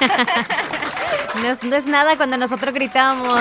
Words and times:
no, 1.64 1.76
es, 1.76 1.86
nada 1.86 2.16
cuando 2.16 2.36
nosotros 2.36 2.74
gritamos. 2.74 3.40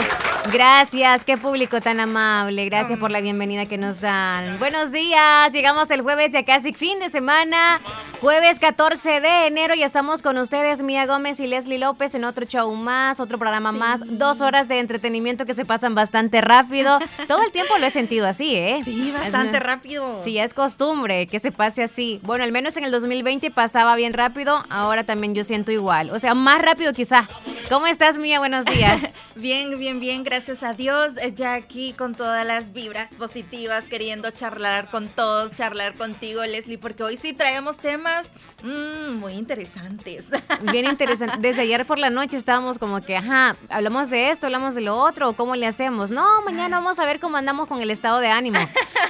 Gracias, 0.52 1.26
qué 1.26 1.38
público 1.38 1.82
tan 1.82 2.00
amable. 2.00 2.66
Gracias 2.66 2.98
por 3.00 3.12
la 3.12 3.22
bienvenida 3.22 3.66
que 3.66 3.78
nos 3.78 4.00
dan. 4.02 4.58
Buenos 4.60 4.92
días, 4.92 5.52
llegamos 5.52 5.90
el 5.92 6.02
jueves 6.02 6.32
ya 6.32 6.44
casi 6.44 6.74
fin 6.74 7.00
de 7.00 7.10
semana. 7.10 7.80
Jueves 8.22 8.58
14 8.60 9.22
de 9.22 9.48
enero 9.48 9.76
y 9.76 9.84
estamos 9.84 10.24
con 10.24 10.38
ustedes, 10.38 10.82
Mía 10.82 11.06
Gómez 11.06 11.40
y 11.40 11.46
Leslie 11.46 11.78
López 11.78 12.16
en 12.16 12.24
otro 12.24 12.46
show 12.46 12.74
más, 12.74 13.20
otro 13.20 13.38
programa 13.38 13.72
más. 13.72 14.02
Dos 14.06 14.42
horas 14.42 14.68
de 14.68 14.80
entretenimiento 14.80 15.46
que 15.46 15.54
se 15.54 15.66
pasan 15.66 15.94
bastante 15.94 16.42
rápido. 16.42 16.98
Todo 17.28 17.44
el 17.44 17.52
tiempo 17.52 17.78
lo 17.78 17.86
he 17.86 17.92
sentido 17.92 18.26
así, 18.26 18.56
¿eh? 18.56 18.82
Sí, 18.84 19.12
bastante 19.12 19.60
rápido. 19.60 20.18
Sí, 20.18 20.40
es 20.40 20.54
costumbre 20.54 21.28
que 21.28 21.40
se 21.40 21.52
pase 21.52 21.84
así. 21.84 22.20
Bueno, 22.24 22.44
al 22.44 22.52
menos 22.52 22.76
en 22.78 22.86
el 22.86 22.92
2020 22.92 23.52
pasaba 23.52 23.96
bien 23.96 24.14
rápido, 24.14 24.64
ahora 24.70 25.04
también 25.04 25.36
yo 25.36 25.44
siento 25.44 25.72
igual. 25.72 26.10
O 26.10 26.18
sea, 26.18 26.34
más 26.34 26.62
rápido 26.62 26.94
quizá. 26.94 27.28
¿Cómo 27.70 27.86
estás, 27.88 28.18
Mía? 28.18 28.40
Buenos 28.40 28.64
días. 28.64 29.02
bien, 29.36 29.78
bien, 29.78 30.00
bien, 30.00 30.24
gracias 30.24 30.64
a 30.64 30.74
Dios. 30.74 31.12
Eh, 31.22 31.34
ya 31.36 31.54
aquí 31.54 31.92
con 31.92 32.16
todas 32.16 32.46
las 32.46 32.72
vibras 32.72 33.10
positivas, 33.16 33.84
queriendo 33.84 34.32
charlar 34.32 34.90
con 34.90 35.10
todos, 35.10 35.54
charlar 35.54 35.94
contigo, 35.96 36.46
Leslie, 36.46 36.78
porque 36.78 37.04
hoy 37.04 37.18
sí 37.18 37.34
traemos 37.34 37.76
temas 37.76 38.28
mm, 38.64 39.16
muy 39.16 39.34
interesantes. 39.34 40.24
Bien 40.72 40.86
interesante. 40.86 41.38
Desde 41.40 41.64
ayer 41.64 41.86
por 41.86 42.00
la 42.00 42.10
noche 42.10 42.38
estábamos 42.38 42.80
como 42.80 43.02
que, 43.02 43.18
ajá, 43.18 43.58
hablamos 43.68 44.10
de 44.10 44.30
esto, 44.30 44.46
hablamos 44.46 44.74
de 44.74 44.82
lo 44.82 44.96
otro, 44.96 45.34
¿cómo 45.34 45.58
le 45.58 45.68
hacemos? 45.68 46.10
No, 46.10 46.42
mañana 46.44 46.78
vamos 46.78 47.00
a 47.00 47.06
ver 47.06 47.20
cómo 47.20 47.36
andamos 47.36 47.68
con 47.68 47.82
el 47.82 47.92
estado 47.92 48.20
de 48.20 48.30
ánimo. 48.30 48.60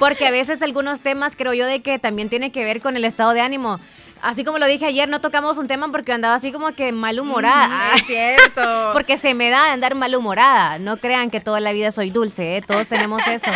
Porque 0.00 0.26
a 0.26 0.32
veces 0.32 0.62
algunos 0.62 1.00
temas 1.00 1.36
creo 1.36 1.54
yo 1.54 1.64
de 1.64 1.80
que 1.80 2.00
también 2.00 2.28
tiene 2.28 2.50
que 2.50 2.64
ver 2.64 2.80
con 2.80 2.96
el 2.96 3.04
estado 3.04 3.34
de 3.34 3.40
ánimo. 3.40 3.78
Así 4.22 4.44
como 4.44 4.58
lo 4.58 4.66
dije 4.66 4.86
ayer, 4.86 5.08
no 5.08 5.20
tocamos 5.20 5.58
un 5.58 5.66
tema 5.66 5.88
porque 5.88 6.12
andaba 6.12 6.34
así 6.34 6.52
como 6.52 6.72
que 6.72 6.92
malhumorada. 6.92 7.94
es 7.96 8.06
cierto. 8.06 8.90
porque 8.92 9.16
se 9.16 9.34
me 9.34 9.50
da 9.50 9.64
de 9.64 9.70
andar 9.70 9.94
malhumorada. 9.94 10.78
No 10.78 10.96
crean 10.96 11.30
que 11.30 11.40
toda 11.40 11.60
la 11.60 11.72
vida 11.72 11.92
soy 11.92 12.10
dulce, 12.10 12.56
¿eh? 12.56 12.62
Todos 12.62 12.88
tenemos 12.88 13.26
eso. 13.26 13.50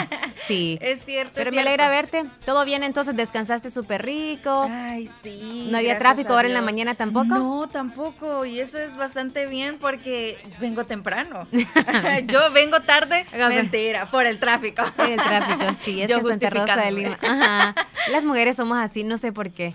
Sí. 0.47 0.79
Es 0.93 1.05
cierto. 1.05 1.33
Pero 1.35 1.53
me 1.53 1.61
alegra 1.61 1.89
verte. 1.89 2.25
¿Todo 2.45 2.65
bien 2.65 2.83
entonces? 2.83 3.17
¿Descansaste 3.17 3.71
súper 3.71 4.05
rico? 4.05 4.69
Ay, 4.71 5.09
sí. 5.23 5.69
¿No 5.71 5.79
había 5.79 5.99
tráfico 5.99 6.33
ahora 6.33 6.49
en 6.49 6.55
la 6.55 6.61
mañana 6.61 6.95
tampoco? 6.95 7.27
No, 7.27 7.69
tampoco. 7.69 8.45
Y 8.45 8.61
eso 8.61 8.79
es 8.79 8.97
bastante 8.97 9.47
bien 9.47 9.79
porque 9.79 10.39
vengo 10.61 10.85
temprano. 10.85 11.47
Yo 12.27 12.51
vengo 12.53 12.81
tarde. 12.81 13.27
mentira, 13.49 14.07
por 14.07 14.27
el 14.27 14.39
tráfico. 14.39 14.83
el 14.99 15.17
tráfico, 15.17 15.65
sí. 15.83 16.03
Es 16.03 16.11
Yo 16.11 16.21
que 16.21 16.29
Santa 16.29 16.51
Rosa 16.51 16.77
de 16.77 16.93
Lima. 16.93 17.19
Ajá. 17.23 17.75
Las 18.11 18.25
mujeres 18.25 18.57
somos 18.57 18.79
así, 18.79 19.05
no 19.05 19.19
sé 19.19 19.33
por 19.33 19.51
qué. 19.51 19.75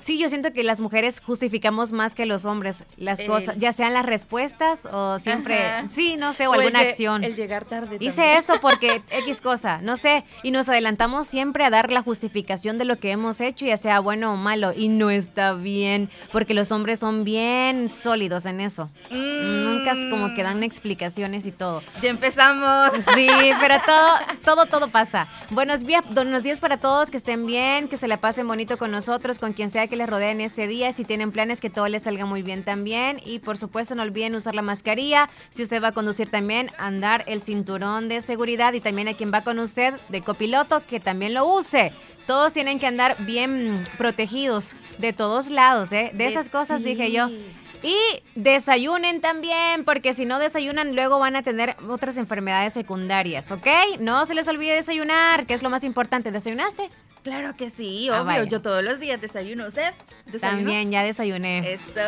Sí, 0.00 0.18
yo 0.18 0.28
siento 0.28 0.52
que 0.52 0.62
las 0.62 0.80
mujeres 0.80 1.20
justificamos 1.20 1.92
más 1.92 2.14
que 2.14 2.24
los 2.24 2.44
hombres 2.44 2.84
las 2.96 3.20
cosas, 3.22 3.56
ya 3.58 3.72
sean 3.72 3.94
las 3.94 4.06
respuestas 4.06 4.86
o 4.86 5.18
siempre, 5.18 5.58
sí, 5.90 6.16
no 6.16 6.32
sé, 6.32 6.46
o, 6.46 6.52
alguna 6.52 6.80
acción. 6.80 7.24
El 7.24 7.34
llegar 7.34 7.64
tarde. 7.64 7.96
Hice 8.00 8.36
esto 8.36 8.54
porque 8.60 9.02
X 9.10 9.40
cosa, 9.40 9.80
no 9.82 9.96
sé, 9.96 10.24
y 10.42 10.50
nos 10.50 10.68
adelantamos 10.68 11.26
siempre 11.26 11.64
a 11.64 11.70
dar 11.70 11.90
la 11.90 12.02
justificación 12.02 12.78
de 12.78 12.84
lo 12.84 12.98
que 12.98 13.10
hemos 13.10 13.40
hecho, 13.40 13.66
ya 13.66 13.76
sea 13.76 14.00
bueno 14.00 14.32
o 14.32 14.36
malo, 14.36 14.72
y 14.74 14.88
no 14.88 15.10
está 15.10 15.54
bien, 15.54 16.10
porque 16.30 16.54
los 16.54 16.70
hombres 16.70 17.00
son 17.00 17.24
bien 17.24 17.88
sólidos 17.88 18.46
en 18.46 18.60
eso. 18.60 18.88
Nunca 19.10 19.92
es 19.92 20.10
como 20.10 20.34
que 20.34 20.42
dan 20.42 20.62
explicaciones 20.62 21.44
y 21.46 21.52
todo. 21.52 21.82
Ya 22.02 22.10
empezamos. 22.10 22.92
Sí, 23.14 23.28
pero 23.60 23.76
todo, 23.86 24.18
todo, 24.44 24.66
todo 24.66 24.90
pasa. 24.90 25.28
Buenos 25.50 25.84
días, 25.84 26.02
buenos 26.14 26.42
días 26.42 26.60
para 26.60 26.78
todos, 26.78 27.10
que 27.10 27.16
estén 27.16 27.46
bien, 27.46 27.88
que 27.88 27.96
se 27.96 28.06
la 28.06 28.18
pasen 28.18 28.46
bonito 28.46 28.78
con 28.78 28.90
nosotros, 28.90 29.38
con 29.38 29.52
quien 29.52 29.70
sea 29.70 29.87
que 29.88 29.96
les 29.96 30.08
rodeen 30.08 30.40
este 30.40 30.66
día. 30.66 30.92
Si 30.92 31.04
tienen 31.04 31.32
planes, 31.32 31.60
que 31.60 31.70
todo 31.70 31.88
les 31.88 32.04
salga 32.04 32.26
muy 32.26 32.42
bien 32.42 32.62
también. 32.62 33.20
Y 33.24 33.38
por 33.40 33.58
supuesto, 33.58 33.94
no 33.94 34.02
olviden 34.02 34.34
usar 34.34 34.54
la 34.54 34.62
mascarilla. 34.62 35.28
Si 35.50 35.62
usted 35.62 35.82
va 35.82 35.88
a 35.88 35.92
conducir 35.92 36.30
también, 36.30 36.70
andar 36.78 37.24
el 37.26 37.42
cinturón 37.42 38.08
de 38.08 38.20
seguridad. 38.20 38.72
Y 38.72 38.80
también 38.80 39.08
a 39.08 39.14
quien 39.14 39.32
va 39.32 39.42
con 39.42 39.58
usted 39.58 39.94
de 40.08 40.22
copiloto, 40.22 40.82
que 40.88 41.00
también 41.00 41.34
lo 41.34 41.46
use. 41.46 41.92
Todos 42.26 42.52
tienen 42.52 42.78
que 42.78 42.86
andar 42.86 43.16
bien 43.20 43.84
protegidos 43.96 44.76
de 44.98 45.12
todos 45.12 45.48
lados, 45.48 45.92
¿eh? 45.92 46.10
De 46.14 46.26
esas 46.26 46.48
cosas 46.48 46.82
dije 46.84 47.10
yo. 47.10 47.28
Y 47.82 47.96
desayunen 48.34 49.20
también, 49.20 49.84
porque 49.84 50.12
si 50.12 50.24
no 50.24 50.38
desayunan, 50.38 50.96
luego 50.96 51.18
van 51.18 51.36
a 51.36 51.42
tener 51.42 51.76
otras 51.88 52.16
enfermedades 52.16 52.72
secundarias, 52.72 53.52
¿ok? 53.52 53.66
No 54.00 54.26
se 54.26 54.34
les 54.34 54.48
olvide 54.48 54.74
desayunar, 54.74 55.46
que 55.46 55.54
es 55.54 55.62
lo 55.62 55.70
más 55.70 55.84
importante. 55.84 56.32
¿Desayunaste? 56.32 56.90
Claro 57.28 57.54
que 57.56 57.68
sí, 57.68 58.08
ah, 58.10 58.22
obvio. 58.22 58.44
Yo 58.44 58.62
todos 58.62 58.82
los 58.82 58.98
días 59.00 59.20
desayuno. 59.20 59.66
¿Usted 59.66 59.92
También, 60.40 60.90
ya 60.90 61.02
desayuné. 61.02 61.74
Esto. 61.74 62.00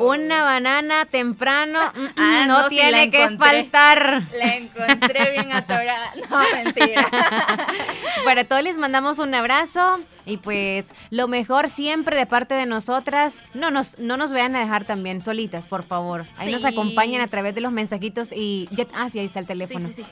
Una 0.00 0.44
banana 0.44 1.06
temprano 1.06 1.80
mm, 1.94 2.00
mm, 2.02 2.12
ah, 2.16 2.44
no, 2.46 2.68
tiene 2.68 3.10
que 3.10 3.38
faltar. 3.38 4.22
La 4.36 4.56
encontré 4.56 5.30
bien 5.30 5.50
atorada. 5.52 6.12
No, 6.30 6.38
mentira. 6.52 7.08
Para 8.24 8.44
todos 8.44 8.62
les 8.62 8.76
mandamos 8.76 9.18
un 9.18 9.34
abrazo 9.34 10.00
y 10.26 10.36
pues 10.38 10.86
lo 11.10 11.28
mejor 11.28 11.68
siempre 11.68 12.16
de 12.16 12.26
parte 12.26 12.52
de 12.54 12.66
nosotras. 12.66 13.42
No 13.54 13.70
nos, 13.70 13.98
no 13.98 14.18
nos 14.18 14.30
vean 14.30 14.56
a 14.56 14.60
dejar 14.60 14.84
también 14.84 15.22
solitas, 15.22 15.66
por 15.66 15.84
favor. 15.84 16.26
Ahí 16.36 16.52
nos 16.52 16.66
acompañan 16.66 17.22
a 17.22 17.28
través 17.28 17.54
de 17.54 17.62
los 17.62 17.72
mensajitos 17.72 18.30
y... 18.30 18.68
ah, 18.92 19.08
sí, 19.08 19.20
ahí 19.20 19.26
está 19.26 19.40
el 19.40 19.46
teléfono. 19.46 19.88
Sí, 19.88 19.94
sí, 19.96 20.04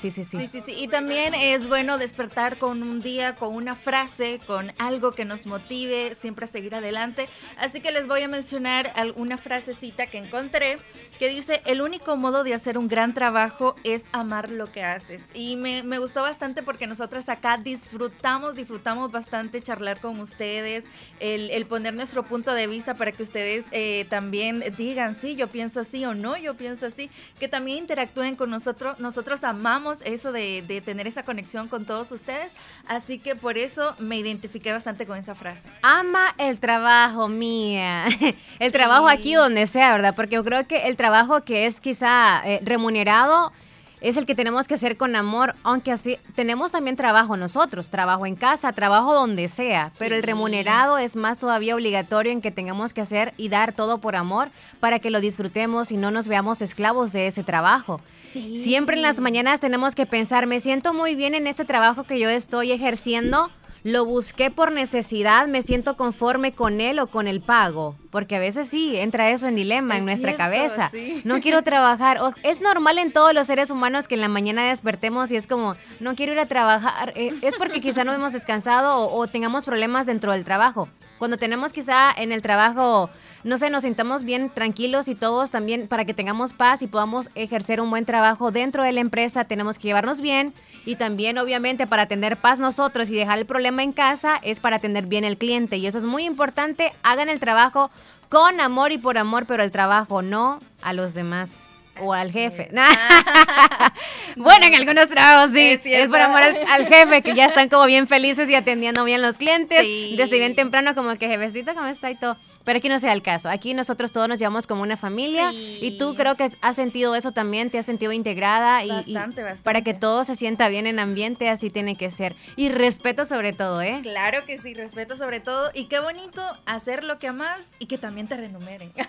sí. 0.00 0.10
Sí, 0.10 0.24
sí, 0.24 0.48
sí. 0.48 0.62
Sí, 0.64 0.74
Y 0.76 0.88
también 0.88 1.34
es 1.34 1.68
bueno 1.68 1.98
despertar 1.98 2.58
con 2.58 2.82
un 2.82 3.00
día, 3.00 3.34
con 3.34 3.54
una 3.54 3.74
frase, 3.74 4.40
con 4.46 4.72
algo 4.78 5.12
que 5.12 5.24
nos 5.24 5.46
motive 5.46 6.14
siempre 6.14 6.44
a 6.44 6.48
seguir 6.48 6.74
adelante. 6.74 7.28
Así 7.58 7.80
que 7.80 7.90
les 7.90 8.06
voy 8.06 8.22
a 8.22 8.28
mencionar 8.28 8.92
alguna 8.94 9.36
frasecita 9.36 10.06
que 10.06 10.18
encontré 10.18 10.78
que 11.18 11.28
dice, 11.28 11.62
el 11.64 11.80
único 11.82 12.16
modo 12.16 12.44
de 12.44 12.54
hacer 12.54 12.78
un 12.78 12.88
gran 12.88 13.14
trabajo 13.14 13.74
es 13.84 14.04
amar 14.12 14.50
lo 14.50 14.70
que 14.70 14.82
haces. 14.82 15.22
Y 15.34 15.56
me, 15.56 15.82
gustó 15.98 16.22
bastante 16.22 16.62
porque 16.62 16.86
nosotras 16.86 17.28
acá 17.28 17.58
disfrutamos, 17.58 18.56
disfrutamos 18.56 19.10
bastante 19.10 19.60
charlar 19.62 20.00
con 20.00 20.20
ustedes, 20.20 20.84
el, 21.18 21.66
poner 21.66 21.94
nuestro 21.94 22.22
punto 22.22 22.54
de 22.54 22.66
vista 22.66 22.94
para 22.94 23.12
que 23.12 23.22
ustedes 23.22 23.64
eh, 23.72 24.06
también 24.08 24.62
digan, 24.76 25.16
sí, 25.20 25.34
yo 25.34 25.48
pienso 25.48 25.80
así 25.80 26.04
o 26.04 26.14
no, 26.14 26.36
yo 26.36 26.54
pienso 26.54 26.86
así, 26.86 27.10
que 27.40 27.48
también 27.48 27.78
interactúen 27.78 28.36
con 28.36 28.50
nosotros. 28.50 29.00
Nosotros 29.00 29.42
amamos 29.42 29.87
eso 30.04 30.32
de, 30.32 30.82
tener 30.84 31.06
esa 31.06 31.22
conexión 31.22 31.68
con 31.68 31.84
todos 31.84 32.10
ustedes, 32.12 32.50
así 32.86 33.18
que 33.18 33.36
por 33.36 33.58
eso 33.58 33.94
me 33.98 34.16
identifiqué 34.16 34.72
bastante 34.72 35.06
con 35.06 35.18
esa 35.18 35.34
frase. 35.34 35.62
Ama 35.82 36.34
el 36.38 36.58
trabajo, 36.58 37.28
mía. 37.28 38.06
el 38.58 38.72
trabajo 38.72 39.08
aquí 39.08 39.34
donde 39.34 39.66
sea, 39.66 39.92
¿verdad? 39.92 40.14
Porque 40.14 40.36
yo 40.36 40.44
creo 40.44 40.66
que 40.66 40.88
el 40.88 40.96
trabajo 40.96 41.42
que 41.42 41.66
es 41.66 41.80
quizá 41.80 42.42
eh, 42.44 42.60
remunerado 42.62 43.52
es 44.00 44.16
el 44.16 44.26
que 44.26 44.34
tenemos 44.34 44.68
que 44.68 44.74
hacer 44.74 44.96
con 44.96 45.16
amor, 45.16 45.54
aunque 45.62 45.92
así 45.92 46.18
tenemos 46.34 46.72
también 46.72 46.96
trabajo 46.96 47.36
nosotros, 47.36 47.90
trabajo 47.90 48.26
en 48.26 48.36
casa, 48.36 48.72
trabajo 48.72 49.14
donde 49.14 49.48
sea, 49.48 49.90
pero 49.98 50.14
el 50.14 50.22
remunerado 50.22 50.98
es 50.98 51.16
más 51.16 51.38
todavía 51.38 51.74
obligatorio 51.74 52.32
en 52.32 52.40
que 52.40 52.50
tengamos 52.50 52.94
que 52.94 53.00
hacer 53.00 53.34
y 53.36 53.48
dar 53.48 53.72
todo 53.72 53.98
por 53.98 54.16
amor 54.16 54.48
para 54.80 54.98
que 54.98 55.10
lo 55.10 55.20
disfrutemos 55.20 55.92
y 55.92 55.96
no 55.96 56.10
nos 56.10 56.28
veamos 56.28 56.62
esclavos 56.62 57.12
de 57.12 57.26
ese 57.26 57.42
trabajo. 57.42 58.00
Siempre 58.32 58.96
en 58.96 59.02
las 59.02 59.20
mañanas 59.20 59.60
tenemos 59.60 59.94
que 59.94 60.06
pensar, 60.06 60.46
me 60.46 60.60
siento 60.60 60.94
muy 60.94 61.14
bien 61.14 61.34
en 61.34 61.46
este 61.46 61.64
trabajo 61.64 62.04
que 62.04 62.18
yo 62.18 62.28
estoy 62.28 62.72
ejerciendo 62.72 63.50
lo 63.84 64.04
busqué 64.04 64.50
por 64.50 64.72
necesidad, 64.72 65.46
me 65.46 65.62
siento 65.62 65.96
conforme 65.96 66.52
con 66.52 66.80
él 66.80 66.98
o 66.98 67.06
con 67.06 67.28
el 67.28 67.40
pago, 67.40 67.96
porque 68.10 68.36
a 68.36 68.38
veces 68.38 68.68
sí 68.68 68.96
entra 68.96 69.30
eso 69.30 69.46
en 69.46 69.54
dilema 69.54 69.96
en 69.96 70.04
nuestra 70.04 70.36
cabeza. 70.36 70.90
No 71.24 71.40
quiero 71.40 71.62
trabajar. 71.62 72.18
es 72.42 72.60
normal 72.60 72.98
en 72.98 73.12
todos 73.12 73.34
los 73.34 73.46
seres 73.46 73.70
humanos 73.70 74.08
que 74.08 74.14
en 74.14 74.20
la 74.20 74.28
mañana 74.28 74.68
despertemos 74.68 75.30
y 75.30 75.36
es 75.36 75.46
como, 75.46 75.74
no 76.00 76.14
quiero 76.14 76.32
ir 76.32 76.40
a 76.40 76.46
trabajar. 76.46 77.12
Eh, 77.16 77.34
es 77.42 77.56
porque 77.56 77.80
quizá 77.80 78.04
no 78.04 78.12
hemos 78.12 78.32
descansado 78.32 78.96
o, 78.98 79.18
o 79.18 79.26
tengamos 79.26 79.64
problemas 79.64 80.06
dentro 80.06 80.32
del 80.32 80.44
trabajo. 80.44 80.88
Cuando 81.18 81.36
tenemos 81.36 81.72
quizá 81.72 82.12
en 82.16 82.30
el 82.30 82.42
trabajo, 82.42 83.10
no 83.42 83.58
sé, 83.58 83.70
nos 83.70 83.82
sintamos 83.82 84.22
bien 84.22 84.50
tranquilos 84.50 85.08
y 85.08 85.16
todos 85.16 85.50
también 85.50 85.88
para 85.88 86.04
que 86.04 86.14
tengamos 86.14 86.52
paz 86.52 86.80
y 86.82 86.86
podamos 86.86 87.28
ejercer 87.34 87.80
un 87.80 87.90
buen 87.90 88.04
trabajo 88.04 88.52
dentro 88.52 88.84
de 88.84 88.92
la 88.92 89.00
empresa, 89.00 89.44
tenemos 89.44 89.78
que 89.78 89.88
llevarnos 89.88 90.20
bien 90.20 90.54
y 90.84 90.94
también 90.94 91.38
obviamente 91.38 91.86
para 91.88 92.06
tener 92.06 92.36
paz 92.36 92.60
nosotros 92.60 93.10
y 93.10 93.16
dejar 93.16 93.38
el 93.38 93.46
problema 93.46 93.82
en 93.82 93.92
casa 93.92 94.38
es 94.42 94.60
para 94.60 94.78
tener 94.78 95.06
bien 95.06 95.24
el 95.24 95.38
cliente 95.38 95.76
y 95.76 95.86
eso 95.86 95.98
es 95.98 96.04
muy 96.04 96.24
importante. 96.24 96.92
Hagan 97.02 97.28
el 97.28 97.40
trabajo 97.40 97.90
con 98.28 98.60
amor 98.60 98.92
y 98.92 98.98
por 98.98 99.18
amor, 99.18 99.46
pero 99.46 99.62
el 99.62 99.70
trabajo 99.70 100.22
no 100.22 100.60
a 100.82 100.92
los 100.92 101.14
demás 101.14 101.58
o 102.00 102.12
al 102.12 102.30
jefe. 102.30 102.70
bueno, 104.36 104.66
en 104.66 104.74
algunos 104.74 105.08
trabajos 105.08 105.50
sí, 105.52 105.80
es, 105.84 106.08
por 106.08 106.20
amor 106.20 106.42
al, 106.42 106.86
jefe, 106.86 107.22
que 107.22 107.34
ya 107.34 107.46
están 107.46 107.68
como 107.68 107.86
bien 107.86 108.06
felices 108.06 108.48
y 108.48 108.54
atendiendo 108.54 109.04
bien 109.04 109.22
los 109.22 109.36
clientes. 109.36 109.84
Desde 110.16 110.38
bien 110.38 110.54
temprano, 110.54 110.94
como 110.94 111.16
que 111.16 111.28
jefecito, 111.28 111.74
¿cómo 111.74 111.86
está 111.86 112.10
y 112.10 112.14
todo? 112.14 112.36
Pero 112.68 112.80
aquí 112.80 112.90
no 112.90 112.98
sea 112.98 113.14
el 113.14 113.22
caso. 113.22 113.48
Aquí 113.48 113.72
nosotros 113.72 114.12
todos 114.12 114.28
nos 114.28 114.38
llevamos 114.38 114.66
como 114.66 114.82
una 114.82 114.98
familia 114.98 115.52
y 115.54 115.96
tú 115.96 116.14
creo 116.14 116.34
que 116.34 116.50
has 116.60 116.76
sentido 116.76 117.14
eso 117.14 117.32
también, 117.32 117.70
te 117.70 117.78
has 117.78 117.86
sentido 117.86 118.12
integrada 118.12 118.84
y, 118.84 118.90
Bastante, 118.90 119.40
bastante. 119.42 119.62
para 119.62 119.80
que 119.80 119.94
todo 119.94 120.22
se 120.22 120.34
sienta 120.34 120.68
bien 120.68 120.86
en 120.86 120.98
ambiente, 120.98 121.48
así 121.48 121.70
tiene 121.70 121.96
que 121.96 122.10
ser. 122.10 122.36
Y 122.56 122.68
respeto 122.68 123.24
sobre 123.24 123.54
todo, 123.54 123.80
¿eh? 123.80 124.00
Claro 124.02 124.44
que 124.44 124.58
sí, 124.60 124.74
respeto 124.74 125.16
sobre 125.16 125.40
todo. 125.40 125.70
Y 125.72 125.86
qué 125.86 125.98
bonito 125.98 126.42
hacer 126.66 127.04
lo 127.04 127.18
que 127.18 127.28
amas 127.28 127.58
y 127.78 127.86
que 127.86 127.96
también 127.96 128.28
te 128.28 128.36
renumeren. 128.36 128.92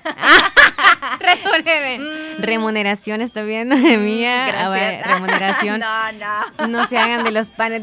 Remuneren. 1.20 2.02
Mm. 2.02 2.42
Remuneración, 2.42 3.20
estoy 3.22 3.46
viendo 3.46 3.76
de 3.76 3.98
mía. 3.98 4.48
Gracias. 4.48 5.04
Ah, 5.06 5.14
remuneración. 5.16 5.80
no, 5.82 6.12
no. 6.14 6.68
No 6.68 6.88
se 6.88 6.98
hagan 6.98 7.24
de 7.24 7.32
los 7.32 7.52
panes. 7.52 7.82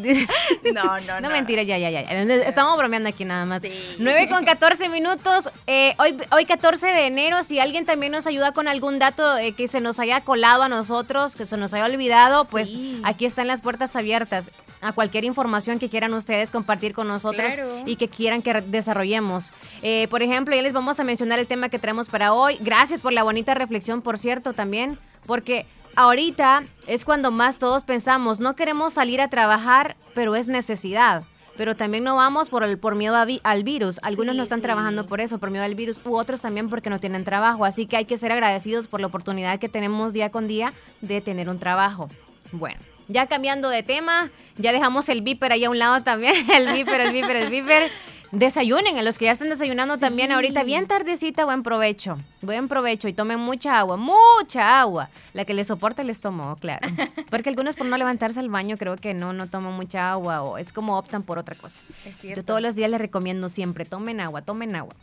No, 0.72 0.84
no, 1.00 1.00
No, 1.00 1.20
no. 1.20 1.30
mentira, 1.30 1.62
ya, 1.64 1.78
ya, 1.78 1.90
ya. 1.90 2.00
Estamos 2.00 2.76
bromeando 2.78 3.08
aquí 3.08 3.24
nada 3.24 3.44
más. 3.44 3.62
Sí. 3.62 3.96
9 3.98 4.28
con 4.28 4.44
14 4.44 4.88
minutos. 4.88 5.50
Eh, 5.68 5.94
hoy, 5.98 6.16
hoy 6.30 6.44
14 6.46 6.86
de 6.86 7.06
enero, 7.06 7.42
si 7.42 7.58
alguien 7.58 7.84
también 7.86 8.12
nos 8.12 8.28
ayuda 8.28 8.52
con 8.52 8.68
algún 8.68 9.00
dato 9.00 9.36
eh, 9.36 9.50
que 9.52 9.66
se 9.66 9.80
nos 9.80 9.98
haya 9.98 10.20
colado 10.20 10.62
a 10.62 10.68
nosotros, 10.68 11.34
que 11.34 11.44
se 11.44 11.56
nos 11.56 11.74
haya 11.74 11.86
olvidado, 11.86 12.44
pues 12.44 12.68
Sí. 12.68 13.00
aquí 13.02 13.24
están 13.26 13.48
las 13.48 13.62
puertas 13.62 13.96
abiertas 13.96 14.48
a 14.80 14.92
cualquier 14.92 15.24
información 15.24 15.80
que 15.80 15.88
quieran 15.88 16.14
ustedes 16.14 16.52
compartir 16.52 16.92
con 16.94 17.08
nosotros 17.08 17.54
Claro. 17.54 17.82
y 17.84 17.96
que 17.96 18.06
quieran 18.08 18.42
que 18.42 18.52
desarrollemos. 18.60 19.52
Eh, 19.82 20.06
por 20.08 20.22
ejemplo, 20.22 20.54
ya 20.54 20.62
les 20.62 20.72
vamos 20.72 21.00
a 21.00 21.04
mencionar 21.04 21.40
el 21.40 21.48
tema 21.48 21.68
que 21.68 21.80
traemos 21.80 22.08
para 22.08 22.32
hoy. 22.32 22.58
Gracias 22.60 23.00
por 23.00 23.12
la 23.12 23.24
bonita 23.24 23.54
reflexión, 23.54 24.02
por 24.02 24.18
cierto, 24.18 24.52
también, 24.52 25.00
porque 25.26 25.66
ahorita 25.96 26.62
es 26.86 27.04
cuando 27.04 27.32
más 27.32 27.58
todos 27.58 27.82
pensamos, 27.82 28.38
no 28.38 28.54
queremos 28.54 28.92
salir 28.94 29.20
a 29.20 29.28
trabajar, 29.30 29.96
pero 30.14 30.36
es 30.36 30.46
necesidad. 30.46 31.24
Pero 31.56 31.74
también 31.76 32.04
no 32.04 32.16
vamos 32.16 32.48
por, 32.50 32.62
el, 32.64 32.78
por 32.78 32.94
miedo 32.96 33.16
a 33.16 33.24
vi- 33.24 33.40
al 33.44 33.64
virus. 33.64 33.98
Algunos 34.02 34.32
Sí, 34.34 34.36
no 34.38 34.42
están 34.42 34.58
sí. 34.58 34.62
trabajando 34.64 35.06
por 35.06 35.20
eso, 35.20 35.38
por 35.38 35.50
miedo 35.50 35.64
al 35.64 35.74
virus, 35.74 36.00
u 36.04 36.16
otros 36.16 36.42
también 36.42 36.68
porque 36.68 36.90
no 36.90 37.00
tienen 37.00 37.24
trabajo. 37.24 37.64
Así 37.64 37.86
que 37.86 37.96
hay 37.96 38.04
que 38.04 38.18
ser 38.18 38.32
agradecidos 38.32 38.86
por 38.88 39.00
la 39.00 39.06
oportunidad 39.06 39.58
que 39.58 39.68
tenemos 39.68 40.12
día 40.12 40.30
con 40.30 40.46
día 40.46 40.72
de 41.00 41.20
tener 41.20 41.48
un 41.48 41.58
trabajo. 41.58 42.08
Bueno, 42.52 42.78
ya 43.08 43.26
cambiando 43.26 43.68
de 43.68 43.82
tema, 43.82 44.30
ya 44.56 44.72
dejamos 44.72 45.08
el 45.08 45.22
viper 45.22 45.52
ahí 45.52 45.64
a 45.64 45.70
un 45.70 45.78
lado 45.78 46.02
también. 46.02 46.34
El 46.54 46.72
viper, 46.72 47.00
el 47.00 47.12
viper, 47.12 47.36
el 47.36 47.48
viper. 47.50 47.90
Desayunen, 48.32 48.98
a 48.98 49.02
los 49.02 49.18
que 49.18 49.26
ya 49.26 49.32
están 49.32 49.48
desayunando 49.48 49.98
también 49.98 50.32
ahorita, 50.32 50.64
bien 50.64 50.86
tardecita, 50.86 51.44
buen 51.44 51.62
provecho. 51.62 52.18
Buen 52.42 52.68
provecho 52.68 53.06
y 53.08 53.12
tomen 53.12 53.38
mucha 53.38 53.78
agua, 53.78 53.96
mucha 53.96 54.80
agua. 54.80 55.10
La 55.32 55.44
que 55.44 55.54
les 55.54 55.68
soporte 55.68 56.02
les 56.04 56.20
tomó, 56.20 56.56
claro. 56.56 56.88
Porque 57.30 57.48
algunos 57.48 57.76
por 57.76 57.86
no 57.86 57.96
levantarse 57.96 58.40
al 58.40 58.48
baño 58.48 58.76
creo 58.76 58.96
que 58.96 59.14
no, 59.14 59.32
no 59.32 59.48
toman 59.48 59.74
mucha 59.74 60.10
agua 60.10 60.42
o 60.42 60.58
es 60.58 60.72
como 60.72 60.98
optan 60.98 61.22
por 61.22 61.38
otra 61.38 61.54
cosa. 61.54 61.82
Es 62.04 62.16
cierto. 62.18 62.40
Yo 62.40 62.44
todos 62.44 62.60
los 62.60 62.74
días 62.74 62.90
les 62.90 63.00
recomiendo 63.00 63.48
siempre, 63.48 63.84
tomen 63.84 64.20
agua, 64.20 64.42
tomen 64.42 64.74
agua. 64.74 64.94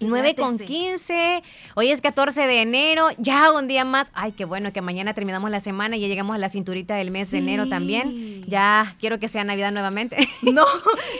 9 0.00 0.34
con 0.34 0.54
Hidrátese. 0.56 0.66
15, 0.66 1.42
hoy 1.74 1.90
es 1.90 2.00
14 2.00 2.46
de 2.46 2.60
enero, 2.62 3.08
ya 3.18 3.52
un 3.52 3.68
día 3.68 3.84
más. 3.84 4.10
Ay, 4.14 4.32
qué 4.32 4.44
bueno 4.44 4.72
que 4.72 4.80
mañana 4.82 5.14
terminamos 5.14 5.50
la 5.50 5.60
semana 5.60 5.96
y 5.96 6.00
ya 6.00 6.08
llegamos 6.08 6.34
a 6.34 6.38
la 6.38 6.48
cinturita 6.48 6.94
del 6.96 7.10
mes 7.10 7.30
de 7.30 7.38
enero 7.38 7.68
también. 7.68 8.44
Ya 8.46 8.94
quiero 9.00 9.18
que 9.18 9.28
sea 9.28 9.44
Navidad 9.44 9.72
nuevamente. 9.72 10.16
No, 10.42 10.64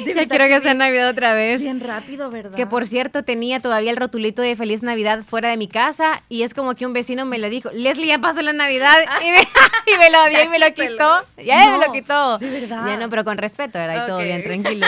de 0.04 0.14
ya 0.14 0.26
quiero 0.26 0.46
que 0.46 0.60
sea 0.60 0.74
Navidad 0.74 1.08
otra 1.08 1.34
vez. 1.34 1.60
Bien 1.62 1.80
rápido, 1.80 2.30
¿verdad? 2.30 2.54
Que 2.56 2.66
por 2.66 2.86
cierto 2.86 3.24
tenía 3.24 3.60
todavía 3.60 3.90
el 3.90 3.96
rotulito 3.96 4.40
de 4.42 4.54
Feliz 4.54 4.82
Navidad 4.82 5.24
fuera 5.24 5.48
de 5.48 5.56
mi 5.56 5.66
casa 5.68 6.22
y 6.28 6.42
es 6.42 6.54
como 6.54 6.74
que 6.74 6.86
un 6.86 6.92
vecino 6.92 7.24
me 7.26 7.38
lo 7.38 7.48
dijo, 7.50 7.70
Leslie 7.72 8.06
ya 8.06 8.18
pasó 8.20 8.42
la 8.42 8.52
Navidad 8.52 8.96
y 9.22 9.30
me, 9.32 9.40
y 9.40 9.98
me 9.98 10.10
lo 10.10 10.28
dio 10.28 10.42
y 10.44 10.48
me 10.48 10.58
lo 10.60 10.66
quitó. 10.74 11.20
Ya 11.44 11.72
me 11.72 11.78
lo 11.78 11.86
No, 11.86 11.92
quitó. 11.92 12.38
de 12.38 12.50
verdad. 12.60 12.86
Ya 12.86 12.96
no, 12.98 13.08
pero 13.10 13.24
con 13.24 13.36
respeto, 13.38 13.78
¿verdad? 13.78 14.04
Y 14.04 14.06
todo 14.06 14.18
bien, 14.18 14.42
tranquilo. 14.44 14.86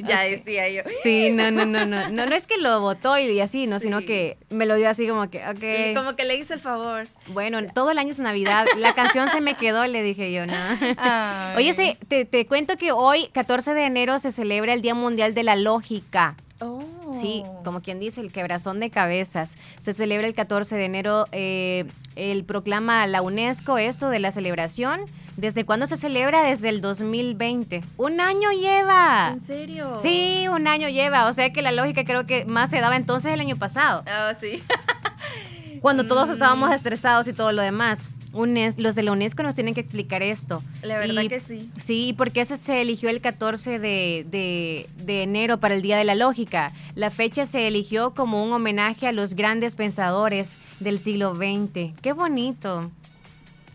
Ya 0.00 0.20
decía 0.22 0.68
yo. 0.70 0.82
Sí, 1.02 1.30
no, 1.30 1.50
no, 1.50 1.66
no, 1.66 1.84
no. 1.84 2.08
No, 2.08 2.26
no 2.26 2.34
es 2.34 2.46
que 2.46 2.56
lo 2.58 2.80
votó 2.84 3.18
y 3.18 3.40
así, 3.40 3.66
no, 3.66 3.80
sino 3.80 4.00
que 4.00 4.38
me 4.50 4.66
lo 4.66 4.76
dio 4.76 4.88
así 4.88 5.08
como 5.08 5.28
que, 5.28 5.38
ok. 5.46 5.96
Como 5.96 6.14
que 6.16 6.24
le 6.24 6.36
hice 6.36 6.54
el 6.54 6.60
favor. 6.60 7.06
Bueno, 7.26 7.58
todo 7.74 7.90
el 7.90 7.98
año 7.98 8.12
es 8.12 8.20
Navidad. 8.20 8.66
La 8.78 8.94
canción 8.94 9.28
se 9.28 9.40
me 9.40 9.56
quedó, 9.56 9.86
le 9.86 10.02
dije 10.02 10.32
yo, 10.32 10.46
¿no? 10.46 10.54
Ay. 10.98 11.56
Oye, 11.56 11.72
sí, 11.72 11.96
te, 12.08 12.24
te 12.24 12.46
cuento 12.46 12.76
que 12.76 12.92
hoy, 12.92 13.28
14 13.32 13.74
de 13.74 13.84
enero, 13.84 14.18
se 14.18 14.30
celebra 14.30 14.72
el 14.72 14.82
Día 14.82 14.94
Mundial 14.94 15.34
de 15.34 15.42
la 15.42 15.56
Lógica. 15.56 16.36
Oh. 16.60 16.80
Sí, 17.20 17.42
como 17.64 17.80
quien 17.80 18.00
dice, 18.00 18.20
el 18.20 18.32
quebrazón 18.32 18.80
de 18.80 18.90
cabezas. 18.90 19.56
Se 19.80 19.92
celebra 19.94 20.26
el 20.26 20.34
14 20.34 20.76
de 20.76 20.84
enero, 20.84 21.26
eh, 21.32 21.84
el 22.16 22.44
proclama 22.44 23.06
la 23.06 23.22
UNESCO 23.22 23.78
esto 23.78 24.08
de 24.10 24.18
la 24.18 24.30
celebración. 24.32 25.00
¿Desde 25.36 25.64
cuándo 25.64 25.86
se 25.86 25.96
celebra? 25.96 26.42
Desde 26.44 26.68
el 26.68 26.80
2020. 26.80 27.82
Un 27.96 28.20
año 28.20 28.50
lleva. 28.52 29.30
¿En 29.32 29.40
serio? 29.40 29.98
Sí, 30.00 30.46
un 30.48 30.68
año 30.68 30.88
lleva. 30.88 31.26
O 31.28 31.32
sea 31.32 31.52
que 31.52 31.60
la 31.60 31.72
lógica 31.72 32.04
creo 32.04 32.24
que 32.26 32.44
más 32.44 32.70
se 32.70 32.80
daba 32.80 32.94
entonces 32.96 33.32
el 33.32 33.40
año 33.40 33.56
pasado, 33.56 34.04
Ah, 34.06 34.32
sí. 34.40 34.62
cuando 35.80 36.06
todos 36.06 36.28
Mm. 36.28 36.32
estábamos 36.32 36.72
estresados 36.72 37.28
y 37.28 37.32
todo 37.32 37.52
lo 37.52 37.62
demás. 37.62 38.10
UNES- 38.34 38.74
los 38.78 38.94
de 38.94 39.02
la 39.04 39.12
UNESCO 39.12 39.42
nos 39.42 39.54
tienen 39.54 39.74
que 39.74 39.80
explicar 39.80 40.22
esto. 40.22 40.62
La 40.82 40.98
verdad 40.98 41.22
Y- 41.22 41.28
que 41.28 41.40
sí. 41.40 41.70
Sí, 41.78 42.14
porque 42.16 42.40
ese 42.42 42.56
se 42.56 42.80
eligió 42.82 43.08
el 43.08 43.20
14 43.20 43.78
de, 43.78 44.26
de- 44.30 44.88
de 45.04 45.22
enero 45.22 45.58
para 45.60 45.74
el 45.74 45.82
Día 45.82 45.96
de 45.96 46.04
la 46.04 46.14
Lógica. 46.14 46.72
La 46.94 47.10
fecha 47.10 47.46
se 47.46 47.66
eligió 47.66 48.14
como 48.14 48.42
un 48.44 48.52
homenaje 48.52 49.06
a 49.06 49.12
los 49.12 49.34
grandes 49.34 49.76
pensadores 49.76 50.56
del 50.80 50.98
siglo 50.98 51.34
XX. 51.34 51.92
¡Qué 52.02 52.12
bonito! 52.12 52.90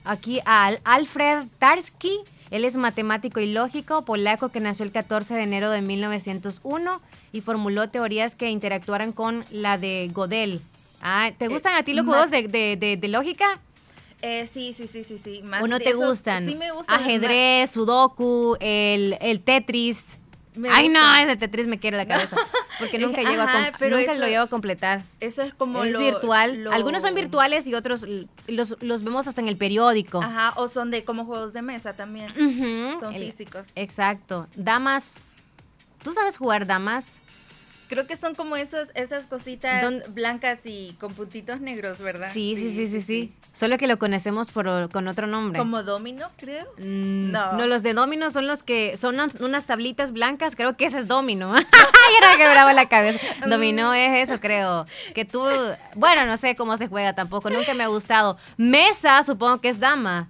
Aquí 0.03 0.39
a 0.45 0.65
Al- 0.65 0.79
Alfred 0.85 1.45
Tarski, 1.59 2.19
él 2.51 2.65
es 2.65 2.77
matemático 2.77 3.39
y 3.39 3.51
lógico 3.51 4.05
polaco 4.05 4.49
que 4.49 4.59
nació 4.59 4.85
el 4.85 4.91
14 4.91 5.35
de 5.35 5.43
enero 5.43 5.69
de 5.69 5.81
1901 5.81 7.01
y 7.31 7.41
formuló 7.41 7.89
teorías 7.89 8.35
que 8.35 8.49
interactuaran 8.49 9.11
con 9.11 9.45
la 9.51 9.77
de 9.77 10.09
Gödel. 10.13 10.61
Ah, 11.01 11.31
¿Te 11.37 11.45
Eh, 11.45 11.47
gustan 11.47 11.75
a 11.75 11.83
ti 11.83 11.93
los 11.93 12.05
juegos 12.05 12.31
de, 12.31 12.47
de- 12.47 12.75
de- 12.75 12.97
de 12.97 13.07
lógica? 13.07 13.59
Eh, 14.21 14.49
sí, 14.51 14.73
sí, 14.75 14.87
sí, 14.91 15.03
sí, 15.03 15.17
sí. 15.23 15.41
Más 15.43 15.63
¿O 15.63 15.67
no 15.67 15.79
te 15.79 15.93
gustan? 15.93 16.45
Sí 16.45 16.55
me 16.55 16.71
gustan. 16.71 16.99
Ajedrez, 16.99 17.71
sudoku, 17.71 18.57
el, 18.59 19.17
el 19.21 19.41
Tetris. 19.41 20.17
Me 20.55 20.69
Ay, 20.69 20.89
no, 20.89 21.15
ese 21.15 21.37
Tetris 21.37 21.67
me 21.67 21.79
quiere 21.79 21.95
la 21.95 22.05
cabeza. 22.07 22.35
Porque 22.79 22.97
nunca, 22.99 23.21
llego 23.21 23.41
a 23.41 23.45
ajá, 23.45 23.71
nunca 23.79 23.97
eso- 24.11 24.15
lo 24.15 24.27
llevo 24.27 24.43
a 24.43 24.47
completar. 24.47 25.03
Eso 25.21 25.41
es 25.43 25.53
como 25.53 25.83
es 25.85 25.91
lo- 25.91 25.99
virtual. 25.99 26.63
lo- 26.65 26.71
Algunos 26.73 27.01
son 27.01 27.15
virtuales 27.15 27.65
y 27.67 27.75
otros 27.75 28.05
los, 28.47 28.75
los 28.81 29.03
vemos 29.03 29.27
hasta 29.27 29.39
en 29.39 29.47
el 29.47 29.55
periódico. 29.57 30.21
Ajá, 30.21 30.53
o 30.57 30.67
son 30.67 30.91
de 30.91 31.05
como 31.05 31.23
juegos 31.25 31.53
de 31.53 31.61
mesa 31.61 31.93
también. 31.93 32.33
Son 32.99 33.13
el- 33.13 33.23
físicos. 33.31 33.67
Exacto. 33.75 34.47
Damas. 34.55 35.15
¿Tú 36.03 36.11
sabes 36.11 36.35
jugar 36.37 36.65
damas? 36.65 37.21
Creo 37.89 38.05
que 38.07 38.15
son 38.15 38.35
como 38.35 38.55
esos, 38.55 38.87
esas 38.93 39.25
cositas 39.25 39.81
¿Dónde- 39.81 40.05
blancas 40.09 40.59
y 40.63 40.93
con 40.99 41.13
puntitos 41.13 41.59
negros, 41.59 41.97
¿verdad? 41.97 42.29
Sí, 42.31 42.55
sí, 42.55 42.69
sí, 42.73 42.87
sí, 42.87 43.01
sí. 43.01 43.33
Solo 43.51 43.77
que 43.79 43.87
lo 43.87 43.97
conocemos 43.97 44.51
por, 44.51 44.89
con 44.91 45.07
otro 45.07 45.25
nombre. 45.25 45.57
Como 45.57 45.81
domino, 45.81 46.29
creo. 46.37 46.65
Mm, 46.77 47.31
No. 47.31 47.53
no. 47.53 47.65
los 47.65 47.81
de 47.81 47.93
domino 47.95 48.29
son 48.29 48.45
los 48.45 48.61
que 48.61 48.95
son 48.95 49.17
unas- 49.39 49.65
tablitas 49.65 50.11
blancas, 50.13 50.55
creo 50.55 50.77
que 50.77 50.85
ese 50.85 50.99
es 50.99 51.07
domino. 51.07 51.51
Ay, 51.55 51.63
era 52.19 52.37
que 52.37 52.47
bravo 52.47 52.71
la 52.73 52.87
cabeza. 52.87 53.19
Dominó 53.47 53.93
es 53.93 54.29
eso, 54.29 54.39
creo. 54.39 54.85
Que 55.15 55.25
tú, 55.25 55.43
bueno, 55.95 56.25
no 56.27 56.37
sé 56.37 56.55
cómo 56.55 56.77
se 56.77 56.87
juega 56.87 57.13
tampoco, 57.13 57.49
nunca 57.49 57.73
me 57.73 57.83
ha 57.83 57.87
gustado. 57.87 58.37
Mesa, 58.57 59.23
supongo 59.23 59.61
que 59.61 59.69
es 59.69 59.79
dama. 59.79 60.29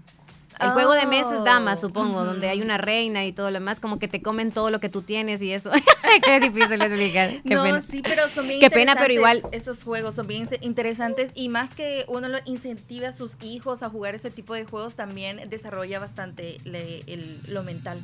El 0.59 0.71
juego 0.71 0.93
de 0.93 1.05
mesa 1.05 1.35
es 1.37 1.43
dama, 1.43 1.73
Oh, 1.73 1.77
supongo, 1.77 2.17
ujú. 2.17 2.25
donde 2.25 2.49
hay 2.49 2.61
una 2.61 2.77
reina 2.77 3.25
y 3.25 3.31
todo 3.31 3.49
lo 3.49 3.59
demás, 3.59 3.79
como 3.79 3.97
que 3.99 4.07
te 4.07 4.21
comen 4.21 4.51
todo 4.51 4.69
lo 4.71 4.79
que 4.79 4.89
tú 4.89 5.01
tienes 5.01 5.41
y 5.41 5.51
eso. 5.53 5.71
Qué 6.25 6.39
difícil 6.39 6.81
explicar. 6.81 7.29
Qué 7.47 7.55
no, 7.55 7.63
pena. 7.63 7.81
sí, 7.89 8.01
pero 8.01 8.27
son 8.29 8.47
bien 8.47 8.59
Qué 8.59 8.69
pena, 8.69 8.95
pero 8.97 9.13
igual- 9.13 9.41
Esos 9.51 9.83
juegos 9.83 10.15
son 10.15 10.27
bien 10.27 10.49
interesantes 10.61 11.31
y 11.35 11.49
más 11.49 11.69
que 11.75 12.03
uno 12.07 12.27
lo 12.27 12.39
incentiva 12.45 13.09
a 13.09 13.11
sus 13.13 13.37
hijos 13.41 13.83
a 13.83 13.89
jugar 13.89 14.15
ese 14.15 14.31
tipo 14.31 14.53
de 14.53 14.65
juegos, 14.65 14.95
también 14.95 15.49
desarrolla 15.49 15.99
bastante 15.99 16.57
le- 16.65 17.03
el- 17.07 17.41
lo 17.47 17.63
mental. 17.63 18.01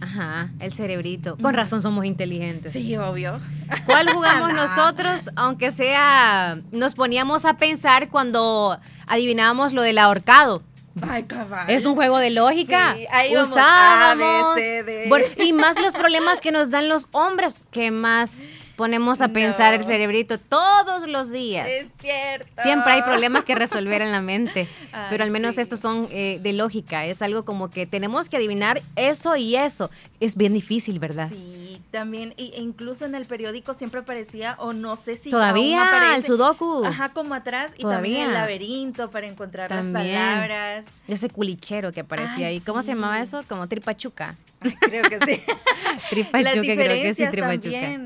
Ajá, 0.00 0.50
el 0.60 0.74
cerebrito. 0.74 1.38
Con 1.40 1.54
razón 1.54 1.80
somos 1.80 2.04
inteligentes. 2.04 2.72
Sí, 2.74 2.96
obvio. 2.98 3.40
¿Cuál 3.86 4.12
jugamos 4.12 4.52
No. 4.52 4.56
nosotros? 4.66 5.30
Aunque 5.36 5.70
sea, 5.70 6.60
nos 6.70 6.94
poníamos 6.94 7.46
a 7.46 7.54
pensar 7.56 8.10
cuando 8.10 8.78
adivinábamos 9.06 9.72
lo 9.72 9.80
del 9.82 9.96
ahorcado. 9.98 10.62
Ay. 11.02 11.26
Es 11.68 11.84
un 11.84 11.94
juego 11.94 12.18
de 12.18 12.30
lógica. 12.30 12.94
Sí, 12.94 13.06
ahí 13.10 13.36
Usábamos. 13.36 14.52
A, 14.52 14.54
B, 14.54 14.60
C, 14.60 14.82
D. 14.82 15.04
Bueno, 15.08 15.26
y 15.36 15.52
más 15.52 15.78
los 15.80 15.94
problemas 15.94 16.40
que 16.40 16.52
nos 16.52 16.70
dan 16.70 16.88
los 16.88 17.08
hombres, 17.12 17.56
que 17.70 17.90
más 17.90 18.40
ponemos 18.76 19.20
a 19.20 19.28
pensar 19.28 19.74
el 19.74 19.84
cerebrito 19.84 20.38
todos 20.38 21.06
los 21.08 21.30
días. 21.30 21.66
Es 21.68 21.86
cierto. 21.98 22.62
Siempre 22.62 22.92
hay 22.92 23.02
problemas 23.02 23.44
que 23.44 23.54
resolver 23.54 24.02
en 24.02 24.12
la 24.12 24.20
mente, 24.20 24.68
Ay, 24.92 25.06
pero 25.10 25.24
al 25.24 25.30
menos 25.30 25.54
sí. 25.56 25.60
estos 25.62 25.80
son 25.80 26.08
eh, 26.10 26.38
de 26.42 26.52
lógica. 26.52 27.04
Es 27.06 27.22
algo 27.22 27.44
como 27.44 27.70
que 27.70 27.86
tenemos 27.86 28.28
que 28.28 28.36
adivinar 28.36 28.82
eso 28.94 29.36
y 29.36 29.56
eso. 29.56 29.90
Es 30.20 30.36
bien 30.36 30.52
difícil, 30.54 30.98
¿verdad? 30.98 31.28
Sí, 31.30 31.80
también, 31.90 32.34
y- 32.36 32.52
e 32.54 32.60
incluso 32.60 33.04
en 33.04 33.14
el 33.14 33.24
periódico 33.26 33.74
siempre 33.74 34.00
aparecía, 34.00 34.56
o 34.58 34.72
no 34.72 34.96
sé 34.96 35.16
si 35.16 35.30
aún 35.30 35.40
Todavía, 35.40 35.86
aparece, 35.88 36.16
el 36.16 36.24
sudoku. 36.24 36.84
Ajá, 36.84 37.08
como 37.10 37.34
atrás, 37.34 37.72
y 37.76 37.82
Todavía. 37.82 37.96
también 38.02 38.28
el 38.28 38.34
laberinto 38.34 39.10
para 39.10 39.26
encontrar 39.26 39.68
También. 39.68 40.14
las 40.14 40.32
palabras. 40.34 40.84
Ese 41.08 41.28
culichero 41.30 41.92
que 41.92 42.00
aparecía 42.00 42.46
Ay, 42.48 42.54
ahí. 42.56 42.60
¿Cómo 42.60 42.82
se 42.82 42.88
llamaba 42.88 43.20
eso? 43.20 43.42
Como 43.48 43.66
tripachuca. 43.68 44.36
Creo 44.80 45.02
que 45.04 45.18
sí. 45.26 45.42
Tripachuca, 46.10 46.74
creo 46.74 47.02
que 47.02 47.14
sí, 47.14 47.26
Tripachuca. 47.26 48.00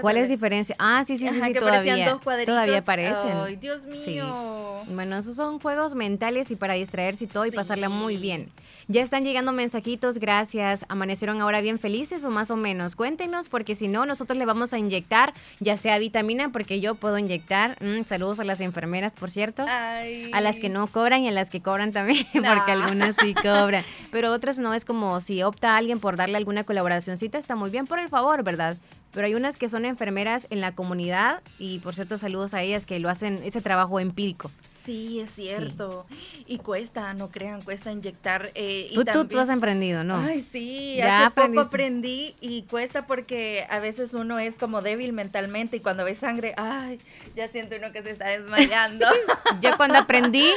¿Cuál 0.00 0.18
es 0.18 0.24
la 0.24 0.28
diferencia? 0.28 0.76
Ah, 0.78 1.04
sí, 1.06 1.16
sí, 1.16 1.26
sí, 1.28 1.40
sí 1.40 1.54
todavía. 1.54 2.10
Dos 2.10 2.20
todavía 2.44 2.78
aparecen. 2.78 3.32
Ay, 3.44 3.56
Dios 3.56 3.84
mío. 3.84 4.82
Bueno, 4.88 5.16
esos 5.16 5.36
son 5.36 5.58
juegos 5.58 5.94
mentales 5.94 6.50
y 6.50 6.56
para 6.56 6.74
distraerse 6.74 7.24
y 7.24 7.26
todo 7.26 7.46
y 7.46 7.50
pasarla 7.50 7.88
muy 7.88 8.16
bien. 8.16 8.50
Ya 8.86 9.00
están 9.00 9.24
llegando 9.24 9.52
mensajitos, 9.52 10.18
gracias. 10.18 10.84
¿Amanecieron 10.88 11.40
ahora 11.40 11.62
bien 11.62 11.78
felices 11.78 12.22
o 12.26 12.30
más 12.30 12.50
o 12.50 12.56
menos? 12.56 12.96
Cuéntenos, 12.96 13.48
porque 13.48 13.74
si 13.74 13.88
no, 13.88 14.04
nosotros 14.04 14.38
le 14.38 14.44
vamos 14.44 14.74
a 14.74 14.78
inyectar, 14.78 15.32
ya 15.60 15.78
sea 15.78 15.98
vitamina, 15.98 16.52
porque 16.52 16.80
yo 16.80 16.94
puedo 16.94 17.16
inyectar. 17.16 17.82
Mm, 17.82 18.04
saludos 18.04 18.40
a 18.40 18.44
las 18.44 18.60
enfermeras, 18.60 19.14
por 19.14 19.30
cierto. 19.30 19.64
A 19.66 20.40
las 20.42 20.60
que 20.60 20.68
no 20.68 20.86
cobran 20.88 21.22
y 21.22 21.28
a 21.28 21.32
las 21.32 21.48
que 21.48 21.62
cobran 21.62 21.92
también, 21.92 22.26
porque 22.32 22.72
algunas 22.72 23.16
sí 23.16 23.32
cobran. 23.32 23.84
Pero 24.10 24.32
otras 24.32 24.58
no, 24.58 24.74
es 24.74 24.84
como 24.84 25.18
si 25.22 25.42
opta 25.42 25.73
alguien 25.76 26.00
por 26.00 26.16
darle 26.16 26.36
alguna 26.36 26.64
colaboracióncita, 26.64 27.38
está 27.38 27.56
muy 27.56 27.70
bien 27.70 27.86
por 27.86 27.98
el 27.98 28.08
favor, 28.08 28.42
¿verdad? 28.42 28.76
pero 29.14 29.26
hay 29.26 29.34
unas 29.34 29.56
que 29.56 29.68
son 29.68 29.84
enfermeras 29.84 30.46
en 30.50 30.60
la 30.60 30.74
comunidad 30.74 31.40
y 31.58 31.78
por 31.78 31.94
cierto 31.94 32.18
saludos 32.18 32.52
a 32.52 32.62
ellas 32.62 32.84
que 32.84 32.98
lo 32.98 33.08
hacen 33.08 33.40
ese 33.44 33.60
trabajo 33.60 34.00
empírico. 34.00 34.50
Sí, 34.84 35.20
es 35.20 35.30
cierto. 35.30 36.04
Y 36.46 36.58
cuesta, 36.58 37.14
no 37.14 37.30
crean, 37.30 37.62
cuesta 37.62 37.90
inyectar. 37.90 38.50
Eh, 38.54 38.90
tú, 38.94 39.04
tú, 39.04 39.24
tú, 39.26 39.38
has 39.38 39.48
emprendido, 39.48 40.04
¿no? 40.04 40.16
Ay, 40.16 40.40
sí, 40.40 41.00
hace 41.00 41.30
poco 41.30 41.60
aprendí 41.60 42.34
y 42.40 42.62
cuesta 42.62 43.06
porque 43.06 43.66
a 43.70 43.78
veces 43.78 44.12
uno 44.12 44.38
es 44.38 44.58
como 44.58 44.82
débil 44.82 45.14
mentalmente 45.14 45.78
y 45.78 45.80
cuando 45.80 46.04
ve 46.04 46.14
sangre, 46.14 46.52
ay, 46.58 47.00
ya 47.34 47.48
siento 47.48 47.76
uno 47.76 47.92
que 47.92 48.02
se 48.02 48.10
está 48.10 48.28
desmayando. 48.28 49.06
Yo 49.62 49.76
cuando 49.78 49.98
aprendí, 49.98 50.50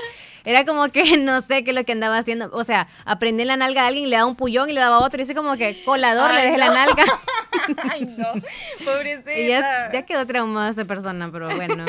era 0.44 0.66
como 0.66 0.90
que 0.90 1.04
no 1.18 1.42
sé 1.42 1.64
qué 1.64 1.72
es 1.72 1.76
lo 1.76 1.86
que 1.86 1.94
andaba 1.94 2.18
haciendo. 2.18 2.50
O 2.52 2.66
sea, 2.66 2.88
aprendí 3.06 3.46
la 3.46 3.56
nalga 3.56 3.84
a 3.84 3.88
alguien, 3.88 4.10
le 4.10 4.18
daba 4.18 4.28
un 4.28 4.36
pullón 4.36 4.70
y 4.70 4.74
le 4.74 4.82
daba 4.82 5.00
otro 5.00 5.20
y 5.20 5.24
dice 5.24 5.36
como 5.36 5.56
que 5.56 5.84
colador, 5.86 6.34
le 6.34 6.42
dejé 6.42 6.58
la 6.58 6.70
nalga. 6.70 7.04
Ay, 7.92 8.14
no, 8.18 8.34
pobrecita. 8.84 9.34
Y 9.34 9.48
ya, 9.48 9.92
ya 9.92 10.04
quedó 10.04 10.26
traumada 10.26 10.70
esa 10.70 10.84
persona, 10.84 11.30
pero 11.32 11.56
bueno. 11.56 11.86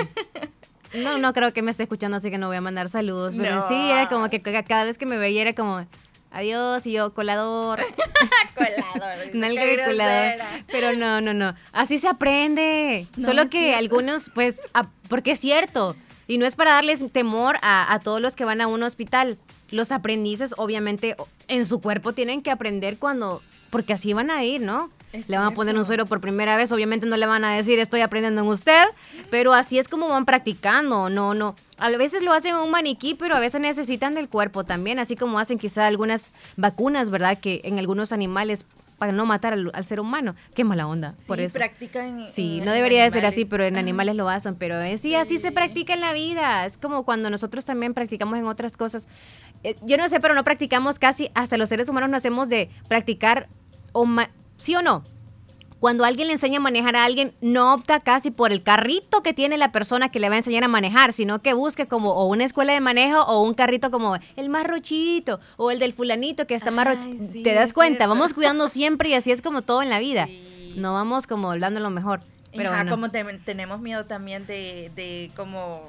No, 0.94 1.18
no 1.18 1.32
creo 1.32 1.52
que 1.52 1.62
me 1.62 1.70
esté 1.70 1.84
escuchando, 1.84 2.16
así 2.16 2.30
que 2.30 2.38
no 2.38 2.48
voy 2.48 2.56
a 2.56 2.60
mandar 2.60 2.88
saludos. 2.88 3.34
Pero 3.36 3.66
sí, 3.68 3.74
era 3.74 4.08
como 4.08 4.28
que 4.30 4.40
cada 4.40 4.84
vez 4.84 4.98
que 4.98 5.06
me 5.06 5.18
veía 5.18 5.42
era 5.42 5.54
como, 5.54 5.86
adiós, 6.30 6.86
y 6.86 6.92
yo, 6.92 7.12
colador. 7.14 7.80
colador. 8.54 9.34
Nalga 9.34 9.64
de 9.64 9.84
colador. 9.84 10.46
Pero 10.70 10.96
no, 10.96 11.20
no, 11.20 11.34
no. 11.34 11.54
Así 11.72 11.98
se 11.98 12.08
aprende. 12.08 13.06
Solo 13.22 13.48
que 13.50 13.74
algunos, 13.74 14.30
pues, 14.34 14.60
porque 15.08 15.32
es 15.32 15.40
cierto. 15.40 15.96
Y 16.26 16.38
no 16.38 16.46
es 16.46 16.54
para 16.54 16.72
darles 16.72 17.04
temor 17.12 17.56
a, 17.62 17.92
a 17.92 18.00
todos 18.00 18.20
los 18.20 18.36
que 18.36 18.44
van 18.44 18.60
a 18.60 18.66
un 18.66 18.82
hospital. 18.82 19.38
Los 19.70 19.92
aprendices, 19.92 20.54
obviamente, 20.56 21.16
en 21.48 21.66
su 21.66 21.80
cuerpo 21.80 22.12
tienen 22.12 22.42
que 22.42 22.50
aprender 22.50 22.98
cuando, 22.98 23.42
porque 23.70 23.92
así 23.94 24.12
van 24.12 24.30
a 24.30 24.44
ir, 24.44 24.60
¿no? 24.60 24.90
Le 25.12 25.36
van 25.36 25.46
a 25.46 25.50
poner 25.52 25.76
un 25.76 25.84
suero 25.84 26.06
por 26.06 26.20
primera 26.20 26.56
vez, 26.56 26.70
obviamente 26.72 27.06
no 27.06 27.16
le 27.16 27.26
van 27.26 27.44
a 27.44 27.54
decir 27.54 27.78
estoy 27.78 28.00
aprendiendo 28.00 28.42
en 28.42 28.48
usted, 28.48 28.84
pero 29.30 29.54
así 29.54 29.78
es 29.78 29.88
como 29.88 30.08
van 30.08 30.24
practicando, 30.24 31.08
no, 31.08 31.34
no. 31.34 31.56
A 31.78 31.88
veces 31.90 32.22
lo 32.22 32.32
hacen 32.32 32.54
en 32.56 32.60
un 32.60 32.70
maniquí, 32.70 33.14
pero 33.14 33.36
a 33.36 33.40
veces 33.40 33.60
necesitan 33.60 34.14
del 34.14 34.28
cuerpo 34.28 34.64
también, 34.64 34.98
así 34.98 35.16
como 35.16 35.38
hacen 35.38 35.58
quizá 35.58 35.86
algunas 35.86 36.32
vacunas, 36.56 37.10
¿verdad? 37.10 37.38
Que 37.38 37.60
en 37.64 37.78
algunos 37.78 38.12
animales 38.12 38.64
para 38.98 39.12
no 39.12 39.24
matar 39.26 39.52
al, 39.52 39.84
ser 39.84 40.00
humano. 40.00 40.34
Qué 40.54 40.64
mala 40.64 40.88
onda, 40.88 41.14
por 41.26 41.40
eso. 41.40 41.54
practican 41.54 42.28
Sí, 42.28 42.60
no 42.64 42.72
debería 42.72 43.04
de 43.04 43.10
ser 43.10 43.24
así, 43.24 43.44
pero 43.44 43.64
en 43.64 43.78
animales 43.78 44.16
lo 44.16 44.28
hacen, 44.28 44.56
pero 44.56 44.74
sí, 44.98 45.14
así 45.14 45.38
se 45.38 45.52
practica 45.52 45.94
en 45.94 46.00
la 46.00 46.12
vida. 46.12 46.66
Es 46.66 46.76
como 46.78 47.04
cuando 47.04 47.30
nosotros 47.30 47.64
también 47.64 47.94
practicamos 47.94 48.38
en 48.38 48.46
otras 48.46 48.76
cosas. 48.76 49.06
Eh, 49.62 49.76
yo 49.82 49.96
no 49.96 50.08
sé, 50.08 50.18
pero 50.20 50.34
no 50.34 50.44
practicamos 50.44 50.98
casi, 50.98 51.30
hasta 51.34 51.56
los 51.56 51.68
seres 51.68 51.88
humanos 51.88 52.10
nacemos 52.10 52.48
de 52.48 52.70
practicar 52.88 53.48
o 53.92 54.04
¿Sí 54.58 54.74
o 54.74 54.82
no? 54.82 55.02
Cuando 55.80 56.04
alguien 56.04 56.26
le 56.26 56.34
enseña 56.34 56.58
a 56.58 56.60
manejar 56.60 56.96
a 56.96 57.04
alguien, 57.04 57.32
no 57.40 57.72
opta 57.72 58.00
casi 58.00 58.32
por 58.32 58.50
el 58.50 58.64
carrito 58.64 59.22
que 59.22 59.32
tiene 59.32 59.56
la 59.56 59.70
persona 59.70 60.10
que 60.10 60.18
le 60.18 60.28
va 60.28 60.34
a 60.34 60.38
enseñar 60.38 60.64
a 60.64 60.68
manejar, 60.68 61.12
sino 61.12 61.40
que 61.40 61.52
busque 61.54 61.86
como 61.86 62.10
o 62.10 62.24
una 62.24 62.44
escuela 62.44 62.72
de 62.72 62.80
manejo 62.80 63.20
o 63.22 63.42
un 63.42 63.54
carrito 63.54 63.92
como 63.92 64.16
el 64.34 64.48
más 64.48 64.66
rochito 64.66 65.38
o 65.56 65.70
el 65.70 65.78
del 65.78 65.92
fulanito 65.92 66.48
que 66.48 66.56
está 66.56 66.72
más 66.72 66.88
rochito. 66.88 67.42
¿Te 67.44 67.54
das 67.54 67.72
cuenta? 67.72 68.08
Vamos 68.08 68.34
cuidando 68.34 68.66
siempre 68.66 69.10
y 69.10 69.14
así 69.14 69.30
es 69.30 69.40
como 69.40 69.62
todo 69.62 69.82
en 69.82 69.88
la 69.88 70.00
vida. 70.00 70.26
No 70.74 70.94
vamos 70.94 71.28
como 71.28 71.56
dando 71.56 71.78
lo 71.78 71.90
mejor. 71.90 72.20
Pero 72.52 72.72
como 72.88 73.08
tenemos 73.10 73.80
miedo 73.80 74.04
también 74.06 74.46
de, 74.46 74.90
de 74.96 75.30
como 75.36 75.82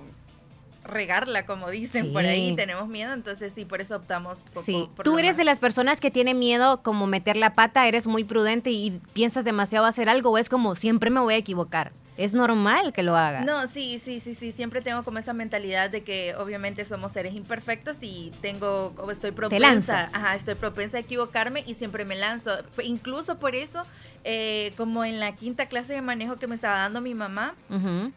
regarla, 0.89 1.45
como 1.45 1.69
dicen 1.69 2.13
por 2.13 2.25
ahí, 2.25 2.55
tenemos 2.55 2.87
miedo, 2.87 3.13
entonces 3.13 3.53
sí, 3.55 3.65
por 3.65 3.81
eso 3.81 3.95
optamos 3.95 4.43
por, 4.53 4.63
sí. 4.63 4.89
Tú 5.03 5.17
eres 5.17 5.37
de 5.37 5.43
las 5.43 5.59
personas 5.59 5.99
que 5.99 6.11
tiene 6.11 6.33
miedo 6.33 6.81
como 6.81 7.07
meter 7.07 7.37
la 7.37 7.55
pata, 7.55 7.87
eres 7.87 8.07
muy 8.07 8.23
prudente 8.23 8.71
y 8.71 8.99
piensas 9.13 9.45
demasiado 9.45 9.85
hacer 9.85 10.09
algo, 10.09 10.31
o 10.31 10.37
es 10.37 10.49
como 10.49 10.75
siempre 10.75 11.09
me 11.09 11.19
voy 11.19 11.35
a 11.35 11.37
equivocar. 11.37 11.91
Es 12.19 12.33
normal 12.33 12.91
que 12.91 13.01
lo 13.01 13.15
haga. 13.15 13.43
No, 13.45 13.65
sí, 13.67 13.97
sí, 13.97 14.19
sí, 14.19 14.35
sí. 14.35 14.51
Siempre 14.51 14.81
tengo 14.81 15.05
como 15.05 15.19
esa 15.19 15.31
mentalidad 15.31 15.89
de 15.89 16.03
que 16.03 16.35
obviamente 16.35 16.83
somos 16.83 17.13
seres 17.13 17.33
imperfectos 17.33 17.95
y 18.01 18.33
tengo, 18.41 18.93
o 18.97 19.09
estoy 19.09 19.31
propensa, 19.31 20.09
ajá, 20.11 20.35
estoy 20.35 20.55
propensa 20.55 20.97
a 20.97 20.99
equivocarme 20.99 21.63
y 21.65 21.75
siempre 21.75 22.03
me 22.03 22.17
lanzo. 22.17 22.51
Incluso 22.83 23.39
por 23.39 23.55
eso, 23.55 23.85
eh, 24.23 24.73
como 24.77 25.05
en 25.05 25.19
la 25.19 25.33
quinta 25.33 25.67
clase 25.67 25.93
de 25.93 26.01
manejo 26.01 26.37
que 26.37 26.47
me 26.47 26.55
estaba 26.55 26.77
dando 26.77 27.01
mi 27.01 27.13
mamá, 27.13 27.55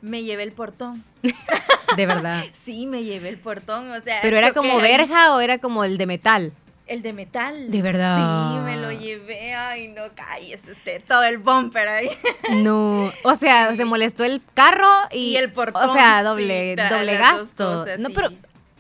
me 0.01 0.23
llevé 0.23 0.43
el 0.43 0.53
portón. 0.53 1.05
De 1.97 2.07
verdad. 2.07 2.45
sí, 2.65 2.87
me 2.87 3.05
llevé 3.05 3.29
el 3.29 3.39
portón, 3.39 3.91
o 3.91 4.01
sea. 4.01 4.21
¿Pero 4.23 4.39
era 4.39 4.53
como 4.53 4.79
verja 4.81 5.35
o 5.35 5.41
era 5.41 5.59
como 5.59 5.85
el 5.85 5.99
de 5.99 6.07
metal? 6.07 6.53
El 6.87 7.03
de 7.03 7.13
metal. 7.13 7.71
De 7.71 7.83
verdad. 7.83 8.53
Sí, 8.53 8.59
me 8.65 8.77
lo 8.77 8.91
llevé. 8.93 9.55
Ay, 9.55 9.89
no, 9.89 10.03
calles, 10.15 10.61
este, 10.67 11.01
todo 11.01 11.23
el 11.23 11.39
bumper 11.39 11.89
ahí. 11.89 12.11
No, 12.53 13.13
o 13.23 13.35
sea, 13.35 13.75
se 13.77 13.85
molestó 13.85 14.25
el 14.25 14.43
carro 14.55 14.91
y, 15.11 15.37
el 15.37 15.53
portón. 15.53 15.89
O 15.89 15.93
sea, 15.93 16.23
doble, 16.23 16.77
doble 16.77 17.17
gasto. 17.17 17.87
no, 17.99 18.11
pero 18.11 18.31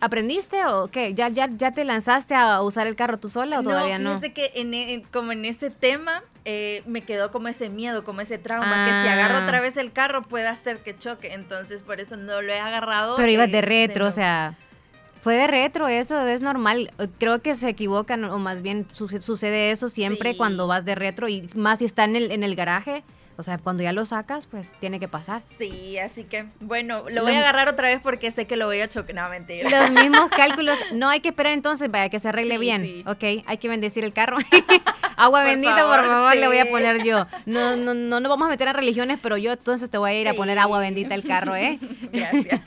¿aprendiste 0.01 0.67
o 0.67 0.89
qué? 0.89 1.15
¿Ya, 1.15 1.29
ya, 1.29 1.49
¿Ya 1.57 1.73
te 1.73 1.85
lanzaste 1.85 2.35
a 2.35 2.61
usar 2.61 2.87
el 2.87 2.97
carro 2.97 3.19
tú 3.19 3.31
sola 3.31 3.61
o 3.61 3.63
todavía 3.63 3.99
no? 3.99 4.15
No, 4.15 4.21
que 4.21 4.53
en, 4.57 4.75
e, 4.75 5.05
como 5.13 5.33
en 5.33 5.45
ese 5.45 5.71
tema 5.71 6.23
eh, 6.45 6.83
me 6.87 7.03
quedó 7.03 7.31
como 7.31 7.49
ese 7.49 7.69
miedo, 7.69 8.05
como 8.05 8.21
ese 8.21 8.39
trauma, 8.39 8.87
que 8.87 9.03
si 9.03 9.13
agarro 9.13 9.39
ah. 9.39 9.45
otra 9.45 9.61
vez 9.61 9.77
el 9.77 9.93
carro 9.93 10.23
puede 10.23 10.49
hacer 10.49 10.79
que 10.79 10.99
choque. 10.99 11.33
Entonces, 11.33 11.83
por 11.83 12.01
eso 12.01 12.17
no 12.17 12.43
lo 12.43 12.53
he 12.53 12.59
agarrado. 12.59 13.17
Pero 13.17 13.31
ibas 13.31 13.51
de 13.51 13.59
eh, 13.59 13.63
retro, 13.63 14.07
o 14.07 14.13
sea. 14.13 14.57
Fue 15.21 15.37
de 15.37 15.47
retro, 15.47 15.87
eso 15.87 16.27
es 16.27 16.43
normal. 16.43 16.91
Creo 17.19 17.41
que 17.41 17.55
se 17.55 17.69
equivocan, 17.69 18.25
o 18.25 18.41
más 18.41 18.61
bien 18.61 18.89
sucede 18.93 19.71
eso 19.71 19.89
siempre 19.89 20.37
cuando 20.37 20.67
vas 20.67 20.85
de 20.85 20.97
retro, 20.97 21.29
y 21.29 21.47
más 21.55 21.79
si 21.79 21.85
está 21.85 22.03
en 22.03 22.17
el, 22.17 22.33
en 22.33 22.43
el 22.43 22.57
garaje 22.57 23.05
o 23.43 23.45
sea, 23.45 23.59
cuando 23.59 23.83
ya 23.83 23.93
lo 23.93 24.07
sacas, 24.07 24.47
pues 24.47 24.73
tiene 24.79 25.01
que 25.01 25.09
pasar. 25.09 25.43
Sí, 25.59 25.99
así 25.99 26.23
que, 26.23 26.47
bueno, 26.61 27.03
lo 27.11 27.23
voy 27.23 27.33
a 27.33 27.41
agarrar 27.41 27.69
otra 27.69 27.89
vez 27.89 27.99
porque 28.01 28.31
sé 28.31 28.47
que 28.47 28.55
lo 28.55 28.67
voy 28.67 28.81
a 28.81 28.89
chocar. 28.89 29.17
No, 29.17 29.29
mentira. 29.29 29.69
Los 29.69 29.91
mismos 30.01 30.31
cálculos. 30.31 30.79
No 30.93 31.09
hay 31.09 31.19
que 31.19 31.31
esperar 31.31 31.55
entonces, 31.55 31.91
vaya, 31.91 32.09
que 32.09 32.21
se 32.21 32.29
arregle 32.29 32.57
bien. 32.59 33.03
Ok, 33.09 33.25
hay 33.45 33.59
que 33.59 33.69
bendecir 33.69 34.05
el 34.05 34.13
carro. 34.13 34.37
Agua 35.17 35.43
bendita, 35.43 35.87
por 35.89 36.07
favor, 36.07 36.37
le 36.37 36.47
voy 36.47 36.59
a 36.59 36.71
poner 36.71 37.03
yo. 37.03 37.27
No, 37.47 37.77
no, 37.77 37.95
no 37.95 38.21
nos 38.21 38.31
vamos 38.31 38.47
a 38.47 38.51
meter 38.51 38.69
a 38.69 38.73
religiones, 38.73 39.19
pero 39.21 39.37
yo 39.37 39.53
entonces 39.53 39.91
te 39.91 39.99
voy 39.99 40.11
a 40.11 40.21
ir 40.21 40.29
a 40.29 40.35
poner 40.35 40.59
agua 40.59 40.79
bendita 40.79 41.15
al 41.15 41.25
carro, 41.25 41.57
¿eh? 41.57 41.81
Gracias. 42.13 42.61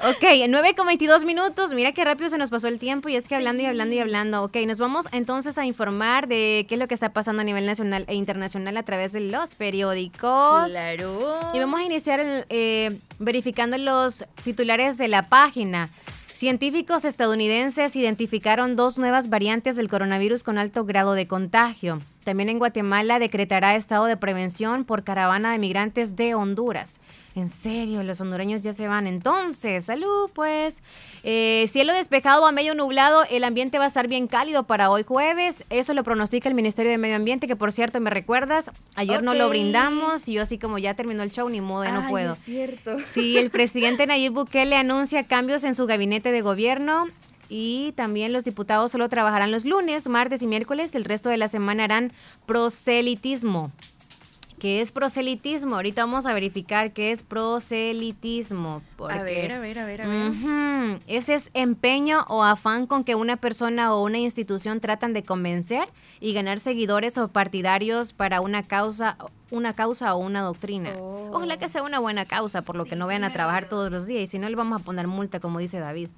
ok, 0.00 0.24
9 0.48 0.74
con 0.74 0.86
22 0.86 1.24
minutos. 1.24 1.74
Mira 1.74 1.92
qué 1.92 2.04
rápido 2.04 2.30
se 2.30 2.38
nos 2.38 2.50
pasó 2.50 2.68
el 2.68 2.78
tiempo 2.78 3.10
y 3.10 3.16
es 3.16 3.28
que 3.28 3.34
hablando 3.34 3.62
y 3.62 3.66
hablando 3.66 3.94
y 3.94 3.98
hablando. 3.98 4.42
Ok, 4.42 4.56
nos 4.66 4.78
vamos 4.78 5.06
entonces 5.12 5.58
a 5.58 5.66
informar 5.66 6.26
de 6.28 6.64
qué 6.68 6.76
es 6.76 6.78
lo 6.78 6.88
que 6.88 6.94
está 6.94 7.12
pasando 7.12 7.42
a 7.42 7.44
nivel 7.44 7.66
nacional 7.66 8.04
e 8.08 8.14
internacional 8.14 8.76
a 8.76 8.82
través 8.82 9.12
de 9.12 9.20
los 9.20 9.54
periódicos. 9.54 10.13
Claro. 10.18 11.40
Y 11.52 11.58
vamos 11.58 11.80
a 11.80 11.84
iniciar 11.84 12.46
eh, 12.48 12.98
verificando 13.18 13.78
los 13.78 14.24
titulares 14.42 14.98
de 14.98 15.08
la 15.08 15.28
página. 15.28 15.90
Científicos 16.32 17.04
estadounidenses 17.04 17.94
identificaron 17.94 18.74
dos 18.74 18.98
nuevas 18.98 19.28
variantes 19.28 19.76
del 19.76 19.88
coronavirus 19.88 20.42
con 20.42 20.58
alto 20.58 20.84
grado 20.84 21.14
de 21.14 21.26
contagio. 21.26 22.00
También 22.24 22.48
en 22.48 22.58
Guatemala 22.58 23.20
decretará 23.20 23.76
estado 23.76 24.06
de 24.06 24.16
prevención 24.16 24.84
por 24.84 25.04
caravana 25.04 25.52
de 25.52 25.58
migrantes 25.58 26.16
de 26.16 26.34
Honduras. 26.34 27.00
En 27.36 27.48
serio, 27.48 28.04
los 28.04 28.20
hondureños 28.20 28.60
ya 28.60 28.72
se 28.72 28.86
van. 28.86 29.08
Entonces, 29.08 29.86
salud, 29.86 30.30
pues. 30.32 30.82
Eh, 31.24 31.64
cielo 31.68 31.92
despejado 31.92 32.46
a 32.46 32.52
medio 32.52 32.74
nublado, 32.76 33.24
el 33.28 33.42
ambiente 33.42 33.78
va 33.78 33.84
a 33.84 33.88
estar 33.88 34.06
bien 34.06 34.28
cálido 34.28 34.64
para 34.64 34.90
hoy 34.90 35.02
jueves. 35.02 35.64
Eso 35.68 35.94
lo 35.94 36.04
pronostica 36.04 36.48
el 36.48 36.54
Ministerio 36.54 36.92
de 36.92 36.98
Medio 36.98 37.16
Ambiente, 37.16 37.48
que 37.48 37.56
por 37.56 37.72
cierto, 37.72 38.00
me 38.00 38.10
recuerdas, 38.10 38.70
ayer 38.94 39.22
no 39.24 39.34
lo 39.34 39.48
brindamos 39.48 40.28
y 40.28 40.34
yo 40.34 40.42
así 40.42 40.58
como 40.58 40.78
ya 40.78 40.94
terminó 40.94 41.24
el 41.24 41.32
show, 41.32 41.48
ni 41.48 41.60
modo, 41.60 41.90
no 41.90 42.08
puedo. 42.08 42.34
Es 42.34 42.38
cierto. 42.40 42.96
Sí, 43.14 43.36
el 43.38 43.50
presidente 43.50 44.06
Nayib 44.06 44.32
Bukele 44.32 44.76
anuncia 44.76 45.24
cambios 45.24 45.64
en 45.64 45.74
su 45.74 45.86
gabinete 45.86 46.32
de 46.32 46.42
gobierno. 46.42 47.06
Y 47.48 47.92
también 47.92 48.32
los 48.32 48.44
diputados 48.44 48.90
solo 48.90 49.08
trabajarán 49.08 49.50
los 49.50 49.64
lunes, 49.64 50.08
martes 50.08 50.42
y 50.42 50.46
miércoles. 50.46 50.94
El 50.94 51.04
resto 51.04 51.28
de 51.28 51.36
la 51.36 51.48
semana 51.48 51.84
harán 51.84 52.12
proselitismo 52.46 53.70
¿Qué 54.64 54.80
es 54.80 54.92
proselitismo? 54.92 55.76
Ahorita 55.76 56.06
vamos 56.06 56.24
a 56.24 56.32
verificar 56.32 56.94
qué 56.94 57.12
es 57.12 57.22
proselitismo. 57.22 58.80
a 58.98 59.22
ver, 59.22 59.52
a 59.52 59.58
ver, 59.58 59.78
a 59.78 59.84
ver, 59.84 60.00
a 60.00 60.08
ver. 60.08 61.00
Ese 61.06 61.34
es 61.34 61.50
empeño 61.52 62.24
o 62.28 62.42
afán 62.42 62.86
con 62.86 63.04
que 63.04 63.14
una 63.14 63.36
persona 63.36 63.94
o 63.94 64.02
una 64.02 64.16
institución 64.16 64.80
tratan 64.80 65.12
de 65.12 65.22
convencer 65.22 65.86
y 66.18 66.32
ganar 66.32 66.60
seguidores 66.60 67.18
o 67.18 67.28
partidarios 67.28 68.14
para 68.14 68.40
una 68.40 68.62
causa, 68.62 69.18
una 69.50 69.74
causa 69.74 70.14
o 70.14 70.18
una 70.20 70.40
doctrina. 70.40 70.96
Ojalá 70.98 71.58
que 71.58 71.68
sea 71.68 71.82
una 71.82 71.98
buena 71.98 72.24
causa, 72.24 72.62
por 72.62 72.76
lo 72.76 72.86
que 72.86 72.96
no 72.96 73.06
vayan 73.06 73.24
a 73.24 73.34
trabajar 73.34 73.68
todos 73.68 73.92
los 73.92 74.06
días 74.06 74.22
y 74.22 74.26
si 74.28 74.38
no 74.38 74.48
le 74.48 74.56
vamos 74.56 74.80
a 74.80 74.82
poner 74.82 75.06
multa, 75.06 75.40
como 75.40 75.58
dice 75.58 75.78
David. 75.78 76.08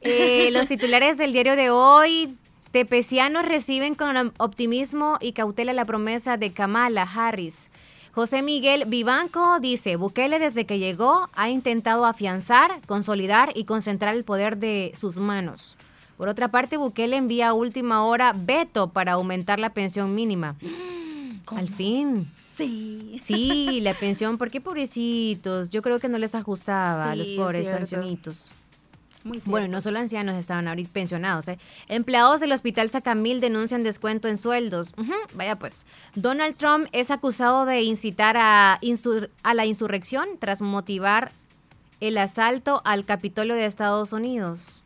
Eh, 0.00 0.50
los 0.50 0.66
titulares 0.66 1.18
del 1.18 1.32
diario 1.32 1.54
de 1.54 1.70
hoy 1.70 2.36
Tepecianos 2.76 3.46
reciben 3.46 3.94
con 3.94 4.34
optimismo 4.36 5.16
y 5.22 5.32
cautela 5.32 5.72
la 5.72 5.86
promesa 5.86 6.36
de 6.36 6.52
Kamala 6.52 7.04
Harris. 7.04 7.70
José 8.16 8.40
Miguel 8.40 8.86
Vivanco 8.86 9.60
dice, 9.60 9.96
Bukele 9.96 10.38
desde 10.38 10.64
que 10.64 10.78
llegó 10.78 11.28
ha 11.34 11.50
intentado 11.50 12.06
afianzar, 12.06 12.80
consolidar 12.86 13.50
y 13.54 13.64
concentrar 13.64 14.16
el 14.16 14.24
poder 14.24 14.56
de 14.56 14.90
sus 14.96 15.18
manos. 15.18 15.76
Por 16.16 16.28
otra 16.28 16.48
parte, 16.48 16.78
Bukele 16.78 17.18
envía 17.18 17.48
a 17.48 17.52
última 17.52 18.04
hora 18.04 18.32
veto 18.34 18.88
para 18.88 19.12
aumentar 19.12 19.60
la 19.60 19.74
pensión 19.74 20.14
mínima. 20.14 20.56
Al 21.48 21.68
fin. 21.68 22.32
Sí. 22.56 23.20
Sí, 23.22 23.82
la 23.82 23.92
pensión, 23.92 24.38
¿por 24.38 24.50
qué 24.50 24.62
pobrecitos? 24.62 25.68
Yo 25.68 25.82
creo 25.82 26.00
que 26.00 26.08
no 26.08 26.16
les 26.16 26.34
ajustaba 26.34 27.10
a 27.10 27.16
los 27.16 27.28
pobres 27.32 27.68
ancianitos 29.34 29.50
bueno, 29.50 29.68
no 29.68 29.80
solo 29.80 29.98
ancianos 29.98 30.36
estaban 30.36 30.68
ahorita 30.68 30.90
pensionados. 30.92 31.48
¿eh? 31.48 31.58
Empleados 31.88 32.40
del 32.40 32.52
Hospital 32.52 32.88
Sacamil 32.88 33.40
denuncian 33.40 33.82
descuento 33.82 34.28
en 34.28 34.38
sueldos. 34.38 34.94
vaya 35.34 35.58
pues. 35.58 35.86
Donald 36.14 36.56
Trump 36.56 36.88
es 36.92 37.10
acusado 37.10 37.64
de 37.64 37.82
incitar 37.82 38.36
a, 38.36 38.80
a 39.42 39.54
la 39.54 39.66
insurrección 39.66 40.28
tras 40.38 40.60
motivar 40.60 41.32
el 42.00 42.18
asalto 42.18 42.82
al 42.84 43.04
Capitolio 43.04 43.54
de 43.54 43.66
Estados 43.66 44.12
Unidos. 44.12 44.82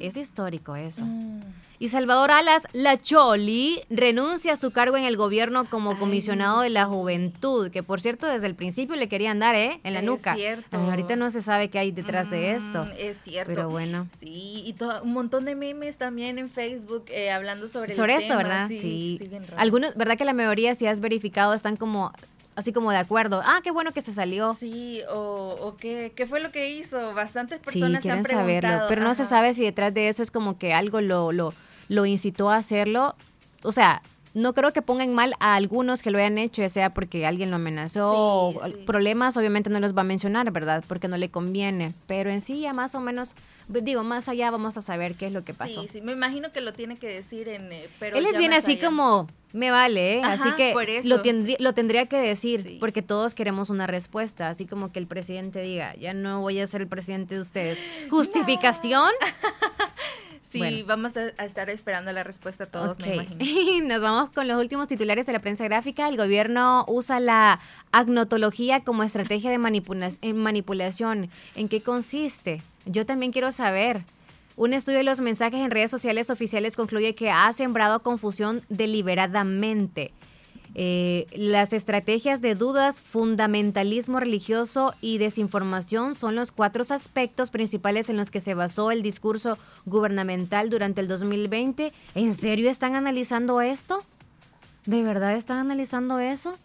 Es 0.00 0.16
histórico 0.16 0.76
eso. 0.76 1.02
Mm. 1.04 1.42
Y 1.80 1.88
Salvador 1.88 2.32
Alas, 2.32 2.66
la 2.72 3.00
Choli, 3.00 3.82
renuncia 3.88 4.54
a 4.54 4.56
su 4.56 4.72
cargo 4.72 4.96
en 4.96 5.04
el 5.04 5.16
gobierno 5.16 5.70
como 5.70 5.96
comisionado 5.96 6.62
de 6.62 6.70
la 6.70 6.86
juventud, 6.86 7.70
que 7.70 7.84
por 7.84 8.00
cierto 8.00 8.26
desde 8.26 8.46
el 8.46 8.56
principio 8.56 8.96
le 8.96 9.08
querían 9.08 9.38
dar, 9.38 9.54
¿eh? 9.54 9.80
En 9.84 9.94
la 9.94 10.02
nuca. 10.02 10.32
Es 10.32 10.38
cierto. 10.38 10.76
ahorita 10.76 11.14
no 11.14 11.30
se 11.30 11.40
sabe 11.40 11.70
qué 11.70 11.78
hay 11.78 11.92
detrás 11.92 12.30
de 12.30 12.56
esto. 12.56 12.82
Mm, 12.82 12.90
es 12.98 13.18
cierto. 13.18 13.52
Pero 13.52 13.70
bueno. 13.70 14.08
Sí, 14.18 14.64
y 14.66 14.74
un 15.02 15.12
montón 15.12 15.44
de 15.44 15.54
memes 15.54 15.96
también 15.96 16.38
en 16.38 16.50
Facebook 16.50 17.04
eh, 17.08 17.30
hablando 17.30 17.68
sobre 17.68 17.94
Sobre 17.94 18.14
esto, 18.14 18.36
¿verdad? 18.36 18.66
Sí. 18.68 19.20
Algunos, 19.56 19.94
¿verdad 19.94 20.18
que 20.18 20.24
la 20.24 20.32
mayoría, 20.32 20.74
si 20.74 20.86
has 20.86 20.98
verificado, 20.98 21.54
están 21.54 21.76
como 21.76 22.12
así 22.58 22.72
como 22.72 22.90
de 22.90 22.96
acuerdo. 22.96 23.40
Ah, 23.44 23.60
qué 23.62 23.70
bueno 23.70 23.92
que 23.92 24.00
se 24.00 24.12
salió. 24.12 24.56
Sí, 24.58 25.02
o, 25.08 25.56
o 25.60 25.76
qué, 25.76 26.12
qué, 26.16 26.26
fue 26.26 26.40
lo 26.40 26.50
que 26.50 26.70
hizo. 26.70 27.14
Bastantes 27.14 27.60
personas 27.60 28.02
sí, 28.02 28.10
han 28.10 28.24
saberlo, 28.24 28.86
pero 28.88 29.04
no 29.04 29.14
se 29.14 29.24
sabe 29.24 29.54
si 29.54 29.62
detrás 29.62 29.94
de 29.94 30.08
eso 30.08 30.24
es 30.24 30.32
como 30.32 30.58
que 30.58 30.74
algo 30.74 31.00
lo, 31.00 31.30
lo, 31.30 31.54
lo 31.88 32.04
incitó 32.04 32.50
a 32.50 32.56
hacerlo. 32.56 33.14
O 33.62 33.70
sea, 33.70 34.02
no 34.34 34.54
creo 34.54 34.72
que 34.72 34.82
pongan 34.82 35.14
mal 35.14 35.34
a 35.38 35.54
algunos 35.54 36.02
que 36.02 36.10
lo 36.10 36.18
hayan 36.18 36.36
hecho, 36.36 36.62
ya 36.62 36.68
sea 36.68 36.94
porque 36.94 37.26
alguien 37.26 37.50
lo 37.50 37.56
amenazó 37.56 38.54
problemas, 38.86 39.36
obviamente 39.36 39.70
no 39.70 39.78
los 39.78 39.96
va 39.96 40.00
a 40.00 40.04
mencionar, 40.04 40.50
¿verdad? 40.50 40.84
Porque 40.86 41.06
no 41.06 41.16
le 41.16 41.28
conviene. 41.28 41.92
Pero 42.08 42.30
en 42.30 42.40
sí, 42.40 42.60
ya 42.60 42.72
más 42.72 42.96
o 42.96 43.00
menos, 43.00 43.36
digo, 43.68 44.02
más 44.02 44.28
allá 44.28 44.50
vamos 44.50 44.76
a 44.76 44.82
saber 44.82 45.14
qué 45.14 45.26
es 45.26 45.32
lo 45.32 45.44
que 45.44 45.54
pasó. 45.54 45.82
Sí, 45.82 45.88
sí, 45.88 46.00
me 46.00 46.12
imagino 46.12 46.50
que 46.50 46.60
lo 46.60 46.72
tiene 46.72 46.96
que 46.96 47.06
decir 47.06 47.48
en. 47.48 47.72
Eh, 47.72 47.88
pero 48.00 48.16
Él 48.16 48.26
es 48.26 48.36
bien 48.36 48.52
así 48.52 48.78
como, 48.78 49.28
me 49.52 49.70
vale, 49.70 50.18
¿eh? 50.18 50.22
así 50.24 50.50
que 50.56 50.74
lo, 51.04 51.22
tendría, 51.22 51.56
lo 51.58 51.72
tendría 51.72 52.06
que 52.06 52.18
decir, 52.18 52.78
porque 52.80 53.02
todos 53.02 53.34
queremos 53.34 53.70
una 53.70 53.86
respuesta, 53.86 54.48
así 54.48 54.66
como 54.66 54.92
que 54.92 54.98
el 54.98 55.06
presidente 55.06 55.62
diga, 55.62 55.94
ya 55.96 56.12
no 56.12 56.40
voy 56.40 56.60
a 56.60 56.66
ser 56.66 56.82
el 56.82 56.88
presidente 56.88 57.34
de 57.34 57.40
ustedes. 57.40 57.78
¿Justificación? 58.10 59.10
Sí, 60.50 60.82
vamos 60.86 61.14
a, 61.16 61.28
estar 61.44 61.68
esperando 61.68 62.10
la 62.10 62.24
respuesta 62.24 62.64
a 62.64 62.66
todos, 62.68 62.98
me 63.00 63.16
imagino. 63.16 63.86
Nos 63.86 64.00
vamos 64.00 64.30
con 64.30 64.48
los 64.48 64.58
últimos 64.58 64.88
titulares 64.88 65.26
de 65.26 65.34
la 65.34 65.40
prensa 65.40 65.64
gráfica. 65.64 66.08
El 66.08 66.16
gobierno 66.16 66.86
usa 66.88 67.20
la 67.20 67.60
agnotología 67.92 68.82
como 68.82 69.02
estrategia 69.02 69.50
de 69.50 69.58
manipulación. 69.58 71.30
¿En 71.54 71.68
qué 71.68 71.82
consiste? 71.82 72.62
Yo 72.86 73.04
también 73.04 73.30
quiero 73.30 73.52
saber. 73.52 74.04
Un 74.58 74.74
estudio 74.74 74.98
de 74.98 75.04
los 75.04 75.20
mensajes 75.20 75.60
en 75.60 75.70
redes 75.70 75.88
sociales 75.88 76.30
oficiales 76.30 76.74
concluye 76.74 77.14
que 77.14 77.30
ha 77.30 77.52
sembrado 77.52 78.00
confusión 78.00 78.62
deliberadamente. 78.68 80.12
Eh, 80.74 81.26
las 81.32 81.72
estrategias 81.72 82.40
de 82.40 82.56
dudas, 82.56 83.00
fundamentalismo 83.00 84.18
religioso 84.18 84.94
y 85.00 85.18
desinformación 85.18 86.16
son 86.16 86.34
los 86.34 86.50
cuatro 86.50 86.82
aspectos 86.90 87.50
principales 87.50 88.10
en 88.10 88.16
los 88.16 88.32
que 88.32 88.40
se 88.40 88.54
basó 88.54 88.90
el 88.90 89.00
discurso 89.00 89.58
gubernamental 89.86 90.70
durante 90.70 91.02
el 91.02 91.06
2020. 91.06 91.92
¿En 92.16 92.34
serio 92.34 92.68
están 92.68 92.96
analizando 92.96 93.60
esto? 93.60 94.02
¿De 94.86 95.04
verdad 95.04 95.36
están 95.36 95.58
analizando 95.58 96.18
eso? 96.18 96.58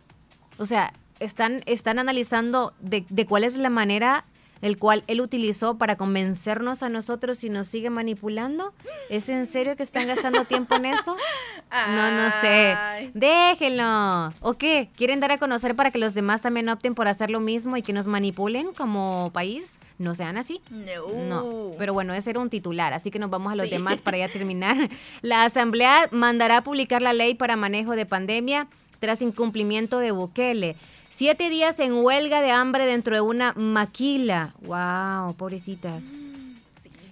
O 0.58 0.66
sea, 0.66 0.94
están, 1.20 1.62
están 1.68 2.00
analizando 2.00 2.74
de, 2.80 3.06
de 3.08 3.28
cuál 3.28 3.44
es 3.44 3.56
la 3.56 3.70
manera 3.70 4.26
el 4.64 4.78
cual 4.78 5.04
él 5.08 5.20
utilizó 5.20 5.78
para 5.78 5.98
convencernos 5.98 6.84
a 6.84 6.90
nosotros 6.90 7.44
y 7.44 7.50
nos 7.50 7.68
sigue 7.68 7.90
manipulando? 7.90 8.74
¿Es 9.10 9.28
en 9.28 9.46
serio 9.46 9.76
que 9.76 9.84
están 9.84 10.08
gastando 10.08 10.46
tiempo 10.46 10.76
en 10.76 10.86
eso? 10.86 11.18
No, 11.90 12.12
no 12.12 12.32
sé. 12.42 12.78
Déjenlo. 13.14 14.34
¿O 14.40 14.54
qué? 14.54 14.90
¿Quieren 14.96 15.20
dar 15.20 15.32
a 15.32 15.38
conocer 15.38 15.76
para 15.76 15.92
que 15.92 15.98
los 16.00 16.14
demás 16.14 16.42
también 16.42 16.70
opten 16.70 16.96
por 16.96 17.10
hacer 17.10 17.30
lo 17.30 17.42
mismo 17.42 17.76
y 17.76 17.82
que 17.82 17.92
nos 17.92 18.08
manipulen 18.08 18.74
como 18.74 19.32
país? 19.34 19.80
No 19.98 20.16
sean 20.16 20.38
así. 20.38 20.62
No. 20.70 21.72
Pero 21.78 21.94
bueno, 21.94 22.14
ese 22.14 22.30
era 22.30 22.40
un 22.40 22.50
titular, 22.50 22.94
así 22.94 23.12
que 23.12 23.20
nos 23.20 23.30
vamos 23.30 23.52
a 23.52 23.56
los 23.56 23.70
demás 23.70 24.02
para 24.02 24.18
ya 24.18 24.28
terminar. 24.32 24.90
La 25.22 25.44
Asamblea 25.44 26.08
mandará 26.12 26.58
a 26.58 26.64
publicar 26.64 27.02
la 27.02 27.12
ley 27.12 27.36
para 27.36 27.58
manejo 27.58 27.98
de 27.98 28.06
pandemia 28.06 28.68
tras 29.00 29.22
incumplimiento 29.22 30.00
de 30.00 30.12
Bukele. 30.12 30.78
Siete 31.16 31.52
días 31.52 31.80
en 31.80 31.94
huelga 31.94 32.42
de 32.42 32.50
hambre 32.50 32.88
dentro 32.88 33.14
de 33.14 33.22
una 33.22 33.54
maquila. 33.54 34.56
¡Wow! 34.62 35.36
Pobrecitas. 35.36 36.06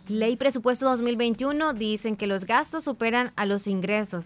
Ley 0.07 0.37
Presupuesto 0.37 0.85
2021 0.85 1.73
dicen 1.73 2.15
que 2.15 2.25
los 2.25 2.45
gastos 2.45 2.83
superan 2.83 3.31
a 3.35 3.45
los 3.45 3.67
ingresos. 3.67 4.25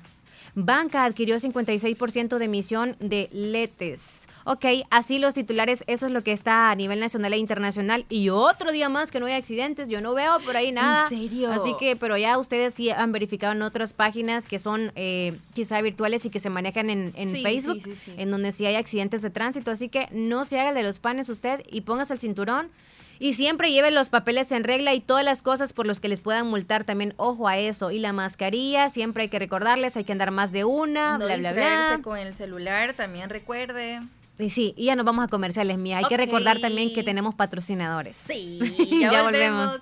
Banca 0.54 1.04
adquirió 1.04 1.36
56% 1.36 2.38
de 2.38 2.46
emisión 2.46 2.96
de 3.02 3.28
letes. 3.34 4.30
Ok, 4.48 4.64
así 4.92 5.18
los 5.18 5.34
titulares, 5.34 5.84
eso 5.88 6.06
es 6.06 6.12
lo 6.12 6.22
que 6.22 6.32
está 6.32 6.70
a 6.70 6.76
nivel 6.76 7.00
nacional 7.00 7.34
e 7.34 7.38
internacional. 7.38 8.06
Y 8.10 8.30
otro 8.30 8.72
día 8.72 8.90
más 8.90 9.10
que 9.10 9.20
no 9.20 9.26
hay 9.26 9.34
accidentes, 9.34 9.90
yo 9.90 10.02
no 10.02 10.14
veo 10.14 10.40
por 10.46 10.56
ahí 10.56 10.72
nada. 10.72 11.08
¿En 11.10 11.10
serio? 11.10 11.52
Así 11.52 11.74
que, 11.80 11.96
pero 11.96 12.16
ya 12.16 12.38
ustedes 12.38 12.76
sí 12.76 12.92
han 12.92 13.12
verificado 13.12 13.54
en 13.54 13.64
otras 13.64 13.94
páginas 13.94 14.46
que 14.46 14.60
son 14.60 14.92
eh, 14.96 15.40
quizá 15.56 15.82
virtuales 15.82 16.26
y 16.26 16.30
que 16.30 16.40
se 16.40 16.52
manejan 16.52 16.92
en, 16.92 17.14
Facebook, 17.42 17.82
en 18.18 18.30
donde 18.30 18.52
sí 18.52 18.68
hay 18.68 18.76
accidentes 18.76 19.24
de 19.24 19.32
tránsito. 19.32 19.72
Así 19.72 19.90
que 19.90 20.08
no 20.12 20.46
se 20.46 20.60
haga 20.60 20.70
el 20.70 20.76
de 20.76 20.84
los 20.84 21.00
panes 21.00 21.28
usted 21.30 21.64
y 21.72 21.82
póngase 21.82 22.14
el 22.14 22.20
cinturón. 22.20 22.70
Y 23.18 23.34
siempre 23.34 23.72
lleve 23.72 23.90
los 23.90 24.10
papeles 24.10 24.52
en 24.52 24.64
regla 24.64 24.94
y 24.94 25.00
todas 25.00 25.24
las 25.24 25.42
cosas 25.42 25.74
por 25.74 25.88
los 25.88 26.00
que 26.00 26.08
les 26.10 26.20
puedan 26.20 26.46
multar 26.48 26.84
también, 26.84 27.16
ojo 27.18 27.48
a 27.48 27.58
eso. 27.58 27.90
Y 27.90 27.98
la 27.98 28.14
mascarilla, 28.14 28.90
siempre 28.90 29.24
hay 29.24 29.30
que 29.30 29.40
recordarles, 29.40 29.98
hay 29.98 30.04
que 30.04 30.12
andar 30.12 30.30
más 30.30 30.52
de 30.52 30.66
una, 30.66 31.18
bla, 31.18 31.38
bla, 31.38 31.54
bla. 31.54 32.00
con 32.04 32.20
el 32.20 32.36
celular, 32.36 32.94
también 32.94 33.32
recuerde. 33.32 34.02
Y 34.38 34.50
sí, 34.50 34.74
y 34.76 34.86
ya 34.86 34.96
nos 34.96 35.06
vamos 35.06 35.26
a 35.26 35.28
comerciales, 35.28 35.78
mía. 35.78 36.00
Hay 36.00 36.06
que 36.06 36.18
recordar 36.18 36.60
también 36.60 36.94
que 36.94 37.04
tenemos 37.04 37.36
patrocinadores. 37.36 38.18
Sí, 38.28 38.60
ya, 39.02 39.24
volvemos. 39.24 39.80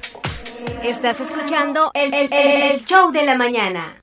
Estás 0.84 1.20
escuchando 1.20 1.90
el, 1.94 2.12
el 2.30 2.84
show 2.84 3.10
de 3.12 3.24
la 3.24 3.36
mañana. 3.36 4.02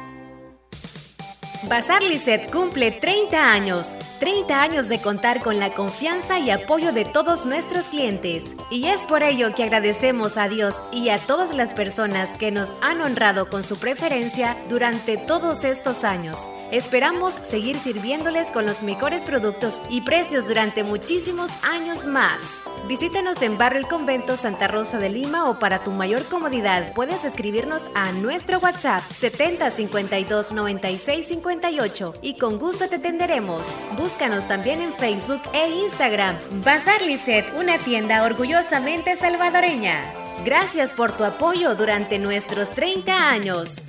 Bazar 1.69 2.01
Lisset 2.01 2.49
cumple 2.51 2.91
30 2.91 3.51
años. 3.51 3.95
30 4.19 4.61
años 4.61 4.89
de 4.89 4.99
contar 4.99 5.41
con 5.41 5.59
la 5.59 5.69
confianza 5.71 6.39
y 6.39 6.49
apoyo 6.49 6.91
de 6.91 7.05
todos 7.05 7.45
nuestros 7.45 7.89
clientes. 7.89 8.55
Y 8.71 8.85
es 8.85 9.01
por 9.01 9.21
ello 9.21 9.53
que 9.53 9.63
agradecemos 9.63 10.37
a 10.37 10.47
Dios 10.47 10.75
y 10.91 11.09
a 11.09 11.19
todas 11.19 11.53
las 11.53 11.73
personas 11.73 12.31
que 12.35 12.51
nos 12.51 12.75
han 12.81 13.01
honrado 13.01 13.47
con 13.47 13.63
su 13.63 13.77
preferencia 13.77 14.57
durante 14.69 15.17
todos 15.17 15.63
estos 15.63 16.03
años. 16.03 16.47
Esperamos 16.71 17.33
seguir 17.35 17.77
sirviéndoles 17.77 18.51
con 18.51 18.65
los 18.65 18.81
mejores 18.81 19.23
productos 19.23 19.81
y 19.89 20.01
precios 20.01 20.47
durante 20.47 20.83
muchísimos 20.83 21.51
años 21.63 22.05
más. 22.05 22.41
Visítanos 22.87 23.41
en 23.41 23.57
Barrio 23.57 23.79
El 23.79 23.87
Convento 23.87 24.35
Santa 24.35 24.67
Rosa 24.67 24.97
de 24.97 25.09
Lima 25.09 25.49
o 25.49 25.59
para 25.59 25.83
tu 25.83 25.91
mayor 25.91 26.25
comodidad 26.25 26.93
puedes 26.93 27.23
escribirnos 27.23 27.85
a 27.93 28.11
nuestro 28.11 28.59
WhatsApp 28.59 29.03
70 29.11 29.69
52 29.69 30.51
96 30.51 31.31
58 31.51 32.13
y 32.21 32.37
con 32.37 32.57
gusto 32.57 32.87
te 32.87 32.95
atenderemos. 32.95 33.75
Búscanos 33.97 34.47
también 34.47 34.81
en 34.81 34.93
Facebook 34.93 35.41
e 35.53 35.67
Instagram. 35.83 36.37
Bazar 36.63 37.01
Lisset, 37.01 37.45
una 37.59 37.77
tienda 37.77 38.23
orgullosamente 38.23 39.17
salvadoreña. 39.17 39.99
Gracias 40.45 40.91
por 40.91 41.11
tu 41.11 41.25
apoyo 41.25 41.75
durante 41.75 42.19
nuestros 42.19 42.71
30 42.71 43.29
años. 43.29 43.81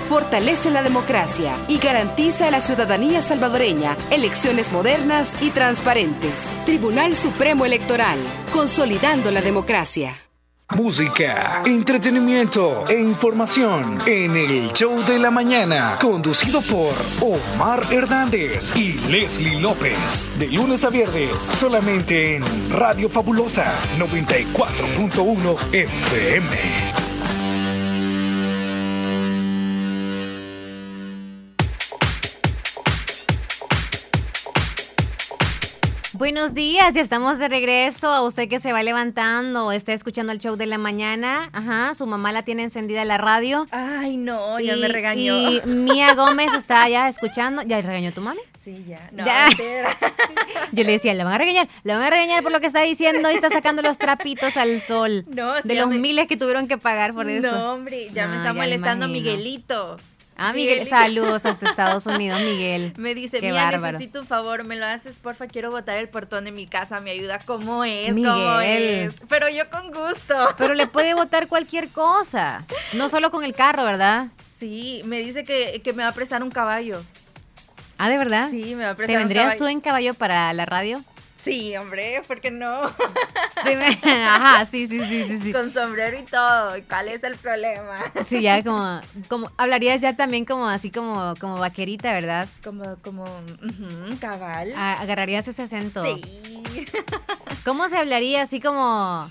fortalece 0.08 0.70
la 0.70 0.82
democracia 0.82 1.56
y 1.68 1.78
garantiza 1.78 2.48
a 2.48 2.50
la 2.50 2.60
ciudadanía 2.60 3.22
salvadoreña 3.22 3.96
elecciones 4.10 4.72
modernas 4.72 5.34
y 5.40 5.50
transparentes. 5.50 6.48
Tribunal 6.64 7.14
Supremo 7.14 7.64
Electoral, 7.64 8.18
consolidando 8.52 9.30
la 9.30 9.40
democracia. 9.40 10.18
Música, 10.70 11.62
entretenimiento 11.66 12.88
e 12.88 12.98
información 12.98 14.00
en 14.06 14.34
el 14.34 14.72
show 14.72 15.04
de 15.04 15.18
la 15.18 15.30
mañana, 15.30 15.98
conducido 16.00 16.60
por 16.62 16.94
Omar 17.20 17.82
Hernández 17.92 18.74
y 18.74 18.94
Leslie 19.10 19.60
López. 19.60 20.32
De 20.38 20.48
lunes 20.48 20.84
a 20.84 20.90
viernes, 20.90 21.42
solamente 21.42 22.36
en 22.36 22.44
Radio 22.70 23.10
Fabulosa 23.10 23.66
94.1 23.98 25.74
FM. 25.74 26.93
Buenos 36.24 36.54
días, 36.54 36.94
ya 36.94 37.02
estamos 37.02 37.38
de 37.38 37.50
regreso. 37.50 38.08
A 38.08 38.22
usted 38.22 38.48
que 38.48 38.58
se 38.58 38.72
va 38.72 38.82
levantando 38.82 39.72
está 39.72 39.92
escuchando 39.92 40.32
el 40.32 40.38
show 40.38 40.56
de 40.56 40.64
la 40.64 40.78
mañana. 40.78 41.50
Ajá, 41.52 41.92
su 41.92 42.06
mamá 42.06 42.32
la 42.32 42.42
tiene 42.42 42.62
encendida 42.62 43.04
la 43.04 43.18
radio. 43.18 43.66
Ay, 43.70 44.16
no, 44.16 44.58
ya 44.58 44.74
me 44.74 44.88
regañó. 44.88 45.36
Y 45.36 45.60
Mía 45.66 46.14
Gómez 46.14 46.54
está 46.54 46.88
ya 46.88 47.10
escuchando. 47.10 47.60
¿Ya 47.60 47.82
regañó 47.82 48.10
tu 48.10 48.22
mami? 48.22 48.40
Sí, 48.64 48.86
ya. 48.88 49.10
No, 49.12 49.26
Yo 50.72 50.84
le 50.84 50.92
decía, 50.92 51.12
le 51.12 51.24
van 51.24 51.34
a 51.34 51.38
regañar, 51.38 51.68
le 51.82 51.92
van 51.92 52.02
a 52.04 52.08
regañar 52.08 52.42
por 52.42 52.52
lo 52.52 52.60
que 52.60 52.68
está 52.68 52.80
diciendo 52.80 53.30
y 53.30 53.34
está 53.34 53.50
sacando 53.50 53.82
los 53.82 53.98
trapitos 53.98 54.56
al 54.56 54.80
sol. 54.80 55.26
No, 55.34 55.52
de 55.62 55.74
los 55.74 55.88
miles 55.88 56.26
que 56.26 56.38
tuvieron 56.38 56.68
que 56.68 56.78
pagar 56.78 57.12
por 57.12 57.28
eso. 57.28 57.52
No, 57.52 57.72
hombre, 57.74 58.08
ya 58.14 58.28
me 58.28 58.36
está 58.38 58.54
molestando 58.54 59.08
Miguelito. 59.08 59.98
Ah, 60.36 60.52
Miguel, 60.52 60.88
saludos 60.88 61.46
hasta 61.46 61.70
Estados 61.70 62.06
Unidos, 62.08 62.40
Miguel. 62.40 62.92
Me 62.96 63.14
dice, 63.14 63.40
mira, 63.40 63.70
necesito 63.70 64.20
un 64.20 64.26
favor, 64.26 64.64
me 64.64 64.76
lo 64.76 64.86
haces, 64.86 65.16
porfa, 65.16 65.46
quiero 65.46 65.70
botar 65.70 65.96
el 65.98 66.08
portón 66.08 66.44
de 66.44 66.50
mi 66.52 66.66
casa, 66.66 67.00
me 67.00 67.10
ayuda, 67.12 67.38
¿cómo 67.44 67.84
es? 67.84 68.12
¿Cómo 68.12 68.60
es? 68.60 69.14
Pero 69.28 69.48
yo 69.48 69.70
con 69.70 69.92
gusto. 69.92 70.34
Pero 70.58 70.74
le 70.74 70.86
puede 70.86 71.14
botar 71.14 71.48
cualquier 71.48 71.88
cosa, 71.88 72.64
no 72.92 73.08
solo 73.08 73.30
con 73.30 73.44
el 73.44 73.54
carro, 73.54 73.84
¿verdad? 73.84 74.28
Sí, 74.58 75.02
me 75.04 75.18
dice 75.18 75.44
que, 75.44 75.80
que 75.84 75.92
me 75.92 76.02
va 76.02 76.08
a 76.10 76.14
prestar 76.14 76.42
un 76.42 76.50
caballo. 76.50 77.04
Ah, 77.98 78.08
¿de 78.08 78.18
verdad? 78.18 78.50
Sí, 78.50 78.74
me 78.74 78.84
va 78.84 78.90
a 78.90 78.94
prestar 78.96 79.14
¿Te 79.14 79.18
vendrías 79.18 79.56
tú 79.56 79.66
en 79.66 79.80
caballo 79.80 80.14
para 80.14 80.52
la 80.52 80.66
radio? 80.66 81.04
Sí, 81.44 81.76
hombre, 81.76 82.22
¿por 82.26 82.40
qué 82.40 82.50
no? 82.50 82.84
Ajá, 84.02 84.64
sí, 84.64 84.88
sí, 84.88 84.98
sí, 84.98 85.38
sí, 85.38 85.52
Con 85.52 85.70
sombrero 85.74 86.18
y 86.18 86.22
todo. 86.22 86.72
¿Cuál 86.88 87.08
es 87.08 87.22
el 87.22 87.36
problema? 87.36 87.98
Sí, 88.26 88.40
ya 88.40 88.62
como, 88.64 89.00
como 89.28 89.50
hablarías 89.58 90.00
ya 90.00 90.16
también 90.16 90.46
como 90.46 90.66
así 90.66 90.90
como, 90.90 91.34
como 91.38 91.58
vaquerita, 91.58 92.14
¿verdad? 92.14 92.48
Como, 92.62 92.96
como, 93.02 93.26
cabal. 94.20 94.72
agarrarías 94.74 95.46
ese 95.46 95.64
acento. 95.64 96.02
Sí. 96.02 96.62
¿Cómo 97.64 97.90
se 97.90 97.98
hablaría 97.98 98.40
así 98.40 98.58
como? 98.58 99.30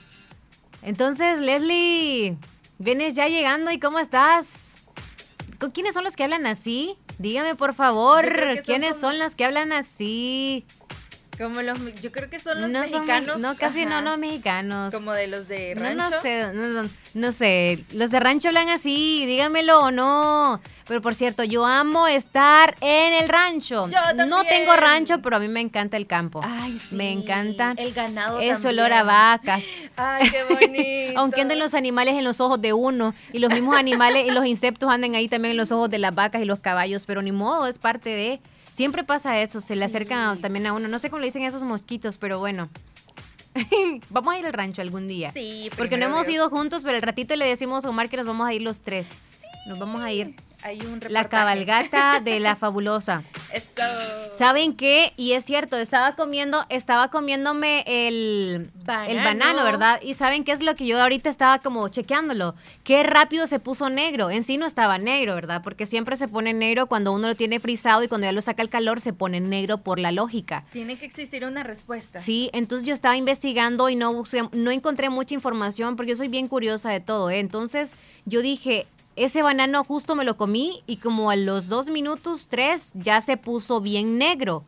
Entonces, 0.83 1.39
Leslie, 1.39 2.37
vienes 2.77 3.15
ya 3.15 3.27
llegando 3.27 3.71
y 3.71 3.79
¿cómo 3.79 3.97
estás? 3.97 4.75
¿Con 5.59 5.71
quiénes 5.71 5.95
son 5.95 6.03
los 6.03 6.15
que 6.15 6.23
hablan 6.25 6.45
así? 6.45 6.95
Dígame, 7.17 7.55
por 7.55 7.73
favor, 7.73 8.25
¿quiénes 8.65 8.99
son 8.99 9.17
los 9.17 9.33
que 9.33 9.45
hablan 9.45 9.71
así? 9.71 10.65
Como 11.37 11.63
los, 11.63 11.79
yo 12.01 12.11
creo 12.11 12.29
que 12.29 12.39
son 12.39 12.61
los 12.61 12.69
no 12.69 12.81
son 12.85 12.91
mexicanos. 13.07 13.39
no, 13.39 13.55
casi 13.57 13.85
no 13.87 14.01
los 14.01 14.19
mexicanos. 14.19 14.93
Como 14.93 15.13
de 15.13 15.25
los 15.27 15.47
de 15.47 15.73
No, 15.73 15.81
rancho. 15.81 15.95
no 16.15 16.21
sé, 16.21 16.53
no, 16.53 16.67
no- 16.83 16.89
no 17.15 17.31
sé. 17.31 17.83
Los 17.93 18.11
de 18.11 18.19
rancho 18.19 18.49
hablan 18.49 18.69
así, 18.69 19.25
dígamelo 19.25 19.79
o 19.81 19.91
no. 19.91 20.61
Pero 20.87 21.01
por 21.01 21.15
cierto, 21.15 21.43
yo 21.43 21.65
amo 21.65 22.07
estar 22.07 22.75
en 22.81 23.13
el 23.13 23.29
rancho. 23.29 23.87
Yo 23.89 23.99
no 24.15 24.37
también. 24.37 24.47
tengo 24.47 24.75
rancho, 24.75 25.21
pero 25.23 25.37
a 25.37 25.39
mí 25.39 25.47
me 25.47 25.59
encanta 25.61 25.97
el 25.97 26.05
campo. 26.05 26.41
Ay, 26.43 26.77
sí. 26.77 26.93
Me 26.95 27.11
encanta 27.11 27.73
El 27.77 27.93
ganado 27.93 28.37
también. 28.39 28.65
olor 28.67 28.93
a 28.93 29.01
vacas. 29.03 29.63
Ay, 29.97 30.29
qué 30.29 30.43
bonito. 30.53 31.19
Aunque 31.19 31.41
anden 31.41 31.57
los 31.57 31.73
animales 31.73 32.13
en 32.15 32.23
los 32.25 32.41
ojos 32.41 32.61
de 32.61 32.73
uno 32.73 33.15
y 33.31 33.39
los 33.39 33.51
mismos 33.51 33.75
animales 33.75 34.27
y 34.27 34.31
los 34.31 34.45
insectos 34.45 34.89
anden 34.91 35.15
ahí 35.15 35.27
también 35.27 35.51
en 35.51 35.57
los 35.57 35.71
ojos 35.71 35.89
de 35.89 35.97
las 35.97 36.13
vacas 36.13 36.41
y 36.43 36.45
los 36.45 36.59
caballos, 36.59 37.05
pero 37.07 37.21
ni 37.23 37.31
modo, 37.31 37.65
es 37.67 37.79
parte 37.79 38.09
de... 38.09 38.39
Siempre 38.73 39.03
pasa 39.03 39.39
eso, 39.41 39.61
se 39.61 39.75
le 39.75 39.85
acercan 39.85 40.39
también 40.39 40.65
a 40.65 40.73
uno. 40.73 40.87
No 40.87 40.97
sé 40.97 41.09
cómo 41.09 41.19
le 41.19 41.27
dicen 41.27 41.43
esos 41.43 41.61
mosquitos, 41.61 42.17
pero 42.17 42.39
bueno. 42.39 42.69
vamos 44.09 44.33
a 44.33 44.39
ir 44.39 44.45
al 44.47 44.53
rancho 44.53 44.81
algún 44.81 45.07
día. 45.07 45.31
Sí, 45.31 45.69
Porque 45.77 45.97
no 45.97 46.07
hemos 46.07 46.27
ido 46.27 46.49
juntos, 46.49 46.81
pero 46.83 46.95
el 46.95 47.03
ratito 47.03 47.35
le 47.35 47.45
decimos 47.45 47.85
a 47.85 47.89
Omar 47.89 48.09
que 48.09 48.17
nos 48.17 48.25
vamos 48.25 48.47
a 48.47 48.53
ir 48.53 48.63
los 48.63 48.81
tres. 48.81 49.09
Nos 49.67 49.77
vamos 49.77 50.01
a 50.01 50.11
ir. 50.11 50.35
Hay 50.63 50.79
un 50.81 50.99
La 51.09 51.27
cabalgata 51.27 52.19
de 52.19 52.39
la 52.39 52.55
fabulosa. 52.55 53.23
Eso. 53.53 53.63
¿Saben 54.31 54.73
qué? 54.75 55.13
Y 55.15 55.33
es 55.33 55.45
cierto, 55.45 55.77
estaba 55.77 56.15
comiendo, 56.15 56.65
estaba 56.69 57.09
comiéndome 57.09 57.83
el 57.85 58.71
Banano. 58.85 59.09
el 59.11 59.17
banano, 59.23 59.63
¿verdad? 59.63 59.99
Y 60.01 60.15
¿saben 60.15 60.43
qué 60.43 60.51
es 60.53 60.63
lo 60.63 60.73
que 60.75 60.87
yo 60.87 60.99
ahorita 60.99 61.29
estaba 61.29 61.59
como 61.59 61.87
chequeándolo? 61.89 62.55
Qué 62.83 63.03
rápido 63.03 63.45
se 63.45 63.59
puso 63.59 63.89
negro. 63.89 64.31
En 64.31 64.43
sí 64.43 64.57
no 64.57 64.65
estaba 64.65 64.97
negro, 64.97 65.35
¿verdad? 65.35 65.61
Porque 65.63 65.85
siempre 65.85 66.15
se 66.15 66.27
pone 66.27 66.53
negro 66.53 66.87
cuando 66.87 67.11
uno 67.11 67.27
lo 67.27 67.35
tiene 67.35 67.59
frisado 67.59 68.03
y 68.03 68.07
cuando 68.07 68.25
ya 68.25 68.31
lo 68.31 68.41
saca 68.41 68.63
el 68.63 68.69
calor 68.69 69.01
se 69.01 69.13
pone 69.13 69.39
negro 69.39 69.79
por 69.79 69.99
la 69.99 70.11
lógica. 70.11 70.65
Tiene 70.71 70.95
que 70.97 71.05
existir 71.05 71.45
una 71.45 71.63
respuesta. 71.63 72.19
Sí, 72.19 72.49
entonces 72.53 72.87
yo 72.87 72.93
estaba 72.93 73.17
investigando 73.17 73.89
y 73.89 73.95
no, 73.95 74.23
no 74.51 74.71
encontré 74.71 75.09
mucha 75.09 75.35
información 75.35 75.95
porque 75.95 76.11
yo 76.11 76.17
soy 76.17 76.27
bien 76.27 76.47
curiosa 76.47 76.89
de 76.89 76.99
todo, 77.01 77.29
¿eh? 77.29 77.39
Entonces 77.39 77.95
yo 78.25 78.41
dije, 78.41 78.87
ese 79.15 79.41
banano 79.43 79.83
justo 79.83 80.15
me 80.15 80.23
lo 80.25 80.37
comí 80.37 80.81
y 80.87 80.97
como 80.97 81.29
a 81.29 81.35
los 81.35 81.67
dos 81.67 81.89
minutos, 81.89 82.47
tres, 82.49 82.91
ya 82.93 83.21
se 83.21 83.37
puso 83.37 83.79
bien 83.81 84.17
negro. 84.17 84.63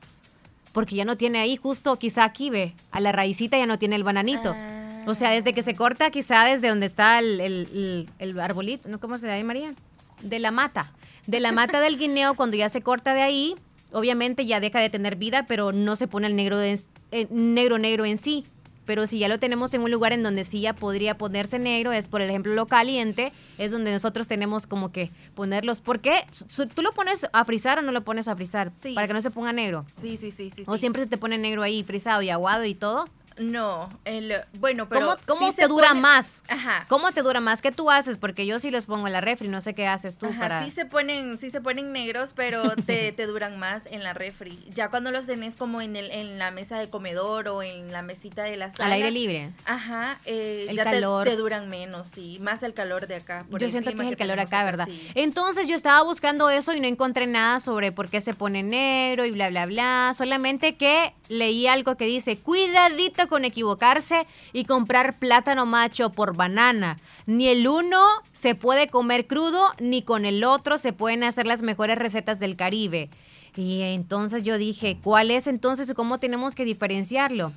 Porque 0.71 0.95
ya 0.95 1.05
no 1.05 1.15
tiene 1.17 1.39
ahí, 1.39 1.55
justo 1.55 1.97
quizá 1.97 2.25
aquí 2.25 2.49
ve, 2.49 2.73
a 2.91 2.99
la 2.99 3.12
raicita 3.12 3.58
ya 3.58 3.65
no 3.65 3.79
tiene 3.79 3.95
el 3.95 4.03
bananito. 4.03 4.53
Ah. 4.55 5.03
O 5.08 5.15
sea, 5.15 5.29
desde 5.29 5.53
que 5.53 5.63
se 5.63 5.73
corta, 5.75 6.10
quizá 6.12 6.43
desde 6.45 6.67
donde 6.69 6.86
está 6.88 7.19
el, 7.19 7.39
el- 7.39 7.69
el- 7.73 8.10
el 8.19 8.39
arbolito, 8.39 8.89
¿no? 8.89 8.99
¿cómo 8.99 9.17
se 9.17 9.27
le 9.27 9.38
llamaría? 9.38 9.73
De 10.21 10.39
la 10.39 10.51
mata. 10.51 10.91
De 11.27 11.39
la 11.39 11.51
mata 11.51 11.79
del 11.79 11.97
guineo, 11.97 12.34
cuando 12.36 12.58
ya 12.58 12.69
se 12.69 12.81
corta 12.81 13.13
de 13.13 13.21
ahí, 13.21 13.55
obviamente 13.93 14.45
ya 14.45 14.60
deja 14.60 14.79
de 14.79 14.89
tener 14.89 15.15
vida, 15.15 15.45
pero 15.47 15.71
no 15.71 15.95
se 15.95 16.08
pone 16.08 16.27
el 16.27 16.36
negro, 16.36 16.58
de- 16.58 16.79
eh, 17.12 17.27
negro, 17.29 17.77
negro 17.77 18.03
en 18.03 18.17
sí. 18.17 18.45
Pero 18.85 19.07
si 19.07 19.19
ya 19.19 19.27
lo 19.27 19.39
tenemos 19.39 19.73
en 19.73 19.81
un 19.81 19.91
lugar 19.91 20.13
en 20.13 20.23
donde 20.23 20.43
sí 20.43 20.61
ya 20.61 20.73
podría 20.73 21.17
ponerse 21.17 21.59
negro, 21.59 21.91
es 21.91 22.07
por 22.07 22.21
ejemplo 22.21 22.53
lo 22.53 22.67
caliente, 22.67 23.33
es 23.57 23.71
donde 23.71 23.91
nosotros 23.91 24.27
tenemos 24.27 24.67
como 24.67 24.91
que 24.91 25.11
ponerlos. 25.33 25.81
¿Por 25.81 25.99
qué? 25.99 26.25
¿Tú 26.73 26.81
lo 26.81 26.91
pones 26.93 27.27
a 27.31 27.45
frizar 27.45 27.79
o 27.79 27.81
no 27.81 27.91
lo 27.91 28.03
pones 28.03 28.27
a 28.27 28.35
frizar? 28.35 28.71
Sí. 28.81 28.93
Para 28.93 29.07
que 29.07 29.13
no 29.13 29.21
se 29.21 29.31
ponga 29.31 29.53
negro. 29.53 29.85
Sí, 29.97 30.17
sí, 30.17 30.31
sí, 30.31 30.51
sí. 30.55 30.63
O 30.67 30.73
sí. 30.73 30.79
siempre 30.79 31.03
se 31.03 31.09
te 31.09 31.17
pone 31.17 31.37
negro 31.37 31.63
ahí, 31.63 31.83
frisado 31.83 32.21
y 32.21 32.29
aguado 32.29 32.65
y 32.65 32.75
todo. 32.75 33.05
No, 33.37 33.89
el, 34.05 34.33
bueno, 34.59 34.87
pero. 34.87 35.07
¿Cómo, 35.07 35.17
cómo 35.25 35.49
sí 35.49 35.55
te 35.57 35.63
se 35.63 35.67
dura 35.67 35.89
pone- 35.89 36.01
más? 36.01 36.43
Ajá. 36.47 36.85
¿Cómo 36.87 37.11
te 37.11 37.21
dura 37.21 37.39
más? 37.41 37.61
¿Qué 37.61 37.71
tú 37.71 37.91
haces? 37.91 38.17
Porque 38.17 38.45
yo 38.45 38.59
sí 38.59 38.71
los 38.71 38.85
pongo 38.85 39.07
en 39.07 39.13
la 39.13 39.19
refri, 39.21 39.47
no 39.49 39.61
sé 39.61 39.73
qué 39.75 39.87
haces 39.87 40.17
tú 40.17 40.27
Ajá, 40.27 40.39
para... 40.39 40.63
sí 40.63 40.71
se 40.71 40.85
ponen, 40.85 41.37
sí 41.37 41.49
se 41.49 41.59
ponen 41.59 41.91
negros, 41.91 42.31
pero 42.33 42.63
te, 42.85 43.11
te 43.11 43.25
duran 43.27 43.59
más 43.59 43.87
en 43.87 44.03
la 44.03 44.13
refri. 44.13 44.57
Ya 44.69 44.89
cuando 44.89 45.11
los 45.11 45.25
tenés 45.25 45.55
como 45.55 45.81
en 45.81 45.95
el, 45.97 46.11
en 46.11 46.39
la 46.39 46.51
mesa 46.51 46.77
de 46.79 46.89
comedor 46.89 47.49
o 47.49 47.61
en 47.61 47.91
la 47.91 48.01
mesita 48.01 48.43
de 48.43 48.55
la 48.57 48.71
sala. 48.71 48.85
Al 48.85 48.91
aire 48.93 49.11
libre. 49.11 49.51
Ajá, 49.65 50.17
eh, 50.25 50.67
El 50.69 50.75
ya 50.77 50.85
calor. 50.85 51.27
Te, 51.27 51.35
duran 51.35 51.69
menos, 51.69 52.07
sí. 52.07 52.37
Más 52.41 52.63
el 52.63 52.73
calor 52.73 53.07
de 53.07 53.15
acá. 53.15 53.45
por 53.51 53.59
Yo 53.59 53.65
el 53.65 53.71
siento 53.71 53.93
que 53.93 54.01
es 54.01 54.07
el 54.07 54.17
calor 54.17 54.39
acá, 54.39 54.63
¿verdad? 54.63 54.87
sí. 54.87 55.11
Entonces 55.15 55.67
yo 55.67 55.75
estaba 55.75 56.01
buscando 56.03 56.49
eso 56.49 56.73
y 56.73 56.79
no 56.79 56.87
encontré 56.87 57.27
nada 57.27 57.59
sobre 57.59 57.91
por 57.91 58.09
qué 58.09 58.21
se 58.21 58.33
pone 58.33 58.63
negro 58.63 59.25
y 59.25 59.31
bla, 59.31 59.49
bla, 59.49 59.65
bla. 59.65 60.13
Solamente 60.15 60.75
que 60.75 61.13
leí 61.27 61.67
algo 61.67 61.97
que 61.97 62.05
dice, 62.05 62.37
cuidadito 62.37 63.24
con 63.27 63.45
equivocarse 63.45 64.25
y 64.53 64.65
comprar 64.65 65.17
plátano 65.19 65.65
macho 65.65 66.11
por 66.11 66.35
banana. 66.35 66.97
Ni 67.25 67.47
el 67.47 67.67
uno 67.67 68.03
se 68.31 68.55
puede 68.55 68.88
comer 68.88 69.27
crudo, 69.27 69.67
ni 69.79 70.01
con 70.01 70.25
el 70.25 70.43
otro 70.43 70.77
se 70.77 70.93
pueden 70.93 71.23
hacer 71.23 71.45
las 71.45 71.61
mejores 71.61 71.97
recetas 71.97 72.39
del 72.39 72.55
Caribe. 72.55 73.09
Y 73.55 73.81
entonces 73.81 74.43
yo 74.43 74.57
dije, 74.57 74.97
¿cuál 75.01 75.31
es 75.31 75.47
entonces 75.47 75.93
cómo 75.93 76.19
tenemos 76.19 76.55
que 76.55 76.65
diferenciarlo? 76.65 77.53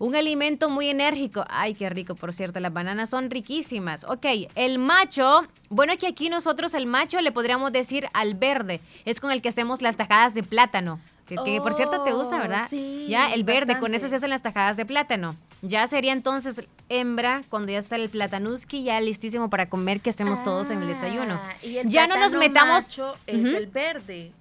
Un 0.00 0.14
alimento 0.14 0.70
muy 0.70 0.88
enérgico. 0.88 1.44
Ay, 1.48 1.74
qué 1.74 1.90
rico, 1.90 2.14
por 2.14 2.32
cierto. 2.32 2.60
Las 2.60 2.72
bananas 2.72 3.10
son 3.10 3.30
riquísimas. 3.30 4.04
Ok, 4.04 4.26
el 4.54 4.78
macho. 4.78 5.44
Bueno, 5.70 5.96
que 5.98 6.06
aquí 6.06 6.28
nosotros 6.28 6.72
el 6.74 6.86
macho 6.86 7.20
le 7.20 7.32
podríamos 7.32 7.72
decir 7.72 8.06
al 8.12 8.34
verde. 8.34 8.80
Es 9.04 9.18
con 9.18 9.32
el 9.32 9.42
que 9.42 9.48
hacemos 9.48 9.82
las 9.82 9.96
tajadas 9.96 10.34
de 10.34 10.44
plátano. 10.44 11.00
Que, 11.28 11.36
que, 11.44 11.60
por 11.60 11.74
cierto 11.74 12.02
te 12.02 12.12
gusta, 12.12 12.36
Oh, 12.36 12.40
¿verdad? 12.40 12.66
sí, 12.70 13.06
ya, 13.08 13.28
el 13.28 13.44
verde, 13.44 13.78
con 13.78 13.94
eso 13.94 14.08
se 14.08 14.16
hacen 14.16 14.30
las 14.30 14.40
tajadas 14.42 14.76
de 14.78 14.86
plátano. 14.86 15.36
Ya 15.60 15.86
sería 15.86 16.12
entonces 16.12 16.62
hembra, 16.88 17.42
cuando 17.50 17.70
ya 17.72 17.78
está 17.80 17.96
el 17.96 18.08
platanuski, 18.08 18.82
ya 18.84 18.98
listísimo 19.00 19.50
para 19.50 19.68
comer, 19.68 20.00
que 20.00 20.10
hacemos 20.10 20.42
todos 20.42 20.70
en 20.70 20.80
el 20.82 20.88
desayuno. 20.88 21.34
Ah, 21.42 21.52
y 21.62 21.76
el 21.78 21.88
Ya 21.88 22.06
no 22.06 22.16
nos 22.16 22.34
metamos. 22.34 22.86
macho 22.88 23.14
es 23.26 23.46
Ujú. 23.46 23.56
el 23.56 23.66
verde. 23.66 24.32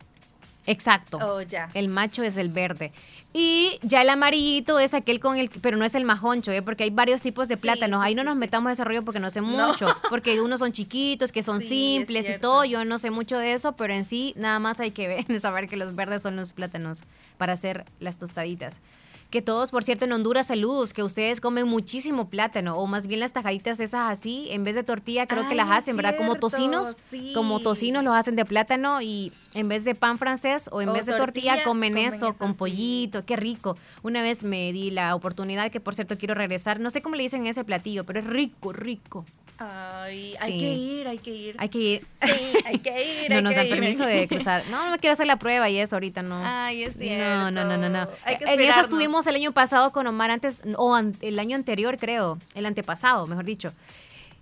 Exacto. 0.68 1.18
Oh, 1.22 1.42
ya. 1.42 1.70
El 1.74 1.88
macho 1.88 2.22
es 2.24 2.38
el 2.38 2.50
verde. 2.50 2.92
Y 3.34 3.80
ya 3.84 4.02
el 4.02 4.10
amarillito 4.10 4.80
es 4.80 4.94
aquel 4.94 5.20
con 5.20 5.38
el, 5.38 5.50
pero 5.50 5.78
no 5.78 5.86
es 5.86 5.96
el 5.96 6.04
majoncho, 6.04 6.52
¿eh? 6.52 6.62
porque 6.62 6.84
hay 6.84 6.90
varios 6.90 7.22
tipos 7.22 7.48
de 7.48 7.56
Sí, 7.56 7.62
plátanos. 7.62 8.02
sí, 8.02 8.08
Ahí 8.08 8.16
no 8.16 8.24
nos 8.24 8.36
metamos 8.36 8.70
a 8.70 8.74
ese 8.74 8.84
rollo 8.84 9.04
porque 9.04 9.20
no 9.20 9.30
sé 9.30 9.42
No. 9.42 9.48
mucho. 9.70 9.88
Porque 10.10 10.40
unos 10.42 10.60
son 10.60 10.72
chiquitos, 10.74 11.32
que 11.32 11.42
son 11.44 11.62
Sí, 11.62 11.98
simples 11.98 12.30
y 12.30 12.38
todo. 12.40 12.66
Yo 12.66 12.84
no 12.86 13.00
sé 13.00 13.10
mucho 13.12 13.38
de 13.38 13.54
eso, 13.54 13.76
pero 13.76 13.94
en 13.94 14.06
sí 14.06 14.34
nada 14.38 14.60
más 14.60 14.80
hay 14.80 14.92
que 14.92 15.08
ver, 15.08 15.26
saber 15.42 15.68
que 15.68 15.78
los 15.78 15.96
verdes 15.96 16.22
son 16.22 16.36
los 16.36 16.52
plátanos 16.52 17.00
para 17.38 17.54
hacer 17.54 17.86
las 18.00 18.18
tostaditas. 18.18 18.82
Que 19.30 19.42
todos, 19.42 19.72
por 19.72 19.84
cierto, 19.84 20.06
en 20.06 20.14
Honduras, 20.14 20.48
saludos, 20.48 20.94
que 20.94 21.04
ustedes 21.04 21.42
comen 21.42 21.68
muchísimo 21.68 22.30
plátano, 22.30 22.78
o 22.78 22.88
más 22.88 23.08
bien 23.08 23.20
las 23.20 23.34
tajaditas 23.34 23.78
esas 23.82 24.10
así, 24.10 24.48
en 24.52 24.64
vez 24.64 24.76
de 24.76 24.84
tortilla, 24.84 25.28
creo 25.28 25.50
que 25.50 25.56
las 25.56 25.68
es 25.68 25.74
hacen, 25.74 25.98
¿verdad? 25.98 26.16
Como 26.18 26.36
tocinos, 26.36 26.96
sí. 27.12 27.34
como 27.36 27.60
tocinos 27.60 28.06
los 28.06 28.16
hacen 28.16 28.38
de 28.38 28.46
plátano 28.46 29.02
y 29.02 29.34
en 29.54 29.68
vez 29.68 29.84
de 29.84 29.96
pan 29.96 30.18
francés 30.18 30.70
o 30.72 30.82
en 30.82 30.90
O 30.90 30.94
vez 30.94 31.06
de 31.06 31.12
tortilla, 31.18 31.56
tortilla, 31.56 31.64
comen, 31.66 31.94
comen 31.94 32.14
eso, 32.14 32.36
con 32.36 32.54
pollito, 32.54 33.26
qué 33.26 33.36
rico. 33.36 33.76
Una 34.02 34.22
vez 34.22 34.44
me 34.44 34.72
di 34.72 34.92
la 34.92 35.14
oportunidad, 35.14 35.72
que 35.72 35.82
por 35.82 35.94
cierto 35.94 36.18
quiero 36.18 36.34
regresar, 36.34 36.80
no 36.80 36.90
sé 36.90 37.02
cómo 37.02 37.18
le 37.18 37.24
dicen 37.24 37.48
ese 37.48 37.66
platillo, 37.66 38.06
pero 38.06 38.20
es 38.20 38.26
rico, 38.26 38.72
rico. 38.72 39.26
Ay, 39.60 40.36
hay 40.40 40.52
Sí. 40.54 40.60
que 40.60 40.74
ir, 40.74 41.08
hay 41.08 41.18
que 41.18 41.30
ir. 41.32 41.56
Hay 41.58 41.70
que 41.70 41.78
ir. 41.80 42.08
Sí, 42.24 42.58
hay 42.66 42.78
que 42.80 42.90
ir. 43.26 43.30
no 43.32 43.38
hay 43.38 43.42
nos 43.44 43.52
que 43.54 43.58
dan 43.58 43.66
ir, 43.68 43.72
permiso 43.74 44.06
de 44.06 44.22
ir. 44.24 44.28
cruzar. 44.30 44.64
No, 44.70 44.86
no 44.86 44.92
me 44.92 45.00
quiero 45.00 45.14
hacer 45.14 45.26
la 45.26 45.38
prueba 45.40 45.68
y 45.70 45.78
eso 45.80 45.96
ahorita 45.96 46.22
no. 46.22 46.42
Ay, 46.46 46.84
es 46.84 46.96
cierto. 46.96 47.26
No, 47.28 47.52
no, 47.52 47.64
no, 47.66 47.78
no, 47.78 47.90
no. 47.90 48.08
Hay 48.24 48.38
que 48.38 48.46
en 48.46 48.60
eso 48.62 48.82
estuvimos 48.82 49.26
el 49.28 49.36
año 49.36 49.52
pasado 49.54 49.92
con 49.92 50.06
Omar 50.06 50.30
antes, 50.32 50.60
o 50.78 50.94
an- 50.94 51.16
el 51.22 51.40
año 51.40 51.56
anterior 51.56 51.98
creo, 51.98 52.38
el 52.54 52.66
antepasado, 52.68 53.26
mejor 53.26 53.46
dicho. 53.46 53.72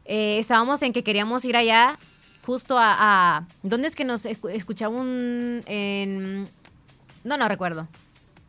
Eh, 0.05 0.37
estábamos 0.39 0.81
en 0.83 0.91
que 0.93 1.03
queríamos 1.03 1.45
ir 1.45 1.55
allá 1.55 1.97
justo 2.45 2.77
a... 2.77 2.95
a- 3.37 3.47
¿Dónde 3.63 3.87
es 3.87 3.95
que 3.95 4.03
nos 4.05 4.25
escu- 4.25 4.51
escuchaba 4.51 4.95
un... 4.95 5.63
en- 5.65 6.47
no, 7.23 7.37
no 7.37 7.47
recuerdo. 7.47 7.87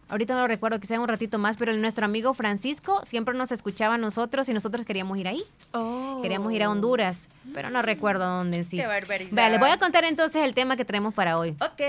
Ahorita 0.09 0.35
no 0.35 0.40
lo 0.40 0.47
recuerdo, 0.47 0.79
quizá 0.79 1.01
un 1.01 1.09
ratito 1.09 1.37
más, 1.38 1.57
pero 1.57 1.73
nuestro 1.75 2.05
amigo 2.05 2.33
Francisco 2.33 3.01
siempre 3.05 3.35
nos 3.35 3.51
escuchaba 3.51 3.95
a 3.95 3.99
nosotros 3.99 4.49
y 4.49 4.53
nosotros 4.53 4.87
queríamos 4.87 5.19
ir 5.19 5.27
ahí. 5.27 5.42
Oh. 5.73 6.21
Queríamos 6.23 6.53
ir 6.53 6.62
a 6.62 6.71
Honduras, 6.71 7.29
pero 7.53 7.71
no 7.71 7.83
recuerdo 7.83 8.25
dónde 8.25 8.59
en 8.59 8.64
sí. 8.64 8.77
Qué 8.77 8.87
barbaridad. 8.87 9.33
Vea, 9.33 9.49
les 9.49 9.59
voy 9.59 9.71
a 9.71 9.79
contar 9.79 10.05
entonces 10.05 10.45
el 10.45 10.55
tema 10.55 10.77
que 10.77 10.85
traemos 10.85 11.12
para 11.12 11.38
hoy. 11.38 11.57
Ok. 11.61 11.83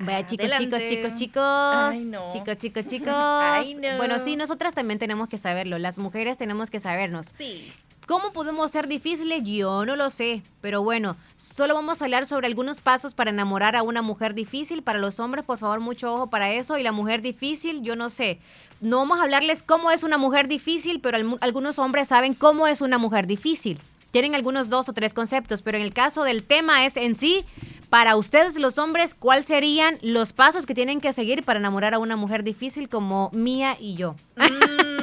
Vaya, 0.00 0.26
chicos, 0.26 0.44
adelante. 0.44 0.88
chicos, 0.88 0.88
chicos, 0.88 1.14
chicos. 1.18 1.42
Ay, 1.42 2.04
no. 2.04 2.28
Chicos, 2.30 2.58
chicos, 2.58 2.86
chicos. 2.90 3.14
Ay, 3.14 3.74
no. 3.74 3.96
Bueno, 3.96 4.18
sí, 4.18 4.36
nosotras 4.36 4.74
también 4.74 4.98
tenemos 4.98 5.28
que 5.28 5.38
saberlo. 5.38 5.78
Las 5.78 5.98
mujeres 5.98 6.36
tenemos 6.36 6.70
que 6.70 6.80
sabernos. 6.80 7.32
Sí. 7.38 7.72
¿Cómo 8.08 8.32
podemos 8.32 8.70
ser 8.70 8.88
difíciles? 8.88 9.42
Yo 9.44 9.84
no 9.84 9.94
lo 9.94 10.08
sé. 10.08 10.42
Pero 10.62 10.82
bueno, 10.82 11.18
solo 11.36 11.74
vamos 11.74 12.00
a 12.00 12.06
hablar 12.06 12.24
sobre 12.24 12.46
algunos 12.46 12.80
pasos 12.80 13.12
para 13.12 13.28
enamorar 13.28 13.76
a 13.76 13.82
una 13.82 14.00
mujer 14.00 14.32
difícil. 14.32 14.82
Para 14.82 14.98
los 14.98 15.20
hombres, 15.20 15.44
por 15.44 15.58
favor, 15.58 15.80
mucho 15.80 16.14
ojo 16.14 16.28
para 16.28 16.50
eso. 16.50 16.78
Y 16.78 16.82
la 16.82 16.90
mujer 16.90 17.20
difícil, 17.20 17.82
yo 17.82 17.96
no 17.96 18.08
sé. 18.08 18.38
No 18.80 18.96
vamos 18.96 19.18
a 19.18 19.24
hablarles 19.24 19.62
cómo 19.62 19.90
es 19.90 20.04
una 20.04 20.16
mujer 20.16 20.48
difícil, 20.48 21.00
pero 21.02 21.18
algunos 21.42 21.78
hombres 21.78 22.08
saben 22.08 22.32
cómo 22.32 22.66
es 22.66 22.80
una 22.80 22.96
mujer 22.96 23.26
difícil. 23.26 23.78
Tienen 24.10 24.34
algunos 24.34 24.70
dos 24.70 24.88
o 24.88 24.94
tres 24.94 25.12
conceptos, 25.12 25.60
pero 25.60 25.76
en 25.76 25.84
el 25.84 25.92
caso 25.92 26.24
del 26.24 26.44
tema 26.44 26.86
es 26.86 26.96
en 26.96 27.14
sí, 27.14 27.44
para 27.90 28.16
ustedes 28.16 28.58
los 28.58 28.78
hombres, 28.78 29.14
¿cuáles 29.14 29.44
serían 29.44 29.98
los 30.00 30.32
pasos 30.32 30.64
que 30.64 30.74
tienen 30.74 31.02
que 31.02 31.12
seguir 31.12 31.42
para 31.42 31.58
enamorar 31.58 31.92
a 31.92 31.98
una 31.98 32.16
mujer 32.16 32.42
difícil 32.42 32.88
como 32.88 33.30
Mía 33.34 33.76
y 33.78 33.96
yo? 33.96 34.14
Mm, 34.36 34.97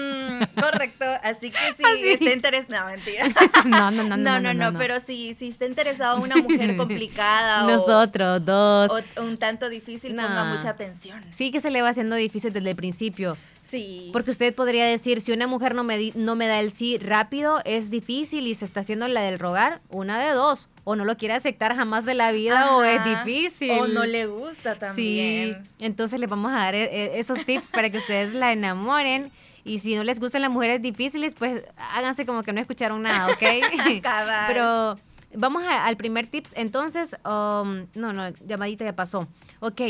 Correcto, 0.55 1.05
así 1.23 1.51
que 1.51 1.57
si 1.77 2.09
está 2.11 2.31
interesado, 2.31 2.79
no, 2.79 2.85
mentira. 2.87 3.25
No, 3.65 3.91
no, 3.91 4.03
no, 4.03 4.17
no, 4.17 4.39
no, 4.39 4.53
no, 4.53 4.77
pero 4.77 4.99
si, 4.99 5.33
si 5.35 5.49
está 5.49 5.65
interesado 5.65 6.21
una 6.21 6.35
mujer 6.37 6.77
complicada 6.77 7.63
Nosotros, 7.63 8.45
dos. 8.45 8.91
o 8.91 9.21
un 9.23 9.37
tanto 9.37 9.69
difícil, 9.69 10.15
ponga 10.15 10.43
mucha 10.55 10.69
atención. 10.69 11.21
Sí 11.31 11.51
que 11.51 11.61
se 11.61 11.71
le 11.71 11.81
va 11.81 11.89
haciendo 11.89 12.15
difícil 12.15 12.53
desde 12.53 12.69
el 12.69 12.75
principio. 12.75 13.37
Sí. 13.63 14.09
Porque 14.13 14.31
usted 14.31 14.53
podría 14.53 14.85
decir, 14.85 15.21
si 15.21 15.31
una 15.31 15.47
mujer 15.47 15.73
no 15.73 15.83
me, 15.83 16.11
no 16.13 16.35
me 16.35 16.47
da 16.47 16.59
el 16.59 16.71
sí 16.71 16.97
rápido, 16.99 17.61
es 17.65 17.89
difícil 17.89 18.45
y 18.47 18.53
se 18.53 18.63
está 18.63 18.81
haciendo 18.81 19.07
la 19.07 19.21
del 19.21 19.39
rogar, 19.39 19.81
una 19.89 20.19
de 20.19 20.31
dos. 20.31 20.69
O 20.83 20.95
no 20.95 21.03
lo 21.03 21.17
quiere 21.17 21.33
aceptar 21.33 21.75
jamás 21.75 22.05
de 22.05 22.13
la 22.13 22.31
vida 22.31 22.75
o 22.75 22.83
es 22.83 23.03
difícil. 23.03 23.71
O 23.71 23.87
no 23.87 24.05
le 24.05 24.27
gusta 24.27 24.75
también. 24.75 25.63
Sí, 25.63 25.83
entonces 25.83 26.19
le 26.19 26.27
vamos 26.27 26.51
a 26.51 26.57
dar 26.57 26.75
e, 26.75 26.83
e, 26.83 27.19
esos 27.19 27.43
tips 27.43 27.71
para 27.71 27.89
que 27.89 27.97
ustedes 27.97 28.33
la 28.33 28.53
enamoren. 28.53 29.31
Y 29.65 29.79
si 29.79 29.95
no 29.95 30.03
les 30.03 30.19
gustan 30.19 30.43
las 30.43 30.51
mujeres 30.51 30.81
difíciles, 30.81 31.33
pues 31.33 31.63
háganse 31.75 32.25
como 32.25 32.43
que 32.43 32.53
no 32.53 32.61
escucharon 32.61 33.01
nada, 33.01 33.33
¿ok? 33.33 33.41
Pero 34.47 34.95
vamos 35.33 35.63
al 35.67 35.97
primer 35.97 36.27
tips. 36.27 36.53
Entonces, 36.55 37.15
um, 37.25 37.87
no, 37.95 38.13
no, 38.13 38.29
llamadita 38.45 38.85
ya 38.85 38.95
pasó. 38.95 39.27
Ok, 39.59 39.81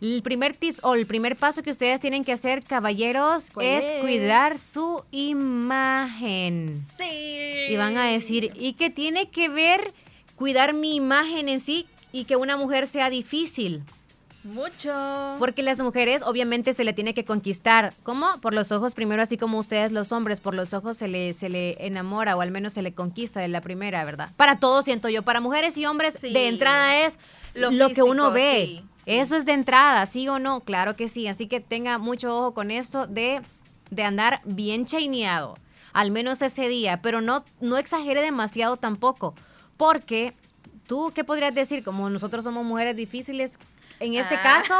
el 0.00 0.22
primer 0.22 0.56
tips 0.56 0.80
o 0.82 0.94
el 0.94 1.06
primer 1.06 1.36
paso 1.36 1.62
que 1.62 1.70
ustedes 1.70 2.00
tienen 2.00 2.24
que 2.24 2.32
hacer, 2.32 2.64
caballeros, 2.64 3.50
es, 3.60 3.84
cuidar 4.00 4.58
su 4.58 5.04
imagen. 5.10 6.82
Sí. 6.98 7.66
Y 7.68 7.76
van 7.76 7.98
a 7.98 8.04
decir, 8.06 8.52
¿y 8.56 8.72
qué 8.72 8.88
tiene 8.88 9.28
que 9.28 9.50
ver 9.50 9.92
cuidar 10.36 10.72
mi 10.72 10.96
imagen 10.96 11.50
en 11.50 11.60
sí 11.60 11.86
y 12.12 12.24
que 12.24 12.36
una 12.36 12.56
mujer 12.56 12.86
sea 12.86 13.10
difícil? 13.10 13.82
Mucho. 14.48 15.36
Porque 15.38 15.62
las 15.62 15.78
mujeres 15.78 16.22
obviamente 16.22 16.72
se 16.72 16.84
le 16.84 16.92
tiene 16.92 17.14
que 17.14 17.24
conquistar. 17.24 17.92
¿Cómo? 18.02 18.26
Por 18.40 18.54
los 18.54 18.72
ojos 18.72 18.94
primero, 18.94 19.22
así 19.22 19.36
como 19.36 19.58
ustedes 19.58 19.92
los 19.92 20.10
hombres, 20.12 20.40
por 20.40 20.54
los 20.54 20.72
ojos 20.74 20.96
se 20.96 21.08
le, 21.08 21.34
se 21.34 21.48
le 21.48 21.76
enamora 21.86 22.36
o 22.36 22.40
al 22.40 22.50
menos 22.50 22.72
se 22.72 22.82
le 22.82 22.92
conquista 22.92 23.40
de 23.40 23.48
la 23.48 23.60
primera, 23.60 24.04
¿verdad? 24.04 24.30
Para 24.36 24.58
todos 24.58 24.84
siento 24.84 25.08
yo, 25.08 25.22
para 25.22 25.40
mujeres 25.40 25.76
y 25.76 25.86
hombres 25.86 26.20
de 26.20 26.48
entrada 26.48 27.06
es 27.06 27.18
lo, 27.54 27.90
que 27.90 28.02
uno 28.02 28.32
ve. 28.32 28.82
Eso 29.06 29.36
es 29.36 29.44
de 29.44 29.52
entrada, 29.52 30.04
¿sí 30.06 30.28
o 30.28 30.38
no? 30.38 30.60
Claro 30.60 30.96
que 30.96 31.08
sí. 31.08 31.28
Así 31.28 31.46
que 31.46 31.60
tenga 31.60 31.98
mucho 31.98 32.36
ojo 32.36 32.54
con 32.54 32.70
esto 32.70 33.06
de, 33.06 33.40
de 33.90 34.02
andar 34.02 34.40
bien 34.44 34.86
chaineado, 34.86 35.56
al 35.92 36.10
menos 36.10 36.42
ese 36.42 36.68
día, 36.68 37.00
pero 37.02 37.20
no, 37.20 37.44
no 37.60 37.78
exagere 37.78 38.22
demasiado 38.22 38.76
tampoco, 38.76 39.34
porque 39.76 40.34
tú, 40.86 41.12
¿qué 41.14 41.24
podrías 41.24 41.54
decir? 41.54 41.84
Como 41.84 42.10
nosotros 42.10 42.44
somos 42.44 42.64
mujeres 42.64 42.96
difíciles, 42.96 43.58
en 44.00 44.14
este 44.14 44.36
ah. 44.36 44.42
caso, 44.42 44.74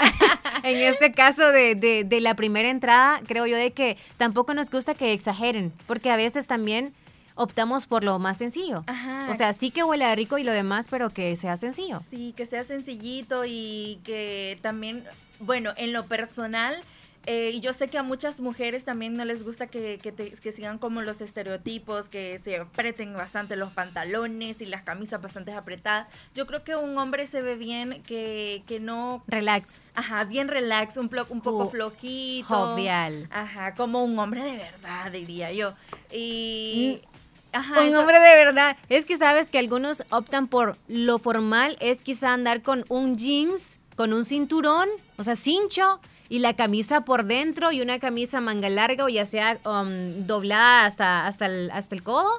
en 0.62 0.78
este 0.78 1.12
caso 1.12 1.50
de, 1.50 1.74
de, 1.74 2.20
la 2.20 2.34
primera 2.34 2.68
entrada, 2.68 3.20
creo 3.26 3.46
yo 3.46 3.56
de 3.56 3.72
que 3.72 3.96
tampoco 4.16 4.54
nos 4.54 4.70
gusta 4.70 4.94
que 4.94 5.12
exageren, 5.12 5.72
porque 5.86 6.10
a 6.10 6.16
veces 6.16 6.46
también 6.46 6.94
optamos 7.34 7.86
por 7.86 8.04
lo 8.04 8.18
más 8.18 8.38
sencillo. 8.38 8.84
O 9.28 9.34
sea, 9.34 9.52
sí 9.54 9.70
que 9.70 9.82
huele 9.82 10.14
rico 10.14 10.38
y 10.38 10.44
lo 10.44 10.52
demás, 10.52 10.86
pero 10.88 11.10
que 11.10 11.34
sea 11.36 11.56
sencillo. 11.56 12.00
Sí, 12.08 12.32
que 12.36 12.46
sea 12.46 12.64
sencillito 12.64 13.44
y 13.44 14.00
que 14.04 14.58
también, 14.62 15.04
bueno, 15.40 15.72
en 15.76 15.92
lo 15.92 16.06
personal, 16.06 16.76
eh, 17.26 17.52
y 17.54 17.60
yo 17.60 17.72
sé 17.72 17.88
que 17.88 17.98
a 17.98 18.02
muchas 18.02 18.40
mujeres 18.40 18.84
también 18.84 19.16
no 19.16 19.24
les 19.24 19.42
gusta 19.42 19.66
que, 19.66 19.98
que, 19.98 20.52
sigan 20.52 20.78
como 20.78 21.02
los 21.02 21.20
estereotipos, 21.20 22.08
que 22.08 22.38
se 22.38 22.58
aprieten 22.58 23.14
bastante 23.14 23.56
los 23.56 23.72
pantalones 23.72 24.60
y 24.60 24.66
las 24.66 24.82
camisas 24.82 25.22
bastante 25.22 25.52
apretadas. 25.52 26.06
Yo 26.34 26.46
creo 26.46 26.64
que 26.64 26.76
un 26.76 26.96
hombre 26.98 27.26
se 27.26 27.42
ve 27.42 27.56
bien 27.56 28.02
que, 28.02 28.62
que 28.66 28.80
no... 28.80 29.24
Relax. 29.26 29.82
Ajá, 29.94 30.24
bien 30.24 30.48
relax, 30.48 30.96
un, 30.96 31.10
un 31.30 31.40
poco 31.40 31.70
flojito. 31.70 32.46
Jovial. 32.46 33.28
Ajá, 33.30 33.74
como 33.74 34.04
un 34.04 34.18
hombre 34.18 34.42
de 34.42 34.56
verdad, 34.56 35.10
diría 35.10 35.52
yo. 35.52 35.74
Y... 36.12 37.00
Mm. 37.02 37.14
Ajá, 37.54 37.82
un 37.82 37.94
hombre 37.94 38.18
de 38.18 38.34
verdad. 38.34 38.76
Es 38.88 39.04
que 39.04 39.16
sabes 39.16 39.48
que 39.48 39.58
algunos 39.58 40.02
optan 40.10 40.48
por 40.48 40.76
lo 40.88 41.20
formal, 41.20 41.76
es 41.78 42.02
quizá 42.02 42.32
andar 42.32 42.62
con 42.62 42.84
un 42.88 43.16
jeans, 43.16 43.78
con 43.94 44.12
un 44.12 44.24
cinturón, 44.24 44.88
o 45.18 45.22
sea, 45.22 45.36
cincho, 45.36 46.00
y 46.28 46.38
la 46.38 46.54
camisa 46.54 47.02
por 47.02 47.24
dentro 47.24 47.72
y 47.72 47.80
una 47.80 47.98
camisa 47.98 48.40
manga 48.40 48.68
larga 48.68 49.04
o 49.04 49.08
ya 49.08 49.26
sea 49.26 49.58
um, 49.64 50.26
doblada 50.26 50.86
hasta, 50.86 51.26
hasta, 51.26 51.46
el, 51.46 51.70
hasta 51.72 51.94
el 51.94 52.02
codo 52.02 52.38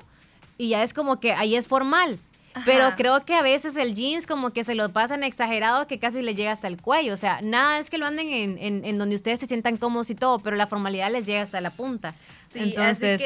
y 0.57 0.69
ya 0.69 0.83
es 0.83 0.93
como 0.93 1.19
que 1.19 1.33
ahí 1.33 1.55
es 1.55 1.67
formal. 1.67 2.19
Pero 2.63 2.95
creo 2.95 3.25
que 3.25 3.35
a 3.35 3.41
veces 3.41 3.75
el 3.75 3.93
jeans 3.93 4.25
como 4.25 4.51
que 4.51 4.63
se 4.63 4.75
lo 4.75 4.87
pasan 4.93 5.23
exagerado 5.23 5.87
que 5.87 5.99
casi 5.99 6.21
le 6.21 6.35
llega 6.35 6.53
hasta 6.53 6.69
el 6.69 6.81
cuello. 6.81 7.13
O 7.13 7.17
sea, 7.17 7.41
nada 7.41 7.79
es 7.79 7.89
que 7.89 7.97
lo 7.97 8.05
anden 8.05 8.29
en, 8.29 8.85
en, 8.85 8.97
donde 8.97 9.17
ustedes 9.17 9.41
se 9.41 9.45
sientan 9.45 9.75
cómodos 9.75 10.09
y 10.09 10.15
todo, 10.15 10.39
pero 10.39 10.55
la 10.55 10.65
formalidad 10.65 11.11
les 11.11 11.25
llega 11.25 11.41
hasta 11.41 11.59
la 11.59 11.71
punta. 11.71 12.15
Sí, 12.53 12.59
Entonces, 12.59 13.21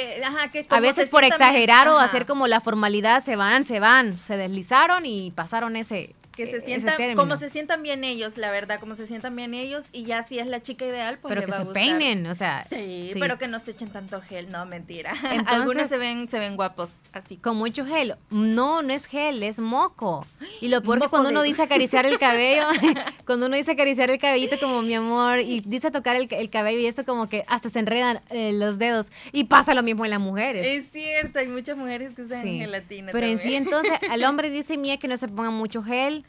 a 0.69 0.79
veces 0.79 1.09
por 1.09 1.23
exagerar 1.23 1.87
o 1.89 1.99
hacer 1.99 2.25
como 2.25 2.47
la 2.47 2.59
formalidad 2.59 3.23
se 3.23 3.35
van, 3.35 3.63
se 3.63 3.79
van, 3.79 4.17
se 4.17 4.35
deslizaron 4.35 5.05
y 5.05 5.29
pasaron 5.29 5.75
ese, 5.75 6.15
que 6.39 6.47
se 6.47 6.61
sientan 6.61 7.15
como 7.15 7.35
se 7.35 7.49
sientan 7.49 7.83
bien 7.83 8.05
ellos, 8.05 8.37
la 8.37 8.49
verdad, 8.49 8.79
como 8.79 8.95
se 8.95 9.07
sientan 9.07 9.35
bien 9.35 9.53
ellos 9.53 9.83
y 9.91 10.03
ya 10.03 10.23
si 10.23 10.39
es 10.39 10.47
la 10.47 10.61
chica 10.61 10.85
ideal, 10.85 11.17
pues 11.21 11.29
pero 11.29 11.41
le 11.41 11.47
que 11.47 11.51
va 11.51 11.57
se 11.57 11.69
a 11.69 11.73
peinen, 11.73 12.25
o 12.27 12.35
sea, 12.35 12.65
sí, 12.69 13.11
pero 13.19 13.37
que 13.37 13.49
no 13.49 13.59
se 13.59 13.71
echen 13.71 13.89
tanto 13.89 14.21
gel, 14.21 14.49
no, 14.49 14.65
mentira. 14.65 15.11
Algunos 15.47 15.89
se 15.89 15.97
ven 15.97 16.29
se 16.29 16.39
ven 16.39 16.55
guapos 16.55 16.91
así. 17.11 17.35
Con 17.35 17.57
mucho 17.57 17.85
gel. 17.85 18.15
No, 18.29 18.81
no 18.81 18.93
es 18.93 19.05
gel, 19.05 19.43
es 19.43 19.59
moco. 19.59 20.25
Y 20.61 20.69
lo 20.69 20.81
peor 20.81 21.01
que 21.01 21.07
cuando 21.09 21.29
uno 21.29 21.41
dice 21.41 21.63
acariciar 21.63 22.05
el 22.05 22.17
cabello, 22.17 22.67
cuando 23.25 23.47
uno 23.47 23.57
dice 23.57 23.73
acariciar 23.73 24.09
el 24.09 24.17
cabellito 24.17 24.57
como 24.61 24.81
mi 24.81 24.93
amor 24.93 25.39
y 25.39 25.59
dice 25.59 25.91
tocar 25.91 26.15
el, 26.15 26.49
cabello 26.49 26.79
y 26.79 26.85
eso 26.85 27.03
como 27.03 27.27
que 27.27 27.43
hasta 27.47 27.69
se 27.69 27.79
enredan 27.79 28.21
eh, 28.29 28.53
los 28.53 28.79
dedos 28.79 29.11
y 29.33 29.43
pasa 29.43 29.73
lo 29.73 29.83
mismo 29.83 30.05
en 30.05 30.11
las 30.11 30.21
mujeres. 30.21 30.65
Es 30.65 30.89
cierto, 30.89 31.39
hay 31.39 31.47
muchas 31.47 31.75
mujeres 31.75 32.15
que 32.15 32.21
usan 32.21 32.43
gelatina. 32.43 33.11
Pero 33.11 33.27
en 33.27 33.39
sí 33.39 33.55
entonces 33.55 33.91
al 34.09 34.23
hombre 34.23 34.49
dice 34.49 34.77
mía 34.77 34.97
que 34.97 35.09
no 35.09 35.17
se 35.17 35.27
ponga 35.27 35.51
mucho 35.51 35.83
gel 35.83 36.23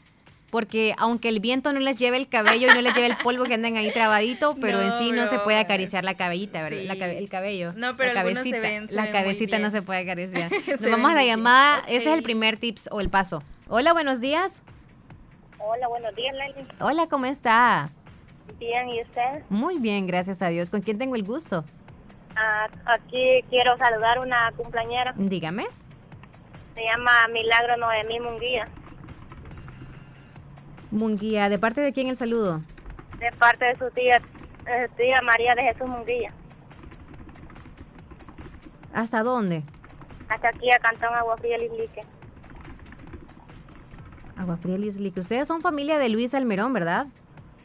porque 0.51 0.93
aunque 0.97 1.29
el 1.29 1.39
viento 1.39 1.73
no 1.73 1.79
les 1.79 1.97
lleve 1.97 2.17
el 2.17 2.27
cabello 2.27 2.69
y 2.69 2.75
no 2.75 2.81
les 2.81 2.93
lleve 2.93 3.07
el 3.07 3.15
polvo 3.15 3.45
que 3.45 3.55
andan 3.55 3.77
ahí 3.77 3.91
trabadito, 3.91 4.55
pero 4.61 4.81
en 4.81 4.91
sí 4.99 5.11
no 5.11 5.25
se 5.27 5.39
puede 5.39 5.57
acariciar 5.57 6.03
la 6.03 6.15
cabellita, 6.15 6.61
¿verdad? 6.61 6.79
el 7.09 7.29
cabello. 7.29 7.73
No, 7.75 7.95
pero 7.97 8.09
la 8.09 8.21
cabecita, 8.21 8.57
se 8.57 8.61
ven, 8.61 8.87
la 8.91 9.09
cabecita 9.09 9.57
no 9.57 9.71
se 9.71 9.81
puede 9.81 10.01
acariciar. 10.01 10.51
Nos 10.67 10.91
vamos 10.91 11.11
a 11.11 11.15
la 11.15 11.25
llamada, 11.25 11.79
ese 11.87 12.11
es 12.11 12.17
el 12.17 12.21
primer 12.21 12.57
tips 12.57 12.89
o 12.91 12.99
el 12.99 13.09
paso. 13.09 13.41
Hola, 13.69 13.93
buenos 13.93 14.19
días. 14.19 14.61
Hola, 15.57 15.87
buenos 15.87 16.13
días, 16.15 16.35
Leli. 16.35 16.67
Hola, 16.81 17.07
¿cómo 17.07 17.25
está? 17.25 17.89
Bien, 18.59 18.89
¿y 18.89 19.01
usted? 19.01 19.43
Muy 19.49 19.79
bien, 19.79 20.05
gracias 20.05 20.41
a 20.41 20.49
Dios. 20.49 20.69
¿Con 20.69 20.81
quién 20.81 20.97
tengo 20.97 21.15
el 21.15 21.23
gusto? 21.23 21.63
Ah, 22.35 22.67
aquí 22.85 23.43
quiero 23.49 23.77
saludar 23.77 24.19
una 24.19 24.51
cumpleañera. 24.57 25.13
Dígame. 25.15 25.65
Se 26.75 26.83
llama 26.83 27.11
Milagro 27.31 27.77
Noemí 27.77 28.19
Munguía. 28.19 28.67
Munguía. 30.91 31.49
¿De 31.49 31.57
parte 31.57 31.81
de 31.81 31.93
quién 31.93 32.07
el 32.07 32.15
saludo? 32.15 32.61
De 33.19 33.31
parte 33.37 33.65
de 33.65 33.77
su 33.77 33.89
tía, 33.91 34.21
eh, 34.67 34.89
tía 34.97 35.21
María 35.21 35.55
de 35.55 35.63
Jesús 35.63 35.87
Munguía. 35.87 36.33
¿Hasta 38.93 39.23
dónde? 39.23 39.63
Hasta 40.27 40.49
aquí 40.49 40.69
a 40.71 40.79
Cantón 40.79 41.13
Agua 41.15 41.37
Fría 41.37 41.57
Lislique. 41.57 42.01
Agua 44.37 44.57
Fría 44.57 44.77
Lislique. 44.77 45.19
Ustedes 45.19 45.47
son 45.47 45.61
familia 45.61 45.97
de 45.99 46.09
Luis 46.09 46.33
Almerón, 46.33 46.73
¿verdad? 46.73 47.07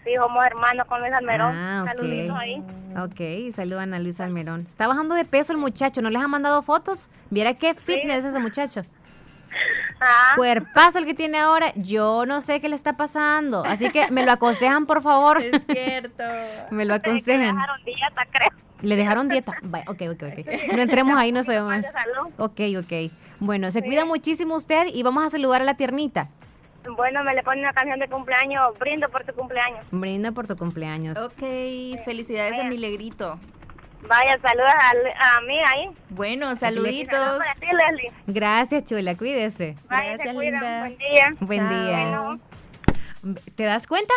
Sí, 0.04 0.10
somos 0.16 0.44
hermanos 0.46 0.86
con 0.86 1.00
Luis 1.00 1.12
Almerón. 1.12 1.52
Ah, 1.52 1.84
Saluditos 1.86 2.36
ahí. 2.38 2.62
Ok, 2.96 3.52
saludan 3.54 3.92
a 3.92 3.98
Luis 3.98 4.20
Almerón. 4.20 4.60
Está 4.60 4.86
bajando 4.86 5.14
de 5.14 5.24
peso 5.24 5.52
el 5.52 5.58
muchacho, 5.58 6.00
¿no 6.00 6.10
les 6.10 6.22
ha 6.22 6.28
mandado 6.28 6.62
fotos? 6.62 7.10
Viera 7.30 7.54
qué 7.54 7.74
fitness 7.74 8.18
es 8.18 8.24
ese 8.26 8.38
muchacho. 8.38 8.82
Ah. 10.00 10.32
Cuerpazo 10.36 10.98
el 10.98 11.06
que 11.06 11.14
tiene 11.14 11.38
ahora, 11.38 11.72
yo 11.74 12.26
no 12.26 12.40
sé 12.40 12.60
qué 12.60 12.68
le 12.68 12.76
está 12.76 12.96
pasando. 12.96 13.64
Así 13.64 13.90
que 13.90 14.10
me 14.10 14.24
lo 14.24 14.32
aconsejan, 14.32 14.86
por 14.86 15.02
favor. 15.02 15.40
Es 15.42 15.62
cierto. 15.66 16.24
me 16.70 16.84
lo 16.84 16.94
aconsejan. 16.94 17.56
Le 17.56 17.60
dejaron 17.60 17.84
dieta, 17.84 18.26
creo. 18.30 18.48
Le 18.82 18.96
dejaron 18.96 19.28
dieta. 19.28 19.52
ok, 19.88 20.02
ok, 20.12 20.22
ok. 20.22 20.74
No 20.74 20.82
entremos 20.82 21.18
ahí, 21.18 21.32
no 21.32 21.42
sabemos. 21.42 21.86
Ok, 22.36 22.60
ok. 22.78 23.12
Bueno, 23.40 23.70
se 23.70 23.82
cuida 23.82 24.04
muchísimo 24.04 24.54
usted 24.54 24.88
y 24.92 25.02
vamos 25.02 25.24
a 25.24 25.30
saludar 25.30 25.62
a 25.62 25.64
la 25.64 25.74
tiernita. 25.74 26.28
Bueno, 26.94 27.24
me 27.24 27.34
le 27.34 27.42
pone 27.42 27.60
una 27.60 27.72
canción 27.72 27.98
de 27.98 28.08
cumpleaños. 28.08 28.78
Brindo 28.78 29.08
por 29.08 29.24
tu 29.24 29.32
cumpleaños. 29.32 29.84
Brindo 29.90 30.32
por 30.32 30.46
tu 30.46 30.56
cumpleaños. 30.56 31.18
Ok, 31.18 31.40
felicidades 32.04 32.60
a 32.60 32.64
mi 32.64 32.78
legrito. 32.78 33.38
Vaya, 34.02 34.38
saludos 34.40 34.70
a, 35.18 35.40
mí 35.40 35.58
ahí. 35.66 35.90
Bueno, 36.10 36.54
saluditos. 36.56 37.38
Gracias, 38.26 38.84
chula, 38.84 39.16
cuídese. 39.16 39.76
Gracias, 39.88 40.34
linda. 40.34 40.80
Buen 40.80 40.98
día. 40.98 41.34
Buen 41.40 41.68
día. 41.68 42.38
¿Te 43.54 43.64
das 43.64 43.86
cuenta? 43.86 44.14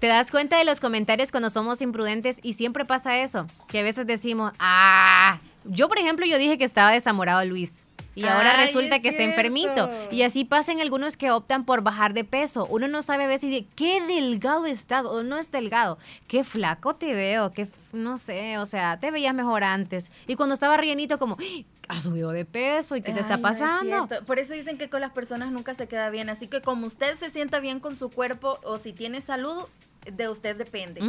¿Te 0.00 0.06
das 0.06 0.30
cuenta 0.30 0.58
de 0.58 0.64
los 0.64 0.80
comentarios 0.80 1.30
cuando 1.30 1.50
somos 1.50 1.82
imprudentes? 1.82 2.40
Y 2.42 2.54
siempre 2.54 2.84
pasa 2.84 3.18
eso, 3.18 3.46
que 3.68 3.80
a 3.80 3.82
veces 3.82 4.06
decimos, 4.06 4.52
ah, 4.58 5.38
yo 5.64 5.88
por 5.88 5.98
ejemplo, 5.98 6.24
yo 6.26 6.38
dije 6.38 6.56
que 6.56 6.64
estaba 6.64 6.90
desamorado 6.90 7.44
Luis. 7.44 7.86
Y 8.20 8.26
ahora 8.26 8.58
Ay, 8.58 8.66
resulta 8.66 8.96
es 8.96 9.02
que 9.02 9.08
está 9.08 9.22
enfermito. 9.22 9.86
cierto. 9.88 10.14
Y 10.14 10.22
así 10.22 10.44
pasan 10.44 10.80
algunos 10.80 11.16
que 11.16 11.30
optan 11.30 11.64
por 11.64 11.82
bajar 11.82 12.12
de 12.14 12.24
peso. 12.24 12.66
Uno 12.70 12.88
no 12.88 13.02
sabe 13.02 13.24
a 13.24 13.26
veces 13.28 13.50
de 13.50 13.66
qué 13.74 14.00
delgado 14.06 14.66
estás 14.66 15.04
o 15.04 15.22
no 15.22 15.38
es 15.38 15.50
delgado, 15.50 15.98
qué 16.28 16.44
flaco 16.44 16.94
te 16.96 17.12
veo, 17.14 17.52
qué 17.52 17.68
no 17.92 18.18
sé, 18.18 18.58
o 18.58 18.66
sea, 18.66 18.98
te 19.00 19.10
veías 19.10 19.34
mejor 19.34 19.64
antes. 19.64 20.10
Y 20.26 20.36
cuando 20.36 20.54
estaba 20.54 20.76
rellenito 20.76 21.18
como, 21.18 21.36
¡Ah! 21.40 21.64
has 21.88 22.04
subido 22.04 22.30
de 22.30 22.44
peso 22.44 22.94
y 22.94 23.02
qué 23.02 23.12
te 23.12 23.20
está 23.20 23.36
no 23.36 23.48
es 23.48 23.58
pasando. 23.58 24.06
cierto. 24.06 24.24
Por 24.24 24.38
eso 24.38 24.54
dicen 24.54 24.78
que 24.78 24.88
con 24.88 25.00
las 25.00 25.10
personas 25.10 25.50
nunca 25.50 25.74
se 25.74 25.88
queda 25.88 26.08
bien. 26.10 26.30
Así 26.30 26.46
que 26.46 26.60
como 26.60 26.86
usted 26.86 27.16
se 27.16 27.30
sienta 27.30 27.58
bien 27.58 27.80
con 27.80 27.96
su 27.96 28.10
cuerpo 28.10 28.60
o 28.62 28.78
si 28.78 28.92
tiene 28.92 29.20
salud, 29.20 29.64
de 30.10 30.28
usted 30.28 30.56
depende. 30.56 31.00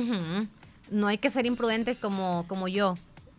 No 0.90 1.08
hay 1.08 1.18
que 1.20 1.30
ser 1.30 1.46
imprudentes 1.46 1.98
como, 1.98 2.46
como 2.48 2.68
yo. 2.68 2.96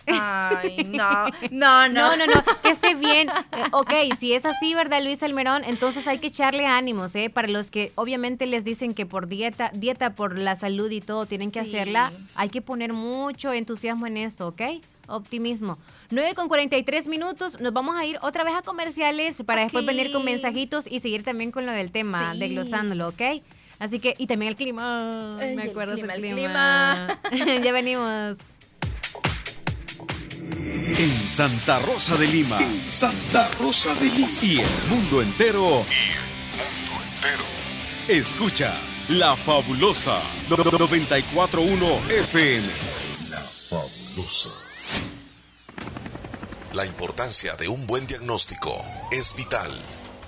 Ay, 0.07 0.85
no, 0.91 1.27
no, 1.51 1.89
no. 1.89 1.89
No, 1.89 2.17
no, 2.17 2.27
no, 2.27 2.43
que 2.63 2.71
esté 2.71 2.95
bien. 2.95 3.29
Eh, 3.31 3.65
ok, 3.73 3.93
si 4.19 4.33
es 4.35 4.45
así, 4.45 4.75
¿verdad, 4.75 5.03
Luis 5.03 5.23
Almerón? 5.23 5.63
Entonces 5.65 6.07
hay 6.09 6.19
que 6.19 6.27
echarle 6.29 6.67
ánimos, 6.67 7.15
¿eh? 7.15 7.31
Para 7.31 7.49
los 7.49 7.71
que 7.71 7.93
obviamente 7.95 8.47
les 8.47 8.65
dicen 8.65 8.95
que 8.95 9.07
por 9.07 9.27
dieta, 9.27 9.71
dieta 9.75 10.15
por 10.15 10.39
la 10.39 10.57
salud 10.57 10.91
y 10.91 11.01
todo 11.01 11.27
tienen 11.27 11.51
que 11.51 11.63
Sí. 11.65 11.69
hacerla, 11.77 12.13
hay 12.35 12.49
que 12.49 12.61
poner 12.63 12.93
mucho 12.93 13.53
entusiasmo 13.53 14.07
en 14.07 14.17
eso, 14.17 14.49
¿ok? 14.49 14.63
Optimismo. 15.09 15.79
9 16.11 16.35
con 16.35 16.49
43 16.49 17.07
minutos, 17.09 17.61
nos 17.61 17.73
vamos 17.73 17.97
a 17.97 18.05
ir 18.05 18.19
otra 18.23 18.45
vez 18.45 18.55
a 18.55 18.63
comerciales 18.63 19.43
para 19.45 19.63
después 19.63 19.85
venir 19.85 20.11
con 20.13 20.25
mensajitos 20.25 20.87
y 20.91 21.01
seguir 21.01 21.23
también 21.23 21.51
con 21.51 21.67
lo 21.67 21.73
del 21.73 21.91
tema, 21.93 22.33
Sí. 22.33 22.39
desglosándolo, 22.41 23.09
¿ok? 23.09 23.23
Así 23.79 23.99
que, 23.99 24.15
y 24.17 24.27
también 24.29 24.51
el 24.51 24.57
clima. 24.57 25.39
Ay, 25.39 25.57
me 25.57 25.65
acuerdo 25.65 25.95
clima, 25.95 26.13
del 26.15 26.25
el 26.25 26.35
clima. 26.35 27.21
ya 27.65 27.73
venimos. 27.73 28.39
En 30.53 31.31
Santa 31.31 31.79
Rosa 31.81 32.17
de 32.17 32.27
Lima. 32.27 32.59
Santa 32.89 33.49
Rosa 33.59 33.95
de 33.95 34.07
Lima. 34.07 34.29
Y 34.43 34.61
el 34.61 34.69
mundo 34.89 35.23
entero. 35.23 35.85
Escuchas 38.09 39.01
La 39.09 39.37
Fabulosa 39.37 40.21
941 40.51 42.01
FM. 42.09 42.69
Fabulosa. 43.69 44.51
La 46.75 46.85
importancia 46.85 47.55
de 47.55 47.69
un 47.69 47.87
buen 47.87 48.07
diagnóstico 48.07 48.85
es 49.11 49.35
vital. 49.37 49.71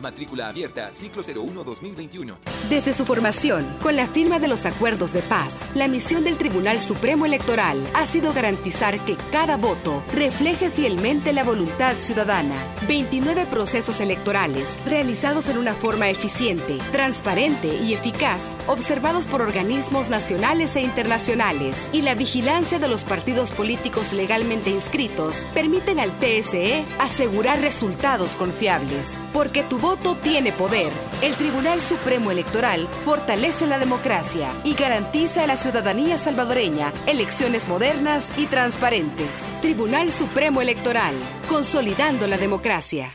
Matrícula 0.00 0.48
abierta, 0.48 0.90
ciclo 0.92 1.22
01-2021. 1.22 2.36
Desde 2.68 2.92
su 2.92 3.04
formación, 3.04 3.66
con 3.82 3.96
la 3.96 4.06
firma 4.06 4.38
de 4.38 4.48
los 4.48 4.66
acuerdos 4.66 5.12
de 5.12 5.22
paz, 5.22 5.70
la 5.74 5.88
misión 5.88 6.24
del 6.24 6.36
Tribunal 6.36 6.80
Supremo 6.80 7.26
Electoral 7.26 7.82
ha 7.94 8.06
sido 8.06 8.32
garantizar 8.32 8.98
que 9.04 9.16
cada 9.32 9.56
voto 9.56 10.02
refleje 10.12 10.70
fielmente 10.70 11.32
la 11.32 11.44
voluntad 11.44 11.94
ciudadana. 11.98 12.56
29 12.86 13.46
procesos 13.46 14.00
electorales 14.00 14.78
realizados 14.84 15.48
en 15.48 15.58
una 15.58 15.74
forma 15.74 16.10
eficiente, 16.10 16.78
transparente 16.92 17.68
y 17.82 17.94
eficaz, 17.94 18.56
observados 18.66 19.26
por 19.26 19.42
organismos 19.42 20.10
nacionales 20.10 20.76
e 20.76 20.82
internacionales, 20.82 21.88
y 21.92 22.02
la 22.02 22.14
vigilancia 22.14 22.78
de 22.78 22.88
los 22.88 23.04
partidos 23.04 23.50
políticos 23.52 24.12
legalmente 24.12 24.70
inscritos 24.70 25.48
permiten 25.54 26.00
al 26.00 26.16
TSE 26.18 26.84
asegurar 26.98 27.60
resultados 27.60 28.36
confiables. 28.36 29.12
Porque 29.32 29.62
tu 29.62 29.78
voto 29.78 29.95
tiene 30.22 30.52
poder. 30.52 30.92
El 31.22 31.34
Tribunal 31.34 31.80
Supremo 31.80 32.30
Electoral 32.30 32.88
fortalece 33.04 33.66
la 33.66 33.78
democracia 33.78 34.50
y 34.64 34.74
garantiza 34.74 35.44
a 35.44 35.46
la 35.46 35.56
ciudadanía 35.56 36.18
salvadoreña 36.18 36.92
elecciones 37.06 37.68
modernas 37.68 38.30
y 38.36 38.46
transparentes. 38.46 39.44
Tribunal 39.60 40.12
Supremo 40.12 40.60
Electoral, 40.60 41.14
consolidando 41.48 42.26
la 42.26 42.38
democracia. 42.38 43.14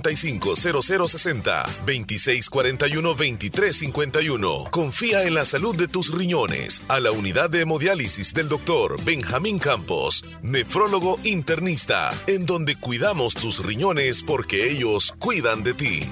7745-0060, 0.00 1.64
2641-2351. 1.86 4.70
Confía 4.70 5.24
en 5.24 5.34
la 5.34 5.44
salud 5.44 5.76
de 5.76 5.88
tus 5.88 6.14
riñones 6.14 6.82
a 6.88 7.00
la 7.00 7.12
unidad 7.12 7.50
de 7.50 7.60
hemodiálisis 7.62 8.32
del 8.32 8.48
doctor 8.48 9.02
Benjamín 9.04 9.58
Campos, 9.58 10.24
nefrólogo 10.42 11.18
internista, 11.24 12.14
en 12.26 12.46
donde 12.46 12.76
cuidamos 12.76 13.34
tus 13.34 13.62
riñones 13.64 14.22
porque 14.22 14.70
ellos 14.70 15.12
cuidan 15.18 15.62
de 15.62 15.74
ti. 15.74 16.02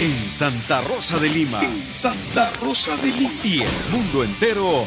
En 0.00 0.32
Santa 0.32 0.80
Rosa 0.80 1.18
de 1.18 1.28
Lima. 1.28 1.60
Santa 1.90 2.50
Rosa 2.62 2.96
de 2.96 3.08
Lima. 3.08 3.30
Y 3.44 3.60
el 3.60 3.68
mundo 3.90 4.24
entero. 4.24 4.86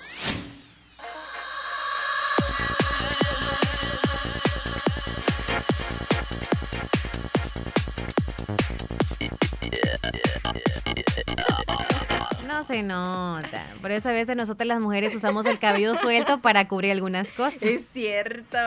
No 12.61 12.67
se 12.67 12.83
nota. 12.83 13.65
Por 13.81 13.89
eso 13.89 14.09
a 14.09 14.11
veces 14.11 14.35
nosotras 14.35 14.67
las 14.67 14.79
mujeres 14.79 15.15
usamos 15.15 15.47
el 15.47 15.57
cabello 15.57 15.95
suelto 15.95 16.41
para 16.41 16.67
cubrir 16.67 16.91
algunas 16.91 17.33
cosas. 17.33 17.63
Es 17.63 17.87
cierto. 17.91 18.59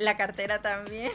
La 0.00 0.16
cartera 0.16 0.60
también. 0.60 1.12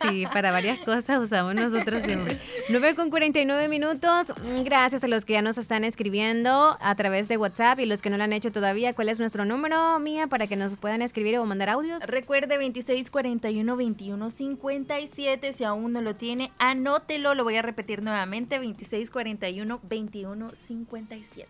Sí, 0.00 0.24
para 0.32 0.52
varias 0.52 0.78
cosas 0.78 1.18
usamos 1.18 1.56
nosotros 1.56 2.04
siempre. 2.04 2.38
9 2.68 2.94
con 2.94 3.10
49 3.10 3.66
minutos. 3.66 4.32
Gracias 4.64 5.02
a 5.02 5.08
los 5.08 5.24
que 5.24 5.32
ya 5.32 5.42
nos 5.42 5.58
están 5.58 5.82
escribiendo 5.82 6.78
a 6.80 6.94
través 6.94 7.26
de 7.26 7.36
WhatsApp 7.36 7.80
y 7.80 7.86
los 7.86 8.02
que 8.02 8.10
no 8.10 8.18
lo 8.18 8.22
han 8.22 8.32
hecho 8.32 8.52
todavía. 8.52 8.94
¿Cuál 8.94 9.08
es 9.08 9.18
nuestro 9.18 9.44
número, 9.44 9.98
Mía, 9.98 10.28
para 10.28 10.46
que 10.46 10.54
nos 10.54 10.76
puedan 10.76 11.02
escribir 11.02 11.38
o 11.38 11.44
mandar 11.44 11.70
audios? 11.70 12.06
Recuerde 12.06 12.56
2641-2157. 12.60 15.54
Si 15.54 15.64
aún 15.64 15.92
no 15.92 16.02
lo 16.02 16.14
tiene, 16.14 16.52
anótelo. 16.58 17.34
Lo 17.34 17.42
voy 17.42 17.56
a 17.56 17.62
repetir 17.62 18.00
nuevamente. 18.00 18.60
2641-2157. 18.60 21.41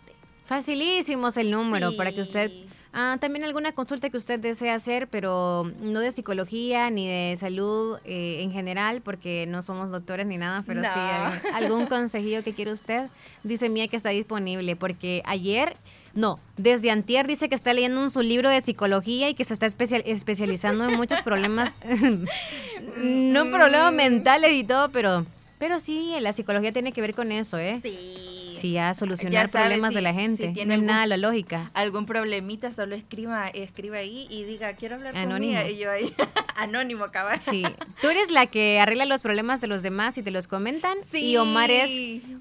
Facilísimos 0.47 1.36
el 1.36 1.51
número 1.51 1.90
Sí. 1.90 1.97
para 1.97 2.12
que 2.12 2.20
usted... 2.22 2.51
Ah, 2.95 3.16
también 3.22 3.43
alguna 3.45 3.72
consulta 3.72 4.11
que 4.11 4.18
usted 4.18 4.38
desee 4.38 4.68
hacer, 4.70 5.09
pero 5.09 5.64
no 5.80 6.01
de 6.01 6.12
psicología 6.12 6.90
ni 6.90 7.09
de 7.09 7.34
salud 7.38 7.97
eh, 8.05 8.43
en 8.43 8.53
general, 8.53 9.01
porque 9.01 9.47
no 9.49 9.62
somos 9.62 9.90
doctores 9.90 10.26
ni 10.26 10.36
nada, 10.36 10.62
pero 10.66 10.82
sí 10.82 10.88
No. 10.95 11.01
algún- 11.01 11.55
algún 11.55 11.86
consejillo 11.86 12.45
que 12.45 12.53
quiere 12.53 12.70
usted. 12.70 13.09
Dice 13.45 13.70
Mía 13.70 13.88
que 13.88 13.97
está 13.97 14.11
disponible, 14.11 14.76
porque 14.76 15.22
ayer, 15.24 15.74
no, 16.12 16.38
desde 16.59 16.90
antier 16.90 17.26
dice 17.26 17.49
que 17.49 17.55
está 17.55 17.72
leyendo 17.72 17.99
un 18.03 18.11
su 18.11 18.20
libro 18.20 18.51
de 18.51 18.61
psicología 18.61 19.30
y 19.30 19.34
que 19.34 19.45
se 19.45 19.55
está 19.55 19.64
especial- 19.64 20.03
especializando 20.05 20.84
en 20.86 20.95
muchos 20.95 21.22
problemas, 21.22 21.78
no 22.99 23.51
problemas 23.51 23.95
mentales 23.95 24.53
y 24.53 24.64
todo, 24.64 24.90
pero, 24.90 25.24
pero 25.59 25.80
sí, 25.80 26.12
la 26.20 26.34
psicología 26.34 26.72
tiene 26.74 26.93
que 26.93 27.01
ver 27.01 27.14
con 27.14 27.32
eso, 27.32 27.57
¿eh? 27.57 27.80
Sí. 27.82 28.31
Sí, 28.62 28.78
a 28.78 28.94
solucionar 28.94 29.50
sabe, 29.50 29.64
problemas 29.66 29.90
si- 29.90 29.94
de 29.96 30.00
la 30.02 30.12
si 30.12 30.18
gente. 30.20 30.48
tiene 30.48 30.64
no 30.64 30.72
es 30.72 30.78
algún- 30.78 30.86
nada 30.86 31.06
la 31.06 31.16
lógica. 31.18 31.70
Algún 31.74 32.06
problemita, 32.06 32.72
solo 32.72 32.94
escriba, 32.94 33.48
escriba 33.48 33.98
ahí 33.98 34.26
y 34.30 34.44
diga, 34.44 34.72
quiero 34.74 34.94
hablar 34.94 35.14
Anónimo. 35.16 35.54
con 35.58 35.64
Mía. 35.64 35.70
Y 35.70 35.78
yo 35.78 35.90
ahí, 35.90 36.14
anónimo, 36.56 37.06
cabal. 37.10 37.40
Sí, 37.40 37.64
tú 38.00 38.08
eres 38.08 38.30
la 38.30 38.46
que 38.46 38.80
arregla 38.80 39.04
los 39.04 39.22
problemas 39.22 39.60
de 39.60 39.66
los 39.66 39.82
demás 39.82 40.16
y 40.18 40.22
te 40.22 40.30
los 40.30 40.46
comentan. 40.46 40.96
Sí. 41.10 41.30
Y 41.32 41.36
Omar 41.36 41.70
es, 41.70 41.90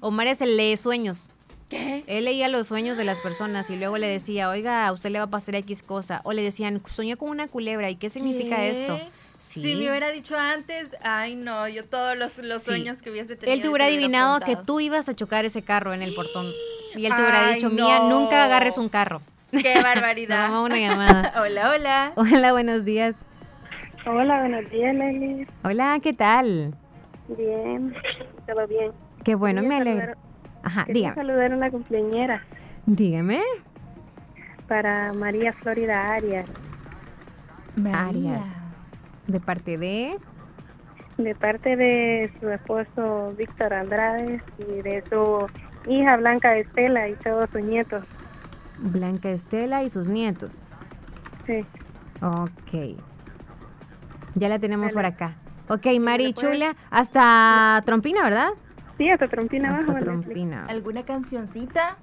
Omar 0.00 0.26
es 0.28 0.40
el 0.42 0.56
lee 0.56 0.76
sueños. 0.76 1.28
¿Qué? 1.68 2.04
Él 2.06 2.26
leía 2.26 2.48
los 2.48 2.66
sueños 2.66 2.98
de 2.98 3.04
las 3.04 3.20
personas 3.22 3.70
y 3.70 3.76
luego 3.76 3.96
le 3.96 4.06
decía, 4.06 4.50
oiga, 4.50 4.86
a 4.86 4.92
usted 4.92 5.10
le 5.10 5.18
va 5.18 5.24
a 5.24 5.30
pasar 5.30 5.54
X 5.54 5.82
cosa. 5.82 6.20
O 6.24 6.34
le 6.34 6.42
decían, 6.42 6.82
soñé 6.86 7.16
con 7.16 7.30
una 7.30 7.48
culebra, 7.48 7.88
¿y 7.88 7.96
qué 7.96 8.10
significa 8.10 8.56
¿Qué? 8.56 8.70
esto? 8.70 9.00
Sí. 9.52 9.62
Si 9.62 9.74
me 9.74 9.90
hubiera 9.90 10.08
dicho 10.10 10.34
antes, 10.38 10.86
ay 11.02 11.34
no, 11.34 11.68
yo 11.68 11.84
todos 11.84 12.16
los, 12.16 12.38
los 12.38 12.62
Sí. 12.62 12.68
sueños 12.70 13.02
que 13.02 13.10
hubiese 13.10 13.36
tenido. 13.36 13.54
Él 13.54 13.60
te 13.60 13.68
hubiera 13.68 13.84
adivinado 13.84 14.40
que 14.40 14.56
tú 14.56 14.80
ibas 14.80 15.08
a 15.10 15.14
chocar 15.14 15.44
ese 15.44 15.62
carro 15.62 15.92
en 15.92 16.00
el 16.00 16.14
portón. 16.14 16.46
Y 16.94 17.04
él 17.04 17.14
te 17.14 17.20
hubiera 17.22 17.48
Ay, 17.48 17.54
dicho, 17.56 17.68
Mía, 17.68 17.98
nunca 18.00 18.44
agarres 18.44 18.78
un 18.78 18.88
carro. 18.88 19.20
Qué 19.50 19.74
barbaridad. 19.82 20.48
Nos 20.48 20.50
vamos 20.50 20.62
a 20.62 20.64
una 20.74 20.78
llamada. 20.78 21.34
hola, 21.42 21.70
hola. 21.70 22.12
Hola, 22.16 22.52
buenos 22.52 22.84
días. 22.86 23.14
Hola, 24.06 24.40
buenos 24.40 24.70
días, 24.70 24.94
Leslie. 24.94 25.46
Hola, 25.64 25.98
¿qué 26.02 26.12
tal? 26.14 26.74
Bien, 27.28 27.94
todo 28.46 28.66
bien. 28.66 28.92
Qué 29.22 29.34
bueno, 29.34 29.60
Quería 29.60 29.68
me 29.76 29.80
alegro. 29.82 30.00
saludar- 30.14 30.18
Ajá, 30.64 30.84
dígame. 30.88 31.14
saludar 31.14 31.52
a 31.52 31.56
una 31.56 31.70
cumpleañera 31.70 32.42
Dígame. 32.86 33.40
para 34.66 35.12
María 35.12 35.52
Florida 35.52 36.12
Arias, 36.14 36.48
Arias. 37.92 38.46
De 39.32 39.40
parte 39.40 39.78
de... 39.78 40.16
de 41.16 41.34
parte 41.34 41.74
de 41.76 42.30
su 42.38 42.50
esposo 42.50 43.32
Víctor 43.38 43.72
Andrade 43.72 44.42
y 44.58 44.82
de 44.82 45.02
su 45.08 45.46
hija 45.90 46.16
Blanca 46.18 46.56
Estela 46.58 47.08
y 47.08 47.14
todos 47.14 47.48
sus 47.50 47.62
nietos. 47.62 48.04
Blanca 48.78 49.30
Estela 49.30 49.82
y 49.84 49.90
sus 49.90 50.06
nietos. 50.08 50.62
Sí. 51.46 51.64
Ok. 52.20 52.98
Ya 54.34 54.48
la 54.48 54.58
tenemos 54.58 54.92
por 54.92 55.06
acá. 55.06 55.36
Ok, 55.68 55.86
Mari 56.00 56.26
¿Le 56.28 56.32
puede- 56.34 56.52
Chula, 56.54 56.76
hasta 56.90 57.80
Trompina, 57.86 58.22
¿verdad? 58.24 58.48
Sí, 58.98 59.08
hasta 59.08 59.28
Trompina 59.28 59.70
Hasta 59.72 59.90
abajo. 59.92 60.04
Trompina. 60.04 60.62
¿Alguna 60.68 61.04
cancioncita? 61.04 61.96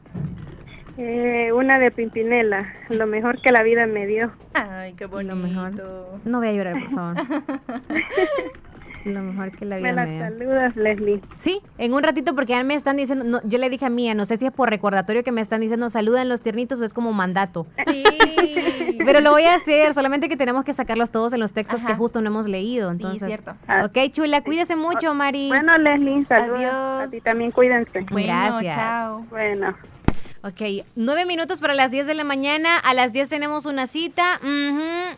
Eh, 1.01 1.53
una 1.53 1.79
de 1.79 1.91
Pimpinela, 1.91 2.73
lo 2.89 3.07
mejor 3.07 3.41
que 3.41 3.53
la 3.53 3.63
vida 3.63 3.87
me 3.87 4.05
dio. 4.05 4.33
Ay, 4.53 4.95
qué 4.95 5.05
bonito. 5.05 5.33
Lo 5.33 5.41
mejor. 5.41 5.71
No 6.25 6.39
voy 6.39 6.47
a 6.49 6.51
llorar, 6.51 6.73
por 6.73 6.91
favor. 6.91 7.15
Lo 9.05 9.21
mejor 9.21 9.51
que 9.51 9.63
la 9.63 9.77
vida 9.77 9.87
Me 9.87 9.93
la 9.93 10.05
me 10.05 10.11
dio. 10.11 10.19
saludas, 10.19 10.75
Leslie. 10.75 11.21
Sí, 11.37 11.61
en 11.77 11.93
un 11.93 12.03
ratito 12.03 12.35
porque 12.35 12.51
ya 12.51 12.63
me 12.65 12.73
están 12.73 12.97
diciendo, 12.97 13.23
no, 13.23 13.39
yo 13.45 13.57
le 13.57 13.69
dije 13.69 13.85
a 13.85 13.89
Mía, 13.89 14.13
no 14.13 14.25
sé 14.25 14.35
si 14.35 14.45
es 14.45 14.51
por 14.51 14.69
recordatorio 14.69 15.23
que 15.23 15.31
me 15.31 15.39
están 15.39 15.61
diciendo 15.61 15.89
saludan 15.89 16.27
los 16.27 16.41
tiernitos 16.41 16.81
o 16.81 16.83
es 16.83 16.93
como 16.93 17.13
mandato. 17.13 17.65
Sí. 17.87 18.03
Pero 19.05 19.21
lo 19.21 19.31
voy 19.31 19.43
a 19.43 19.55
hacer, 19.55 19.93
solamente 19.93 20.27
que 20.27 20.35
tenemos 20.35 20.65
que 20.65 20.73
sacarlos 20.73 21.11
todos 21.11 21.31
en 21.31 21.39
los 21.39 21.53
textos 21.53 21.85
que 21.85 21.93
justo 21.93 22.21
no 22.21 22.27
hemos 22.27 22.45
leído. 22.49 22.91
Entonces, 22.91 23.25
cierto. 23.25 23.55
Ok, 23.85 24.11
chula, 24.11 24.41
cuídese 24.43 24.75
mucho, 24.75 25.13
Mari. 25.15 25.47
Bueno, 25.47 25.77
Leslie, 25.77 26.25
saludos. 26.25 26.59
Adiós. 26.59 27.07
A 27.07 27.07
ti 27.09 27.21
también 27.21 27.51
cuídense. 27.51 28.01
Bueno, 28.11 28.27
Gracias. 28.27 28.75
chao. 28.75 29.25
Bueno. 29.29 29.75
Ok, 30.41 30.85
nueve 30.95 31.25
minutos 31.25 31.59
para 31.59 31.73
las 31.73 31.91
10 31.91 32.07
de 32.07 32.13
la 32.13 32.23
mañana. 32.23 32.77
A 32.77 32.93
las 32.93 33.11
10 33.11 33.27
tenemos 33.27 33.65
una 33.65 33.87
cita. 33.87 34.39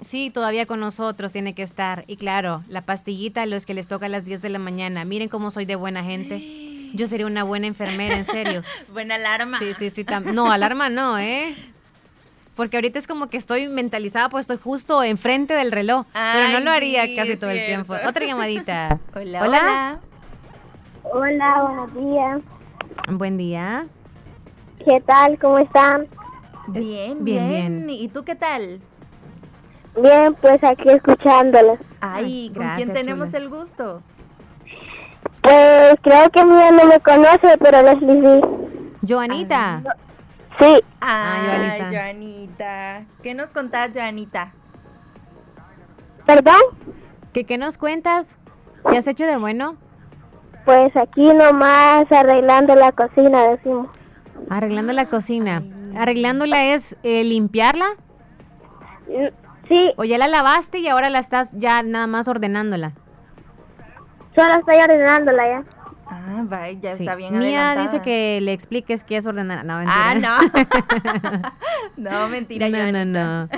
Sí, 0.02 0.32
todavía 0.32 0.66
con 0.66 0.80
nosotros 0.80 1.32
tiene 1.32 1.54
que 1.54 1.62
estar. 1.62 2.06
Y 2.08 2.16
claro, 2.18 2.64
la 2.68 2.82
pastillita 2.82 3.44
a 3.44 3.46
los 3.46 3.68
que 3.68 3.76
les 3.76 3.88
toca 3.88 4.08
a 4.08 4.10
las 4.10 4.26
10 4.26 4.42
de 4.42 4.50
la 4.50 4.58
mañana. 4.58 5.06
Miren 5.06 5.30
cómo 5.30 5.52
soy 5.52 5.66
de 5.66 5.76
buena 5.76 6.04
gente. 6.04 6.40
Yo 6.94 7.06
sería 7.08 7.28
una 7.28 7.44
buena 7.44 7.68
enfermera, 7.68 8.18
en 8.18 8.26
serio. 8.26 8.64
Buena 8.92 9.16
alarma. 9.16 9.58
Sí, 9.60 9.74
sí, 9.80 9.90
sí. 9.90 10.06
No, 10.34 10.52
alarma 10.52 10.90
no, 10.90 11.18
¿eh? 11.20 11.56
Porque 12.56 12.76
ahorita 12.76 13.00
es 13.00 13.08
como 13.08 13.28
que 13.30 13.38
estoy 13.38 13.70
mentalizada, 13.70 14.28
pues 14.28 14.42
estoy 14.42 14.58
justo 14.58 15.02
enfrente 15.02 15.54
del 15.54 15.72
reloj. 15.72 16.06
pero 16.14 16.50
no 16.50 16.60
lo 16.60 16.72
haría 16.72 17.06
sí, 17.06 17.16
casi 17.16 17.38
todo 17.38 17.50
el 17.52 17.66
tiempo. 17.66 17.96
Otra 18.06 18.26
llamadita. 18.26 19.00
Hola, 19.16 19.42
Hola. 19.42 19.48
hola. 19.48 20.00
Hola, 21.14 21.62
buenos 21.64 21.94
días. 21.96 22.42
Buen 23.08 23.38
día. 23.38 23.86
¿Qué 24.86 25.02
tal? 25.02 25.38
¿Cómo 25.40 25.60
están? 25.60 26.08
Bien, 26.68 27.24
Bien, 27.24 27.48
bien. 27.50 27.90
¿Y 27.90 28.08
tú 28.10 28.24
qué 28.24 28.36
tal? 28.36 28.82
Bien, 30.02 30.34
pues 30.36 30.64
aquí 30.64 30.90
escuchándolos. 30.90 31.80
Ay, 32.00 32.50
¿con 32.54 32.64
gracias, 32.64 32.78
quién 32.78 32.94
tenemos 32.94 33.28
chula. 33.28 33.38
el 33.40 33.50
gusto? 33.50 34.02
Pues 35.42 35.96
creo 36.02 36.30
que 36.30 36.46
Mía 36.46 36.72
no 36.72 36.86
me 36.86 37.00
conoce, 37.00 37.58
pero 37.60 37.82
Leslie 37.82 38.22
sí. 38.22 39.08
Joanita. 39.08 39.82
Sí, 40.60 40.80
Ah, 41.02 41.36
Ay, 41.36 41.48
Joanita. 41.80 41.90
Joanita. 41.92 43.04
¿Qué 43.24 43.34
nos 43.34 43.50
contás, 43.50 43.90
Joanita? 43.94 44.54
¿perdón? 46.26 46.62
¿Qué, 47.34 47.46
¿Qué 47.46 47.58
nos 47.58 47.78
cuentas? 47.78 48.38
¿Qué 48.90 48.98
has 48.98 49.08
hecho 49.08 49.26
de 49.26 49.38
bueno? 49.38 49.76
Pues 50.66 50.96
aquí 50.96 51.34
nomás 51.34 52.10
arreglando 52.12 52.76
la 52.76 52.92
cocina, 52.92 53.44
decimos. 53.50 53.88
Arreglando 54.50 54.94
la 54.94 55.06
cocina. 55.08 55.64
¿Arreglándola 55.98 56.74
es 56.74 56.98
eh, 57.04 57.24
limpiarla? 57.24 57.86
Sí. 59.68 59.92
¿O 59.98 60.04
ya 60.04 60.18
la 60.18 60.28
lavaste 60.28 60.80
y 60.80 60.88
ahora 60.88 61.10
la 61.10 61.20
estás 61.20 61.52
ya 61.54 61.82
nada 61.84 62.08
más 62.08 62.28
ordenándola? 62.28 62.94
Solo 64.36 64.54
estoy 64.56 64.76
ordenándola 64.78 65.44
ya. 65.48 65.64
Ah, 66.14 66.44
vaya, 66.44 66.78
ya 66.82 66.96
Sí. 66.96 67.04
está 67.04 67.16
bien 67.16 67.38
Mía 67.38 67.72
adelantada. 67.72 67.82
dice 67.84 68.02
que 68.02 68.42
le 68.42 68.52
expliques 68.52 69.04
qué 69.06 69.18
es 69.18 69.26
ordenar. 69.26 69.64
No, 69.66 69.76
Ah, 69.86 70.14
mentira. 70.14 70.38
no. 71.96 72.12
no, 72.12 72.28
mentira, 72.30 72.70
no, 72.70 72.92
no, 72.92 73.06
no. 73.06 73.50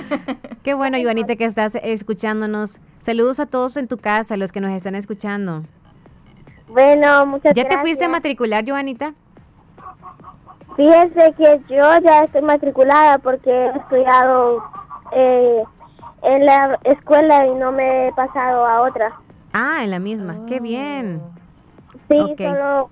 Qué 0.62 0.74
bueno, 0.74 0.96
Joanita, 1.02 1.34
que 1.36 1.44
estás 1.46 1.74
escuchándonos. 1.82 2.80
Saludos 3.00 3.40
a 3.40 3.46
todos 3.46 3.76
en 3.76 3.88
tu 3.88 3.98
casa, 3.98 4.36
los 4.36 4.52
que 4.52 4.60
nos 4.60 4.70
están 4.70 4.94
escuchando. 4.94 5.64
Bueno, 6.68 7.26
muchas 7.26 7.54
¿Ya 7.54 7.62
gracias. 7.62 7.68
te 7.68 7.78
fuiste 7.80 8.04
a 8.04 8.08
matricular, 8.08 8.64
Joanita? 8.66 9.14
Fíjese 10.76 11.34
que 11.36 11.60
yo 11.68 11.98
ya 12.00 12.24
estoy 12.24 12.42
matriculada 12.42 13.18
porque 13.18 13.50
he 13.50 13.76
estudiado 13.76 14.62
eh, 15.12 15.62
en 16.22 16.46
la 16.46 16.78
escuela 16.84 17.46
y 17.46 17.54
no 17.54 17.70
me 17.70 18.08
he 18.08 18.12
pasado 18.12 18.66
a 18.66 18.82
otra. 18.82 19.12
Ah, 19.52 19.84
en 19.84 19.90
la 19.90 20.00
misma. 20.00 20.36
Qué 20.48 20.58
bien. 20.58 21.22
Sí, 22.08 22.18
solo, 22.36 22.90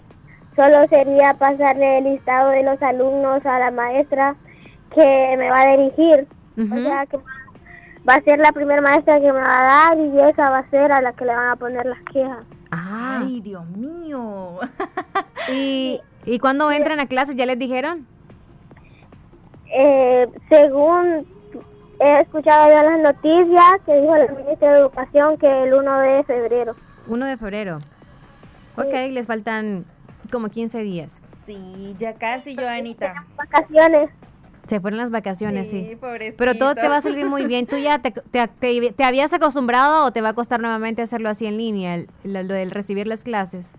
solo 0.55 0.87
sería 0.89 1.35
pasarle 1.35 1.99
el 1.99 2.05
listado 2.05 2.51
de 2.51 2.63
los 2.63 2.81
alumnos 2.83 3.45
a 3.45 3.59
la 3.59 3.71
maestra 3.71 4.37
que 4.95 5.35
me 5.39 5.51
va 5.51 5.63
a 5.63 5.77
dirigir. 5.77 6.29
O 6.57 6.79
sea, 6.79 7.07
que 7.07 7.19
va 8.09 8.15
a 8.15 8.23
ser 8.23 8.39
la 8.39 8.53
primera 8.53 8.83
maestra 8.83 9.21
que 9.21 9.33
me 9.33 9.41
va 9.41 9.61
a 9.61 9.65
dar 9.65 9.99
y 9.99 10.21
esa 10.21 10.51
va 10.51 10.59
a 10.59 10.71
ser 10.71 10.93
a 10.93 11.01
la 11.01 11.13
que 11.15 11.25
le 11.25 11.35
van 11.35 11.51
a 11.51 11.57
poner 11.57 11.87
las 11.87 12.01
quejas. 12.13 12.45
Ah. 12.73 13.21
Ay, 13.23 13.41
Dios 13.41 13.67
mío. 13.69 14.59
¿Y, 15.53 16.01
¿Y 16.25 16.39
cuándo 16.39 16.71
entran 16.73 16.99
a 17.01 17.07
clases? 17.07 17.37
¿Ya 17.37 17.45
les 17.45 17.59
dijeron? 17.59 18.07
Eh, 19.75 20.27
según 20.49 21.27
he 22.01 22.21
escuchado 22.21 22.69
yo 22.69 22.79
en 22.79 23.03
las 23.03 23.15
noticias 23.15 23.81
que 23.87 24.01
dijo 24.01 24.17
la 24.17 24.27
ministra 24.27 24.73
de 24.73 24.79
Educación 24.81 25.37
que 25.37 25.65
el 25.65 25.75
1 25.75 25.99
de 26.01 26.25
febrero. 26.25 26.75
1 27.07 27.27
de 27.27 27.37
febrero. 27.37 27.79
Ok, 28.77 28.93
les 29.11 29.27
faltan 29.27 29.85
como 30.31 30.49
15 30.49 30.83
días. 30.83 31.23
Sí, 31.45 31.95
ya 31.99 32.15
casi, 32.15 32.57
Joanita. 32.57 33.27
Vacaciones. 33.37 34.11
Se 34.69 34.81
fueron 34.81 34.99
las 34.99 35.11
vacaciones, 35.11 35.69
sí. 35.69 35.87
Sí, 35.91 35.97
pobrecito. 35.97 36.37
Pero 36.39 36.55
todo 36.57 36.75
te 36.75 36.87
va 36.89 36.97
a 36.99 37.01
salir 37.01 37.27
muy 37.27 37.45
bien. 37.47 37.67
¿Tú 37.67 37.77
ya 37.79 37.99
te, 37.99 38.13
te, 38.13 38.47
te- 38.49 38.93
te 38.93 39.05
habías 39.05 39.33
acostumbrado 39.33 40.05
o 40.07 40.13
te 40.13 40.21
va 40.23 40.31
a 40.31 40.35
costar 40.35 40.61
nuevamente 40.61 41.03
hacerlo 41.03 41.29
así 41.29 41.47
en 41.47 41.57
línea, 41.59 41.97
el- 41.97 42.09
lo, 42.25 42.43
lo 42.45 42.55
del 42.55 42.71
recibir 42.71 43.07
las 43.07 43.25
clases? 43.25 43.73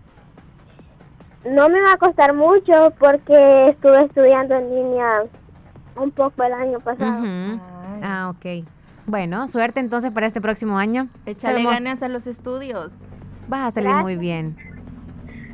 No 1.50 1.68
me 1.68 1.80
va 1.80 1.92
a 1.92 1.96
costar 1.96 2.34
mucho 2.34 2.92
porque 2.98 3.68
estuve 3.70 4.04
estudiando 4.04 4.54
en 4.56 4.70
línea 4.74 5.22
un 5.96 6.10
poco 6.10 6.42
el 6.42 6.52
año 6.52 6.78
pasado. 6.80 7.22
Ah, 8.02 8.30
ok. 8.34 8.64
Bueno, 9.06 9.48
suerte 9.48 9.80
entonces 9.80 10.10
para 10.10 10.26
este 10.26 10.40
próximo 10.40 10.78
año. 10.78 11.08
Échale 11.26 11.56
Salmo, 11.56 11.70
ganas 11.70 12.02
a 12.02 12.08
los 12.08 12.26
estudios. 12.26 12.92
Vas 13.48 13.68
a 13.68 13.70
salir 13.72 13.88
Gracias. 13.90 14.02
muy 14.02 14.16
bien. 14.16 14.56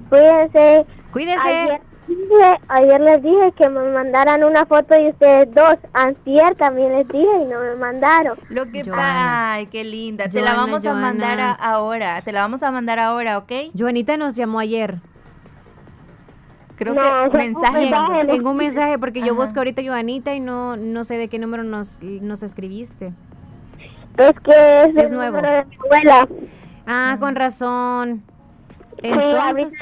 Cuídense. 0.08 0.86
Cuídese. 1.12 1.40
Ayer, 1.40 1.80
dije- 2.16 2.60
ayer 2.68 3.00
les 3.00 3.22
dije 3.22 3.52
que 3.56 3.68
me 3.68 3.90
mandaran 3.90 4.44
una 4.44 4.64
foto 4.66 4.94
de 4.94 5.10
ustedes 5.10 5.52
dos. 5.54 5.76
Antier 5.92 6.54
también 6.56 6.92
les 6.96 7.08
dije 7.08 7.42
y 7.42 7.44
no 7.46 7.60
me 7.60 7.74
mandaron. 7.76 8.38
Lo 8.48 8.70
que 8.70 8.84
Joana. 8.84 9.52
Ay, 9.54 9.66
qué 9.66 9.84
linda. 9.84 10.28
Te 10.28 10.40
la 10.40 10.52
Joana, 10.52 10.66
vamos 10.72 10.86
a 10.86 10.94
mandar 10.94 11.40
a- 11.40 11.52
ahora. 11.52 12.22
Te 12.22 12.32
la 12.32 12.42
vamos 12.42 12.62
a 12.62 12.70
mandar 12.70 12.98
ahora, 12.98 13.38
¿ok? 13.38 13.52
Joanita 13.78 14.16
nos 14.16 14.34
llamó 14.36 14.58
ayer. 14.58 14.96
Creo 16.76 16.94
No, 16.94 17.30
que 17.30 17.36
mensaje. 17.36 17.78
mensaje. 17.90 18.34
En 18.36 18.46
un 18.46 18.56
mensaje, 18.56 18.98
porque 18.98 19.20
yo 19.20 19.34
busco 19.34 19.58
ahorita 19.60 19.82
Joanita 19.84 20.34
y 20.34 20.40
no, 20.40 20.76
no 20.78 21.04
sé 21.04 21.18
de 21.18 21.28
qué 21.28 21.38
número 21.38 21.62
nos, 21.62 22.00
nos 22.02 22.42
escribiste. 22.42 23.12
Es 24.16 24.32
que 24.40 24.84
es, 24.84 24.96
Es 24.96 25.10
el 25.10 25.12
nuevo. 25.16 25.36
número 25.36 25.56
de 25.56 25.64
mi 25.66 25.76
abuela. 25.76 26.28
Ah, 26.86 27.16
con 27.20 27.36
razón. 27.36 28.22
Entonces, 29.02 29.80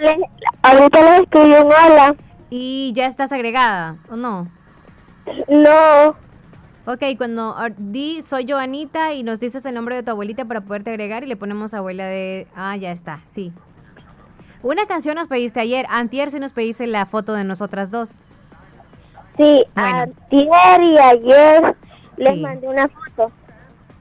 ahorita 0.62 1.03
les 1.03 1.21
escribí 1.21 1.53
un 1.53 1.66
hola. 1.66 2.14
¿y 2.51 2.93
ya 2.95 3.07
estás 3.07 3.33
agregada 3.33 3.97
o 4.11 4.16
no? 4.16 4.49
No, 5.49 6.16
Ok, 6.91 7.03
cuando 7.19 7.55
di 7.77 8.23
soy 8.23 8.47
Joanita 8.49 9.12
y 9.12 9.23
nos 9.23 9.41
dices 9.41 9.66
el 9.66 9.75
nombre 9.75 9.95
de 9.95 10.03
tu 10.03 10.11
abuelita 10.11 10.47
para 10.47 10.62
poderte 10.62 10.89
agregar 10.89 11.23
y 11.23 11.27
le 11.27 11.37
ponemos 11.37 11.75
abuela 11.75 12.07
de... 12.07 12.47
Ah, 12.57 12.77
ya 12.77 12.93
está, 12.93 13.21
sí. 13.27 13.53
Una 14.62 14.87
canción 14.87 15.16
nos 15.16 15.29
pediste 15.29 15.61
ayer, 15.61 15.85
antier 15.91 16.31
sí 16.31 16.41
nos 16.41 16.53
pediste 16.53 16.87
la 16.87 17.05
foto 17.05 17.35
de 17.35 17.45
nosotras 17.45 17.91
dos. 17.91 18.21
sí, 19.37 19.66
Bueno. 19.75 19.99
antier 19.99 20.83
y 20.83 20.99
ayer 20.99 21.77
les 22.16 22.41
mandé 22.41 22.69
una 22.69 22.89
foto. 22.89 23.07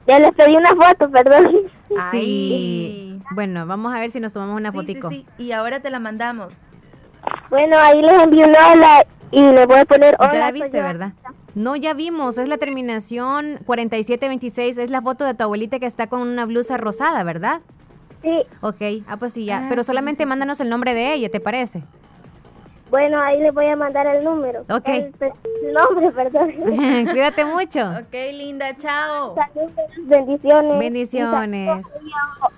Ya 0.08 0.18
les 0.18 0.34
pedí 0.34 0.56
una 0.56 0.70
foto, 0.74 1.10
perdón. 1.10 1.50
Sí. 2.10 3.20
Bueno, 3.34 3.66
vamos 3.66 3.94
a 3.94 4.00
ver 4.00 4.10
si 4.10 4.20
nos 4.20 4.32
tomamos 4.32 4.56
una 4.56 4.72
Sí, 4.72 4.78
sí, 4.78 4.84
fotico. 4.86 5.08
sí. 5.10 5.26
Y 5.38 5.52
ahora 5.52 5.80
te 5.80 5.90
la 5.90 5.98
mandamos. 6.00 6.48
Bueno, 7.50 7.76
ahí 7.78 8.00
les 8.00 8.22
envié 8.22 8.44
un 8.44 8.50
hola 8.56 9.06
y 9.30 9.40
le 9.42 9.66
voy 9.66 9.78
a 9.80 9.84
poner 9.84 10.16
hola. 10.18 10.32
Ya 10.32 10.38
la 10.38 10.50
viste. 10.52 10.80
¿verdad? 10.80 11.12
No, 11.54 11.76
ya 11.76 11.92
vimos, 11.94 12.38
es 12.38 12.48
la 12.48 12.56
terminación 12.56 13.58
4726, 13.66 14.78
es 14.78 14.90
la 14.90 15.02
foto 15.02 15.24
de 15.24 15.34
tu 15.34 15.44
abuelita 15.44 15.78
que 15.78 15.86
está 15.86 16.06
con 16.06 16.20
una 16.22 16.46
blusa 16.46 16.76
rosada, 16.76 17.22
¿verdad? 17.24 17.60
Sí, 18.22 18.42
Ok, 18.62 19.04
ah, 19.08 19.16
pues 19.18 19.32
sí, 19.32 19.44
ya. 19.44 19.58
Ah, 19.58 19.66
Pero 19.68 19.82
sí, 19.82 19.86
solamente 19.88 20.22
sí, 20.22 20.24
sí. 20.24 20.28
mándanos 20.28 20.60
el 20.60 20.68
nombre 20.70 20.94
de 20.94 21.12
ella, 21.14 21.28
¿te 21.30 21.40
parece? 21.40 21.82
Bueno, 22.90 23.20
ahí 23.20 23.40
les 23.40 23.52
voy 23.52 23.66
a 23.66 23.76
mandar 23.76 24.06
el 24.06 24.24
número. 24.24 24.60
Ok. 24.70 24.88
El, 24.88 25.12
el 25.20 25.72
nombre, 25.74 26.10
perdón. 26.16 26.52
Cuídate 27.10 27.44
mucho. 27.44 27.80
Ok, 27.90 28.14
linda, 28.32 28.76
chao. 28.76 29.34
Saludos, 29.34 29.72
bendiciones. 29.98 30.78
Bendiciones. 30.78 31.86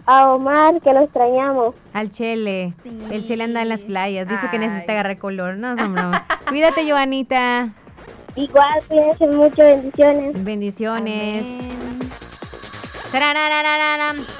A 0.06 0.32
Omar, 0.32 0.80
que 0.80 0.92
lo 0.92 1.02
extrañamos. 1.02 1.74
Al 1.92 2.10
Chele. 2.10 2.74
Sí. 2.82 3.00
El 3.10 3.24
Chele 3.24 3.44
anda 3.44 3.62
en 3.62 3.68
las 3.68 3.84
playas. 3.84 4.28
Dice 4.28 4.48
que 4.50 4.58
necesita 4.58 4.92
agarrar 4.92 5.18
color. 5.18 5.56
No, 5.56 5.76
son 5.76 5.94
bromas. 5.94 6.22
Cuídate, 6.48 6.88
Joanita. 6.90 7.68
Igual, 8.36 8.82
cuídense 8.88 9.26
mucho, 9.26 9.62
bendiciones. 9.62 10.44
Bendiciones. 10.44 11.44
Amén. 11.44 11.89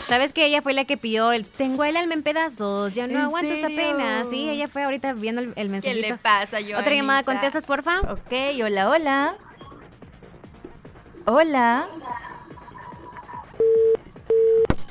¿Sabes 0.07 0.33
que 0.33 0.47
ella 0.47 0.63
fue 0.63 0.73
la 0.75 0.85
que 0.85 0.97
pidió 0.97 1.33
el 1.33 1.51
Tengo 1.51 1.85
el 1.85 1.97
alma 1.97 2.15
en 2.15 2.23
pedazos, 2.23 2.93
ya 2.93 3.07
no 3.07 3.15
¿En 3.15 3.21
aguanto 3.25 3.53
esta 3.53 3.69
pena? 3.69 4.25
Sí, 4.29 4.49
ella 4.49 4.69
fue 4.69 4.85
ahorita 4.85 5.13
viendo 5.15 5.41
el, 5.41 5.49
el 5.49 5.55
¿Qué 5.55 5.69
mensajito. 5.69 6.01
le 6.09 6.17
pasa, 6.19 6.59
Joanita? 6.59 6.79
Otra 6.79 6.95
llamada, 6.95 7.23
¿contestas, 7.25 7.67
porfa? 7.67 8.01
Ok, 8.13 8.33
hola, 8.65 8.89
hola. 8.91 9.35
Hola. 11.27 11.89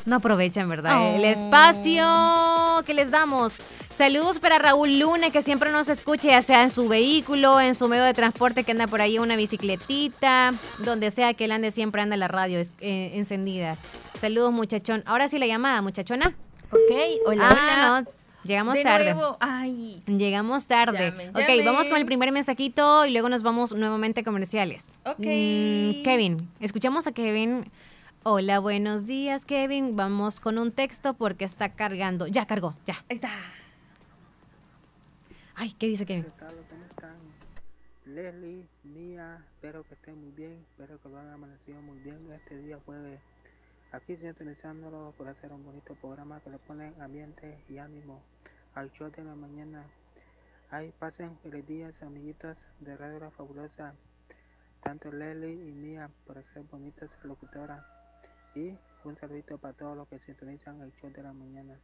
No 0.06 0.18
aprovechan, 0.18 0.68
¿verdad? 0.70 1.16
El 1.16 1.22
Oh. 1.22 1.26
espacio 1.28 2.84
que 2.86 2.94
les 2.94 3.12
damos. 3.12 3.56
Saludos 4.00 4.40
para 4.40 4.60
Raúl 4.60 4.98
Luna, 4.98 5.30
que 5.30 5.42
siempre 5.42 5.74
nos 5.74 5.90
escucha, 5.90 6.30
ya 6.30 6.42
sea 6.42 6.64
en 6.64 6.70
su 6.70 6.88
vehículo, 6.88 7.60
en 7.60 7.76
su 7.76 7.90
medio 7.90 8.06
de 8.06 8.14
transporte, 8.14 8.64
que 8.64 8.72
anda 8.72 8.88
por 8.88 9.02
ahí 9.02 9.20
una 9.20 9.36
bicicletita, 9.36 10.54
donde 10.86 11.12
sea 11.12 11.34
que 11.34 11.44
él 11.44 11.52
ande, 11.52 11.72
siempre 11.72 12.02
anda 12.02 12.16
la 12.16 12.30
radio 12.30 12.62
eh, 12.80 13.12
encendida. 13.16 13.76
Saludos, 14.22 14.54
muchachón. 14.54 15.04
Ahora 15.06 15.28
sí 15.28 15.38
la 15.38 15.48
llamada, 15.48 15.82
muchachona. 15.82 16.34
Ok, 16.72 16.96
hola, 17.26 17.50
ah, 17.50 17.52
hola. 17.52 18.02
no, 18.06 18.12
llegamos 18.46 18.76
De 18.76 18.84
tarde. 18.84 19.14
nuevo. 19.14 19.36
Ay. 19.42 20.02
Llegamos 20.08 20.66
tarde. 20.66 21.10
Llamen, 21.10 21.32
ok, 21.32 21.40
llamen. 21.40 21.66
vamos 21.66 21.90
con 21.90 21.98
el 21.98 22.06
primer 22.06 22.32
mensajito 22.32 23.06
y 23.06 23.12
luego 23.12 23.28
nos 23.28 23.44
vamos 23.44 23.74
nuevamente 23.74 24.22
a 24.22 24.24
comerciales. 24.24 24.88
Ok. 25.04 25.20
Mm, 25.20 26.04
Kevin, 26.04 26.50
escuchamos 26.62 27.06
a 27.06 27.12
Kevin. 27.12 27.70
Hola, 28.24 28.60
buenos 28.60 29.08
días, 29.08 29.44
Kevin. 29.44 29.98
Vamos 29.98 30.40
con 30.40 30.58
un 30.58 30.72
texto 30.72 31.16
porque 31.16 31.44
está 31.44 31.74
cargando. 31.74 32.28
Ya 32.28 32.46
cargó, 32.46 32.76
ya. 32.86 33.04
Ahí 33.10 33.16
está. 33.16 33.32
Ay, 35.62 35.74
¿qué 35.74 35.88
dice 35.88 36.06
Kevin? 36.06 36.24
tal? 36.40 36.56
¿Cómo 36.70 36.86
están? 36.86 37.18
Leslie, 38.06 38.66
Mía, 38.86 39.44
espero 39.56 39.84
que 39.84 39.94
estén 39.96 40.18
muy 40.18 40.32
bien, 40.32 40.66
espero 40.72 41.02
que 41.02 41.10
lo 41.10 41.18
hayan 41.18 41.34
amanecido 41.34 41.82
muy 41.82 42.00
bien 42.00 42.32
este 42.32 42.58
día 42.60 42.80
jueves. 42.86 43.20
Aquí 43.92 44.16
sintonizándolo 44.16 45.14
por 45.18 45.28
hacer 45.28 45.52
un 45.52 45.66
bonito 45.66 45.96
programa 45.96 46.40
que 46.40 46.50
le 46.50 46.60
ponen 46.60 46.94
ambiente 47.02 47.62
y 47.68 47.78
ánimo 47.78 48.22
al 48.74 48.90
show 48.94 49.12
de 49.12 49.22
la 49.22 49.36
mañana. 49.36 49.84
Ahí 50.72 50.94
pasen 50.98 51.38
feliz 51.40 51.68
días, 51.68 52.02
amiguitos 52.04 52.56
de 52.80 52.96
Radio 52.96 53.20
La 53.20 53.32
Fabulosa, 53.32 53.96
tanto 54.82 55.12
Leslie 55.12 55.68
y 55.68 55.74
Mía 55.74 56.10
por 56.26 56.42
ser 56.54 56.64
bonitas 56.72 57.12
locutoras. 57.24 57.84
Y 58.56 58.78
un 59.04 59.18
saludito 59.18 59.58
para 59.58 59.74
todos 59.74 59.98
los 59.98 60.08
que 60.08 60.20
sintonizan 60.20 60.80
el 60.80 60.94
show 61.02 61.12
de 61.12 61.22
la 61.22 61.34
mañana. 61.34 61.78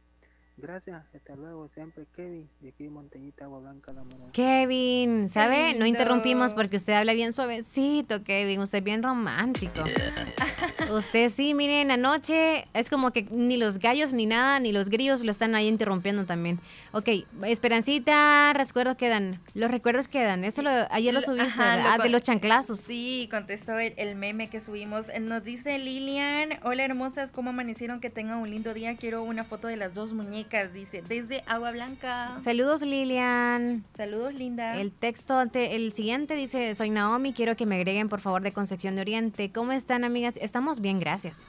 Gracias, 0.58 1.04
hasta 1.14 1.36
luego, 1.36 1.68
siempre 1.74 2.06
Kevin, 2.16 2.48
de 2.60 2.70
aquí 2.70 2.88
Monteñita, 2.88 3.44
Agua 3.44 3.60
Blanca, 3.60 3.92
la 3.92 4.04
Morón. 4.04 4.30
Kevin, 4.32 5.28
¿sabe? 5.28 5.74
No 5.74 5.84
interrumpimos 5.84 6.54
porque 6.54 6.76
usted 6.78 6.94
habla 6.94 7.12
bien 7.12 7.34
suavecito, 7.34 8.24
Kevin. 8.24 8.60
Usted 8.60 8.78
es 8.78 8.84
bien 8.84 9.02
romántico. 9.02 9.84
Usted 10.90 11.30
sí, 11.30 11.52
miren, 11.52 11.90
anoche 11.90 12.66
es 12.72 12.88
como 12.88 13.10
que 13.10 13.22
ni 13.30 13.56
los 13.56 13.78
gallos 13.78 14.12
ni 14.12 14.24
nada, 14.24 14.60
ni 14.60 14.72
los 14.72 14.88
grillos 14.88 15.24
lo 15.24 15.30
están 15.30 15.54
ahí 15.54 15.66
interrumpiendo 15.66 16.24
también. 16.24 16.60
Ok, 16.92 17.08
Esperancita, 17.42 18.52
recuerdos 18.54 18.96
quedan. 18.96 19.40
Los 19.54 19.70
recuerdos 19.70 20.08
quedan. 20.08 20.44
Eso 20.44 20.62
lo, 20.62 20.70
ayer 20.90 21.12
lo 21.12 21.20
subiste, 21.20 21.60
Ajá, 21.60 21.76
lo 21.76 21.88
ah, 21.88 21.98
de 22.02 22.08
los 22.08 22.22
chanclazos. 22.22 22.80
Sí, 22.80 23.28
contestó 23.30 23.78
el, 23.78 23.94
el 23.96 24.14
meme 24.14 24.48
que 24.48 24.60
subimos. 24.60 25.08
Eh, 25.08 25.20
Nos 25.20 25.42
dice 25.42 25.78
Lilian, 25.78 26.60
hola 26.62 26.84
hermosas, 26.84 27.32
¿cómo 27.32 27.50
amanecieron? 27.50 28.00
Que 28.00 28.10
tengan 28.10 28.38
un 28.38 28.50
lindo 28.50 28.72
día. 28.72 28.96
Quiero 28.96 29.22
una 29.22 29.44
foto 29.44 29.68
de 29.68 29.76
las 29.76 29.92
dos 29.92 30.12
muñecas, 30.12 30.45
dice, 30.72 31.02
desde 31.06 31.42
Agua 31.46 31.72
Blanca. 31.72 32.36
Saludos, 32.40 32.82
Lilian. 32.82 33.84
Saludos, 33.96 34.32
linda. 34.34 34.80
El 34.80 34.92
texto, 34.92 35.38
ante- 35.38 35.74
el 35.74 35.92
siguiente 35.92 36.34
dice, 36.36 36.74
soy 36.74 36.90
Naomi, 36.90 37.32
quiero 37.32 37.56
que 37.56 37.66
me 37.66 37.76
agreguen 37.76 38.08
por 38.08 38.20
favor 38.20 38.42
de 38.42 38.52
Concepción 38.52 38.94
de 38.94 39.00
Oriente. 39.02 39.50
¿Cómo 39.52 39.72
están 39.72 40.04
amigas? 40.04 40.38
Estamos 40.40 40.80
bien, 40.80 41.00
gracias. 41.00 41.42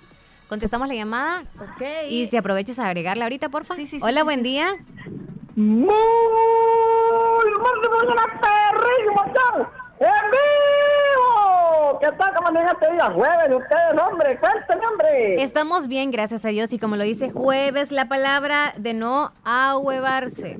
Contestamos 0.49 0.87
la 0.87 0.95
llamada 0.95 1.43
Ok. 1.59 1.81
y 2.09 2.25
si 2.25 2.37
aproveches 2.37 2.79
a 2.79 2.87
agregarla 2.87 3.25
ahorita, 3.25 3.49
porfa. 3.49 3.75
Sí, 3.75 3.85
sí, 3.85 3.97
sí, 3.97 4.03
Hola, 4.03 4.21
sí, 4.21 4.25
buen 4.25 4.39
sí. 4.39 4.43
día. 4.43 4.75
Muy 5.55 5.93
buena 7.55 8.25
perrísimo 8.41 9.25
show. 9.33 9.67
¡En 9.99 10.31
vivo! 10.31 11.16
¿Qué 11.99 12.11
tal? 12.17 12.33
¿Cómo 12.35 12.59
este 12.59 12.91
día? 12.91 13.05
Jueves, 13.11 13.51
ustedes, 13.51 14.01
hombre. 14.01 14.39
Cuéntenme, 14.39 14.87
hombre. 14.87 15.41
Estamos 15.41 15.87
bien, 15.87 16.11
gracias 16.11 16.45
a 16.45 16.49
Dios. 16.49 16.71
Y 16.73 16.79
como 16.79 16.95
lo 16.95 17.03
dice 17.03 17.31
jueves, 17.31 17.91
la 17.91 18.07
palabra 18.07 18.73
de 18.77 18.93
no 18.93 19.31
ahuevarse. 19.43 20.57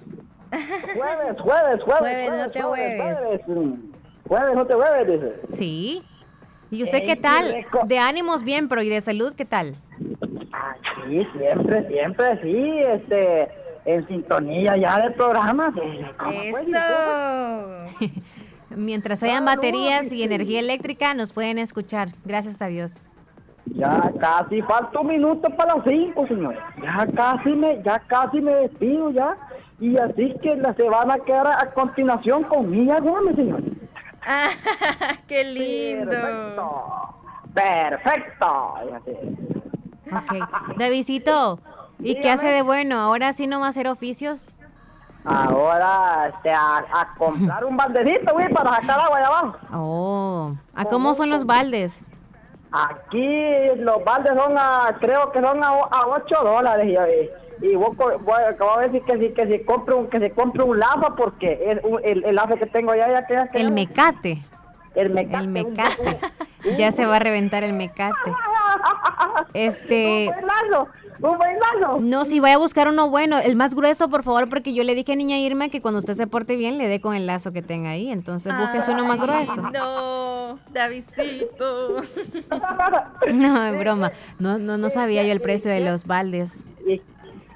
Jueves, 0.50 1.42
jueves, 1.42 1.84
jueves. 1.84 1.84
Jueves, 1.84 2.32
no 2.32 2.52
te 2.52 2.66
hueves. 2.66 3.18
Jueves. 3.46 3.80
Jueves, 4.28 4.56
no 4.56 4.66
te 4.66 4.76
hueves, 4.76 5.08
dice. 5.08 5.42
Sí. 5.52 6.04
¿Y 6.72 6.84
usted 6.84 7.00
Ey, 7.00 7.06
qué 7.06 7.16
tal? 7.16 7.66
De 7.86 8.00
ánimos 8.00 8.44
bien, 8.44 8.68
pero 8.68 8.82
¿y 8.82 8.90
de 8.90 9.02
salud 9.02 9.34
qué 9.36 9.46
tal? 9.46 9.76
Ah, 10.52 10.76
sí, 11.06 11.26
siempre, 11.38 11.88
siempre, 11.88 12.42
sí. 12.42 12.80
Este, 12.80 13.48
en 13.86 14.08
sintonía 14.08 14.76
ya 14.76 15.00
del 15.00 15.14
programa. 15.14 15.74
Eso. 16.44 16.78
Mientras 18.78 19.22
hayan 19.24 19.46
Saludos, 19.46 19.56
baterías 19.56 20.06
y 20.08 20.10
sí. 20.10 20.24
energía 20.24 20.60
eléctrica, 20.60 21.14
nos 21.14 21.34
pueden 21.34 21.58
escuchar. 21.58 22.10
Gracias 22.26 22.62
a 22.62 22.68
Dios. 22.68 23.08
Ya 23.66 24.12
casi 24.20 24.62
falta 24.62 25.00
un 25.00 25.08
minuto 25.08 25.50
para 25.58 25.76
las 25.76 25.84
cinco, 25.86 26.26
señores. 26.28 26.60
Ya 26.82 27.08
casi 27.16 27.50
me, 27.50 27.82
ya 27.84 28.00
casi 28.08 28.40
me 28.40 28.54
despido 28.54 29.12
ya. 29.12 29.36
Y 29.80 29.98
así 29.98 30.34
que 30.42 30.56
la, 30.56 30.74
se 30.76 30.84
van 30.84 31.12
a 31.12 31.20
quedar 31.20 31.48
a, 31.48 31.62
a 31.62 31.74
continuación 31.74 32.44
con 32.46 32.70
Mía 32.70 33.00
Gómez, 33.00 33.36
señores. 33.36 33.66
Ah, 34.26 34.50
qué 35.28 35.44
lindo. 35.44 36.10
Perfecto. 36.12 37.18
Perfecto. 37.54 38.74
Fíjate. 38.86 39.12
Ok. 40.12 40.78
Davidito, 40.78 41.60
¿y 42.00 42.20
qué 42.22 42.30
hace 42.30 42.48
de 42.48 42.62
bueno? 42.62 42.96
¿Ahora 42.98 43.34
sí 43.34 43.48
no 43.48 43.60
va 43.60 43.68
a 43.68 43.70
hacer 43.70 43.88
oficios? 43.88 44.50
Ahora, 45.26 46.30
este, 46.34 46.52
a, 46.52 46.78
a 46.78 47.14
comprar 47.18 47.66
un 47.66 47.76
baldecito, 47.76 48.34
güey, 48.34 48.52
para 48.54 48.76
sacar 48.80 49.00
agua 49.00 49.20
de 49.20 49.26
abajo. 49.26 49.58
Oh, 49.74 50.54
¿a 50.74 50.86
cómo 50.86 51.14
son 51.14 51.30
los 51.30 51.46
baldes? 51.46 52.04
Aquí 52.72 53.38
los 53.78 54.04
baldes 54.04 54.34
son 54.36 54.58
a, 54.58 54.96
creo 55.00 55.32
que 55.32 55.42
son 55.42 55.64
a, 55.64 55.68
a 55.68 56.08
8 56.08 56.36
dólares. 56.44 56.88
Y, 57.62 57.66
y 57.66 57.76
vos, 57.76 57.96
voy, 57.98 58.44
acabo 58.50 58.80
de 58.80 58.90
decir 58.90 59.04
que 59.04 59.18
si, 59.18 59.34
que 59.34 59.48
si 59.48 59.66
compre 59.66 59.96
un, 59.96 60.08
que 60.08 60.20
se 60.20 60.32
compre 60.32 60.64
un 60.64 60.80
lazo 60.80 61.16
porque 61.18 61.72
el, 61.72 61.82
el, 62.04 62.26
el 62.26 62.36
lazo 62.36 62.56
que 62.56 62.66
tengo 62.68 62.94
ya, 62.96 63.10
ya 63.10 63.26
que 63.26 63.60
El 63.60 63.72
mecate. 63.72 64.44
El 64.96 65.10
mecate. 65.12 65.44
El 65.44 65.48
mecate. 65.50 66.20
Ya 66.78 66.92
se 66.92 67.06
va 67.06 67.18
a 67.18 67.20
reventar 67.20 67.64
el 67.64 67.74
mecate. 67.74 68.34
Este. 69.54 70.26
Lazo, 70.42 70.88
un 71.22 71.38
buen 71.38 71.58
lazo. 71.60 72.00
No, 72.00 72.26
si 72.26 72.40
vaya 72.40 72.56
a 72.56 72.60
buscar 72.60 72.88
uno 72.88 73.10
bueno, 73.10 73.40
el 73.40 73.56
más 73.56 73.74
grueso, 73.76 74.10
por 74.10 74.24
favor, 74.24 74.50
porque 74.50 74.74
yo 74.74 74.84
le 74.84 74.96
dije 74.96 75.14
a 75.14 75.16
niña 75.16 75.38
Irma 75.40 75.70
que 75.70 75.82
cuando 75.82 76.00
usted 76.00 76.14
se 76.14 76.28
porte 76.28 76.56
bien 76.56 76.78
le 76.78 76.88
dé 76.88 77.02
con 77.02 77.16
el 77.16 77.26
lazo 77.26 77.52
que 77.52 77.62
tenga 77.62 77.92
ahí. 77.92 78.12
Entonces 78.12 78.54
busque 78.58 78.92
uno 78.92 79.06
más 79.06 79.20
grueso. 79.20 79.62
No, 79.72 80.60
Davidito. 80.72 82.02
No, 83.32 83.64
es 83.66 83.80
broma. 83.80 84.12
No, 84.40 84.58
no, 84.58 84.78
no 84.78 84.90
sabía 84.90 85.24
yo 85.24 85.32
el 85.32 85.42
precio 85.42 85.72
de 85.72 85.82
los 85.82 86.06
baldes. 86.06 86.66
Y, 86.88 87.02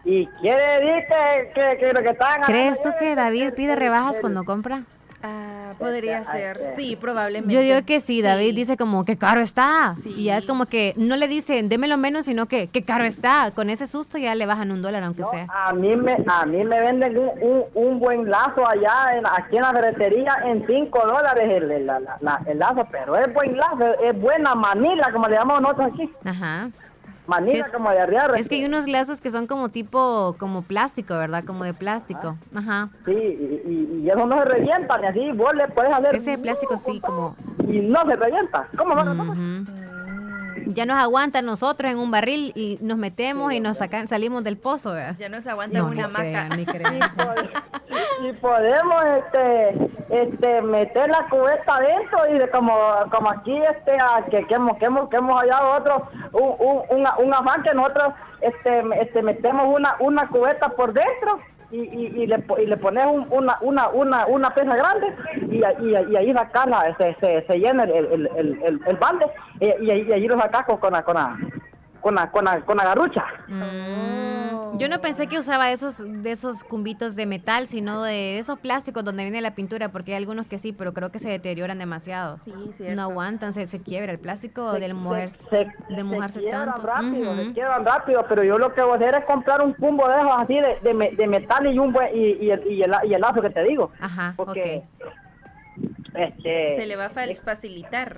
y 0.04 0.28
quiere 0.42 0.62
decir 0.62 1.04
que, 1.08 1.52
que, 1.54 1.78
que 1.78 1.94
lo 1.94 2.02
que 2.02 2.10
están 2.10 2.42
¿Crees 2.44 2.82
tú 2.82 2.90
que 3.00 3.16
David 3.16 3.54
pide 3.56 3.76
rebajas 3.76 4.20
cuando 4.20 4.44
compra? 4.44 4.84
Ah, 5.24 5.51
podría 5.76 6.24
ser. 6.24 6.74
Sí, 6.78 6.96
probablemente. 6.96 7.54
Yo 7.56 7.62
digo 7.62 7.86
que 7.86 8.00
sí, 8.02 8.22
David 8.22 8.56
dice 8.56 8.78
como 8.78 9.06
que 9.06 9.18
caro 9.18 9.42
está. 9.42 9.96
Y 10.06 10.26
ya 10.26 10.38
es 10.38 10.46
como 10.46 10.66
que 10.66 10.94
no 10.98 11.16
le 11.16 11.28
dicen 11.28 11.70
démelo 11.70 11.98
menos, 11.98 12.26
sino 12.26 12.46
que 12.48 12.68
qué 12.68 12.84
caro 12.84 13.04
está. 13.04 13.52
Con 13.56 13.70
ese 13.70 13.88
susto 13.88 14.18
ya 14.18 14.36
le 14.36 14.46
bajan 14.46 14.72
un 14.72 14.82
dólar, 14.82 15.04
aunque 15.04 15.24
sea. 15.26 15.48
A 15.50 15.74
mí 15.74 15.96
me, 15.96 16.18
a 16.28 16.46
mí 16.46 16.64
me 16.64 16.80
venden 16.82 17.18
un, 17.18 17.30
un, 17.42 17.64
un 17.74 18.00
buen 18.00 18.30
lazo 18.30 18.68
allá, 18.68 19.18
en, 19.18 19.26
aquí 19.26 19.58
en 19.58 19.62
la 19.64 19.72
ferretería, 19.74 20.38
en 20.46 20.66
5 20.68 21.06
dólares 21.08 21.50
el, 21.50 21.72
el, 21.72 21.86
la- 21.86 22.00
la- 22.20 22.42
el 22.46 22.60
lazo, 22.60 22.88
pero 22.92 23.16
es 23.18 23.34
buen 23.34 23.56
lazo, 23.58 24.00
es 24.04 24.20
buena 24.20 24.56
manila, 24.56 25.10
como 25.12 25.28
le 25.28 25.36
llamamos 25.36 25.62
nosotros 25.62 25.92
aquí. 25.94 26.10
Ajá. 26.26 26.70
Manila 27.28 27.66
Es- 27.66 27.72
como 27.72 27.90
de 27.92 28.00
arriar. 28.00 28.34
Es 28.38 28.50
que 28.50 28.56
hay 28.56 28.66
unos 28.66 28.88
lazos 28.88 29.22
que 29.22 29.30
son 29.30 29.48
como 29.48 29.70
tipo, 29.70 30.36
como 30.40 30.62
plástico, 30.64 31.14
¿verdad? 31.16 31.44
Como 31.46 31.64
de 31.64 31.74
plástico. 31.74 32.36
Ajá. 32.54 32.90
Sí, 33.06 33.12
y, 33.14 33.62
y, 33.70 34.02
y 34.04 34.10
eso 34.10 34.26
no 34.26 34.38
se 34.40 34.46
revienta, 34.46 34.98
ni 34.98 35.08
así 35.08 35.32
vos 35.32 35.54
le 35.56 35.68
puedes 35.70 35.94
hacer... 35.94 36.16
Ese 36.16 36.38
plástico 36.38 36.78
sí, 36.78 37.00
como... 37.00 37.36
Y 37.68 37.80
no 37.80 38.02
se 38.06 38.16
revienta. 38.16 38.68
¿Cómo 38.78 38.96
no? 38.96 39.12
Ujú. 39.32 39.66
Ya 40.68 40.86
nos 40.86 40.98
aguanta 40.98 41.42
nosotros 41.42 41.92
en 41.92 41.98
un 42.00 42.12
barril 42.12 42.52
y 42.56 42.78
nos 42.82 42.98
metemos 42.98 43.52
y 43.54 43.60
nos 43.60 43.78
sacan, 43.80 44.08
salimos 44.08 44.44
del 44.44 44.58
pozo, 44.58 44.94
¿verdad? 44.94 45.16
Ya 45.20 45.30
no 45.30 45.42
se 45.42 45.50
aguanta 45.50 45.80
No, 45.80 45.86
una 45.88 45.96
ni 45.96 46.02
hamaca. 46.02 46.22
crean, 46.22 46.50
ni 46.58 46.66
crean. 46.66 47.00
Y 48.24 48.34
podemos 48.34 49.04
este, 49.18 49.90
este, 50.10 50.62
meter 50.62 51.10
la 51.10 51.28
cubeta 51.30 51.76
adentro 51.76 52.20
y 52.34 52.38
de 52.38 52.50
como, 52.50 52.74
como 53.12 53.30
aquí 53.32 53.58
este, 53.58 53.92
a- 54.00 54.24
que, 54.30 54.46
que, 54.48 54.54
hemos, 54.54 54.78
que, 54.78 54.86
hemos, 54.86 55.10
que 55.10 55.18
hemos 55.18 55.40
hallado 55.42 55.72
otro, 55.78 56.10
un, 56.34 56.80
un, 56.98 57.08
un 57.26 57.34
afán 57.34 57.64
que 57.64 57.74
nosotros 57.74 58.14
este, 58.42 58.84
este, 59.02 59.22
metemos 59.24 59.66
una, 59.68 59.96
una 60.00 60.28
cubeta 60.28 60.70
por 60.70 60.94
dentro 60.94 61.40
y, 61.72 61.78
y, 61.82 62.24
y 62.24 62.28
le, 62.28 62.44
y 62.62 62.66
le 62.66 62.78
pones 62.78 63.06
un- 63.06 63.28
una, 63.32 63.58
una, 63.62 63.90
una, 63.90 64.26
una 64.28 64.54
pieza 64.54 64.76
grande 64.76 65.08
y, 65.50 65.58
y, 65.86 65.90
y 66.12 66.16
ahí 66.16 66.34
la, 66.68 66.96
se, 66.98 67.16
se, 67.20 67.46
se 67.48 67.60
llena 67.60 67.84
el, 67.84 67.92
el, 67.92 68.30
el, 68.36 68.60
el, 68.64 68.82
el 68.86 68.96
balde 68.98 69.26
y, 69.60 69.66
y 69.90 70.12
ahí 70.12 70.28
lo 70.28 70.40
sacas 70.40 70.66
con, 70.66 70.78
con 70.78 70.92
la, 70.94 71.04
con 71.04 71.16
la, 71.16 71.38
con 72.02 72.16
la, 72.16 72.32
con 72.32 72.46
la, 72.46 72.62
con 72.62 72.78
la 72.78 72.84
garrucha. 72.84 73.24
Mm, 73.48 74.78
Yo 74.78 74.88
no 74.90 75.00
pensé 75.02 75.28
que 75.28 75.38
usaba 75.38 75.72
esos 75.72 76.04
de 76.24 76.32
esos 76.32 76.64
cumbitos 76.64 77.16
de 77.16 77.26
metal, 77.26 77.68
sino 77.68 78.04
de 78.04 78.40
esos 78.40 78.60
plásticos 78.60 79.04
donde 79.04 79.24
viene 79.24 79.42
la 79.42 79.54
pintura, 79.56 79.90
porque 79.90 80.12
hay 80.12 80.18
algunos 80.18 80.48
que 80.48 80.58
sí, 80.58 80.74
pero 80.74 80.94
creo 80.94 81.12
que 81.12 81.20
se 81.20 81.30
deterioran 81.30 81.78
demasiado. 81.80 82.38
Sí, 82.40 82.52
cierto. 82.74 82.96
No 82.96 83.04
aguantan, 83.04 83.54
se, 83.54 83.68
se 83.68 83.82
quiebra 83.82 84.12
el 84.12 84.20
plástico 84.20 84.74
Se- 84.74 84.80
del 84.80 84.92
se- 84.92 84.94
mover, 84.96 85.30
se- 85.30 85.56
de 85.58 85.96
se 85.96 86.04
mojarse 86.04 86.40
quiebran 86.40 86.66
tanto. 86.74 86.82
rápido, 86.88 87.36
se 87.36 87.54
quiebran 87.54 87.86
rápido, 87.86 88.26
pero 88.28 88.44
yo 88.44 88.58
lo 88.58 88.74
que 88.74 88.82
voy 88.82 88.94
a 88.94 88.96
hacer 88.96 89.16
es 89.20 89.26
comprar 89.26 89.62
un 89.62 89.74
cumbo 89.74 90.08
de 90.08 90.18
esos 90.18 90.32
así 90.38 90.56
de, 90.56 90.80
de, 90.82 90.94
me- 90.94 91.12
de 91.12 91.28
metal 91.28 91.68
y 91.74 91.78
un 91.78 91.94
buen, 91.94 92.10
y, 92.16 92.46
y, 92.46 92.52
el, 92.52 92.72
y, 92.72 92.82
el, 92.82 92.92
y 93.06 93.14
el 93.14 93.22
lazo 93.22 93.42
que 93.42 93.50
te 93.50 93.64
digo. 93.64 93.92
Ajá, 94.00 94.34
Porque, 94.36 94.84
ok. 95.00 95.12
este, 96.16 96.78
Se 96.78 96.86
le 96.88 96.96
va 96.96 97.06
a 97.06 97.10
fa- 97.10 97.22
facilitar. 97.44 98.18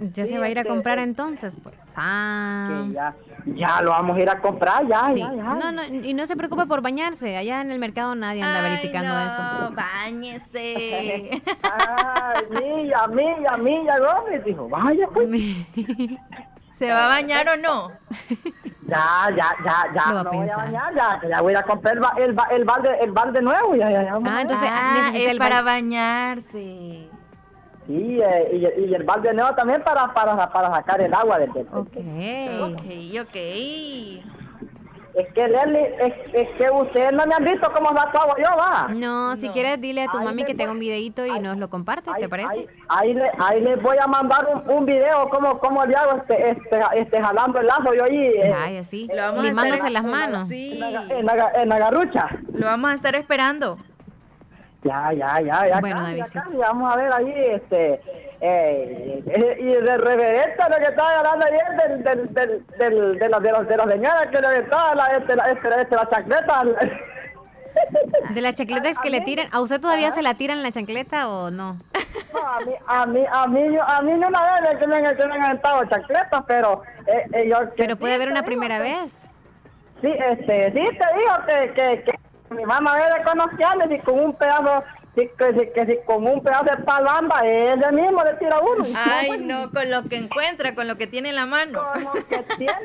Ya 0.00 0.26
Sí, 0.26 0.32
se 0.32 0.38
va 0.38 0.46
a 0.46 0.48
ir 0.50 0.58
a 0.58 0.60
este, 0.62 0.72
comprar 0.72 0.98
eh, 0.98 1.02
entonces, 1.02 1.58
pues. 1.62 1.74
Ah. 1.96 2.82
que 2.86 2.92
ya, 2.92 3.14
ya 3.46 3.80
lo 3.80 3.90
vamos 3.90 4.16
a 4.16 4.20
ir 4.20 4.28
a 4.30 4.40
comprar, 4.40 4.86
ya, 4.86 5.06
Sí. 5.12 5.18
ya, 5.20 5.32
ya. 5.34 5.42
No, 5.42 5.72
no, 5.72 5.84
y 5.84 6.12
no 6.14 6.26
se 6.26 6.36
preocupe 6.36 6.66
por 6.66 6.82
bañarse. 6.82 7.36
Allá 7.36 7.60
en 7.62 7.70
el 7.70 7.78
mercado 7.78 8.14
nadie 8.14 8.42
anda 8.42 8.58
Ay, 8.62 8.70
verificando 8.70 9.14
no, 9.14 9.20
eso. 9.26 9.74
Báñese. 9.74 11.30
Ay, 11.62 12.44
milla, 12.50 13.06
milla, 13.08 13.56
milla, 13.56 13.98
Gómez, 13.98 14.44
dijo, 14.44 14.68
vaya 14.68 15.06
pues. 15.12 15.28
¿Se 16.78 16.90
va 16.92 17.06
a 17.06 17.08
bañar 17.08 17.48
o 17.48 17.56
no? 17.56 17.90
Ya, 18.88 19.28
ya, 19.36 19.50
ya, 19.64 19.84
ya, 19.92 20.12
Lo 20.12 20.22
no 20.22 20.30
voy 20.30 20.48
a 20.48 20.56
bañar, 20.58 20.94
ya, 21.28 21.40
voy 21.40 21.54
a 21.56 21.62
comprar 21.64 21.94
el, 21.94 22.00
ba- 22.00 22.14
el, 22.18 22.32
ba- 22.34 22.46
el 22.52 22.64
balde, 22.64 22.90
el 23.00 23.10
balde 23.10 23.42
nuevo, 23.42 23.74
ya, 23.74 23.90
ya, 23.90 24.14
Ah, 24.24 24.42
entonces 24.42 24.68
Ah, 24.70 24.92
necesita 24.98 25.24
es 25.24 25.30
el 25.32 25.38
para 25.38 25.62
bañarse. 25.62 27.05
Sí, 27.86 28.20
eh, 28.20 28.50
y, 28.78 28.86
y 28.90 28.94
el 28.94 29.04
balde 29.04 29.32
nuevo 29.32 29.54
también 29.54 29.80
para, 29.82 30.12
para, 30.12 30.50
para 30.50 30.70
sacar 30.74 31.00
el 31.00 31.14
agua 31.14 31.38
del, 31.38 31.52
del- 31.52 31.68
Ok. 31.72 31.96
Ok, 32.72 32.82
ok. 33.22 33.36
Es 35.14 35.32
que, 35.32 35.48
Leli, 35.48 35.78
es, 35.78 36.12
es 36.34 36.48
que 36.58 36.68
ustedes 36.70 37.10
no 37.14 37.24
me 37.24 37.34
han 37.34 37.42
visto 37.44 37.72
cómo 37.72 37.88
saco 37.96 38.18
agua 38.18 38.34
yo, 38.38 38.54
va. 38.58 38.88
No, 38.92 39.34
si 39.36 39.46
No. 39.46 39.52
quieres 39.54 39.80
dile 39.80 40.02
a 40.02 40.08
tu 40.08 40.18
Ahí 40.18 40.24
mami 40.26 40.44
que 40.44 40.54
tenga 40.54 40.72
un 40.72 40.78
videito 40.78 41.24
y 41.24 41.40
nos 41.40 41.56
lo 41.56 41.70
comparte, 41.70 42.10
¿te 42.10 42.24
Ahí- 42.24 42.28
parece? 42.28 42.48
Ahí, 42.50 42.66
ahí, 42.88 43.14
le, 43.14 43.30
ahí 43.38 43.60
les 43.62 43.80
voy 43.80 43.96
a 43.98 44.06
mandar 44.06 44.46
un, 44.52 44.70
un 44.70 44.84
video 44.84 45.26
cómo, 45.30 45.58
cómo 45.58 45.86
le 45.86 45.96
hago 45.96 46.18
este, 46.18 46.50
este, 46.50 46.80
este 46.96 47.22
jalando 47.22 47.60
el 47.60 47.66
lazo 47.66 47.94
yo 47.94 48.04
ahí 48.04 48.16
eh, 48.26 48.54
Ay, 48.54 48.76
así. 48.76 49.08
Lo 49.08 49.16
vamos 49.22 49.40
a 49.40 49.44
Limándose 49.44 49.88
las 49.88 50.04
manos. 50.04 50.48
Sí. 50.48 50.72
en, 50.82 50.92
la, 50.92 51.02
en, 51.08 51.24
la, 51.26 51.50
en 51.62 51.68
la 51.70 51.78
garrucha. 51.78 52.28
Lo 52.52 52.66
vamos 52.66 52.90
a 52.90 52.94
estar 52.94 53.14
esperando. 53.14 53.78
Ya, 54.86 55.12
ya, 55.12 55.40
ya, 55.40 55.66
ya. 55.68 55.80
Bueno, 55.80 56.00
casi, 56.00 56.16
ya 56.34 56.42
casi, 56.42 56.56
vamos 56.56 56.92
a 56.92 56.96
ver 56.96 57.12
ahí, 57.12 57.34
este, 57.54 58.00
eh, 58.40 59.56
y 59.58 59.64
de 59.64 59.96
reverente 59.96 60.62
lo 60.68 60.76
que 60.76 60.84
estaba 60.84 61.18
hablando 61.18 61.46
ayer 61.46 61.76
del, 61.76 62.04
del, 62.04 62.34
del, 62.34 62.66
del, 62.78 63.18
de, 63.18 63.28
la, 63.28 63.40
de, 63.40 63.50
los, 63.50 63.68
de 63.68 63.76
la 63.76 63.84
señora 63.84 64.30
que 64.30 64.40
le 64.40 64.58
estaba 64.58 64.94
la, 64.94 65.06
este, 65.16 65.36
la, 65.36 65.50
este, 65.50 65.68
este, 65.80 65.96
la 65.96 66.08
chancleta. 66.08 66.64
De 68.30 68.40
las 68.40 68.54
chancletas 68.54 68.98
que 68.98 69.10
le 69.10 69.20
tiran, 69.20 69.48
¿a 69.52 69.60
usted 69.60 69.78
todavía 69.78 70.10
se 70.10 70.22
la 70.22 70.32
tiran 70.32 70.62
la 70.62 70.72
chancleta 70.72 71.28
o 71.28 71.50
no? 71.50 71.76
No, 72.32 72.40
a 72.40 72.60
mí, 72.60 72.72
a 72.86 73.06
mí, 73.06 73.24
a 73.30 73.46
mí, 73.46 73.78
a 73.86 74.02
mí 74.02 74.12
no 74.12 74.28
una 74.28 74.60
vez 74.62 74.78
que 74.78 74.86
me, 74.86 75.02
que 75.02 75.26
me 75.26 75.34
han 75.34 75.42
aventado 75.42 75.84
chancletas, 75.84 76.42
pero 76.46 76.82
eh, 77.06 77.26
eh, 77.34 77.48
yo... 77.50 77.58
Pero 77.76 77.96
puede 77.96 78.14
haber 78.14 78.30
una 78.30 78.44
primera 78.44 78.78
vez. 78.78 79.28
Sí, 80.00 80.10
este, 80.10 80.72
sí 80.72 80.88
te 80.98 81.18
digo 81.18 81.32
que, 81.46 81.72
que, 81.74 82.02
que 82.04 82.18
mi 82.50 82.64
mamá 82.64 82.96
era 82.98 83.22
conocerle 83.24 83.96
y 83.96 84.00
con 84.00 84.18
un 84.18 84.34
pedazo, 84.34 84.84
que, 85.14 85.30
sí, 85.38 85.68
que 85.74 85.86
sí, 85.86 85.98
con 86.06 86.26
un 86.26 86.42
pedazo 86.42 86.64
de 86.64 86.76
palamba, 86.84 87.40
ella 87.44 87.90
mismo 87.90 88.22
le 88.24 88.34
tira 88.34 88.58
uno. 88.60 88.84
Ay, 88.94 89.38
no, 89.38 89.70
con 89.70 89.90
lo 89.90 90.04
que 90.04 90.16
encuentra, 90.16 90.74
con 90.74 90.88
lo 90.88 90.96
que 90.96 91.06
tiene 91.06 91.30
en 91.30 91.36
la 91.36 91.46
mano. 91.46 91.82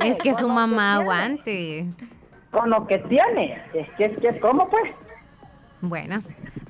Es 0.04 0.18
que 0.18 0.34
su 0.34 0.48
mamá 0.48 0.96
aguante. 0.96 1.86
Con 2.52 2.70
lo 2.70 2.86
que 2.88 3.00
tiene. 3.00 3.64
Es 3.74 3.90
que, 3.98 4.06
es 4.06 4.20
que, 4.20 4.40
¿cómo 4.40 4.70
pues? 4.70 4.92
Bueno, 5.82 6.22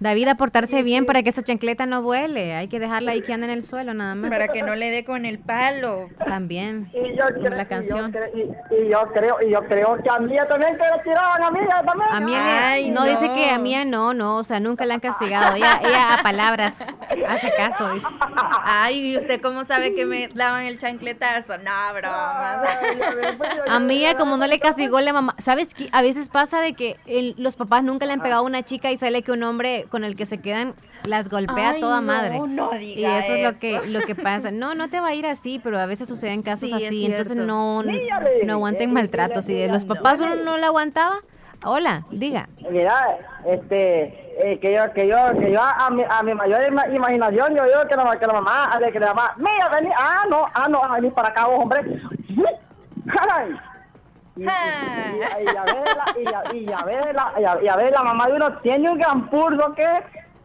David, 0.01 0.27
a 0.29 0.35
portarse 0.35 0.81
bien 0.81 1.05
para 1.05 1.21
que 1.21 1.29
esa 1.29 1.43
chancleta 1.43 1.85
no 1.85 2.01
vuele. 2.01 2.55
Hay 2.55 2.67
que 2.67 2.79
dejarla 2.79 3.11
ahí 3.11 3.21
que 3.21 3.33
ande 3.33 3.45
en 3.45 3.53
el 3.53 3.63
suelo 3.63 3.93
nada 3.93 4.15
más. 4.15 4.31
Para 4.31 4.47
que 4.47 4.63
no 4.63 4.73
le 4.75 4.89
dé 4.89 5.05
con 5.05 5.25
el 5.27 5.37
palo. 5.37 6.09
También. 6.27 6.89
Y 6.91 7.15
yo, 7.15 7.25
Como 7.35 7.45
cre- 7.45 7.55
la 7.55 7.65
canción. 7.67 8.09
Y 8.09 8.11
yo, 8.11 8.19
cre- 8.19 8.31
y- 8.71 8.75
y 8.87 8.89
yo 8.89 8.99
creo, 9.13 9.37
y 9.47 9.51
yo 9.51 9.59
creo 9.67 9.97
que 10.03 10.09
a 10.09 10.17
mí 10.17 10.35
también 10.49 10.75
que 10.75 10.83
le 10.83 11.03
tiraban 11.03 11.43
a 11.43 11.51
mí 11.51 11.59
también. 11.85 12.07
A 12.11 12.19
mí 12.19 12.33
Ay, 12.35 12.89
no, 12.89 13.01
no. 13.01 13.05
dice 13.11 13.31
que 13.35 13.51
a 13.51 13.59
mí 13.59 13.75
no, 13.85 14.13
no, 14.15 14.37
o 14.37 14.43
sea, 14.43 14.59
nunca 14.59 14.85
la 14.85 14.95
han 14.95 14.99
castigado. 15.01 15.55
Ella, 15.55 15.79
ella 15.83 16.15
a 16.15 16.23
palabras 16.23 16.83
hace 17.27 17.53
caso. 17.55 17.93
dice. 17.93 18.07
Ay, 18.63 19.11
¿y 19.13 19.17
usted 19.17 19.39
cómo 19.39 19.65
sabe 19.65 19.93
que 19.93 20.05
me 20.05 20.29
daban 20.33 20.63
el 20.65 20.79
chancletazo? 20.79 21.59
No, 21.59 21.71
bromas. 21.93 22.57
A 23.69 23.79
mí, 23.79 24.03
como 24.17 24.37
no 24.37 24.47
le 24.47 24.59
castigó 24.59 24.99
la 25.01 25.13
mamá, 25.13 25.35
¿sabes 25.37 25.73
qué? 25.75 25.89
A 25.91 26.01
veces 26.01 26.27
pasa 26.29 26.59
de 26.61 26.73
que 26.73 26.97
el- 27.05 27.35
los 27.37 27.55
papás 27.55 27.83
nunca 27.83 28.05
le 28.07 28.13
han 28.13 28.21
pegado 28.21 28.41
a 28.41 28.45
una 28.45 28.63
chica 28.63 28.91
y 28.91 28.97
sale 28.97 29.21
que 29.21 29.31
un 29.31 29.43
hombre 29.43 29.85
con 29.91 30.03
el 30.03 30.15
que 30.15 30.25
se 30.25 30.39
quedan 30.39 30.73
las 31.03 31.29
golpea 31.29 31.71
Ay, 31.71 31.81
toda 31.81 32.01
no, 32.01 32.07
madre. 32.07 32.39
no 32.39 32.71
y 32.79 33.03
eso 33.05 33.35
es 33.35 33.43
lo 33.43 33.59
que 33.59 33.79
lo 33.87 33.99
que 34.01 34.15
pasa. 34.15 34.49
No, 34.49 34.73
no 34.73 34.89
te 34.89 34.99
va 34.99 35.09
a 35.09 35.13
ir 35.13 35.27
así, 35.27 35.59
pero 35.63 35.77
a 35.77 35.85
veces 35.85 36.07
suceden 36.07 36.41
casos 36.41 36.69
Sí, 36.69 36.73
así, 36.73 37.05
entonces 37.05 37.35
no, 37.35 37.83
no 37.83 38.53
aguanten 38.53 38.91
maltratos. 38.93 39.45
Si 39.45 39.53
de 39.53 39.67
los 39.67 39.85
papás 39.85 40.19
uno 40.19 40.35
no 40.35 40.57
la 40.57 40.67
aguantaba, 40.67 41.17
hola, 41.65 42.05
diga. 42.09 42.47
Mira, 42.71 43.17
este, 43.45 44.03
eh, 44.43 44.59
que 44.59 44.73
yo, 44.73 44.91
que 44.93 45.07
yo, 45.07 45.17
que 45.39 45.51
yo 45.51 45.61
a, 45.61 45.89
mi, 45.91 46.03
a 46.09 46.23
mi 46.23 46.33
mayor 46.33 46.61
ima- 46.71 46.91
imaginación, 46.95 47.55
yo 47.55 47.63
digo 47.65 47.81
que 47.89 47.95
la, 47.95 48.17
que 48.17 48.25
la 48.27 48.33
mamá, 48.33 48.79
que 48.91 48.99
la 48.99 49.13
mamá, 49.13 49.33
mira, 49.37 49.69
vení, 49.69 49.89
ah, 49.95 50.23
no, 50.29 50.45
ah, 50.53 50.67
no, 50.69 50.81
vení 50.93 51.11
para 51.11 51.27
acá, 51.29 51.45
vos, 51.47 51.59
hombre. 51.59 51.81
¡Caray! 53.13 53.53
Y, 54.41 54.43
y, 54.43 54.47
y, 56.57 56.59
y 56.65 56.71
a 56.73 56.83
ver, 56.83 57.13
la, 57.15 57.33
y, 57.39 57.43
a, 57.45 57.63
y 57.63 57.67
a, 57.93 58.03
mamá 58.03 58.27
de 58.27 58.33
uno 58.33 58.57
tiene 58.59 58.89
un 58.89 58.97
gran 58.97 59.29
pulso 59.29 59.73
que, 59.75 59.87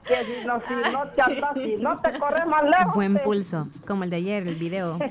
que 0.07 0.17
si 0.25 0.45
no, 0.47 0.61
si 0.69 0.75
no 0.93 1.05
te 1.09 1.23
atas, 1.23 1.55
si 1.55 1.77
no 1.77 1.99
te 2.01 2.19
corres 2.19 2.47
más 2.47 2.63
lejos. 2.65 2.95
Buen 2.95 3.15
te- 3.15 3.21
pulso, 3.21 3.69
como 3.87 4.05
el 4.05 4.11
de 4.11 4.17
ayer, 4.17 4.47
el 4.47 4.57
video. 4.57 4.99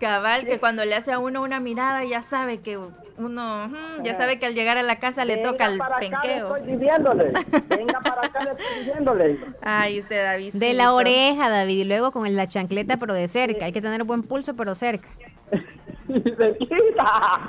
Cabal, 0.00 0.46
que 0.46 0.58
cuando 0.58 0.82
le 0.86 0.94
hace 0.94 1.12
a 1.12 1.18
uno 1.18 1.42
una 1.42 1.60
mirada 1.60 2.04
ya 2.04 2.22
sabe 2.22 2.60
que 2.60 2.78
uno, 3.18 3.70
ya 4.02 4.14
sabe 4.14 4.38
que 4.38 4.46
al 4.46 4.54
llegar 4.54 4.78
a 4.78 4.82
la 4.82 4.96
casa 4.98 5.26
le 5.26 5.36
Venga 5.36 5.50
toca 5.50 5.66
el 5.66 5.76
para 5.76 5.96
acá, 5.98 6.06
le 6.06 6.10
penqueo. 6.16 6.56
estoy 6.56 6.72
diciéndole. 6.72 7.32
Venga 7.68 8.00
para 8.00 8.26
acá, 8.26 8.44
le 8.44 8.50
estoy 8.52 8.78
diciéndole. 8.82 9.38
Ay, 9.60 10.00
usted 10.00 10.24
David. 10.24 10.54
De 10.54 10.72
la 10.72 10.94
oreja, 10.94 11.50
David, 11.50 11.80
y 11.80 11.84
luego 11.84 12.12
con 12.12 12.34
la 12.34 12.46
chancleta, 12.46 12.96
pero 12.96 13.12
de 13.12 13.28
cerca. 13.28 13.66
Hay 13.66 13.72
que 13.72 13.82
tener 13.82 14.04
buen 14.04 14.22
pulso, 14.22 14.56
pero 14.56 14.74
cerca. 14.74 15.08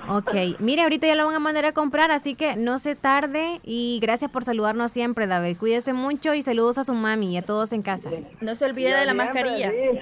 Ok, 0.10 0.34
mire, 0.60 0.84
ahorita 0.84 1.08
ya 1.08 1.16
lo 1.16 1.26
van 1.26 1.36
a 1.36 1.40
mandar 1.40 1.66
a 1.66 1.72
comprar, 1.72 2.12
así 2.12 2.36
que 2.36 2.56
no 2.56 2.80
se 2.80 2.96
tarde 2.96 3.60
y 3.64 4.00
gracias 4.02 4.32
por 4.32 4.44
saludarnos 4.44 4.92
siempre, 4.92 5.28
David. 5.28 5.58
Cuídese 5.58 5.94
mucho 5.94 6.34
y 6.34 6.42
saludos 6.42 6.78
a 6.78 6.84
su 6.84 6.94
mami 6.94 7.34
y 7.34 7.38
a 7.38 7.42
todos 7.42 7.74
en 7.74 7.82
casa. 7.82 8.10
No 8.42 8.56
se 8.56 8.66
olvide 8.66 8.90
de 8.96 9.06
la 9.06 9.14
Siempre, 9.14 9.26
mascarilla. 9.26 9.70
sí. 9.72 10.00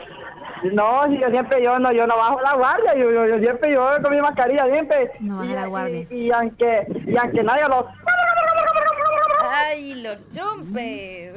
No, 0.74 1.08
si 1.08 1.18
yo 1.18 1.30
siempre 1.30 1.64
yo 1.64 1.80
no, 1.80 1.92
yo 1.94 2.06
no 2.06 2.18
bajo 2.18 2.42
la 2.42 2.54
guardia, 2.56 2.94
yo, 2.96 3.10
yo, 3.12 3.26
yo 3.28 3.40
siempre 3.40 3.72
yo 3.72 3.88
con 4.04 4.14
mi 4.14 4.22
mascarilla 4.22 4.66
siempre. 4.66 5.12
No 5.22 5.38
baja 5.38 5.50
y, 5.50 5.54
la 5.56 5.68
guardia. 5.68 6.08
Y, 6.10 6.16
y 6.16 6.32
aunque 6.32 6.86
y 7.08 7.16
aunque 7.16 7.44
nadie 7.44 7.64
lo 7.70 7.88
Ay, 9.52 9.96
los 10.02 10.18
chumpes. 10.32 11.34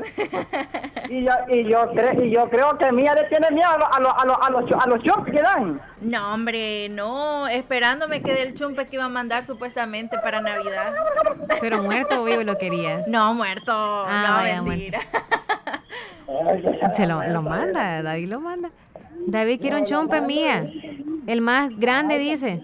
y 1.08 1.24
yo 1.24 1.32
y 1.48 1.64
yo 1.68 1.90
creo 1.92 2.22
y 2.24 2.30
yo 2.30 2.48
creo 2.50 2.76
que 2.78 2.92
Mía 2.92 3.14
le 3.14 3.24
tiene 3.24 3.50
miedo 3.50 3.68
a 3.70 3.78
los 3.78 3.88
a 3.92 4.00
los 4.00 4.12
a 4.18 4.24
los 4.26 4.38
a 4.40 4.50
los, 4.50 4.70
chu- 4.70 4.78
a 4.80 4.86
los 4.88 5.02
chupes 5.02 5.32
que 5.34 5.42
dan. 5.42 5.80
No, 6.00 6.34
hombre, 6.34 6.88
no. 6.88 7.46
Esperándome 7.48 8.22
que 8.22 8.34
del 8.34 8.54
chumpe 8.54 8.86
que 8.86 8.96
iba 8.96 9.04
a 9.04 9.08
mandar 9.08 9.44
supuestamente 9.44 10.18
para 10.18 10.40
Navidad. 10.40 10.92
Pero 11.60 11.82
muerto 11.82 12.22
o 12.22 12.24
vivo 12.24 12.42
lo 12.42 12.56
querías. 12.58 13.06
No, 13.08 13.34
muerto. 13.34 13.72
Ah, 13.74 14.24
no, 14.26 14.34
vaya, 14.34 14.62
mentira. 14.62 15.00
Se 16.94 17.06
lo, 17.06 17.22
lo 17.24 17.42
manda, 17.42 18.02
David 18.02 18.28
lo 18.30 18.40
manda. 18.40 18.70
David 19.26 19.60
quiere 19.60 19.76
un 19.76 19.84
chompe 19.84 20.20
mía. 20.20 20.64
El 21.26 21.40
más 21.40 21.70
grande 21.78 22.18
dice. 22.18 22.60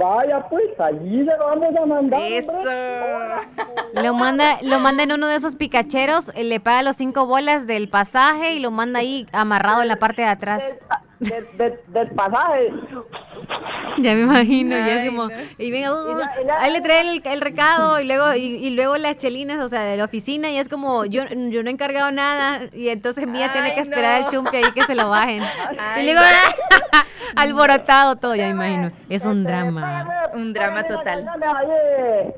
Vaya 0.00 0.40
pues, 0.48 0.64
allí 0.80 1.18
se 1.26 1.36
lo 1.36 1.46
vamos 1.46 1.76
a 1.76 1.86
mandar. 1.86 2.20
Eso. 2.22 2.52
Lo 3.94 4.14
manda, 4.14 4.58
lo 4.62 4.80
manda 4.80 5.02
en 5.02 5.12
uno 5.12 5.26
de 5.26 5.36
esos 5.36 5.56
picacheros, 5.56 6.32
eh, 6.34 6.44
le 6.44 6.58
paga 6.58 6.82
los 6.82 6.96
cinco 6.96 7.26
bolas 7.26 7.66
del 7.66 7.88
pasaje 7.90 8.54
y 8.54 8.60
lo 8.60 8.70
manda 8.70 9.00
ahí 9.00 9.26
amarrado 9.32 9.82
en 9.82 9.88
la 9.88 9.96
parte 9.96 10.22
de 10.22 10.28
atrás. 10.28 10.64
Del, 11.18 11.44
del- 11.58 11.80
del 11.88 12.10
pasaje. 12.12 12.72
Ya 13.98 14.14
me 14.14 14.22
imagino, 14.22 14.70
ya 14.74 15.02
es 15.02 15.10
como, 15.10 15.24
no. 15.26 15.30
y 15.58 15.70
venga, 15.70 15.92
uh, 15.92 16.10
Y 16.10 16.14
la- 16.14 16.40
y 16.40 16.44
la- 16.46 16.60
ahí 16.62 16.72
le 16.72 16.80
traen 16.80 17.08
el, 17.08 17.22
el 17.22 17.40
recado 17.42 18.00
y 18.00 18.04
luego 18.06 18.32
y, 18.34 18.40
y 18.40 18.70
luego 18.70 18.96
las 18.96 19.16
chelinas, 19.18 19.62
o 19.62 19.68
sea, 19.68 19.82
de 19.82 19.98
la 19.98 20.04
oficina 20.04 20.50
y 20.50 20.56
es 20.56 20.70
como, 20.70 21.04
yo, 21.04 21.24
yo 21.26 21.62
no 21.62 21.68
he 21.68 21.72
encargado 21.72 22.10
nada 22.10 22.60
y 22.72 22.88
entonces 22.88 23.26
Mía 23.26 23.52
tiene 23.52 23.74
que 23.74 23.80
esperar 23.80 24.20
no. 24.20 24.26
al 24.26 24.32
chumpe 24.32 24.56
ahí 24.64 24.72
que 24.72 24.84
se 24.84 24.94
lo 24.94 25.10
bajen. 25.10 25.42
Ay, 25.78 26.02
y 26.02 26.12
luego, 26.12 26.20
no. 26.20 26.98
alborotado 27.36 28.16
todo, 28.16 28.34
ya 28.34 28.44
me 28.46 28.50
imagino. 28.52 28.90
Es 29.10 29.26
un 29.26 29.44
drama. 29.44 29.80
Un 30.34 30.52
drama 30.52 30.82
total. 30.84 31.24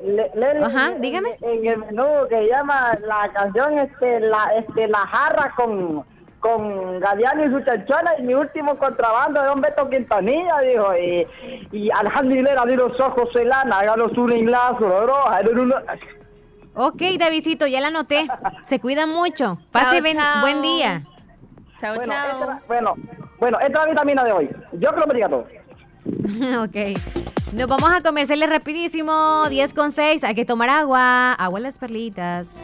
Le- 0.03 0.31
le- 0.35 0.65
Ajá, 0.65 0.91
en- 0.91 1.01
dígame. 1.01 1.29
En, 1.41 1.65
el 1.67 1.77
menú 1.77 2.05
que 2.29 2.47
llama 2.47 2.97
la 3.05 3.29
canción 3.33 3.77
este 3.79 4.19
la 4.21 4.51
este 4.57 4.87
la 4.87 4.99
jarra 4.99 5.53
con 5.55 6.03
con 6.39 6.99
Galeano 6.99 7.45
y 7.45 7.51
su 7.51 7.61
chanchona 7.61 8.11
y 8.19 8.23
mi 8.23 8.33
último 8.33 8.77
contrabando 8.77 9.39
de 9.39 9.47
Don 9.47 9.61
Beto 9.61 9.89
Quintanilla, 9.89 10.59
dijo, 10.59 10.93
y, 10.97 11.25
y 11.71 11.89
Alejandro 11.91 12.35
de 12.65 12.75
los 12.75 12.99
ojos 12.99 13.29
un 14.17 14.29
enlazo, 14.33 14.75
bro, 14.85 15.15
háganos 15.25 15.53
una- 15.53 15.81
Ok, 16.75 17.01
Davidcito, 17.17 17.65
ya 17.67 17.79
la 17.79 17.87
anoté. 17.87 18.27
Se 18.63 18.81
cuida 18.81 19.07
mucho. 19.07 19.57
Pase 19.71 19.95
Chao, 19.97 20.03
ben- 20.03 20.17
chao. 20.17 20.41
buen 20.41 20.61
día. 20.61 21.03
Chao, 21.79 21.95
Bueno, 21.95 22.11
chao. 22.13 22.41
esta, 22.41 22.59
bueno, 22.67 22.95
bueno, 23.39 23.57
esta 23.59 23.79
es 23.79 23.85
la 23.85 23.91
vitamina 23.91 24.23
de 24.25 24.31
hoy. 24.33 24.49
Yo 24.73 24.89
creo 24.89 25.03
que 25.03 25.07
me 25.07 25.13
diga 25.13 25.29
todo. 25.29 25.45
ok. 26.63 26.99
Nos 27.53 27.67
vamos 27.67 27.91
a 27.91 28.01
comerciales 28.01 28.49
rapidísimo. 28.49 29.47
10 29.49 29.73
con 29.73 29.91
6. 29.91 30.23
Hay 30.23 30.35
que 30.35 30.45
tomar 30.45 30.69
agua. 30.69 31.33
Agua 31.33 31.59
en 31.59 31.63
las 31.63 31.77
perlitas. 31.77 32.59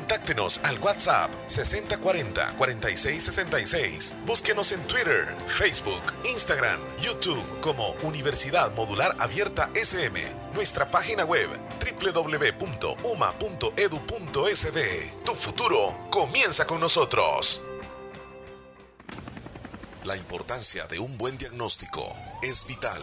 Contáctenos 0.00 0.60
al 0.64 0.78
WhatsApp 0.78 1.30
6040-4666. 1.46 4.14
Búsquenos 4.24 4.72
en 4.72 4.80
Twitter, 4.84 5.36
Facebook, 5.46 6.00
Instagram, 6.24 6.80
YouTube 7.02 7.44
como 7.60 7.90
Universidad 8.02 8.72
Modular 8.72 9.14
Abierta 9.18 9.68
SM. 9.74 10.18
Nuestra 10.54 10.90
página 10.90 11.26
web 11.26 11.50
www.uma.edu.sb. 11.84 12.80
Tu 15.22 15.34
futuro 15.34 15.94
comienza 16.10 16.66
con 16.66 16.80
nosotros. 16.80 17.62
La 20.04 20.16
importancia 20.16 20.86
de 20.86 20.98
un 20.98 21.18
buen 21.18 21.36
diagnóstico 21.36 22.16
es 22.40 22.66
vital. 22.66 23.02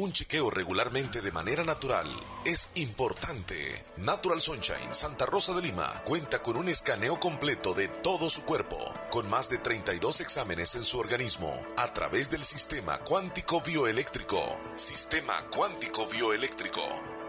Un 0.00 0.12
chequeo 0.12 0.48
regularmente 0.48 1.20
de 1.20 1.32
manera 1.32 1.64
natural 1.64 2.06
es 2.44 2.70
importante. 2.76 3.84
Natural 3.96 4.40
Sunshine 4.40 4.94
Santa 4.94 5.26
Rosa 5.26 5.54
de 5.54 5.62
Lima 5.62 6.04
cuenta 6.04 6.40
con 6.40 6.56
un 6.56 6.68
escaneo 6.68 7.18
completo 7.18 7.74
de 7.74 7.88
todo 7.88 8.30
su 8.30 8.44
cuerpo, 8.44 8.78
con 9.10 9.28
más 9.28 9.50
de 9.50 9.58
32 9.58 10.20
exámenes 10.20 10.76
en 10.76 10.84
su 10.84 11.00
organismo, 11.00 11.52
a 11.76 11.92
través 11.94 12.30
del 12.30 12.44
sistema 12.44 12.98
cuántico 12.98 13.60
bioeléctrico. 13.60 14.38
Sistema 14.76 15.34
cuántico 15.50 16.06
bioeléctrico. 16.06 16.82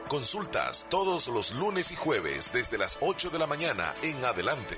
Consultas 0.08 0.86
todos 0.92 1.28
los 1.28 1.56
lunes 1.56 1.92
y 1.92 1.96
jueves 1.96 2.54
desde 2.54 2.78
las 2.78 3.00
8 3.02 3.32
de 3.32 3.40
la 3.40 3.48
mañana 3.48 3.96
en 4.04 4.24
adelante. 4.24 4.78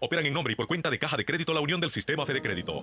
operan 0.00 0.26
en 0.26 0.32
nombre 0.32 0.52
y 0.52 0.56
por 0.56 0.66
cuenta 0.66 0.90
de 0.90 0.98
Caja 0.98 1.16
de 1.16 1.24
Crédito 1.24 1.54
La 1.54 1.60
Unión 1.60 1.80
del 1.80 1.90
Sistema 1.90 2.26
Fede 2.26 2.42
Crédito. 2.42 2.82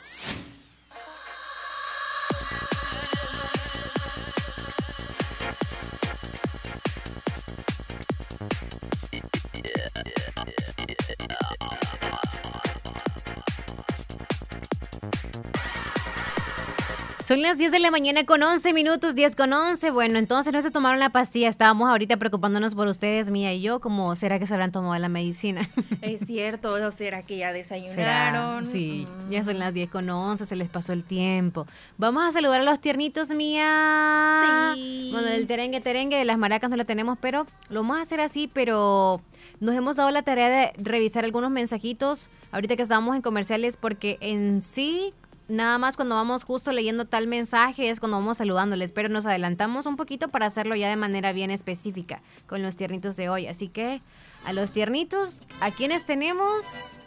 Son 17.31 17.41
las 17.41 17.57
10 17.57 17.71
de 17.71 17.79
la 17.79 17.91
mañana 17.91 18.25
con 18.25 18.43
11 18.43 18.73
minutos, 18.73 19.15
10 19.15 19.37
con 19.37 19.53
11. 19.53 19.91
Bueno, 19.91 20.19
entonces 20.19 20.51
no 20.51 20.61
se 20.61 20.69
tomaron 20.69 20.99
la 20.99 21.11
pastilla. 21.11 21.47
Estábamos 21.47 21.89
ahorita 21.89 22.17
preocupándonos 22.17 22.75
por 22.75 22.89
ustedes, 22.89 23.31
Mía 23.31 23.53
y 23.53 23.61
yo. 23.61 23.79
¿Cómo 23.79 24.17
será 24.17 24.37
que 24.37 24.45
se 24.45 24.53
habrán 24.53 24.73
tomado 24.73 24.99
la 24.99 25.07
medicina? 25.07 25.69
Es 26.01 26.27
cierto, 26.27 26.73
o 26.73 26.91
será 26.91 27.23
que 27.23 27.37
ya 27.37 27.51
¿Será? 27.51 27.57
desayunaron. 27.57 28.65
Sí, 28.65 29.07
ya 29.29 29.45
son 29.45 29.59
las 29.59 29.73
10 29.73 29.89
con 29.89 30.09
11, 30.09 30.45
se 30.45 30.55
les 30.57 30.67
pasó 30.67 30.91
el 30.91 31.05
tiempo. 31.05 31.67
Vamos 31.97 32.25
a 32.25 32.33
saludar 32.33 32.59
a 32.59 32.63
los 32.65 32.81
tiernitos, 32.81 33.29
Mía. 33.29 34.73
Bueno, 34.75 35.29
el 35.29 35.47
terengue, 35.47 35.79
terengue, 35.79 36.17
de 36.17 36.25
las 36.25 36.37
maracas 36.37 36.69
no 36.69 36.75
la 36.75 36.83
tenemos, 36.83 37.17
pero 37.21 37.47
lo 37.69 37.79
vamos 37.79 37.99
a 37.99 38.01
hacer 38.01 38.19
así, 38.19 38.49
pero 38.51 39.21
nos 39.61 39.73
hemos 39.73 39.95
dado 39.95 40.11
la 40.11 40.23
tarea 40.23 40.49
de 40.49 40.73
revisar 40.83 41.23
algunos 41.23 41.49
mensajitos 41.49 42.29
ahorita 42.51 42.75
que 42.75 42.83
estábamos 42.83 43.15
en 43.15 43.21
comerciales, 43.21 43.77
porque 43.77 44.17
en 44.19 44.61
sí 44.61 45.13
nada 45.47 45.77
más 45.77 45.95
cuando 45.95 46.15
vamos 46.15 46.43
justo 46.43 46.71
leyendo 46.71 47.05
tal 47.05 47.27
mensaje 47.27 47.89
es 47.89 47.99
cuando 47.99 48.17
vamos 48.17 48.37
saludándoles, 48.37 48.91
pero 48.91 49.09
nos 49.09 49.25
adelantamos 49.25 49.85
un 49.85 49.97
poquito 49.97 50.29
para 50.29 50.45
hacerlo 50.45 50.75
ya 50.75 50.89
de 50.89 50.95
manera 50.95 51.33
bien 51.33 51.51
específica 51.51 52.21
con 52.47 52.61
los 52.61 52.75
tiernitos 52.75 53.15
de 53.15 53.29
hoy. 53.29 53.47
Así 53.47 53.67
que 53.67 54.01
a 54.45 54.53
los 54.53 54.71
tiernitos, 54.71 55.43
¿a 55.59 55.71
quienes 55.71 56.05
tenemos? 56.05 56.99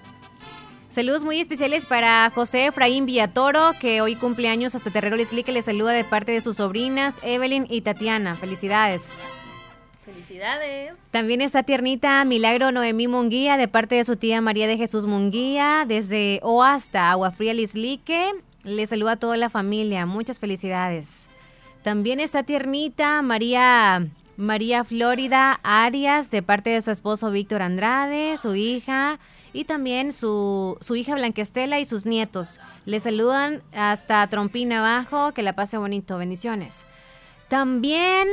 Saludos 0.90 1.24
muy 1.24 1.40
especiales 1.40 1.86
para 1.86 2.30
José 2.30 2.66
Efraín 2.66 3.04
Villatoro, 3.04 3.72
que 3.80 4.00
hoy 4.00 4.14
cumple 4.14 4.48
años 4.48 4.76
hasta 4.76 4.90
Terrero 4.90 5.16
Lisli, 5.16 5.42
que 5.42 5.50
le 5.50 5.60
saluda 5.60 5.90
de 5.90 6.04
parte 6.04 6.30
de 6.30 6.40
sus 6.40 6.58
sobrinas 6.58 7.16
Evelyn 7.24 7.66
y 7.68 7.80
Tatiana. 7.80 8.36
Felicidades. 8.36 9.10
También 11.10 11.40
está 11.40 11.62
tiernita 11.62 12.24
Milagro 12.24 12.72
Noemí 12.72 13.08
Munguía, 13.08 13.56
de 13.56 13.68
parte 13.68 13.94
de 13.94 14.04
su 14.04 14.16
tía 14.16 14.40
María 14.40 14.66
de 14.66 14.76
Jesús 14.76 15.06
Munguía, 15.06 15.84
desde 15.86 16.40
O 16.42 16.62
hasta 16.62 17.10
Agua 17.10 17.30
Fría 17.30 17.54
Lislique. 17.54 18.32
Le 18.64 18.86
saluda 18.86 19.12
a 19.12 19.16
toda 19.16 19.36
la 19.36 19.50
familia. 19.50 20.06
Muchas 20.06 20.38
felicidades. 20.38 21.28
También 21.82 22.18
está 22.18 22.42
tiernita 22.42 23.22
María 23.22 24.08
María 24.36 24.84
Florida 24.84 25.60
Arias, 25.62 26.30
de 26.30 26.42
parte 26.42 26.70
de 26.70 26.82
su 26.82 26.90
esposo 26.90 27.30
Víctor 27.30 27.62
Andrade, 27.62 28.36
su 28.38 28.56
hija 28.56 29.20
y 29.52 29.64
también 29.64 30.12
su, 30.12 30.76
su 30.80 30.96
hija 30.96 31.14
Blanquestela 31.14 31.78
y 31.78 31.84
sus 31.84 32.06
nietos. 32.06 32.60
Le 32.86 32.98
saludan 32.98 33.62
hasta 33.72 34.26
Trompina 34.26 34.80
Abajo, 34.80 35.32
que 35.32 35.42
la 35.42 35.54
pase 35.54 35.78
bonito, 35.78 36.18
bendiciones. 36.18 36.84
También 37.48 38.26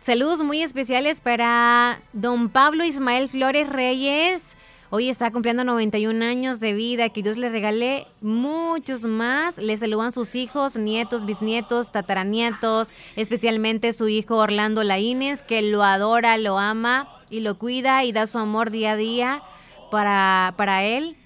saludos 0.00 0.42
muy 0.42 0.62
especiales 0.62 1.20
para 1.20 2.00
don 2.12 2.48
Pablo 2.48 2.84
Ismael 2.84 3.28
Flores 3.28 3.68
Reyes. 3.68 4.56
Hoy 4.90 5.10
está 5.10 5.30
cumpliendo 5.30 5.64
91 5.64 6.24
años 6.24 6.60
de 6.60 6.72
vida, 6.72 7.10
que 7.10 7.22
Dios 7.22 7.36
le 7.36 7.50
regale 7.50 8.06
muchos 8.22 9.04
más. 9.04 9.58
Le 9.58 9.76
saludan 9.76 10.12
sus 10.12 10.34
hijos, 10.34 10.76
nietos, 10.76 11.26
bisnietos, 11.26 11.92
tataranietos, 11.92 12.94
especialmente 13.14 13.92
su 13.92 14.08
hijo 14.08 14.36
Orlando 14.36 14.84
Laínez, 14.84 15.42
que 15.42 15.60
lo 15.60 15.82
adora, 15.82 16.38
lo 16.38 16.58
ama 16.58 17.22
y 17.28 17.40
lo 17.40 17.58
cuida 17.58 18.04
y 18.04 18.12
da 18.12 18.26
su 18.26 18.38
amor 18.38 18.70
día 18.70 18.92
a 18.92 18.96
día 18.96 19.42
para, 19.90 20.54
para 20.56 20.84
él 20.84 21.16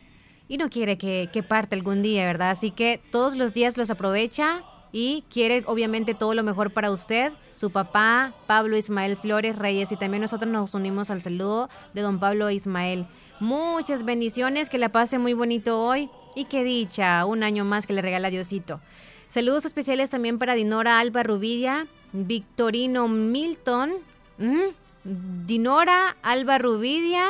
y 0.49 0.57
no 0.57 0.69
quiere 0.69 0.99
que, 0.99 1.31
que 1.33 1.45
parte 1.45 1.77
algún 1.77 2.03
día, 2.03 2.27
¿verdad? 2.27 2.51
Así 2.51 2.73
que 2.73 3.01
todos 3.13 3.37
los 3.37 3.53
días 3.53 3.77
los 3.77 3.91
aprovecha 3.91 4.65
y 4.91 5.25
quiere 5.31 5.63
obviamente 5.67 6.15
todo 6.15 6.35
lo 6.35 6.43
mejor 6.43 6.73
para 6.73 6.91
usted, 6.91 7.33
su 7.63 7.71
papá, 7.71 8.33
Pablo 8.49 8.77
Ismael 8.77 9.17
Flores 9.17 9.55
Reyes, 9.55 9.93
y 9.93 9.97
también 9.97 10.21
nosotros 10.21 10.51
nos 10.51 10.75
unimos 10.75 11.11
al 11.11 11.23
saludo 11.23 11.71
de 11.95 12.01
don 12.01 12.19
Pablo 12.19 12.51
Ismael. 12.51 13.07
Muchas 13.39 14.05
bendiciones, 14.05 14.69
que 14.69 14.79
la 14.79 14.89
pase 14.89 15.21
muy 15.21 15.33
bonito 15.33 15.81
hoy 15.81 16.11
y 16.35 16.47
que 16.47 16.65
dicha, 16.65 17.25
un 17.25 17.45
año 17.45 17.65
más 17.65 17.87
que 17.87 17.93
le 17.93 18.03
regala 18.03 18.31
Diosito. 18.31 18.81
Saludos 19.29 19.65
especiales 19.65 20.11
también 20.11 20.41
para 20.41 20.55
Dinora 20.55 20.99
Alba 20.99 21.23
Rubidia, 21.23 21.87
Victorino 22.13 23.07
Milton, 23.07 23.93
Dinora 25.05 26.17
Alba 26.25 26.59
Rubidia, 26.59 27.27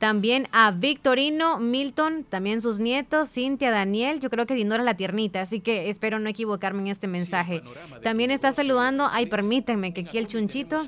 también 0.00 0.48
a 0.50 0.70
Victorino, 0.70 1.60
Milton, 1.60 2.24
también 2.24 2.62
sus 2.62 2.80
nietos, 2.80 3.30
Cintia, 3.30 3.70
Daniel. 3.70 4.18
Yo 4.18 4.30
creo 4.30 4.46
que 4.46 4.54
Dinora 4.54 4.82
la 4.82 4.96
tiernita, 4.96 5.42
así 5.42 5.60
que 5.60 5.90
espero 5.90 6.18
no 6.18 6.30
equivocarme 6.30 6.80
en 6.80 6.88
este 6.88 7.06
mensaje. 7.06 7.62
También 8.02 8.30
está 8.30 8.50
saludando, 8.50 9.06
ay, 9.12 9.26
permítanme 9.26 9.92
que 9.92 10.00
aquí 10.00 10.16
el 10.16 10.26
chunchito. 10.26 10.86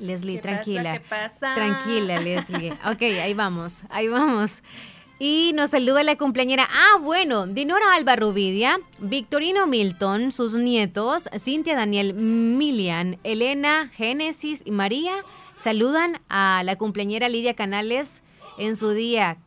Leslie, 0.00 0.38
tranquila. 0.38 1.02
Tranquila, 1.38 2.18
Leslie. 2.18 2.72
Ok, 2.90 3.02
ahí 3.02 3.34
vamos, 3.34 3.82
ahí 3.90 4.08
vamos. 4.08 4.62
Y 5.18 5.52
nos 5.54 5.70
saluda 5.70 6.02
la 6.02 6.16
cumpleañera. 6.16 6.66
Ah, 6.70 6.98
bueno, 7.02 7.46
Dinora 7.46 7.94
Alba 7.94 8.16
Rubidia, 8.16 8.80
Victorino 8.98 9.66
Milton, 9.66 10.32
sus 10.32 10.54
nietos, 10.54 11.28
Cintia 11.38 11.76
Daniel 11.76 12.14
Milian, 12.14 13.18
Elena, 13.24 13.88
Génesis 13.88 14.62
y 14.64 14.70
María 14.70 15.12
Saludan 15.56 16.20
a 16.28 16.62
la 16.64 16.76
cumpleañera 16.76 17.28
Lidia 17.28 17.54
Canales 17.54 18.22
en 18.58 18.76
su 18.76 18.90
día. 18.90 19.38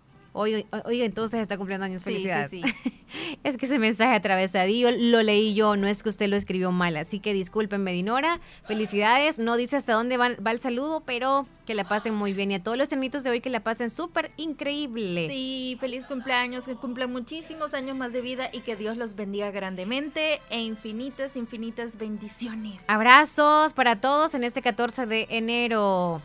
Hoy, 0.41 0.65
hoy 0.85 1.01
entonces 1.01 1.41
está 1.41 1.57
cumpliendo 1.57 1.85
años. 1.85 2.01
Felicidades. 2.01 2.49
Sí, 2.49 2.63
es 3.43 3.57
que 3.57 3.65
ese 3.65 3.77
mensaje 3.77 4.15
atravesadillo 4.15 4.89
lo 4.89 5.21
leí 5.21 5.53
yo, 5.53 5.75
no 5.75 5.85
es 5.85 6.01
que 6.01 6.07
usted 6.07 6.29
lo 6.29 6.37
escribió 6.37 6.71
mal. 6.71 6.95
Así 6.95 7.19
que 7.19 7.33
discúlpenme, 7.33 7.91
Dinora. 7.91 8.39
Felicidades. 8.63 9.37
No 9.37 9.57
dice 9.57 9.75
hasta 9.75 9.91
dónde 9.91 10.15
va, 10.15 10.27
el 10.27 10.59
saludo, 10.59 11.03
pero 11.05 11.45
que 11.65 11.75
la 11.75 11.83
pasen 11.83 12.15
muy 12.15 12.31
bien. 12.31 12.51
Y 12.51 12.55
a 12.55 12.63
todos 12.63 12.77
los 12.77 12.87
ternitos 12.87 13.25
de 13.25 13.31
hoy 13.31 13.41
que 13.41 13.49
la 13.49 13.59
pasen 13.65 13.89
súper 13.89 14.31
increíble. 14.37 15.27
Sí, 15.27 15.75
feliz 15.81 16.07
cumpleaños, 16.07 16.63
que 16.63 16.77
cumplan 16.77 17.11
muchísimos 17.11 17.73
años 17.73 17.97
más 17.97 18.13
de 18.13 18.21
vida 18.21 18.49
y 18.53 18.61
que 18.61 18.77
Dios 18.77 18.95
los 18.95 19.15
bendiga 19.15 19.51
grandemente 19.51 20.39
e 20.49 20.61
infinitas, 20.61 21.35
infinitas 21.35 21.97
bendiciones. 21.97 22.81
Abrazos 22.87 23.73
para 23.73 23.99
todos 23.99 24.33
en 24.35 24.45
este 24.45 24.61
14 24.61 25.05
de 25.05 25.27
enero. 25.29 26.21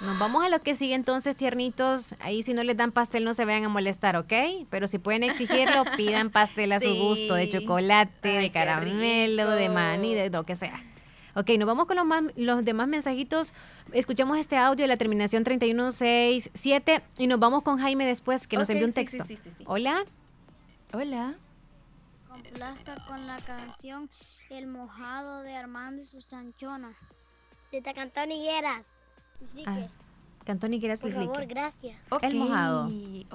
Nos 0.00 0.16
vamos 0.16 0.44
a 0.44 0.48
lo 0.48 0.60
que 0.60 0.76
sigue 0.76 0.94
entonces, 0.94 1.36
tiernitos. 1.36 2.14
Ahí 2.20 2.44
si 2.44 2.54
no 2.54 2.62
les 2.62 2.76
dan 2.76 2.92
pastel 2.92 3.24
no 3.24 3.34
se 3.34 3.44
vayan 3.44 3.64
a 3.64 3.68
molestar, 3.68 4.16
¿ok? 4.16 4.32
Pero 4.70 4.86
si 4.86 4.98
pueden 4.98 5.24
exigirlo, 5.24 5.84
pidan 5.96 6.30
pastel 6.30 6.70
a 6.72 6.78
su 6.78 6.94
gusto, 6.94 7.34
de 7.34 7.48
chocolate, 7.48 8.28
de 8.28 8.52
caramelo, 8.52 9.50
de 9.50 9.68
maní, 9.68 10.14
de 10.14 10.30
lo 10.30 10.46
que 10.46 10.54
sea. 10.54 10.80
Ok, 11.34 11.50
nos 11.58 11.66
vamos 11.66 11.86
con 11.86 11.96
los, 11.96 12.06
más, 12.06 12.22
los 12.36 12.64
demás 12.64 12.86
mensajitos. 12.86 13.52
Escuchamos 13.92 14.38
este 14.38 14.56
audio 14.56 14.84
de 14.84 14.88
la 14.88 14.96
terminación 14.96 15.42
3167 15.42 17.02
y 17.18 17.26
nos 17.26 17.40
vamos 17.40 17.62
con 17.62 17.78
Jaime 17.78 18.06
después, 18.06 18.46
que 18.46 18.56
nos 18.56 18.70
envió 18.70 18.86
un 18.86 18.92
texto. 18.92 19.24
Hola. 19.66 20.04
Hola. 20.92 21.34
Complazca 22.28 23.04
con 23.06 23.26
la 23.26 23.36
canción 23.38 24.08
El 24.48 24.68
mojado 24.68 25.42
de 25.42 25.56
Armando 25.56 26.02
y 26.02 26.06
sus 26.06 26.32
anchonas. 26.32 26.96
De 27.72 27.82
Tacantón 27.82 28.30
Higueras. 28.30 28.97
哎 29.66 29.88
Cantón 30.48 30.72
y 30.72 30.80
Por 30.80 31.12
favor, 31.12 31.44
gracias. 31.44 31.98
El 32.22 32.36
mojado. 32.36 32.90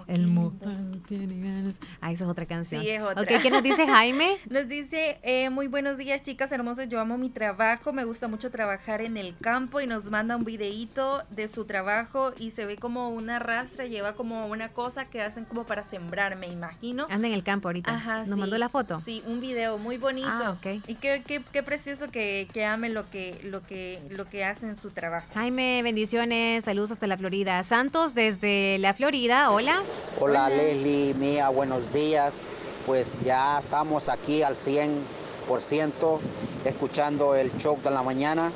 El 0.08 0.26
mojado 0.26 0.98
tiene 1.08 1.48
ganas. 1.48 1.80
Ah, 2.02 2.12
esa 2.12 2.24
es 2.24 2.30
otra 2.32 2.48
canción. 2.48 2.82
Sí, 2.82 2.90
es 2.90 3.04
otra. 3.04 3.24
¿qué 3.40 3.52
nos 3.52 3.62
dice 3.62 3.86
Jaime? 3.86 4.38
nos 4.50 4.68
dice, 4.68 5.20
eh, 5.22 5.52
muy 5.52 5.68
buenos 5.68 6.00
días, 6.00 6.24
chicas 6.24 6.52
hermosas. 6.52 6.90
Yo 6.90 7.00
amo 7.00 7.20
mi 7.20 7.30
trabajo. 7.30 7.94
Me 7.94 8.04
gusta 8.04 8.28
mucho 8.28 8.50
trabajar 8.50 9.02
en 9.02 9.18
el 9.18 9.38
campo. 9.38 9.80
Y 9.80 9.86
nos 9.86 10.06
manda 10.06 10.36
un 10.36 10.44
videíto 10.44 11.22
de 11.30 11.48
su 11.50 11.66
trabajo. 11.66 12.34
Y 12.40 12.50
se 12.50 12.66
ve 12.66 12.78
como 12.78 13.10
una 13.10 13.38
rastra. 13.38 13.86
Lleva 13.86 14.14
como 14.14 14.48
una 14.48 14.70
cosa 14.70 15.06
que 15.06 15.22
hacen 15.22 15.46
como 15.46 15.66
para 15.66 15.84
sembrar, 15.84 16.36
me 16.36 16.48
imagino. 16.48 17.06
Anda 17.12 17.28
en 17.28 17.36
el 17.36 17.44
campo 17.44 17.68
ahorita. 17.68 17.94
Ajá, 17.94 18.26
¿Nos 18.26 18.40
mandó 18.40 18.58
la 18.58 18.70
foto? 18.70 18.98
Sí, 18.98 19.22
un 19.28 19.40
video 19.40 19.78
muy 19.78 19.98
bonito. 19.98 20.28
Ah, 20.32 20.58
ok. 20.58 20.82
Y 20.88 20.96
qué, 20.96 21.22
qué, 21.24 21.44
qué 21.52 21.62
precioso 21.62 22.08
que, 22.08 22.48
que 22.52 22.66
ame 22.66 22.90
lo 22.90 23.08
que, 23.12 23.40
lo, 23.44 23.62
que, 23.62 24.02
lo 24.10 24.28
que 24.28 24.46
hace 24.46 24.66
en 24.66 24.78
su 24.78 24.90
trabajo. 24.90 25.28
Jaime, 25.36 25.84
bendiciones. 25.84 26.66
Saludos 26.66 26.90
hasta 26.90 27.03
la 27.08 27.18
Florida. 27.18 27.64
Santos 27.64 28.16
desde 28.16 28.78
la 28.80 28.94
Florida, 28.94 29.52
hola. 29.52 29.82
Hola, 30.20 30.50
Leslie, 30.50 31.14
Mía, 31.16 31.50
buenos 31.50 31.92
días. 31.94 32.42
Pues 32.86 33.18
ya 33.24 33.60
estamos 33.60 34.10
aquí 34.10 34.44
al 34.44 34.56
100% 34.56 36.20
escuchando 36.66 37.36
el 37.36 37.56
show 37.58 37.78
de 37.84 37.92
la 37.92 38.04
mañana 38.04 38.52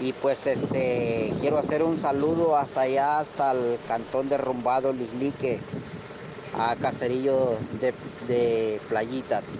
y 0.00 0.12
pues 0.12 0.46
este 0.46 1.32
quiero 1.40 1.58
hacer 1.58 1.82
un 1.82 1.96
saludo 1.96 2.56
hasta 2.56 2.82
allá, 2.82 3.18
hasta 3.18 3.52
el 3.52 3.78
cantón 3.86 4.28
derrumbado 4.28 4.92
Lislique, 4.92 5.60
a 6.58 6.76
Caserillo 6.76 7.56
de, 7.80 8.80
Playitas. 8.88 9.52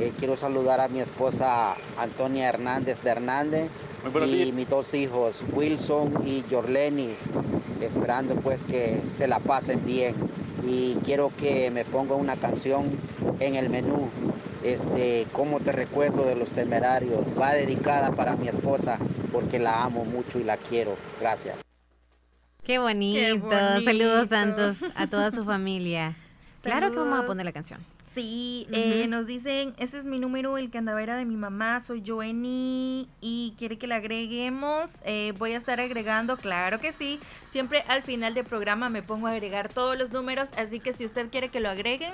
Eh, 0.00 0.12
quiero 0.18 0.36
saludar 0.36 0.80
a 0.80 0.88
mi 0.88 1.00
esposa 1.00 1.74
Antonia 1.98 2.48
Hernández 2.48 3.02
de 3.02 3.10
Hernández 3.10 3.70
y 4.26 4.52
mis 4.52 4.68
dos 4.68 4.94
hijos, 4.94 5.40
Wilson 5.52 6.14
y 6.24 6.44
Jorleni, 6.50 7.10
esperando 7.80 8.34
pues 8.36 8.64
que 8.64 9.02
se 9.08 9.26
la 9.26 9.38
pasen 9.38 9.84
bien. 9.84 10.14
Y 10.66 10.94
quiero 11.04 11.30
que 11.36 11.70
me 11.70 11.84
ponga 11.84 12.14
una 12.14 12.36
canción 12.36 12.90
en 13.40 13.56
el 13.56 13.68
menú, 13.68 14.08
este, 14.64 15.26
¿Cómo 15.32 15.58
te 15.58 15.72
recuerdo 15.72 16.24
de 16.24 16.36
los 16.36 16.50
temerarios? 16.50 17.20
Va 17.38 17.52
dedicada 17.52 18.12
para 18.12 18.36
mi 18.36 18.46
esposa 18.48 18.98
porque 19.32 19.58
la 19.58 19.82
amo 19.82 20.04
mucho 20.04 20.38
y 20.38 20.44
la 20.44 20.56
quiero. 20.56 20.96
Gracias. 21.20 21.56
Qué 22.62 22.78
bonito. 22.78 23.50
Saludos 23.84 24.28
Santos 24.28 24.76
a 24.94 25.06
toda 25.08 25.32
su 25.32 25.44
familia. 25.44 26.16
Claro 26.62 26.92
que 26.92 26.96
vamos 26.96 27.24
a 27.24 27.26
poner 27.26 27.44
la 27.44 27.52
canción. 27.52 27.80
Sí, 28.14 28.66
eh, 28.72 29.06
nos 29.08 29.26
dicen, 29.26 29.74
ese 29.78 29.98
es 29.98 30.04
mi 30.04 30.18
número, 30.18 30.58
el 30.58 30.70
que 30.70 30.78
andaba 30.78 31.02
era 31.02 31.16
de 31.16 31.24
mi 31.24 31.36
mamá, 31.36 31.80
soy 31.80 32.02
Joenny 32.06 33.08
y 33.22 33.54
quiere 33.58 33.78
que 33.78 33.86
le 33.86 33.94
agreguemos. 33.94 34.90
Eh, 35.04 35.32
voy 35.38 35.54
a 35.54 35.56
estar 35.56 35.80
agregando, 35.80 36.36
claro 36.36 36.78
que 36.78 36.92
sí. 36.92 37.18
Siempre 37.50 37.84
al 37.88 38.02
final 38.02 38.34
del 38.34 38.44
programa 38.44 38.90
me 38.90 39.02
pongo 39.02 39.28
a 39.28 39.30
agregar 39.30 39.72
todos 39.72 39.96
los 39.96 40.12
números, 40.12 40.50
así 40.58 40.78
que 40.78 40.92
si 40.92 41.06
usted 41.06 41.30
quiere 41.30 41.48
que 41.48 41.60
lo 41.60 41.70
agreguen, 41.70 42.12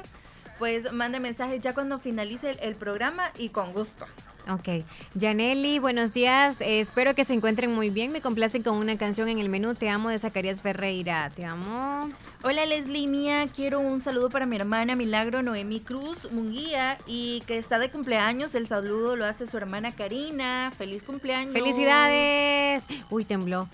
pues 0.59 0.93
mande 0.93 1.19
mensajes 1.19 1.61
ya 1.61 1.75
cuando 1.75 1.99
finalice 1.99 2.57
el 2.61 2.77
programa 2.77 3.33
y 3.37 3.49
con 3.49 3.73
gusto. 3.73 4.07
Ok. 4.49 4.85
Janelli, 5.19 5.79
buenos 5.79 6.15
días. 6.15 6.59
espero 6.61 7.15
que 7.15 7.27
se 7.27 7.35
encuentren 7.35 7.75
muy 7.75 7.91
bien. 7.91 8.13
Me 8.13 8.23
complacen 8.23 8.63
con 8.63 8.77
una 8.77 8.97
canción 8.97 9.29
en 9.29 9.39
el 9.39 9.51
menú. 9.51 9.75
Te 9.75 9.91
amo 9.91 10.09
de 10.09 10.19
Zacarías 10.19 10.63
Ferreira. 10.63 11.31
Te 11.35 11.45
amo. 11.45 12.11
Hola 12.43 12.65
Leslie 12.65 13.09
mía, 13.09 13.47
quiero 13.55 13.81
un 13.81 14.01
saludo 14.01 14.31
para 14.31 14.47
mi 14.47 14.57
hermana 14.57 14.97
Milagro 14.97 15.43
Noemi 15.43 15.81
Cruz 15.81 16.31
Munguía 16.33 16.97
y 17.07 17.43
que 17.47 17.59
está 17.59 17.79
de 17.79 17.91
cumpleaños. 17.91 18.55
El 18.55 18.67
saludo 18.67 19.17
lo 19.17 19.27
hace 19.27 19.47
su 19.47 19.59
hermana 19.59 19.93
Karina. 19.93 20.73
Feliz 20.79 21.03
cumpleaños. 21.03 21.53
Felicidades. 21.53 22.87
Uy, 23.11 23.25
tembló. 23.25 23.69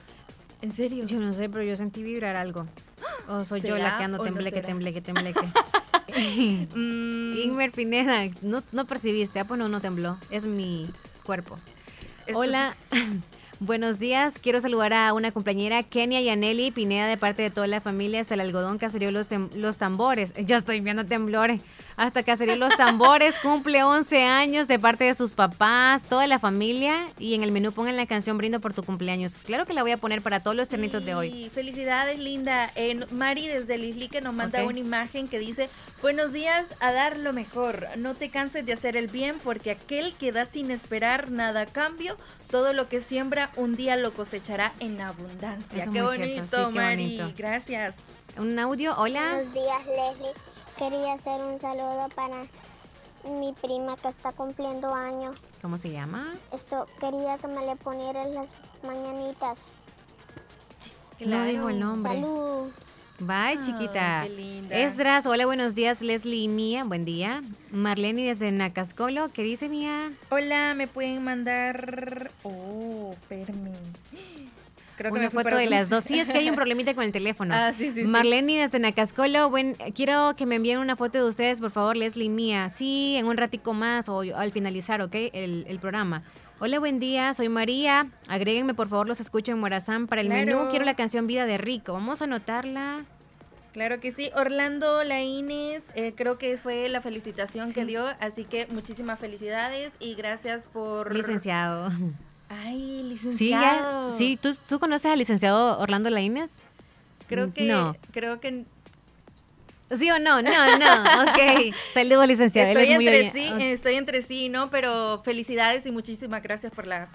¿En 0.61 0.73
serio? 0.73 1.05
Yo 1.05 1.21
no 1.21 1.35
sé, 1.35 1.49
pero 1.49 1.63
yo 1.63 1.77
sentí 1.77 2.03
vibrar 2.03 2.35
algo. 2.35 2.67
O 3.29 3.45
soy 3.45 3.61
yo 3.61 3.77
la 3.79 3.99
que 3.99 4.05
ando 4.05 4.19
tembleque, 4.19 4.61
tembleque, 4.61 5.01
tembleque. 5.01 5.41
Mm. 6.75 7.39
Inmer 7.39 7.73
Pineda, 7.73 8.31
no, 8.43 8.63
no 8.73 8.87
percibiste, 8.87 9.41
ah, 9.41 9.45
pues 9.45 9.59
no, 9.59 9.69
no 9.69 9.81
tembló, 9.81 10.19
es 10.31 10.45
mi 10.45 10.91
cuerpo. 11.25 11.59
Hola, 12.35 12.77
buenos 13.61 13.99
días, 13.99 14.39
quiero 14.39 14.61
saludar 14.61 14.93
a 14.93 15.13
una 15.13 15.33
compañera, 15.33 15.83
Kenia 15.83 16.21
Yaneli 16.21 16.71
Pineda, 16.71 17.07
de 17.07 17.17
parte 17.17 17.43
de 17.43 17.51
toda 17.51 17.67
la 17.67 17.81
familia, 17.81 18.21
hasta 18.21 18.35
el 18.35 18.41
algodón 18.41 18.79
Caserío 18.79 19.11
Los, 19.11 19.29
los 19.55 19.79
Tambores. 19.79 20.33
Yo 20.45 20.57
estoy 20.57 20.81
viendo 20.81 21.05
temblores. 21.05 21.61
Hasta 21.97 22.23
Caserío 22.25 22.57
Los 22.57 22.77
Tambores, 22.77 23.39
cumple 23.39 23.85
11 23.85 24.25
años 24.25 24.67
de 24.67 24.79
parte 24.79 25.05
de 25.05 25.15
sus 25.15 25.33
papás, 25.33 26.05
toda 26.05 26.27
la 26.27 26.39
familia, 26.39 27.09
y 27.19 27.35
en 27.35 27.43
el 27.45 27.53
menú 27.53 27.71
pongan 27.73 27.97
la 27.97 28.07
canción 28.07 28.37
Brindo 28.37 28.61
por 28.61 28.75
tu 28.75 28.83
cumpleaños. 28.83 29.37
Claro 29.37 29.65
que 29.65 29.75
la 29.75 29.83
voy 29.83 29.93
a 29.93 29.97
poner 29.97 30.21
para 30.21 30.41
todos 30.41 30.57
los 30.57 30.69
ternitos 30.69 31.05
de 31.05 31.15
hoy. 31.15 31.51
Felicidades, 31.55 32.19
linda. 32.19 32.71
Eh, 32.75 33.07
Mari 33.11 33.47
desde 33.47 33.79
Lislique 33.79 34.21
nos 34.21 34.35
manda 34.35 34.65
una 34.65 34.79
imagen 34.79 35.29
que 35.29 35.39
dice, 35.39 35.71
buenos 36.03 36.33
días, 36.33 36.67
a 36.81 36.91
dar 36.91 37.17
lo 37.17 37.33
mejor. 37.33 37.87
No 37.97 38.15
te 38.15 38.29
canses 38.29 38.67
de 38.67 38.73
hacer 38.73 38.97
el 38.97 39.07
bien 39.07 39.39
porque 39.45 39.71
aquel 39.71 40.15
que 40.15 40.33
da 40.33 40.47
sin 40.47 40.73
esperar 40.73 41.31
nada 41.31 41.63
a 41.63 41.67
cambio, 41.67 42.17
todo 42.51 42.73
lo 42.73 42.89
que 42.89 43.01
siembra 43.01 43.51
un 43.57 43.77
día 43.77 43.97
lo 43.97 44.13
cosechará 44.13 44.73
en 44.81 45.01
abundancia. 45.01 45.85
Eso 45.85 45.93
qué 45.93 46.03
bonito, 46.03 46.67
sí, 46.67 46.73
qué 46.73 46.81
Mari. 46.81 47.17
bonito. 47.19 47.33
Gracias. 47.37 47.95
Un 48.37 48.59
audio, 48.59 48.97
hola. 48.97 49.35
Buenos 49.35 49.55
días, 49.55 49.87
Leslie. 49.87 50.54
Quería 50.79 51.15
hacer 51.15 51.41
un 51.43 51.61
saludo 51.61 52.09
para 52.15 52.43
mi 53.25 53.53
prima 53.53 53.97
que 53.97 54.09
está 54.09 54.33
cumpliendo 54.33 54.93
años. 54.93 55.37
¿Cómo 55.63 55.79
se 55.79 55.91
llama? 55.91 56.35
Esto 56.53 56.87
quería 57.01 57.39
que 57.39 57.49
me 57.49 57.65
le 57.65 57.77
ponieras 57.77 58.29
las 58.31 58.55
mañanitas. 58.83 59.73
No 61.21 61.45
dijo 61.45 61.69
el 61.69 61.81
nombre. 61.81 62.15
Salud. 62.15 62.71
Bye, 63.21 63.61
chiquita. 63.61 64.25
qué 64.25 64.31
linda. 64.31 64.77
Esdras, 64.77 65.25
hola, 65.27 65.47
buenos 65.47 65.77
días, 65.77 66.03
Leslie 66.03 66.43
y 66.43 66.49
Mía, 66.49 66.83
buen 66.83 67.05
día. 67.05 67.43
Marlene 67.71 68.25
desde 68.25 68.51
Nacascolo, 68.51 69.33
¿qué 69.33 69.43
dice 69.45 69.69
Mía? 69.69 70.13
Hola, 70.31 70.75
me 70.75 70.89
pueden 70.89 71.23
mandar... 71.23 72.33
Oh, 72.43 73.15
permi. 73.29 73.71
Creo 74.97 75.13
que 75.13 75.19
Una 75.19 75.31
foto 75.31 75.57
de 75.57 75.67
las 75.67 75.89
dos. 75.89 76.05
Sí, 76.05 76.19
es 76.21 76.31
que 76.31 76.39
hay 76.39 76.49
un 76.49 76.55
problemita 76.57 76.95
con 76.95 77.05
el 77.05 77.13
teléfono. 77.13 77.55
Ah, 77.55 77.73
sí, 77.77 77.89
sí, 77.93 78.03
sí. 78.03 78.05
Marlene 78.05 78.61
desde 78.63 78.79
Nacascolo, 78.79 79.51
buen, 79.51 79.75
quiero 79.95 80.35
que 80.37 80.47
me 80.47 80.57
envíen 80.57 80.79
una 80.79 80.97
foto 80.97 81.19
de 81.19 81.25
ustedes, 81.29 81.61
por 81.61 81.71
favor, 81.71 81.97
Leslie 81.97 82.29
Mía. 82.29 82.69
Sí, 82.69 83.17
en 83.17 83.27
un 83.27 83.37
ratico 83.37 83.75
más 83.75 84.09
o 84.09 84.21
al 84.21 84.53
finalizar, 84.53 85.01
¿ok? 85.03 85.15
El, 85.33 85.65
el 85.69 85.79
programa. 85.81 86.23
Hola, 86.61 86.79
buen 86.79 87.01
día, 87.01 87.35
soy 87.35 87.49
María. 87.49 88.07
Agréguenme, 88.29 88.75
por 88.75 88.89
favor, 88.89 89.09
los 89.09 89.21
escucho 89.21 89.51
en 89.53 89.59
Morazán. 89.59 90.07
Para 90.07 90.21
el 90.21 90.29
Claro. 90.29 90.47
menú 90.47 90.71
quiero 90.71 90.85
la 90.85 90.95
canción 90.95 91.27
Vida 91.27 91.47
de 91.47 91.59
Rico. 91.59 91.93
Vamos 91.95 92.23
a 92.23 92.27
anotarla. 92.27 93.05
Claro 93.73 93.99
que 93.99 94.13
sí. 94.13 94.31
Orlando 94.37 95.03
Laínez, 95.03 95.83
eh, 95.97 96.13
creo 96.17 96.39
que 96.39 96.57
fue 96.57 96.89
la 96.89 97.01
felicitación 97.01 97.73
que 97.73 97.85
dio, 97.85 98.07
así 98.21 98.45
que 98.45 98.69
muchísimas 98.69 99.19
felicidades 99.19 99.93
y 99.99 100.15
gracias 100.15 100.69
por... 100.69 101.13
Licenciado. 101.13 101.91
Ay, 102.63 102.99
Sí, 102.99 103.03
licenciado. 103.09 104.11
ya, 104.11 104.19
sí, 104.19 104.39
¿tú, 104.41 104.55
¿tú 104.69 104.79
conoces 104.79 105.11
al 105.11 105.19
licenciado 105.19 105.79
Orlando 105.79 106.11
Laínez? 106.11 106.51
Creo 107.29 107.53
que... 107.53 107.65
No. 107.65 107.97
Creo 108.13 108.41
que... 108.41 108.65
¿Sí 109.97 110.11
o 110.11 110.19
no? 110.19 110.43
No, 110.43 110.79
no. 110.79 111.23
Ok. 111.23 111.75
Saludos, 111.95 112.27
licenciado. 112.27 112.71
Él 112.71 112.77
Estoy 112.79 112.93
es 112.93 112.99
entre 113.01 113.33
sí, 113.33 113.63
estoy 113.63 113.95
entre 113.95 114.23
sí, 114.23 114.49
¿no? 114.49 114.71
Pero 114.71 115.23
felicidades 115.25 115.87
y 115.87 115.93
muchísimas 115.93 116.43
gracias 116.43 116.73
por 116.73 116.87
la... 116.87 117.09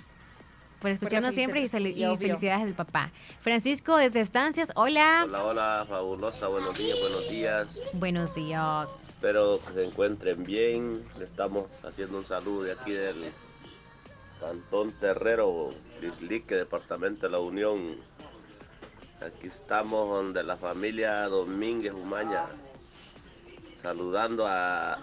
Por 0.79 0.91
escucharnos 0.91 1.35
siempre 1.35 1.61
y, 1.61 1.65
y 1.65 2.17
felicidades 2.17 2.63
del 2.63 2.73
papá. 2.73 3.11
Francisco 3.41 3.97
desde 3.97 4.21
Estancias, 4.21 4.71
hola. 4.75 5.25
Hola, 5.27 5.43
hola, 5.43 5.85
fabulosa, 5.89 6.47
buenos 6.47 6.77
días, 6.77 6.97
buenos 7.01 7.29
días. 7.29 7.81
Buenos 7.93 8.33
días. 8.35 8.87
Espero 9.09 9.59
que 9.59 9.73
se 9.73 9.83
encuentren 9.85 10.41
bien. 10.45 11.01
Le 11.17 11.25
estamos 11.25 11.65
haciendo 11.83 12.17
un 12.17 12.23
saludo 12.23 12.63
de 12.63 12.71
aquí 12.71 12.91
del 12.91 13.25
Cantón 14.39 14.93
Terrero, 14.93 15.73
Lislique, 16.01 16.55
Departamento 16.55 17.25
de 17.25 17.31
la 17.31 17.39
Unión. 17.39 17.97
Aquí 19.21 19.47
estamos 19.47 20.07
donde 20.09 20.43
la 20.43 20.55
familia 20.55 21.27
Domínguez 21.27 21.93
Umaña, 21.93 22.45
saludando 23.73 24.47
a, 24.47 24.97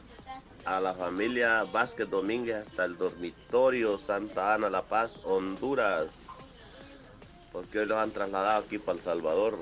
a 0.64 0.80
la 0.80 0.94
familia 0.94 1.64
Vázquez 1.64 2.08
Domínguez 2.08 2.66
hasta 2.66 2.86
el 2.86 2.96
dormitorio 2.96 3.98
Santa 3.98 4.54
Ana 4.54 4.70
La 4.70 4.86
Paz, 4.86 5.20
Honduras, 5.24 6.26
porque 7.52 7.80
hoy 7.80 7.86
los 7.86 7.98
han 7.98 8.12
trasladado 8.12 8.64
aquí 8.64 8.78
para 8.78 8.96
El 8.96 9.04
Salvador. 9.04 9.58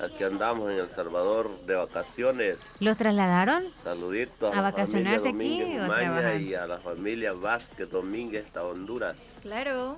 Aquí 0.00 0.24
andamos 0.24 0.70
en 0.70 0.78
El 0.78 0.90
Salvador 0.90 1.50
de 1.66 1.74
vacaciones. 1.74 2.76
¿Los 2.80 2.96
trasladaron? 2.96 3.64
Saluditos 3.74 4.50
¿A 4.54 4.58
a, 4.58 4.62
la 4.62 4.70
vacacionarse 4.70 5.30
familia 5.30 5.84
aquí 5.86 6.38
o 6.38 6.38
y 6.38 6.54
a 6.54 6.66
la 6.66 6.78
familia 6.78 7.32
Vázquez 7.32 7.90
Domínguez 7.90 8.46
hasta 8.46 8.64
Honduras. 8.64 9.16
Claro. 9.42 9.96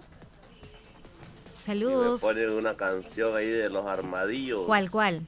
Y 1.70 1.72
me 1.72 1.76
Saludos. 1.76 2.20
ponen 2.20 2.50
una 2.50 2.76
canción 2.76 3.36
ahí 3.36 3.48
de 3.48 3.68
los 3.68 3.86
armadillos. 3.86 4.64
¿Cuál, 4.66 4.90
cuál? 4.90 5.22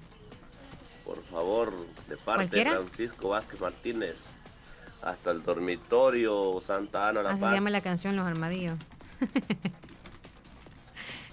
Por 1.04 1.22
favor, 1.24 1.72
de 2.08 2.16
parte 2.16 2.48
¿Cualquiera? 2.48 2.70
de 2.72 2.76
Francisco 2.78 3.28
Vázquez 3.28 3.60
Martínez. 3.60 4.16
Hasta 5.02 5.30
el 5.32 5.42
dormitorio 5.42 6.60
Santa 6.64 7.08
Ana 7.08 7.22
La 7.22 7.30
Así 7.30 7.40
Paz. 7.40 7.50
se 7.50 7.56
llama 7.56 7.70
la 7.70 7.80
canción 7.80 8.16
Los 8.16 8.26
Armadillos. 8.26 8.78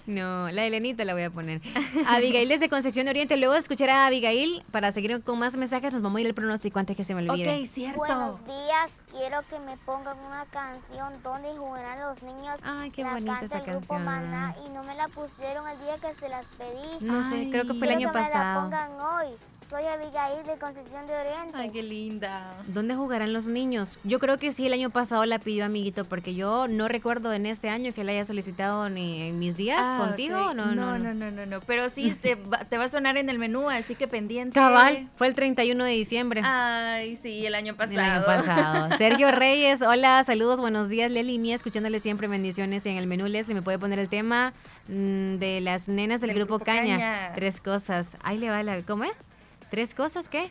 No, 0.06 0.50
la 0.50 0.64
Elenita 0.64 1.04
la 1.04 1.12
voy 1.12 1.22
a 1.22 1.30
poner. 1.30 1.60
Abigail 2.06 2.48
desde 2.48 2.68
Concepción 2.68 3.06
de 3.06 3.10
Oriente. 3.10 3.36
Luego 3.36 3.54
de 3.54 3.60
escuchar 3.60 3.90
a 3.90 4.06
Abigail, 4.06 4.64
para 4.70 4.92
seguir 4.92 5.22
con 5.22 5.38
más 5.38 5.56
mensajes, 5.56 5.92
nos 5.92 6.02
vamos 6.02 6.18
a 6.18 6.20
ir 6.22 6.26
al 6.26 6.34
pronóstico 6.34 6.78
antes 6.78 6.96
que 6.96 7.04
se 7.04 7.14
me 7.14 7.28
olvide. 7.28 7.68
Buenos 7.96 8.44
días, 8.44 8.90
quiero 9.10 9.42
que 9.48 9.58
me 9.60 9.76
pongan 9.78 10.18
una 10.18 10.44
canción 10.46 11.22
donde 11.22 11.50
jugarán 11.56 12.00
los 12.00 12.22
niños. 12.22 12.58
Ay, 12.62 12.90
qué 12.90 13.02
la 13.02 13.12
bonita 13.12 13.32
canta 13.40 13.46
esa 13.46 13.58
el 13.58 13.64
grupo 13.64 13.94
canción. 13.94 14.04
Maná 14.04 14.54
y 14.66 14.70
no 14.70 14.82
me 14.82 14.94
la 14.94 15.08
pusieron 15.08 15.68
el 15.68 15.78
día 15.80 15.96
que 15.98 16.18
se 16.18 16.28
las 16.28 16.46
pedí. 16.56 17.04
No 17.06 17.22
sé, 17.28 17.48
creo 17.50 17.64
que 17.64 17.74
fue 17.74 17.88
el 17.88 17.96
Quiero 17.96 18.10
año 18.10 18.12
que 18.12 18.18
pasado. 18.18 18.68
Me 18.68 18.76
la 18.76 18.86
pongan 18.88 19.00
hoy. 19.00 19.36
Soy 19.70 19.84
Abigail 19.84 20.44
de 20.44 20.58
Concepción 20.58 21.06
de 21.06 21.12
Oriente. 21.14 21.52
Ay, 21.54 21.70
qué 21.70 21.80
linda. 21.84 22.56
¿Dónde 22.66 22.96
jugarán 22.96 23.32
los 23.32 23.46
niños? 23.46 24.00
Yo 24.02 24.18
creo 24.18 24.36
que 24.36 24.50
sí, 24.50 24.66
el 24.66 24.72
año 24.72 24.90
pasado 24.90 25.24
la 25.26 25.38
pidió 25.38 25.64
amiguito, 25.64 26.04
porque 26.04 26.34
yo 26.34 26.66
no 26.66 26.88
recuerdo 26.88 27.32
en 27.32 27.46
este 27.46 27.68
año 27.68 27.92
que 27.94 28.02
la 28.02 28.10
haya 28.10 28.24
solicitado 28.24 28.90
ni 28.90 29.22
en 29.28 29.38
mis 29.38 29.56
días 29.56 29.78
Ah, 29.80 29.98
contigo. 30.04 30.54
No, 30.54 30.74
no, 30.74 30.98
no, 30.98 31.14
no, 31.14 31.30
no, 31.30 31.46
no. 31.46 31.60
Pero 31.60 31.88
sí, 31.88 32.10
te 32.20 32.34
va, 32.34 32.64
te 32.64 32.78
va 32.78 32.84
a 32.84 32.88
sonar 32.88 33.16
en 33.16 33.30
el 33.30 33.38
menú, 33.38 33.70
así 33.70 33.94
que 33.94 34.08
pendiente. 34.08 34.54
Cabal, 34.54 35.08
fue 35.14 35.28
el 35.28 35.36
31 35.36 35.84
de 35.84 35.92
diciembre. 35.92 36.40
Ay, 36.44 37.14
sí, 37.14 37.46
el 37.46 37.54
año 37.54 37.76
pasado. 37.76 37.92
El 37.92 38.00
año 38.00 38.24
pasado. 38.26 38.88
Sergio 38.98 39.30
Reyes, 39.30 39.82
hola, 39.82 40.24
saludos, 40.24 40.58
buenos 40.58 40.88
días, 40.88 41.12
Leli 41.12 41.34
y 41.34 41.38
Mía, 41.38 41.54
escuchándole 41.54 42.00
siempre 42.00 42.26
bendiciones 42.26 42.84
en 42.86 42.96
el 42.96 43.06
menú. 43.06 43.28
Leslie, 43.28 43.54
¿me 43.54 43.62
puede 43.62 43.78
poner 43.78 44.00
el 44.00 44.08
tema 44.08 44.52
mm, 44.88 45.36
de 45.36 45.60
las 45.60 45.88
nenas 45.88 46.20
del, 46.20 46.30
Del 46.30 46.38
grupo, 46.38 46.54
grupo 46.56 46.64
Caña? 46.64 46.98
Caña. 46.98 47.32
Tres 47.36 47.60
cosas. 47.60 48.16
Ahí 48.24 48.36
le 48.36 48.50
va 48.50 48.64
la. 48.64 48.82
¿Cómo 48.82 49.04
es? 49.04 49.12
¿Tres 49.70 49.94
cosas 49.94 50.28
qué? 50.28 50.50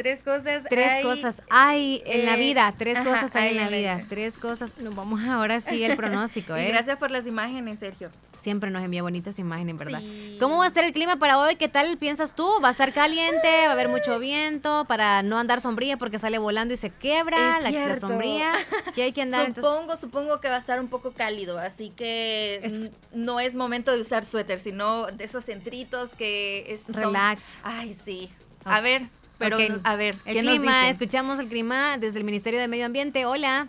Tres 0.00 0.22
cosas. 0.22 0.64
Tres 0.70 0.88
hay- 0.88 1.02
cosas 1.02 1.42
hay 1.50 2.02
en 2.06 2.24
la 2.24 2.36
eh, 2.36 2.40
vida. 2.40 2.74
Tres 2.78 2.96
ajá, 2.96 3.10
cosas 3.10 3.36
hay, 3.36 3.48
hay 3.48 3.56
en 3.58 3.62
la 3.64 3.68
vida. 3.68 3.96
vida. 3.96 4.06
Tres 4.08 4.38
cosas. 4.38 4.70
Nos 4.78 4.94
vamos 4.94 5.20
ahora 5.24 5.60
sí 5.60 5.84
el 5.84 5.94
pronóstico, 5.94 6.56
Y 6.56 6.60
¿eh? 6.62 6.68
gracias 6.68 6.96
por 6.96 7.10
las 7.10 7.26
imágenes, 7.26 7.80
Sergio. 7.80 8.10
Siempre 8.40 8.70
nos 8.70 8.82
envía 8.82 9.02
bonitas 9.02 9.38
imágenes, 9.38 9.76
¿verdad? 9.76 10.00
¿Cómo 10.40 10.56
va 10.56 10.64
a 10.64 10.68
estar 10.68 10.82
el 10.82 10.94
clima 10.94 11.16
para 11.16 11.38
hoy? 11.38 11.56
¿Qué 11.56 11.68
tal 11.68 11.98
piensas 11.98 12.34
tú? 12.34 12.48
¿Va 12.64 12.68
a 12.68 12.70
estar 12.70 12.94
caliente? 12.94 13.46
¿Va 13.66 13.68
a 13.68 13.72
haber 13.72 13.90
mucho 13.90 14.18
viento? 14.18 14.86
Para 14.86 15.22
no 15.22 15.36
andar 15.36 15.60
sombría 15.60 15.98
porque 15.98 16.18
sale 16.18 16.38
volando 16.38 16.72
y 16.72 16.78
se 16.78 16.88
quebra 16.88 17.58
Es 17.58 17.64
la, 17.70 17.86
la 17.88 18.00
sombría. 18.00 18.50
Que 18.94 19.02
hay 19.02 19.12
que 19.12 19.20
andar 19.20 19.44
entonces. 19.44 19.70
Supongo, 19.70 19.96
supongo 19.98 20.40
que 20.40 20.48
va 20.48 20.56
a 20.56 20.58
estar 20.58 20.80
un 20.80 20.88
poco 20.88 21.12
cálido, 21.12 21.58
así 21.58 21.90
que 21.90 22.90
no 23.12 23.40
es 23.40 23.54
momento 23.54 23.92
de 23.92 24.00
usar 24.00 24.24
suéter, 24.24 24.58
sino 24.58 25.08
de 25.08 25.24
esos 25.24 25.44
centritos 25.44 26.12
que 26.16 26.64
es, 26.72 26.80
son- 26.84 26.94
Relax. 26.94 27.42
Ay, 27.62 27.94
sí. 28.06 28.30
A 28.64 28.80
ver, 28.80 29.02
pero 29.40 29.56
Ok. 29.56 29.80
a 29.84 29.96
ver, 29.96 30.16
El 30.26 30.34
¿qué 30.34 30.42
nos 30.42 30.58
clima, 30.58 30.72
dicen? 30.80 30.92
escuchamos 30.92 31.40
el 31.40 31.48
clima 31.48 31.96
desde 31.98 32.18
el 32.18 32.24
Ministerio 32.24 32.60
de 32.60 32.68
Medio 32.68 32.84
Ambiente. 32.86 33.24
Hola. 33.24 33.66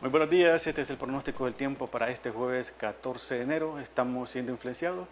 Muy 0.00 0.08
buenos 0.08 0.30
días, 0.30 0.64
este 0.66 0.82
es 0.82 0.88
el 0.90 0.96
pronóstico 0.96 1.44
del 1.44 1.54
tiempo 1.54 1.88
para 1.88 2.08
este 2.10 2.30
jueves 2.30 2.72
14 2.78 3.34
de 3.34 3.42
enero. 3.42 3.78
Estamos 3.80 4.30
siendo 4.30 4.52
influenciados 4.52 5.06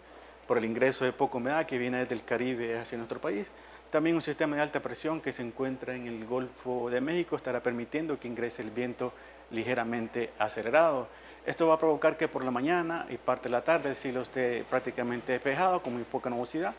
por 0.47 0.57
el 0.57 0.63
ingreso 0.65 1.03
de 1.05 1.11
poca 1.11 1.37
humedad 1.37 1.65
que 1.67 1.77
viene 1.77 1.97
desde 1.99 2.15
el 2.15 2.23
Caribe 2.23 2.79
hacia 2.79 2.97
nuestro 2.97 3.19
país. 3.19 3.47
También 3.91 4.15
un 4.15 4.21
sistema 4.21 4.55
de 4.55 4.61
alta 4.61 4.79
presión 4.79 5.19
que 5.19 5.31
se 5.33 5.41
encuentra 5.43 5.93
en 5.95 6.07
el 6.07 6.25
Golfo 6.25 6.89
de 6.89 7.01
México 7.01 7.35
estará 7.35 7.61
permitiendo 7.61 8.17
que 8.19 8.27
ingrese 8.29 8.61
el 8.61 8.71
viento 8.71 9.13
ligeramente 9.51 10.31
acelerado. 10.39 11.07
Esto 11.45 11.67
va 11.67 11.75
a 11.75 11.79
provocar 11.79 12.15
que 12.15 12.27
por 12.27 12.43
la 12.45 12.51
mañana 12.51 13.05
y 13.09 13.17
parte 13.17 13.43
de 13.43 13.49
la 13.49 13.63
tarde 13.63 13.89
el 13.89 13.95
cielo 13.95 14.21
esté 14.21 14.63
prácticamente 14.69 15.33
despejado 15.33 15.81
con 15.83 15.93
muy 15.93 16.03
poca 16.03 16.29
nubosidad. 16.29 16.73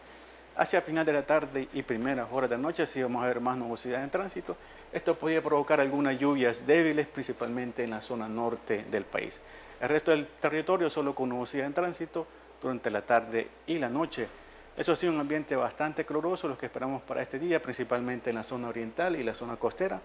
Hacia 0.57 0.83
final 0.83 1.07
de 1.07 1.13
la 1.13 1.23
tarde 1.23 1.69
y 1.73 1.83
primeras 1.83 2.29
horas 2.31 2.51
de 2.51 2.59
noche 2.59 2.87
sí 2.87 3.03
vamos 3.03 3.23
a 3.23 3.27
ver 3.27 3.41
más 3.41 3.57
nubosidad 3.57 4.03
en 4.03 4.11
tránsito. 4.11 4.57
Esto 4.93 5.15
podría 5.15 5.43
provocar 5.43 5.81
algunas 5.81 6.19
lluvias 6.19 6.67
débiles, 6.67 7.07
principalmente 7.07 7.85
en 7.85 7.91
la 7.91 8.01
zona 8.01 8.29
norte 8.29 8.85
del 8.91 9.05
país. 9.05 9.41
El 9.81 9.89
resto 9.89 10.11
del 10.11 10.27
territorio 10.27 10.91
solo 10.91 11.15
con 11.15 11.29
nubosidad 11.29 11.67
en 11.67 11.73
tránsito 11.73 12.27
durante 12.61 12.91
la 12.91 13.03
tarde 13.03 13.49
y 13.67 13.79
la 13.79 13.89
noche. 13.89 14.29
Eso 14.77 14.95
sí, 14.97 15.07
un 15.07 15.19
ambiente 15.19 15.57
bastante 15.57 16.05
cloroso, 16.05 16.49
lo 16.49 16.59
que 16.59 16.67
esperamos 16.67 17.03
para 17.03 17.23
este 17.23 17.39
día, 17.39 17.63
principalmente 17.63 18.31
en 18.31 18.37
la 18.37 18.43
zona 18.43 18.69
oriental 18.69 19.17
y 19.17 19.23
la 19.23 19.35
zona 19.35 19.57
costera, 19.57 20.01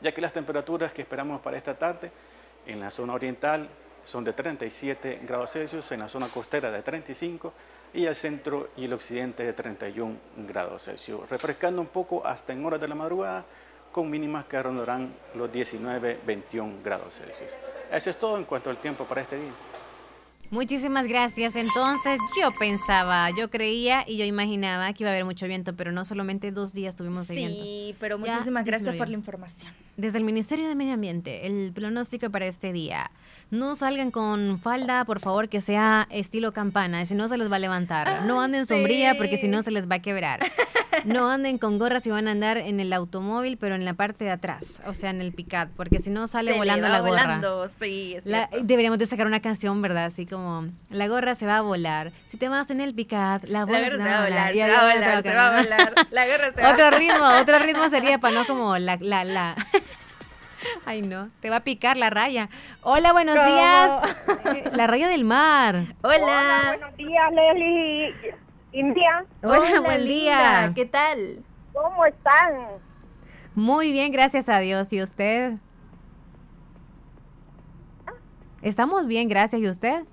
ya 0.00 0.12
que 0.12 0.20
las 0.20 0.32
temperaturas 0.32 0.92
que 0.92 1.02
esperamos 1.02 1.40
para 1.40 1.56
esta 1.56 1.76
tarde 1.76 2.10
en 2.66 2.80
la 2.80 2.90
zona 2.90 3.14
oriental 3.14 3.68
son 4.04 4.24
de 4.24 4.32
37 4.32 5.20
grados 5.26 5.52
Celsius, 5.52 5.92
en 5.92 6.00
la 6.00 6.08
zona 6.08 6.28
costera 6.28 6.70
de 6.70 6.82
35 6.82 7.52
y 7.94 8.06
el 8.06 8.14
centro 8.14 8.70
y 8.76 8.84
el 8.84 8.92
occidente 8.92 9.44
de 9.44 9.52
31 9.52 10.16
grados 10.48 10.84
Celsius, 10.84 11.28
refrescando 11.30 11.80
un 11.80 11.86
poco 11.86 12.26
hasta 12.26 12.52
en 12.52 12.64
horas 12.64 12.80
de 12.80 12.88
la 12.88 12.94
madrugada 12.94 13.44
con 13.92 14.10
mínimas 14.10 14.46
que 14.46 14.60
rondarán 14.60 15.14
los 15.34 15.50
19-21 15.50 16.82
grados 16.82 17.14
Celsius. 17.14 17.50
Eso 17.92 18.10
es 18.10 18.18
todo 18.18 18.36
en 18.36 18.44
cuanto 18.44 18.68
al 18.68 18.78
tiempo 18.78 19.04
para 19.04 19.22
este 19.22 19.36
día. 19.36 19.52
Muchísimas 20.50 21.06
gracias. 21.06 21.56
Entonces 21.56 22.18
yo 22.40 22.50
pensaba, 22.58 23.30
yo 23.36 23.50
creía 23.50 24.04
y 24.06 24.16
yo 24.16 24.24
imaginaba 24.24 24.92
que 24.92 25.04
iba 25.04 25.10
a 25.10 25.12
haber 25.12 25.24
mucho 25.24 25.46
viento, 25.46 25.74
pero 25.74 25.92
no 25.92 26.04
solamente 26.04 26.50
dos 26.50 26.74
días 26.74 26.96
tuvimos 26.96 27.28
de 27.28 27.34
viento. 27.34 27.62
Sí, 27.62 27.96
pero 28.00 28.18
muchísimas 28.18 28.64
gracias 28.64 28.96
por 28.96 29.08
la 29.08 29.14
información. 29.14 29.72
Desde 29.96 30.18
el 30.18 30.24
Ministerio 30.24 30.68
de 30.68 30.74
Medio 30.74 30.94
Ambiente, 30.94 31.46
el 31.46 31.72
pronóstico 31.72 32.28
para 32.30 32.46
este 32.46 32.72
día. 32.72 33.10
No 33.50 33.76
salgan 33.76 34.10
con 34.10 34.58
falda, 34.58 35.04
por 35.04 35.20
favor, 35.20 35.48
que 35.48 35.60
sea 35.60 36.08
estilo 36.10 36.52
campana, 36.52 37.04
si 37.06 37.14
no 37.14 37.28
se 37.28 37.38
les 37.38 37.50
va 37.50 37.56
a 37.56 37.60
levantar. 37.60 38.22
No 38.24 38.40
anden 38.40 38.66
sombría 38.66 39.14
porque 39.16 39.36
si 39.36 39.46
no 39.46 39.62
se 39.62 39.70
les 39.70 39.88
va 39.88 39.96
a 39.96 39.98
quebrar. 40.02 40.40
No 41.04 41.30
anden 41.30 41.58
con 41.58 41.78
gorras 41.78 42.02
si 42.02 42.10
van 42.10 42.26
a 42.26 42.32
andar 42.32 42.56
en 42.56 42.80
el 42.80 42.92
automóvil, 42.92 43.56
pero 43.56 43.74
en 43.76 43.84
la 43.84 43.94
parte 43.94 44.24
de 44.24 44.30
atrás, 44.30 44.82
o 44.86 44.94
sea, 44.94 45.10
en 45.10 45.20
el 45.20 45.32
picat, 45.32 45.68
porque 45.76 45.98
si 45.98 46.08
no 46.10 46.26
sale 46.28 46.52
Se 46.52 46.58
volando 46.58 46.88
la 46.88 47.00
gorra. 47.00 47.22
volando, 47.22 47.70
sí, 47.80 48.14
es 48.16 48.26
La- 48.26 48.48
cierto. 48.48 48.66
deberíamos 48.66 48.98
de 48.98 49.06
sacar 49.06 49.26
una 49.26 49.40
canción, 49.40 49.80
¿verdad? 49.82 50.06
Así 50.06 50.24
como, 50.26 50.68
la 50.90 51.06
gorra 51.08 51.34
se 51.34 51.46
va 51.46 51.58
a 51.58 51.60
volar. 51.60 52.10
Si 52.26 52.36
te 52.36 52.48
vas 52.48 52.70
en 52.70 52.80
el 52.80 52.94
picat, 52.94 53.44
la 53.44 53.60
La 53.60 53.64
gorra 53.66 53.90
se 53.90 53.96
va 53.98 54.18
a 54.18 54.24
volar. 54.24 54.52
se 54.52 54.58
va 54.68 54.76
a 54.90 54.94
volar, 54.94 55.22
se 55.22 55.34
va 55.34 55.46
a 55.46 55.62
volar. 55.62 55.94
La 56.10 56.26
guerra 56.26 56.52
se 56.54 56.62
va 56.62 56.70
Otro 56.74 56.90
ritmo, 56.90 57.24
otro 57.40 57.58
ritmo 57.60 57.88
sería 57.90 58.18
para 58.18 58.34
no 58.34 58.46
como 58.46 58.76
la, 58.78 58.96
la, 59.00 59.24
la. 59.24 59.56
Ay, 60.84 61.02
no, 61.02 61.30
te 61.40 61.50
va 61.50 61.56
a 61.56 61.64
picar 61.64 61.96
la 61.96 62.10
raya. 62.10 62.48
Hola, 62.82 63.12
buenos 63.12 63.36
¿Cómo? 63.36 63.46
días. 63.54 64.16
Eh, 64.54 64.70
La 64.74 64.86
raya 64.86 65.08
del 65.08 65.24
mar. 65.24 65.94
Hola. 66.02 66.76
buenos 66.78 66.96
días, 66.96 67.32
Leslie 67.32 68.08
y 68.72 68.78
India. 68.78 69.24
Hola, 69.42 69.80
buen 69.80 70.04
día. 70.06 70.72
¿Qué 70.74 70.84
tal? 70.84 71.42
¿Cómo 71.72 72.04
están? 72.04 72.54
Muy 73.54 73.92
bien, 73.92 74.12
gracias 74.12 74.48
a 74.48 74.58
Dios. 74.58 74.92
¿Y 74.92 75.02
usted? 75.02 75.54
Estamos 78.62 79.06
bien, 79.06 79.28
gracias. 79.28 79.60
¿Y 79.62 79.68
usted? 79.68 80.04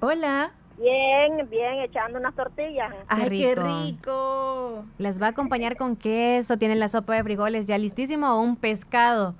Hola. 0.00 0.52
Bien, 0.80 1.46
bien, 1.50 1.80
echando 1.80 2.18
unas 2.18 2.34
tortillas. 2.34 2.90
Ay, 3.06 3.28
qué 3.28 3.54
rico. 3.54 3.66
rico. 3.84 4.84
¿Les 4.96 5.20
va 5.20 5.26
a 5.26 5.30
acompañar 5.30 5.76
con 5.76 5.94
queso? 5.94 6.56
¿Tienen 6.56 6.80
la 6.80 6.88
sopa 6.88 7.14
de 7.14 7.22
frijoles 7.22 7.66
ya 7.66 7.76
listísimo 7.76 8.34
o 8.34 8.40
un 8.40 8.56
pescado? 8.56 9.34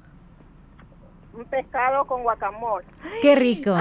Un 1.33 1.47
pescado 1.47 2.05
con 2.07 2.23
guacamole. 2.25 2.85
¡Qué 3.23 3.37
rico! 3.37 3.75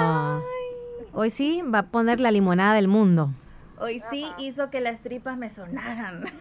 Hoy 1.13 1.29
sí 1.31 1.61
va 1.63 1.79
a 1.79 1.85
poner 1.87 2.21
la 2.21 2.31
limonada 2.31 2.75
del 2.75 2.87
mundo. 2.87 3.29
Hoy 3.77 3.99
sí 4.09 4.27
hizo 4.37 4.69
que 4.69 4.79
las 4.79 5.01
tripas 5.01 5.37
me 5.37 5.49
sonaran. 5.49 6.25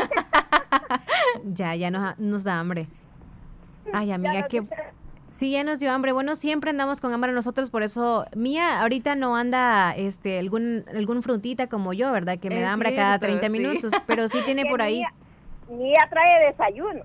Ya, 1.44 1.74
ya 1.74 1.90
nos, 1.90 2.18
nos 2.18 2.44
da 2.44 2.58
hambre. 2.60 2.88
Ay, 3.92 4.12
amiga, 4.12 4.46
qué... 4.46 4.62
Sí, 5.38 5.52
ya 5.52 5.62
nos 5.62 5.78
dio 5.78 5.92
hambre. 5.92 6.10
Bueno, 6.12 6.34
siempre 6.34 6.70
andamos 6.70 7.00
con 7.00 7.12
hambre 7.14 7.32
nosotros, 7.32 7.70
por 7.70 7.84
eso 7.84 8.26
Mía 8.34 8.80
ahorita 8.80 9.14
no 9.14 9.36
anda 9.36 9.92
este 9.96 10.38
algún 10.40 10.84
algún 10.92 11.22
frutita 11.22 11.68
como 11.68 11.92
yo, 11.92 12.10
¿verdad? 12.10 12.38
Que 12.40 12.48
me 12.48 12.56
Es 12.56 12.62
da 12.62 12.72
hambre 12.72 12.94
cada 12.94 13.18
cierto, 13.18 13.38
30 13.38 13.46
sí. 13.46 13.52
minutos, 13.52 13.92
pero 14.06 14.26
sí 14.28 14.38
tiene 14.44 14.64
por 14.70 14.82
ahí. 14.82 14.98
Mía- 14.98 15.12
Mía 15.70 16.08
trae 16.10 16.46
desayuno. 16.50 17.02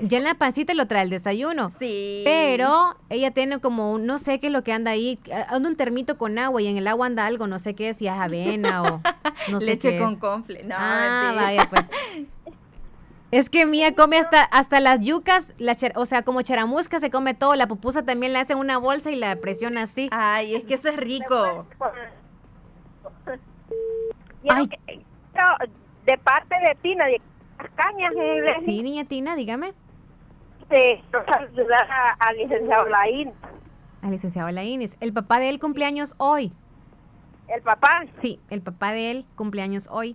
Ya 0.00 0.16
en 0.16 0.24
la 0.24 0.34
pancita 0.34 0.72
lo 0.72 0.86
trae 0.86 1.02
el 1.02 1.10
desayuno. 1.10 1.70
Sí. 1.78 2.22
Pero 2.24 2.96
ella 3.10 3.32
tiene 3.32 3.60
como, 3.60 3.92
un- 3.92 4.06
no 4.06 4.18
sé 4.18 4.40
qué 4.40 4.46
es 4.46 4.52
lo 4.52 4.64
que 4.64 4.72
anda 4.72 4.90
ahí, 4.92 5.18
a- 5.30 5.54
anda 5.54 5.68
un 5.68 5.76
termito 5.76 6.16
con 6.16 6.38
agua 6.38 6.62
y 6.62 6.68
en 6.68 6.78
el 6.78 6.86
agua 6.88 7.06
anda 7.06 7.26
algo, 7.26 7.46
no 7.46 7.58
sé 7.58 7.74
qué, 7.74 7.92
si 7.94 8.06
es 8.08 8.12
avena 8.14 8.82
o 8.82 9.02
no 9.52 9.60
sé 9.60 9.66
Leche 9.66 9.90
qué 9.92 9.98
con 9.98 10.16
confle. 10.16 10.64
No, 10.64 10.74
Ah, 10.78 11.32
mentira. 11.36 11.42
vaya, 11.44 11.68
pues. 11.70 11.86
Es 13.30 13.50
que 13.50 13.66
Mía 13.66 13.94
come 13.94 14.16
hasta, 14.18 14.42
hasta 14.42 14.80
las 14.80 15.00
yucas, 15.00 15.52
la 15.58 15.74
cher- 15.74 15.92
o 15.96 16.06
sea, 16.06 16.22
como 16.22 16.40
cheramusca 16.42 16.98
se 16.98 17.10
come 17.10 17.34
todo, 17.34 17.54
la 17.56 17.66
pupusa 17.68 18.02
también 18.02 18.32
la 18.32 18.40
hace 18.40 18.54
en 18.54 18.58
una 18.58 18.78
bolsa 18.78 19.10
y 19.10 19.16
la 19.16 19.36
presiona 19.36 19.82
así. 19.82 20.08
Ay, 20.12 20.54
es 20.54 20.64
que 20.64 20.74
eso 20.74 20.88
es 20.88 20.96
rico. 20.96 21.66
Quiero 24.42 24.64
de 26.06 26.18
parte 26.18 26.54
de 26.66 26.74
Tina, 26.82 27.04
de 27.06 27.20
las 27.58 27.70
cañas, 27.74 28.12
eh, 28.16 28.54
Sí, 28.64 28.82
niña 28.82 29.04
Tina, 29.04 29.36
dígame. 29.36 29.74
de 30.70 31.02
saludar 31.12 31.90
a- 31.90 32.16
al 32.20 32.36
licenciado 32.36 32.86
Laín. 32.88 33.32
Al 34.02 34.10
licenciado 34.10 34.50
Laínez. 34.50 34.96
El 35.00 35.12
papá 35.12 35.38
de 35.40 35.48
él 35.48 35.58
cumpleaños 35.58 36.14
hoy. 36.18 36.52
El 37.48 37.62
papá. 37.62 38.04
Sí, 38.16 38.38
el 38.50 38.60
papá 38.62 38.92
de 38.92 39.10
él 39.10 39.26
cumpleaños 39.34 39.88
hoy. 39.90 40.14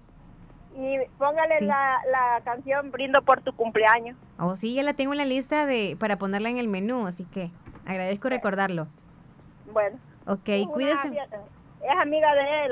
Y 0.76 0.98
póngale 1.18 1.60
Sí. 1.60 1.66
la, 1.66 2.00
la 2.12 2.42
canción 2.44 2.92
Brindo 2.92 3.22
por 3.22 3.42
tu 3.42 3.54
cumpleaños. 3.54 4.18
Oh, 4.40 4.56
sí, 4.56 4.74
ya 4.74 4.84
la 4.84 4.94
tengo 4.94 5.12
en 5.14 5.18
la 5.20 5.26
lista 5.26 5.66
de 5.66 5.96
para 6.00 6.18
ponerla 6.18 6.50
en 6.50 6.58
el 6.58 6.68
menú, 6.68 7.06
así 7.08 7.26
que 7.26 7.52
agradezco 7.86 8.30
recordarlo. 8.30 8.88
Bueno. 9.72 9.98
Ok, 10.26 10.50
cuídese. 10.72 11.08
amiga- 11.10 11.28
Es 11.84 12.00
amiga 12.02 12.34
de 12.34 12.66
él. 12.66 12.72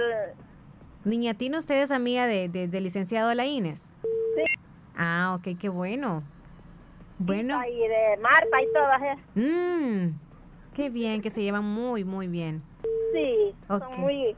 Niña 1.03 1.34
Tina, 1.34 1.60
¿usted 1.60 1.82
es 1.82 1.91
amiga 1.91 2.26
de, 2.28 2.48
de- 2.49 2.68
del 2.68 2.84
licenciado 2.84 3.34
Laínez? 3.36 3.94
Sí. 4.36 4.44
Ah, 4.98 5.36
ok, 5.38 5.57
qué 5.60 5.69
bueno. 5.69 6.23
Bueno. 7.19 7.60
Y 7.68 7.88
de 7.88 8.18
Marta 8.22 8.61
y 8.61 8.73
todas 8.73 9.02
esas. 9.02 9.19
Mmm, 9.36 10.14
qué 10.73 10.90
bien, 10.90 11.22
que 11.22 11.30
se 11.30 11.41
llevan 11.44 11.65
muy, 11.65 12.03
muy 12.03 12.28
bien. 12.28 12.64
Sí, 13.14 13.53
son 13.68 13.99
muy 13.99 14.36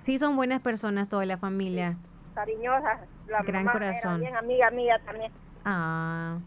Sí, 0.00 0.18
son 0.18 0.34
buenas 0.36 0.60
personas 0.60 1.08
toda 1.08 1.26
la 1.26 1.36
familia. 1.36 1.96
Cariñosas. 2.34 3.00
La 3.28 3.42
Gran 3.42 3.64
mamá 3.64 3.72
corazón. 3.72 4.22
Era 4.22 4.30
bien 4.30 4.36
amiga 4.36 4.70
mía 4.70 5.00
también. 5.04 5.32
Ah. 5.64 6.38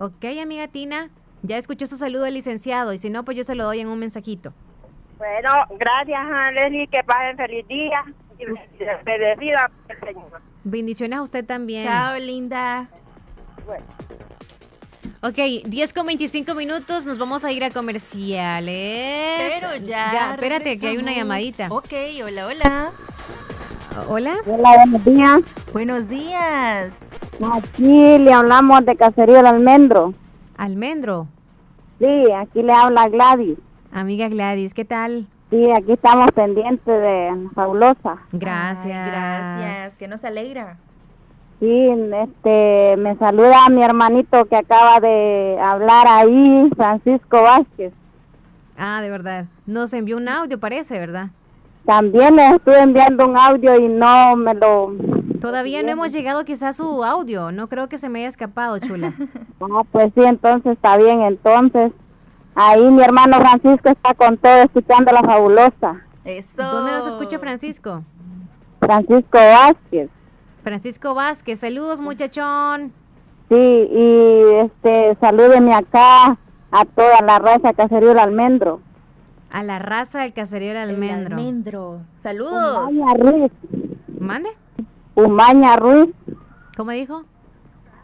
Ok, 0.00 0.24
amiga 0.42 0.68
Tina, 0.68 1.08
ya 1.42 1.56
escuchó 1.56 1.86
su 1.86 1.96
saludo 1.96 2.24
del 2.24 2.34
licenciado 2.34 2.92
y 2.92 2.98
si 2.98 3.08
no, 3.10 3.24
pues 3.24 3.36
yo 3.36 3.44
se 3.44 3.54
lo 3.54 3.64
doy 3.64 3.80
en 3.80 3.88
un 3.88 3.98
mensajito. 3.98 4.52
Bueno, 5.18 5.50
gracias 5.78 6.20
a 6.20 6.50
Leslie, 6.50 6.88
que 6.88 7.02
pasen 7.04 7.36
feliz 7.36 7.66
día 7.68 8.04
y 8.38 8.44
bendecida 9.04 9.70
el 9.88 10.00
Señor. 10.00 10.40
Bendiciones 10.64 11.18
a 11.18 11.22
usted 11.22 11.44
también. 11.44 11.84
Chao, 11.84 12.18
linda. 12.18 12.88
Bueno. 13.66 13.84
Ok, 15.24 15.36
10 15.64 15.92
con 15.92 16.06
25 16.06 16.54
minutos, 16.56 17.06
nos 17.06 17.16
vamos 17.16 17.44
a 17.44 17.52
ir 17.52 17.62
a 17.62 17.70
comerciales. 17.70 19.60
Pero 19.60 19.76
ya 19.84 20.32
espérate, 20.34 20.78
que 20.80 20.88
hay 20.88 20.96
una 20.96 21.12
regresamos. 21.12 21.16
llamadita. 21.16 21.68
Ok, 21.70 21.92
hola, 22.26 22.46
hola. 22.46 22.92
Hola. 24.08 24.36
Hola, 24.46 24.70
buenos 24.76 25.04
días. 25.04 25.40
Buenos 25.72 26.08
días. 26.08 26.92
Aquí 27.52 28.18
le 28.18 28.32
hablamos 28.32 28.84
de 28.86 28.96
Cacería 28.96 29.36
del 29.38 29.46
Almendro. 29.46 30.14
Almendro. 30.56 31.26
Sí, 31.98 32.24
aquí 32.32 32.62
le 32.62 32.72
habla 32.72 33.08
Gladys. 33.08 33.58
Amiga 33.92 34.28
Gladys, 34.28 34.72
¿qué 34.72 34.84
tal? 34.86 35.26
Sí, 35.50 35.70
aquí 35.70 35.92
estamos 35.92 36.30
pendientes 36.32 36.86
de 36.86 37.48
Fabulosa. 37.54 38.16
Gracias. 38.32 38.86
Ay, 38.86 39.10
gracias. 39.10 39.98
Que 39.98 40.08
nos 40.08 40.24
alegra. 40.24 40.78
Sí, 41.60 41.88
este, 42.22 42.96
me 42.96 43.14
saluda 43.16 43.68
mi 43.68 43.82
hermanito 43.82 44.46
que 44.46 44.56
acaba 44.56 45.00
de 45.00 45.58
hablar 45.62 46.06
ahí, 46.08 46.70
Francisco 46.74 47.42
Vázquez. 47.42 47.92
Ah, 48.78 49.00
de 49.02 49.10
verdad. 49.10 49.44
Nos 49.66 49.92
envió 49.92 50.16
un 50.16 50.28
audio, 50.28 50.58
parece, 50.58 50.98
¿verdad? 50.98 51.28
También 51.84 52.36
le 52.36 52.50
estuve 52.50 52.78
enviando 52.80 53.26
un 53.26 53.36
audio 53.36 53.78
y 53.78 53.88
no 53.88 54.36
me 54.36 54.54
lo... 54.54 54.92
Todavía 55.40 55.82
no 55.82 55.90
hemos 55.90 56.12
llegado 56.12 56.44
quizás 56.44 56.80
a 56.80 56.84
su 56.84 57.02
audio. 57.02 57.50
No 57.50 57.68
creo 57.68 57.88
que 57.88 57.98
se 57.98 58.08
me 58.08 58.20
haya 58.20 58.28
escapado, 58.28 58.78
chula. 58.78 59.12
Ah, 59.60 59.82
pues 59.90 60.12
sí, 60.14 60.20
entonces 60.22 60.72
está 60.72 60.96
bien. 60.96 61.22
Entonces, 61.22 61.92
ahí 62.54 62.82
mi 62.90 63.02
hermano 63.02 63.38
Francisco 63.38 63.90
está 63.90 64.12
con 64.12 64.36
todo 64.36 64.56
escuchando 64.56 65.12
la 65.12 65.22
fabulosa. 65.22 66.04
Eso. 66.24 66.62
¿Dónde 66.62 66.92
nos 66.92 67.06
escucha 67.06 67.38
Francisco? 67.38 68.02
Francisco 68.80 69.38
Vázquez. 69.38 70.10
Francisco 70.64 71.14
Vázquez. 71.14 71.60
Saludos, 71.60 72.00
muchachón. 72.00 72.92
Sí, 73.48 73.54
y 73.56 74.42
este, 74.64 75.16
salúdeme 75.20 75.74
acá 75.74 76.36
a 76.70 76.84
toda 76.84 77.20
la 77.22 77.38
raza 77.38 77.72
Caserío 77.72 78.10
del 78.10 78.18
Almendro. 78.18 78.80
A 79.52 79.62
la 79.62 79.78
raza 79.78 80.20
del 80.22 80.32
caserío 80.32 80.70
del 80.70 80.90
almendro. 80.90 81.36
almendro. 81.36 82.00
Saludos. 82.14 82.90
Umaña 82.90 83.14
Ruiz. 83.14 83.52
¿Mande? 84.18 84.48
Umaña 85.14 85.76
Ruiz. 85.76 86.10
¿Cómo 86.74 86.90
dijo? 86.92 87.24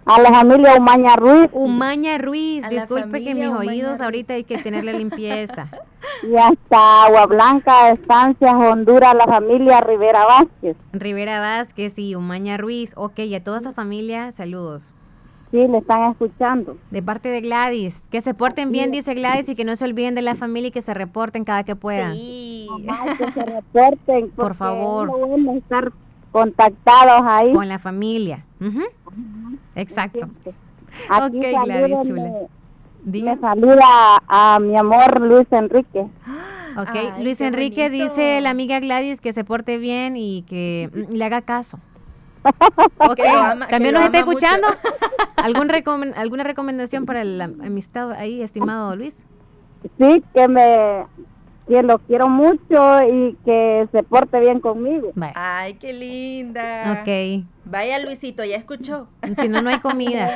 A 0.05 0.20
la 0.20 0.31
familia 0.31 0.77
Umaña 0.77 1.16
Ruiz. 1.16 1.51
Umaña 1.53 2.19
Ruiz. 2.19 2.65
A 2.65 2.69
Disculpe 2.69 3.25
que 3.25 3.35
mis 3.35 3.49
Umaña 3.49 3.59
oídos 3.70 3.91
Ruiz. 3.93 4.01
ahorita 4.03 4.35
hay 4.35 4.45
que 4.45 4.59
tenerle 4.59 4.93
limpieza. 4.93 5.69
y 6.23 6.37
hasta 6.37 7.05
Agua 7.07 7.27
Blanca, 7.27 7.91
Estancias, 7.93 8.53
Honduras, 8.55 9.15
la 9.15 9.25
familia 9.27 9.81
Rivera 9.81 10.27
Vázquez. 10.27 10.77
Rivera 10.93 11.41
Vázquez 11.41 11.99
y 11.99 12.15
Umaña 12.15 12.59
Ruiz. 12.59 12.93
Ok, 12.97 13.20
y 13.20 13.35
a 13.35 13.43
toda 13.43 13.59
esa 13.59 13.73
familia, 13.73 14.33
saludos. 14.33 14.93
Sí, 15.51 15.57
le 15.66 15.79
están 15.79 16.11
escuchando. 16.11 16.77
De 16.91 17.03
parte 17.03 17.31
de 17.31 17.41
Gladys. 17.41 18.03
Que 18.11 18.20
se 18.20 18.35
porten 18.35 18.70
bien, 18.70 18.91
dice 18.91 19.15
Gladys, 19.15 19.49
y 19.49 19.57
que 19.57 19.65
no 19.65 19.77
se 19.77 19.85
olviden 19.85 20.15
de 20.15 20.23
la 20.23 20.35
familia 20.35 20.69
y 20.69 20.73
que 20.73 20.83
se 20.83 20.93
reporten 20.93 21.45
cada 21.45 21.65
que 21.65 21.75
puedan. 21.75 22.15
Sí. 22.15 22.69
que 23.19 23.33
se 23.33 23.45
reporten. 23.45 24.31
Por 24.37 24.55
favor. 24.55 25.07
No 25.07 25.27
bueno 25.27 25.55
estar 25.55 25.93
contactados 26.33 27.23
ahí. 27.27 27.53
Con 27.55 27.69
la 27.69 27.79
familia. 27.79 28.45
Ujú. 28.61 28.83
Exacto. 29.75 30.29
Aquí 31.09 31.39
ok, 31.39 31.65
Gladys, 31.65 32.07
chula. 32.07 32.33
Me 33.05 33.39
saluda 33.39 34.23
a 34.27 34.59
mi 34.61 34.77
amor 34.77 35.20
Luis 35.23 35.47
Enrique. 35.51 36.07
Ok, 36.77 36.89
Ay, 36.95 37.25
Luis 37.25 37.41
Enrique 37.41 37.89
bonito. 37.89 38.05
dice 38.05 38.41
la 38.41 38.51
amiga 38.51 38.79
Gladys 38.81 39.20
que 39.20 39.33
se 39.33 39.45
porte 39.45 39.79
bien 39.79 40.16
y 40.16 40.43
que 40.43 40.91
mm, 40.93 41.15
le 41.15 41.25
haga 41.25 41.43
caso. 41.43 41.79
Ok, 42.99 43.16
Que 43.16 43.23
lo 43.25 43.39
ama- 43.39 43.69
también 43.69 43.95
nos 43.95 44.05
está 44.05 44.19
escuchando. 44.19 44.66
¿Algún 45.37 45.69
recomen- 45.69 46.15
¿Alguna 46.16 46.45
recomendación 46.45 47.07
para 47.07 47.25
la 47.25 47.45
amistad 47.45 48.12
ahí, 48.12 48.43
estimado 48.43 48.95
Luis? 48.97 49.16
Sí, 49.99 50.23
que 50.35 50.49
me 50.49 51.07
que 51.69 51.83
lo 51.83 51.99
quiero 51.99 52.29
mucho 52.31 53.03
y 53.03 53.37
que 53.45 53.87
se 53.93 54.03
porte 54.03 54.41
bien 54.41 54.59
conmigo. 54.61 55.12
Ay, 55.35 55.75
qué 55.75 55.93
linda. 55.93 57.01
Ok, 57.03 57.45
Vaya 57.66 57.99
Luisito, 57.99 58.43
¿ya 58.43 58.57
escuchó? 58.57 59.07
si 59.39 59.49
no, 59.49 59.61
no 59.61 59.69
hay 59.70 59.79
comida. 59.81 60.31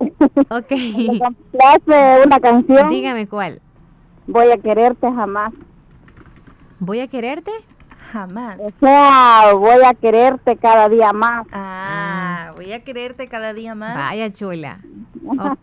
Ok. 0.50 0.70
Me 0.72 1.18
complace 1.20 2.26
una 2.26 2.40
canción. 2.40 2.88
Dígame 2.90 3.26
cuál. 3.26 3.62
Voy 4.26 4.50
a 4.50 4.58
quererte 4.58 5.06
jamás. 5.10 5.52
¿Voy 6.80 7.00
a 7.00 7.06
quererte? 7.08 7.52
Jamás. 8.14 8.56
O 8.60 8.70
sea, 8.78 9.54
voy 9.54 9.82
a 9.84 9.92
quererte 9.92 10.56
cada 10.56 10.88
día 10.88 11.12
más. 11.12 11.44
Ah, 11.50 12.52
voy 12.54 12.72
a 12.72 12.84
quererte 12.84 13.26
cada 13.26 13.52
día 13.52 13.74
más. 13.74 13.96
Vaya 13.96 14.32
chula. 14.32 14.78
Ok, 15.26 15.62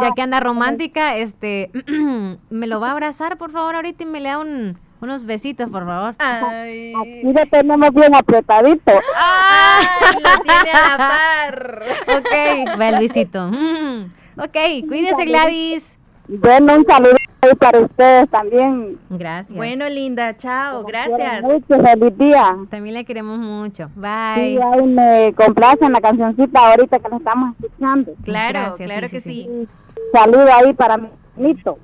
ya 0.00 0.10
que 0.16 0.22
anda 0.22 0.40
romántica, 0.40 1.16
este, 1.16 1.70
¿me 2.50 2.66
lo 2.66 2.80
va 2.80 2.88
a 2.88 2.92
abrazar 2.92 3.36
por 3.36 3.50
favor 3.52 3.74
ahorita 3.76 4.04
y 4.04 4.06
me 4.06 4.20
le 4.20 4.30
da 4.30 4.38
un, 4.38 4.78
unos 5.02 5.26
besitos, 5.26 5.68
por 5.68 5.84
favor? 5.84 6.14
Ay. 6.18 6.94
Aquí 6.94 7.22
lo 7.30 7.46
tenemos 7.46 7.90
bien 7.92 8.14
apretadito. 8.14 8.92
Ay, 9.14 9.84
lo 10.14 10.42
tiene 10.42 10.70
a 10.70 10.88
la 10.88 10.96
par. 10.96 11.82
Ok, 12.16 12.80
va 12.80 12.88
el 12.88 12.98
besito. 12.98 13.50
Mm, 13.52 14.12
Ok, 14.38 14.88
cuídese 14.88 15.26
Gladys. 15.26 15.98
Bueno, 16.28 16.76
un 16.76 16.86
saludo 16.86 17.15
ahí 17.42 17.54
para 17.54 17.80
ustedes 17.80 18.28
también. 18.30 18.98
Gracias. 19.10 19.56
Bueno, 19.56 19.88
linda, 19.88 20.36
chao, 20.36 20.84
gracias. 20.84 21.42
Mucho 21.42 21.80
feliz 21.82 22.18
día. 22.18 22.56
También 22.70 22.94
le 22.94 23.04
queremos 23.04 23.38
mucho. 23.38 23.88
Sí, 23.94 24.00
Bye. 24.00 24.62
ahí 24.62 24.82
me 24.86 25.34
complace 25.36 25.88
la 25.88 26.00
cancioncita 26.00 26.70
ahorita 26.72 26.98
que 26.98 27.08
la 27.08 27.16
estamos 27.16 27.54
escuchando. 27.60 28.12
Claro, 28.22 28.58
Gracias, 28.60 28.88
claro 28.90 29.08
sí, 29.08 29.12
que 29.16 29.20
sí, 29.20 29.48
sí. 29.50 29.68
Saludo 30.12 30.46
ahí 30.52 30.72
para 30.74 30.96
mi 30.96 31.08
nito. 31.36 31.78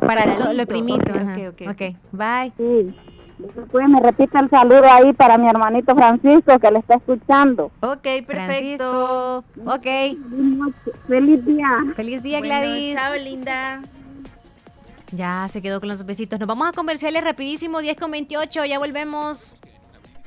Para 0.00 0.26
lo 0.26 0.52
Lito. 0.52 0.66
primito. 0.66 1.12
Ok, 1.12 1.16
ajá. 1.20 1.70
ok, 1.70 1.82
bye. 2.12 2.52
Sí. 2.56 2.94
Después 3.36 3.88
me 3.88 4.00
repite 4.00 4.38
el 4.38 4.48
saludo 4.48 4.84
ahí 4.90 5.12
para 5.12 5.36
mi 5.36 5.48
hermanito 5.48 5.94
Francisco 5.94 6.58
que 6.58 6.70
le 6.70 6.78
está 6.78 6.94
escuchando. 6.94 7.70
Ok, 7.80 8.02
perfecto. 8.26 8.34
Francisco. 8.34 9.44
Ok. 9.66 9.86
Feliz 11.08 11.44
día. 11.44 11.68
Feliz 11.96 12.22
día, 12.22 12.38
Bueno, 12.38 12.54
Gladys. 12.54 12.94
chao, 12.94 13.14
linda. 13.16 13.82
Ya 15.14 15.46
se 15.48 15.62
quedó 15.62 15.78
con 15.78 15.88
los 15.88 16.04
besitos. 16.04 16.40
Nos 16.40 16.48
vamos 16.48 16.68
a 16.68 16.72
comerciales 16.72 17.22
rapidísimo, 17.22 17.80
10 17.80 17.96
con 17.96 18.10
28. 18.10 18.64
Ya 18.64 18.78
volvemos. 18.80 19.54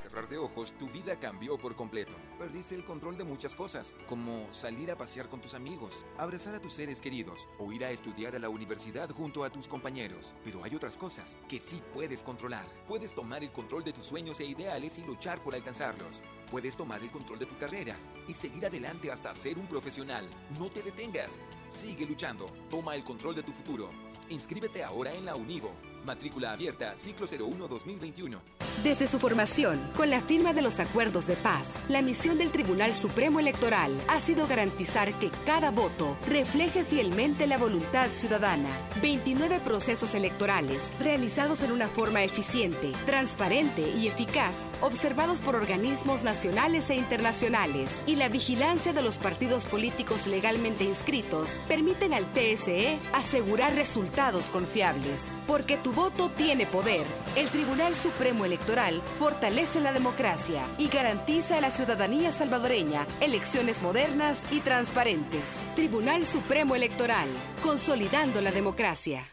cerrar 0.01 0.29
de 0.29 0.37
ojos, 0.37 0.71
tu 0.79 0.87
vida 0.87 1.19
cambió 1.19 1.57
por 1.57 1.75
completo. 1.75 2.13
Perdiste 2.39 2.73
el 2.73 2.85
control 2.85 3.17
de 3.17 3.25
muchas 3.25 3.53
cosas, 3.53 3.95
como 4.07 4.47
salir 4.51 4.89
a 4.89 4.97
pasear 4.97 5.27
con 5.27 5.41
tus 5.41 5.55
amigos, 5.55 6.05
abrazar 6.17 6.55
a 6.55 6.61
tus 6.61 6.73
seres 6.73 7.01
queridos 7.01 7.49
o 7.59 7.71
ir 7.73 7.83
a 7.83 7.91
estudiar 7.91 8.35
a 8.35 8.39
la 8.39 8.47
universidad 8.47 9.09
junto 9.09 9.43
a 9.43 9.49
tus 9.49 9.67
compañeros. 9.67 10.35
Pero 10.45 10.63
hay 10.63 10.73
otras 10.73 10.97
cosas 10.97 11.37
que 11.49 11.59
sí 11.59 11.81
puedes 11.91 12.23
controlar. 12.23 12.65
Puedes 12.87 13.13
tomar 13.13 13.43
el 13.43 13.51
control 13.51 13.83
de 13.83 13.91
tus 13.91 14.05
sueños 14.05 14.39
e 14.39 14.45
ideales 14.45 14.97
y 14.99 15.03
luchar 15.03 15.43
por 15.43 15.53
alcanzarlos. 15.53 16.23
Puedes 16.49 16.77
tomar 16.77 17.01
el 17.01 17.11
control 17.11 17.39
de 17.39 17.45
tu 17.45 17.57
carrera 17.57 17.97
y 18.25 18.33
seguir 18.33 18.65
adelante 18.65 19.11
hasta 19.11 19.35
ser 19.35 19.59
un 19.59 19.67
profesional. 19.67 20.25
No 20.57 20.69
te 20.69 20.81
detengas. 20.81 21.41
Sigue 21.67 22.05
luchando. 22.05 22.45
Toma 22.69 22.95
el 22.95 23.03
control 23.03 23.35
de 23.35 23.43
tu 23.43 23.51
futuro. 23.51 23.89
Inscríbete 24.29 24.83
ahora 24.83 25.13
en 25.13 25.25
la 25.25 25.35
Univo. 25.35 25.71
Matrícula 26.07 26.53
abierta, 26.53 26.93
ciclo 26.97 27.27
01-2021. 27.27 28.39
Desde 28.81 29.07
su 29.07 29.19
formación, 29.19 29.91
con 29.95 30.09
la 30.09 30.21
firma 30.21 30.53
de 30.53 30.61
los 30.61 30.79
acuerdos 30.79 31.27
de 31.27 31.35
paz, 31.35 31.83
la 31.89 32.01
misión 32.01 32.37
del 32.37 32.51
Tribunal 32.51 32.93
Supremo 32.93 33.41
Electoral 33.41 33.91
ha 34.07 34.19
sido 34.21 34.47
garantizar 34.47 35.13
que 35.15 35.31
cada 35.45 35.69
voto 35.69 36.15
refleje 36.27 36.85
fielmente 36.85 37.45
la 37.45 37.57
voluntad 37.57 38.07
ciudadana. 38.13 38.69
29 39.01 39.59
procesos 39.59 40.15
electorales 40.15 40.93
realizados 40.99 41.61
en 41.61 41.71
una 41.73 41.89
forma 41.89 42.23
eficiente, 42.23 42.93
transparente 43.05 43.81
y 43.97 44.07
eficaz, 44.07 44.71
observados 44.79 45.41
por 45.41 45.57
organismos 45.57 46.23
nacionales 46.23 46.89
e 46.89 46.95
internacionales, 46.95 48.03
y 48.05 48.15
la 48.15 48.29
vigilancia 48.29 48.93
de 48.93 49.01
los 49.01 49.17
partidos 49.17 49.65
políticos 49.65 50.25
legalmente 50.27 50.85
inscritos 50.85 51.61
permiten 51.67 52.13
al 52.13 52.31
TSE 52.31 52.97
asegurar 53.13 53.75
resultados 53.75 54.49
confiables. 54.49 55.23
Porque 55.47 55.75
tu 55.75 55.96
voto 55.97 56.29
tiene 56.29 56.67
poder. 56.67 57.07
El 57.35 57.49
Tribunal 57.49 57.95
Supremo 57.95 58.45
Electoral 58.45 59.01
fortalece 59.17 59.81
la 59.81 59.91
democracia 59.91 60.63
y 60.77 60.89
garantiza 60.89 61.57
a 61.57 61.61
la 61.61 61.71
ciudadanía 61.71 62.31
salvadoreña 62.31 63.07
elecciones 63.19 63.81
modernas 63.81 64.43
y 64.51 64.59
transparentes. 64.59 65.55
Tribunal 65.75 66.23
Supremo 66.23 66.75
Electoral, 66.75 67.27
consolidando 67.63 68.41
la 68.41 68.51
democracia. 68.51 69.27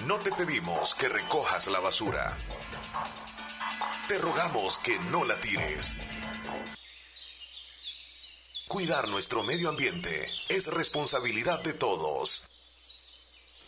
No 0.00 0.18
te 0.18 0.32
pedimos 0.32 0.96
que 0.96 1.08
recojas 1.08 1.68
la 1.68 1.78
basura. 1.78 2.36
Te 4.08 4.18
rogamos 4.18 4.78
que 4.78 4.98
no 4.98 5.24
la 5.24 5.38
tires. 5.38 5.94
Cuidar 8.66 9.06
nuestro 9.06 9.44
medio 9.44 9.68
ambiente 9.68 10.26
es 10.48 10.66
responsabilidad 10.66 11.62
de 11.62 11.74
todos. 11.74 12.57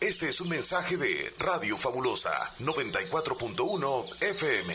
Este 0.00 0.30
es 0.30 0.40
un 0.40 0.48
mensaje 0.48 0.96
de 0.96 1.30
Radio 1.40 1.76
Fabulosa 1.76 2.32
94.1 2.60 4.22
FM. 4.22 4.74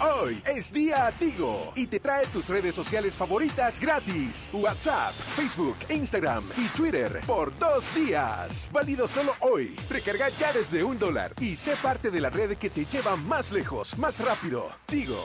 Hoy 0.00 0.40
es 0.46 0.72
día 0.72 1.12
Tigo 1.18 1.72
y 1.76 1.86
te 1.86 2.00
trae 2.00 2.26
tus 2.28 2.48
redes 2.48 2.74
sociales 2.74 3.14
favoritas 3.14 3.78
gratis. 3.78 4.48
WhatsApp, 4.50 5.12
Facebook, 5.12 5.76
Instagram 5.90 6.42
y 6.56 6.68
Twitter 6.74 7.20
por 7.26 7.56
dos 7.58 7.94
días. 7.94 8.70
Válido 8.72 9.06
solo 9.06 9.34
hoy. 9.40 9.76
Recarga 9.90 10.30
ya 10.30 10.54
desde 10.54 10.82
un 10.82 10.98
dólar 10.98 11.34
y 11.38 11.54
sé 11.54 11.74
parte 11.82 12.10
de 12.10 12.18
la 12.18 12.30
red 12.30 12.56
que 12.56 12.70
te 12.70 12.86
lleva 12.86 13.14
más 13.16 13.52
lejos, 13.52 13.98
más 13.98 14.24
rápido. 14.24 14.70
Tigo. 14.86 15.22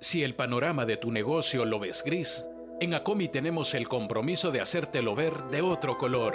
Si 0.00 0.22
el 0.22 0.36
panorama 0.36 0.86
de 0.86 0.96
tu 0.96 1.10
negocio 1.10 1.64
lo 1.64 1.80
ves 1.80 2.04
gris, 2.04 2.44
en 2.80 2.94
Acomi 2.94 3.28
tenemos 3.28 3.74
el 3.74 3.88
compromiso 3.88 4.52
de 4.52 4.60
hacértelo 4.60 5.16
ver 5.16 5.42
de 5.50 5.60
otro 5.60 5.98
color. 5.98 6.34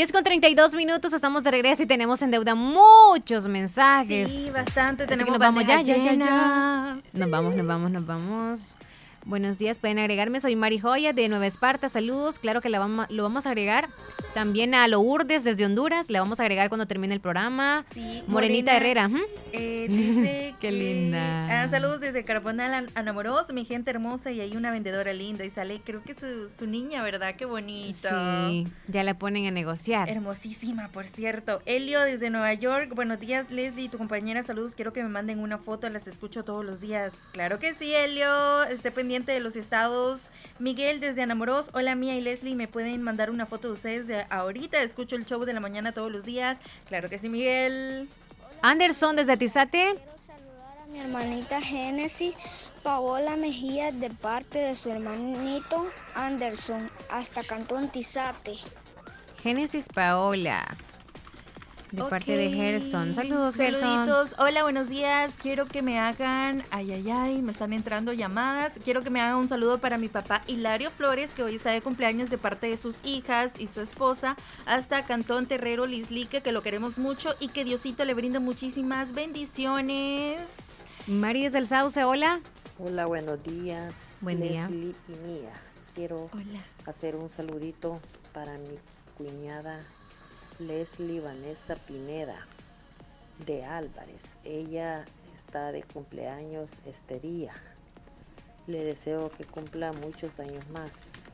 10 0.00 0.12
con 0.12 0.24
32 0.24 0.74
minutos, 0.74 1.12
estamos 1.12 1.44
de 1.44 1.50
regreso 1.50 1.82
y 1.82 1.86
tenemos 1.86 2.22
en 2.22 2.30
deuda 2.30 2.54
muchos 2.54 3.46
mensajes. 3.46 4.30
Sí, 4.30 4.48
bastante. 4.50 5.02
Así 5.02 5.10
que 5.10 5.18
tenemos 5.18 5.32
nos 5.32 5.38
vamos 5.38 5.66
ya, 5.66 5.82
ya, 5.82 5.94
ya, 5.98 6.14
ya. 6.14 6.98
Nos 7.12 7.30
vamos, 7.30 7.54
nos 7.54 7.66
vamos, 7.66 7.90
nos 7.90 8.06
vamos. 8.06 8.76
Buenos 9.26 9.58
días, 9.58 9.78
pueden 9.78 9.98
agregarme. 9.98 10.40
Soy 10.40 10.56
Mari 10.56 10.78
Joya 10.78 11.12
de 11.12 11.28
Nueva 11.28 11.46
Esparta. 11.46 11.90
Saludos. 11.90 12.38
Claro 12.38 12.62
que 12.62 12.70
la 12.70 12.78
vamos, 12.78 13.06
lo 13.10 13.22
vamos 13.22 13.46
a 13.46 13.50
agregar. 13.50 13.90
También 14.34 14.74
a 14.74 14.88
Lourdes 14.88 15.44
desde 15.44 15.66
Honduras. 15.66 16.08
Le 16.08 16.18
vamos 16.18 16.40
a 16.40 16.44
agregar 16.44 16.70
cuando 16.70 16.86
termine 16.86 17.12
el 17.14 17.20
programa. 17.20 17.84
Sí, 17.92 18.24
Morenita 18.26 18.72
Morena, 18.72 18.76
Herrera. 18.76 19.06
ujú. 19.08 19.18
Eh, 19.52 19.86
dice 19.90 20.54
Qué 20.60 20.68
que- 20.68 20.72
linda. 20.72 21.62
Ah, 21.64 21.68
saludos 21.68 22.00
desde 22.00 22.24
Caraponal 22.24 22.86
Anamoros, 22.94 23.52
mi 23.52 23.64
gente 23.66 23.90
hermosa 23.90 24.30
y 24.30 24.40
hay 24.40 24.56
una 24.56 24.70
vendedora 24.70 25.12
linda 25.12 25.44
y 25.44 25.50
sale, 25.50 25.80
creo 25.84 26.02
que 26.02 26.14
su, 26.14 26.48
su 26.58 26.66
niña, 26.66 27.02
¿verdad? 27.02 27.34
Qué 27.36 27.44
bonito. 27.44 28.08
Sí, 28.48 28.66
ya 28.88 29.04
la 29.04 29.14
ponen 29.18 29.46
a 29.46 29.50
negociar. 29.50 30.08
Hermosísima, 30.08 30.88
por 30.88 31.06
cierto. 31.06 31.60
Elio 31.66 32.00
desde 32.00 32.30
Nueva 32.30 32.54
York. 32.54 32.94
Buenos 32.94 33.20
días, 33.20 33.50
Leslie, 33.50 33.90
tu 33.90 33.98
compañera. 33.98 34.42
Saludos. 34.42 34.74
Quiero 34.74 34.92
que 34.94 35.02
me 35.02 35.08
manden 35.10 35.40
una 35.40 35.58
foto. 35.58 35.88
Las 35.90 36.06
escucho 36.06 36.42
todos 36.42 36.64
los 36.64 36.80
días. 36.80 37.12
Claro 37.32 37.58
que 37.58 37.74
sí, 37.74 37.92
Elio. 37.94 38.64
Esté 38.64 38.90
pendiente 38.90 39.09
de 39.10 39.40
los 39.40 39.56
estados. 39.56 40.30
Miguel 40.60 41.00
desde 41.00 41.22
Anamoros. 41.22 41.70
Hola, 41.72 41.96
Mía 41.96 42.14
y 42.14 42.20
Leslie. 42.20 42.54
¿Me 42.54 42.68
pueden 42.68 43.02
mandar 43.02 43.28
una 43.28 43.44
foto 43.44 43.66
de 43.66 43.74
ustedes 43.74 44.06
de 44.06 44.24
ahorita? 44.30 44.80
Escucho 44.82 45.16
el 45.16 45.26
show 45.26 45.44
de 45.44 45.52
la 45.52 45.58
mañana 45.58 45.90
todos 45.90 46.12
los 46.12 46.24
días. 46.24 46.58
Claro 46.86 47.08
que 47.08 47.18
sí, 47.18 47.28
Miguel. 47.28 48.08
Anderson 48.62 49.16
desde 49.16 49.36
Tizate. 49.36 49.96
Mi 50.92 51.00
hermanita 51.00 51.60
Génesis, 51.60 52.34
Paola 52.84 53.36
Mejía, 53.36 53.90
de 53.90 54.10
parte 54.10 54.58
de 54.58 54.76
su 54.76 54.90
hermanito 54.90 55.90
Anderson, 56.14 56.88
hasta 57.10 57.42
Cantón 57.42 57.88
Tizate. 57.88 58.54
Génesis 59.42 59.88
Paola. 59.88 60.64
De 61.92 62.04
parte 62.04 62.36
de. 62.36 62.50
Gerson. 62.50 63.14
Saludos, 63.14 63.56
Gerson. 63.56 63.80
Saluditos. 63.80 64.34
Hola, 64.38 64.62
buenos 64.62 64.88
días. 64.88 65.32
Quiero 65.36 65.66
que 65.66 65.82
me 65.82 65.98
hagan, 65.98 66.62
ay, 66.70 66.92
ay, 66.92 67.10
ay, 67.10 67.42
me 67.42 67.50
están 67.50 67.72
entrando 67.72 68.12
llamadas. 68.12 68.72
Quiero 68.84 69.02
que 69.02 69.10
me 69.10 69.20
hagan 69.20 69.36
un 69.36 69.48
saludo 69.48 69.78
para 69.78 69.98
mi 69.98 70.08
papá 70.08 70.42
Hilario 70.46 70.90
Flores, 70.90 71.32
que 71.32 71.42
hoy 71.42 71.56
está 71.56 71.70
de 71.70 71.80
cumpleaños 71.80 72.30
de 72.30 72.38
parte 72.38 72.68
de 72.68 72.76
sus 72.76 73.04
hijas 73.04 73.52
y 73.58 73.66
su 73.66 73.80
esposa, 73.80 74.36
hasta 74.66 75.04
Cantón 75.04 75.46
Terrero 75.46 75.86
Lislique, 75.86 76.42
que 76.42 76.52
lo 76.52 76.62
queremos 76.62 76.96
mucho 76.96 77.34
y 77.40 77.48
que 77.48 77.64
Diosito 77.64 78.04
le 78.04 78.14
brinda 78.14 78.38
muchísimas 78.38 79.12
bendiciones. 79.12 80.40
Mari 81.08 81.44
desde 81.44 81.58
el 81.58 81.66
Sauce, 81.66 82.04
hola. 82.04 82.40
Hola, 82.78 83.06
buenos 83.06 83.42
días. 83.42 84.20
Buen 84.22 84.40
día. 84.40 84.62
Leslie 84.68 84.94
y 85.08 85.12
Mía. 85.26 85.52
Quiero 85.94 86.30
Hola. 86.32 86.64
hacer 86.86 87.16
un 87.16 87.28
saludito 87.28 88.00
para 88.32 88.56
mi 88.58 88.78
cuñada 89.18 89.84
Leslie 90.60 91.20
Vanessa 91.20 91.74
Pineda 91.74 92.46
de 93.46 93.64
Álvarez. 93.64 94.38
Ella 94.44 95.06
está 95.34 95.72
de 95.72 95.82
cumpleaños 95.82 96.82
este 96.84 97.18
día. 97.18 97.54
Le 98.66 98.84
deseo 98.84 99.30
que 99.30 99.44
cumpla 99.44 99.92
muchos 99.94 100.38
años 100.38 100.68
más. 100.68 101.32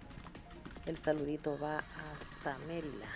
El 0.87 0.97
saludito 0.97 1.59
va 1.59 1.83
hasta 2.15 2.57
Mérida. 2.69 3.09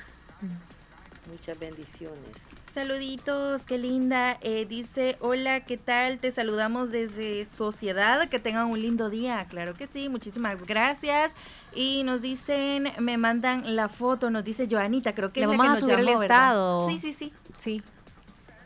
Muchas 1.26 1.58
bendiciones. 1.58 2.36
Saluditos, 2.72 3.64
qué 3.64 3.78
linda. 3.78 4.38
Eh, 4.40 4.66
dice, 4.66 5.16
hola, 5.20 5.60
¿qué 5.64 5.76
tal? 5.76 6.18
Te 6.18 6.30
saludamos 6.30 6.90
desde 6.90 7.44
Sociedad. 7.44 8.28
Que 8.28 8.38
tengan 8.38 8.68
un 8.68 8.80
lindo 8.80 9.10
día. 9.10 9.46
Claro 9.48 9.74
que 9.74 9.86
sí, 9.86 10.08
muchísimas 10.08 10.64
gracias. 10.66 11.32
Y 11.74 12.02
nos 12.04 12.22
dicen, 12.22 12.92
me 12.98 13.16
mandan 13.18 13.76
la 13.76 13.88
foto, 13.88 14.30
nos 14.30 14.44
dice 14.44 14.66
Joanita, 14.70 15.14
creo 15.14 15.32
que 15.32 15.40
Le 15.40 15.46
es 15.46 15.50
la 15.52 15.56
vamos 15.56 15.64
que 15.64 15.68
a 15.68 15.80
nos 15.80 15.80
subir 15.80 16.08
el 16.16 16.22
estado. 16.22 16.88
Sí, 16.88 16.98
sí, 16.98 17.12
sí. 17.12 17.32
Sí. 17.52 17.82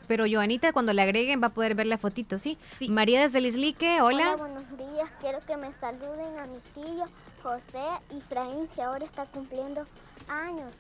Pero 0.06 0.24
Joanita, 0.31 0.72
cuando 0.72 0.93
le 0.93 1.02
agreguen, 1.02 1.43
va 1.43 1.48
a 1.48 1.55
poder 1.55 1.74
ver 1.74 1.86
la 1.86 1.98
fotito, 1.98 2.39
¿sí? 2.39 2.59
María 2.89 3.22
desde 3.22 3.40
Lislique, 3.40 4.01
hola. 4.01 4.36
buenos 4.36 4.64
días. 4.76 5.10
Quiero 5.20 5.40
que 5.40 5.56
me 5.56 5.72
saluden 5.81 6.39
a 6.39 6.47
mi 6.47 6.59
tío 6.74 7.05
José 7.43 7.85
Ifraín, 8.16 8.68
que 8.68 8.82
ahora 8.82 9.05
está 9.05 9.24
cumpliendo 9.26 9.86
años. 10.28 10.70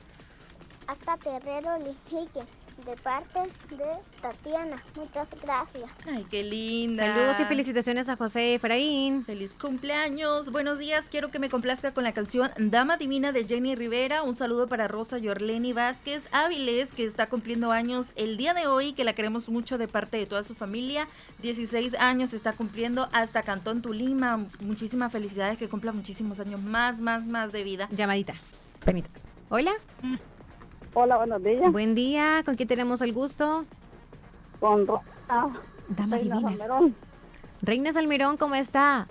Hasta 0.86 1.16
Terrero 1.16 1.78
Lijique, 1.78 2.40
de 2.84 2.96
parte 3.02 3.40
de 3.70 3.84
Tatiana. 4.20 4.82
Muchas 4.96 5.30
gracias. 5.42 5.90
Ay, 6.06 6.26
qué 6.30 6.42
linda. 6.42 7.06
Saludos 7.06 7.40
y 7.40 7.44
felicitaciones 7.44 8.08
a 8.08 8.16
José 8.16 8.54
Efraín. 8.54 9.24
Feliz 9.24 9.54
cumpleaños. 9.54 10.50
Buenos 10.50 10.78
días. 10.78 11.08
Quiero 11.08 11.30
que 11.30 11.38
me 11.38 11.48
complazca 11.48 11.94
con 11.94 12.04
la 12.04 12.12
canción 12.12 12.50
Dama 12.58 12.96
Divina 12.96 13.32
de 13.32 13.44
Jenny 13.46 13.74
Rivera. 13.74 14.22
Un 14.22 14.36
saludo 14.36 14.66
para 14.68 14.88
Rosa 14.88 15.18
Yorleni 15.18 15.72
Vázquez 15.72 16.28
Áviles, 16.32 16.92
que 16.92 17.04
está 17.04 17.28
cumpliendo 17.28 17.72
años 17.72 18.12
el 18.16 18.36
día 18.36 18.52
de 18.52 18.66
hoy, 18.66 18.92
que 18.92 19.04
la 19.04 19.14
queremos 19.14 19.48
mucho 19.48 19.78
de 19.78 19.88
parte 19.88 20.18
de 20.18 20.26
toda 20.26 20.42
su 20.42 20.54
familia. 20.54 21.08
16 21.40 21.94
años 21.94 22.34
está 22.34 22.52
cumpliendo 22.52 23.08
hasta 23.12 23.42
Cantón 23.42 23.80
Tulima. 23.80 24.44
Muchísimas 24.60 25.10
felicidades, 25.10 25.56
que 25.56 25.68
cumpla 25.68 25.92
muchísimos 25.92 26.40
años 26.40 26.60
más, 26.60 27.00
más, 27.00 27.24
más 27.24 27.52
de 27.52 27.64
vida. 27.64 27.88
Llamadita. 27.90 28.34
Penita. 28.84 29.08
Hola. 29.48 29.72
Hola, 30.96 31.16
buenos 31.16 31.42
días. 31.42 31.72
Buen 31.72 31.96
día. 31.96 32.42
¿Con 32.44 32.54
quién 32.54 32.68
tenemos 32.68 33.02
el 33.02 33.12
gusto? 33.12 33.64
Con 34.60 34.86
Rosa. 34.86 35.02
Dama 35.88 36.16
Reina 36.16 36.36
divina. 36.36 36.40
Salmerón. 36.40 36.94
Reina 37.62 37.92
Salmirón, 37.92 38.36
¿cómo 38.36 38.54
está? 38.54 39.08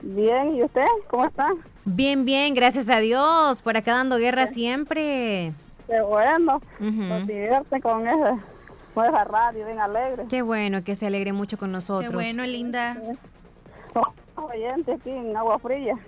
Bien, 0.00 0.54
¿y 0.54 0.62
usted? 0.62 0.86
¿Cómo 1.08 1.24
está? 1.24 1.50
Bien, 1.84 2.24
bien, 2.24 2.54
gracias 2.54 2.88
a 2.88 2.98
Dios. 2.98 3.62
Por 3.62 3.76
acá 3.76 3.94
dando 3.94 4.16
guerra 4.16 4.46
siempre. 4.46 5.52
Qué 5.88 6.00
bueno. 6.02 6.60
Nos 6.78 7.26
divierte 7.26 7.80
con 7.80 8.06
esa, 8.06 8.38
con 8.94 9.04
esa 9.04 9.24
radio 9.24 9.66
bien 9.66 9.80
alegre. 9.80 10.26
Qué 10.30 10.42
bueno 10.42 10.84
que 10.84 10.94
se 10.94 11.08
alegre 11.08 11.32
mucho 11.32 11.58
con 11.58 11.72
nosotros. 11.72 12.10
Qué 12.10 12.14
bueno, 12.14 12.44
linda. 12.44 12.96
Oyente 14.36 14.92
aquí 14.92 15.10
en 15.10 15.36
Agua 15.36 15.58
Fría. 15.58 15.98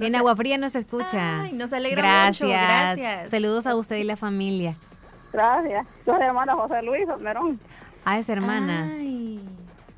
En 0.00 0.14
Agua 0.16 0.34
Fría 0.36 0.58
nos 0.58 0.74
escucha. 0.74 1.42
Ay, 1.42 1.52
nos 1.52 1.72
alegra 1.72 2.00
gracias. 2.02 2.40
mucho, 2.40 2.52
gracias. 2.52 3.30
Saludos 3.30 3.66
a 3.66 3.76
usted 3.76 3.96
y 3.96 4.04
la 4.04 4.16
familia. 4.16 4.76
Gracias. 5.32 5.86
Soy 6.04 6.20
hermana 6.22 6.54
José 6.54 6.82
Luis 6.82 7.06
Salmerón. 7.06 7.60
A 8.04 8.18
esa 8.18 8.32
hermana. 8.32 8.90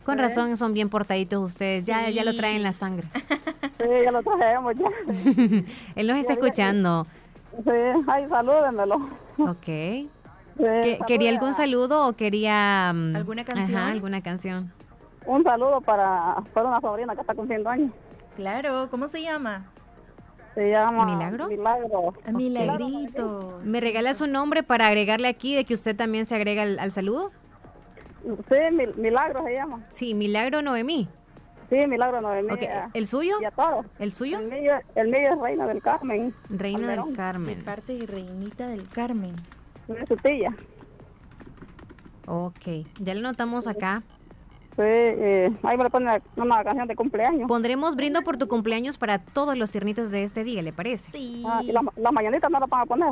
Con 0.05 0.19
razón 0.19 0.57
son 0.59 0.75
bien 0.75 0.91
portaditos 0.91 1.43
ustedes. 1.43 1.85
Ya, 1.85 2.11
ya 2.11 2.25
lo 2.25 2.35
traen 2.37 2.57
en 2.57 2.63
la 2.63 2.73
sangre. 2.73 3.07
Sí, 3.77 3.91
ya 4.05 4.13
lo 4.13 4.23
trajemos 4.23 4.73
ya. 4.77 4.87
Él 5.97 6.07
nos 6.07 6.17
está 6.17 6.35
escuchando. 6.35 7.07
Sí, 7.65 7.71
ay, 8.07 8.27
salúdenmelo. 8.31 8.97
Ok. 9.39 9.65
Sí, 9.67 10.09
¿Que- 10.57 10.99
¿Quería 11.07 11.31
algún 11.31 11.55
saludo 11.55 12.07
o 12.07 12.13
quería... 12.15 12.93
mm, 12.95 13.17
¿Alguna 13.17 13.45
canción? 13.45 13.77
Ajá, 13.79 13.91
alguna 13.91 14.23
canción. 14.23 14.73
Un 15.27 15.43
saludo 15.43 15.81
para, 15.81 16.37
para 16.55 16.69
una 16.69 16.81
sobrina 16.81 17.15
que 17.15 17.21
está 17.23 17.35
cumpliendo 17.35 17.69
años. 17.69 17.91
Claro, 18.37 18.89
¿cómo 18.91 19.09
se 19.09 19.23
llama? 19.23 19.65
Se 20.55 20.71
llama 20.71 21.05
¿Milagro? 21.05 21.49
Milagro. 21.49 22.15
Milagrito. 22.33 23.61
¿Me 23.65 23.81
regala 23.81 24.15
su 24.15 24.27
nombre 24.27 24.63
para 24.63 24.87
agregarle 24.87 25.29
aquí 25.29 25.55
de 25.57 25.65
que 25.65 25.75
usted 25.75 25.97
también 25.97 26.27
se 26.27 26.35
agrega 26.37 26.63
al, 26.63 26.79
al 26.79 26.93
saludo? 26.93 27.33
Sí, 28.23 28.55
Mil- 28.73 28.95
Milagro 28.97 29.43
se 29.45 29.53
llama. 29.55 29.81
Sí, 29.89 30.15
Milagro 30.15 30.63
Noemí. 30.63 31.09
Sí, 31.71 31.87
Milagro 31.89 32.21
Noemí. 32.21 32.55
¿El 32.95 33.07
suyo? 33.07 33.37
Y 33.41 33.45
a 33.47 33.51
todos. 33.51 33.85
¿El 33.99 34.13
suyo? 34.13 34.39
El 34.39 34.49
mío, 34.49 34.73
el 34.95 35.09
mío 35.09 35.33
es 35.33 35.39
Reina 35.41 35.67
del 35.67 35.83
Carmen. 35.83 36.33
Reina 36.49 36.89
del 36.89 37.15
Carmen. 37.17 37.59
De 37.59 37.65
parte 37.65 37.97
de 37.99 38.07
Reinita 38.07 38.69
del 38.69 38.89
Carmen. 38.89 39.35
Es 39.89 40.09
su 40.09 40.17
tía. 40.17 40.55
Ok, 42.27 42.87
ya 43.01 43.15
le 43.15 43.21
notamos 43.21 43.67
acá. 43.67 44.03
Sí, 44.77 44.83
eh, 44.83 45.53
ahí 45.63 45.77
me 45.77 45.85
le 45.85 45.91
pone 45.91 46.21
una 46.37 46.65
canción 46.65 46.89
de 46.89 46.97
cumpleaños. 46.97 47.47
Pondremos 47.47 47.95
brindo 47.95 48.23
por 48.23 48.39
tu 48.39 48.49
cumpleaños 48.49 48.99
para 48.99 49.19
todos 49.19 49.57
los 49.57 49.71
tiernitos 49.71 50.11
de 50.11 50.25
este 50.25 50.43
día, 50.43 50.63
¿le 50.63 50.73
parece? 50.73 51.13
Sí. 51.13 51.45
Ah, 51.47 51.61
y 51.63 51.71
la, 51.71 51.83
la 51.97 52.11
mañanita 52.11 52.49
no 52.49 52.59
la 52.59 52.67
van 52.67 52.81
a 52.81 52.87
poner. 52.87 53.11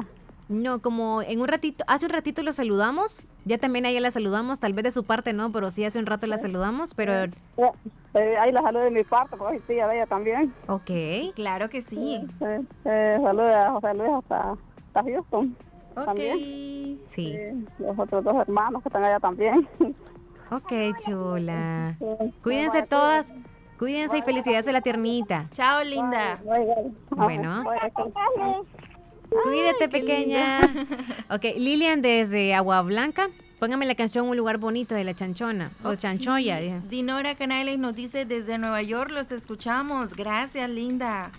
No, 0.49 0.81
como 0.81 1.23
en 1.23 1.41
un 1.41 1.49
ratito, 1.49 1.85
hace 1.87 2.07
un 2.07 2.13
ratito 2.13 2.43
lo 2.43 2.53
saludamos, 2.53 3.23
ya 3.45 3.59
también 3.59 3.87
a 3.87 3.91
ella 3.91 4.01
la 4.01 4.11
saludamos, 4.11 4.61
tal 4.61 4.73
vez 4.73 4.85
de 4.85 4.91
su 4.91 5.05
parte 5.05 5.33
no, 5.33 5.51
pero 5.53 5.71
sí 5.71 5.85
hace 5.85 5.99
un 5.99 6.07
rato 6.07 6.27
la 6.27 6.37
saludamos, 6.37 6.95
pero... 6.95 7.13
Eh, 8.15 8.37
ahí 8.39 8.53
la 8.53 8.61
saludo 8.61 8.83
de 8.83 8.91
mi 8.91 9.05
parte, 9.05 9.37
porque 9.37 9.57
hoy 9.57 9.63
sí, 9.67 9.79
a 9.79 9.95
ella 9.95 10.07
también. 10.07 10.53
Ok. 10.69 10.91
Claro 11.35 11.71
que 11.71 11.81
sí. 11.81 12.21
Eh, 12.41 12.61
eh, 12.85 13.19
saluda 13.23 13.69
a 13.69 13.71
José 13.73 13.95
Luis 13.95 14.11
hasta, 14.11 14.57
hasta 14.89 15.03
Houston. 15.03 15.57
Ok. 15.97 16.05
También. 16.05 17.01
Sí. 17.07 17.33
Eh, 17.35 17.55
los 17.79 17.99
otros 17.99 18.23
dos 18.23 18.37
hermanos 18.37 18.83
que 18.83 18.91
están 18.91 19.05
allá 19.05 19.21
también. 19.21 19.67
Ok, 20.53 20.73
chula. 21.05 21.97
Cuídense 22.43 22.83
todas, 22.83 23.33
cuídense 23.79 24.19
y 24.19 24.23
felicidades 24.23 24.69
a 24.69 24.73
la 24.73 24.81
tiernita. 24.83 25.49
Chao, 25.53 25.83
linda. 25.83 26.41
Bueno. 27.11 27.65
Cuídate, 29.45 29.89
pequeña. 29.89 30.61
Ok, 31.31 31.45
Lilian 31.57 32.03
desde 32.03 32.55
Agua 32.55 32.83
Blanca. 32.83 33.31
Póngame 33.59 33.87
la 33.87 33.95
canción 33.95 34.29
Un 34.29 34.37
lugar 34.37 34.59
bonito 34.59 34.95
de 34.95 35.05
la 35.05 35.15
chanchona. 35.15 35.71
O 35.85 35.95
chanchoya. 35.95 36.59
dije. 36.59 36.81
Dinora 36.91 37.35
Canales 37.37 37.79
nos 37.79 37.95
dice 37.95 38.27
desde 38.27 38.59
Nueva 38.59 38.83
York 38.83 39.11
los 39.11 39.33
escuchamos. 39.33 40.15
Gracias, 40.15 40.69
linda. 40.69 41.31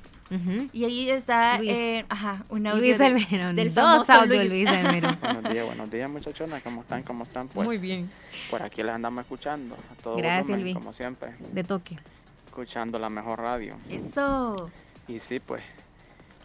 Y 0.73 0.83
ahí 0.85 1.09
está 1.09 1.57
Luis. 1.57 1.69
eh, 1.71 2.05
ajá, 2.09 2.43
un 2.49 2.65
audio 2.67 2.79
Luis 2.81 2.97
de- 2.97 3.05
Almerón. 3.05 3.55
del 3.55 3.73
Dos 3.73 4.09
audios, 4.09 4.47
Luis. 4.47 4.49
Luis 4.49 4.67
Almerón. 4.69 5.17
Buenos 5.21 5.51
días, 5.51 5.65
buenos 5.65 5.91
días 5.91 6.09
muchachonas, 6.09 6.61
¿cómo 6.63 6.81
están? 6.81 7.03
¿Cómo 7.03 7.23
están? 7.23 7.47
Pues, 7.47 7.67
Muy 7.67 7.77
bien. 7.77 8.09
Por 8.49 8.61
aquí 8.63 8.81
les 8.83 8.91
andamos 8.93 9.21
escuchando 9.23 9.75
a 9.75 10.01
todo 10.01 10.15
Gracias, 10.17 10.43
volumen, 10.47 10.63
Luis. 10.63 10.75
como 10.75 10.93
siempre, 10.93 11.35
De 11.51 11.63
toque. 11.63 11.97
escuchando 12.47 12.97
la 12.99 13.09
mejor 13.09 13.39
radio. 13.39 13.75
Eso. 13.89 14.69
Y 15.07 15.19
sí, 15.19 15.39
pues, 15.39 15.61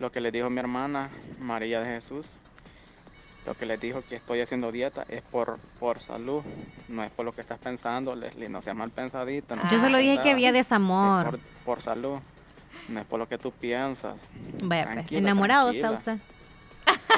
lo 0.01 0.13
que 0.13 0.21
le 0.21 0.31
dijo 0.31 0.51
mi 0.51 0.59
hermana 0.61 1.09
María 1.41 1.81
de 1.81 1.87
Jesús, 1.87 2.39
lo 3.47 3.55
que 3.55 3.65
les 3.65 3.81
dijo 3.81 4.03
que 4.07 4.17
estoy 4.17 4.41
haciendo 4.43 4.71
dieta 4.71 5.07
es 5.09 5.23
por, 5.23 5.59
por 5.81 6.01
salud, 6.01 6.43
no 6.89 7.03
es 7.03 7.11
por 7.11 7.25
lo 7.25 7.33
que 7.35 7.41
estás 7.41 7.59
pensando, 7.59 8.15
Leslie, 8.15 8.49
no 8.51 8.61
sea 8.61 8.75
mal 8.75 8.91
pensadito. 8.91 9.57
no 9.57 9.63
Yo 9.65 9.69
seas 9.71 9.81
solo 9.83 9.97
dije 9.99 10.21
que 10.23 10.33
había 10.33 10.49
es 10.49 10.55
desamor. 10.55 11.31
por, 11.31 11.39
por 11.65 11.81
salud, 11.83 12.19
no 12.89 13.01
es 13.01 13.07
por 13.07 13.19
lo 13.19 13.29
que 13.29 13.39
tú 13.39 13.53
piensas. 13.53 14.31
Vaya, 14.63 14.85
pues, 14.85 14.95
Tranquila, 14.95 15.21
enamorado 15.21 15.71
está 15.71 15.91
usted. 15.93 16.19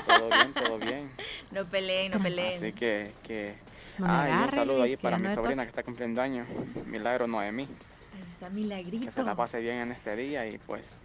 Todo 0.06 0.28
bien, 0.28 0.54
todo 0.54 0.78
bien. 0.78 1.10
No 1.50 1.64
peleen, 1.66 2.12
no 2.12 2.20
peleen. 2.20 2.56
Así 2.56 2.72
que, 2.72 3.12
que... 3.24 3.54
No 3.98 4.06
me 4.06 4.12
ah, 4.12 4.28
y 4.28 4.44
un 4.44 4.50
saludo 4.52 4.82
ahí 4.84 4.90
que 4.92 4.98
para 4.98 5.18
mi 5.18 5.28
no 5.28 5.34
sobrina 5.34 5.64
que 5.64 5.68
está 5.68 5.82
cumpliendo 5.82 6.22
años, 6.22 6.46
Milagro 6.86 7.26
Noemí. 7.26 7.64
Ahí 7.64 8.22
está 8.28 8.48
Que 8.48 8.54
Milagrito. 8.54 9.10
se 9.10 9.22
la 9.22 9.34
pase 9.34 9.60
bien 9.60 9.76
en 9.76 9.92
este 9.92 10.16
día 10.16 10.46
y 10.46 10.58
pues 10.58 10.96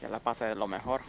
que 0.00 0.08
la 0.08 0.18
pase 0.18 0.46
de 0.46 0.54
lo 0.54 0.66
mejor. 0.66 1.02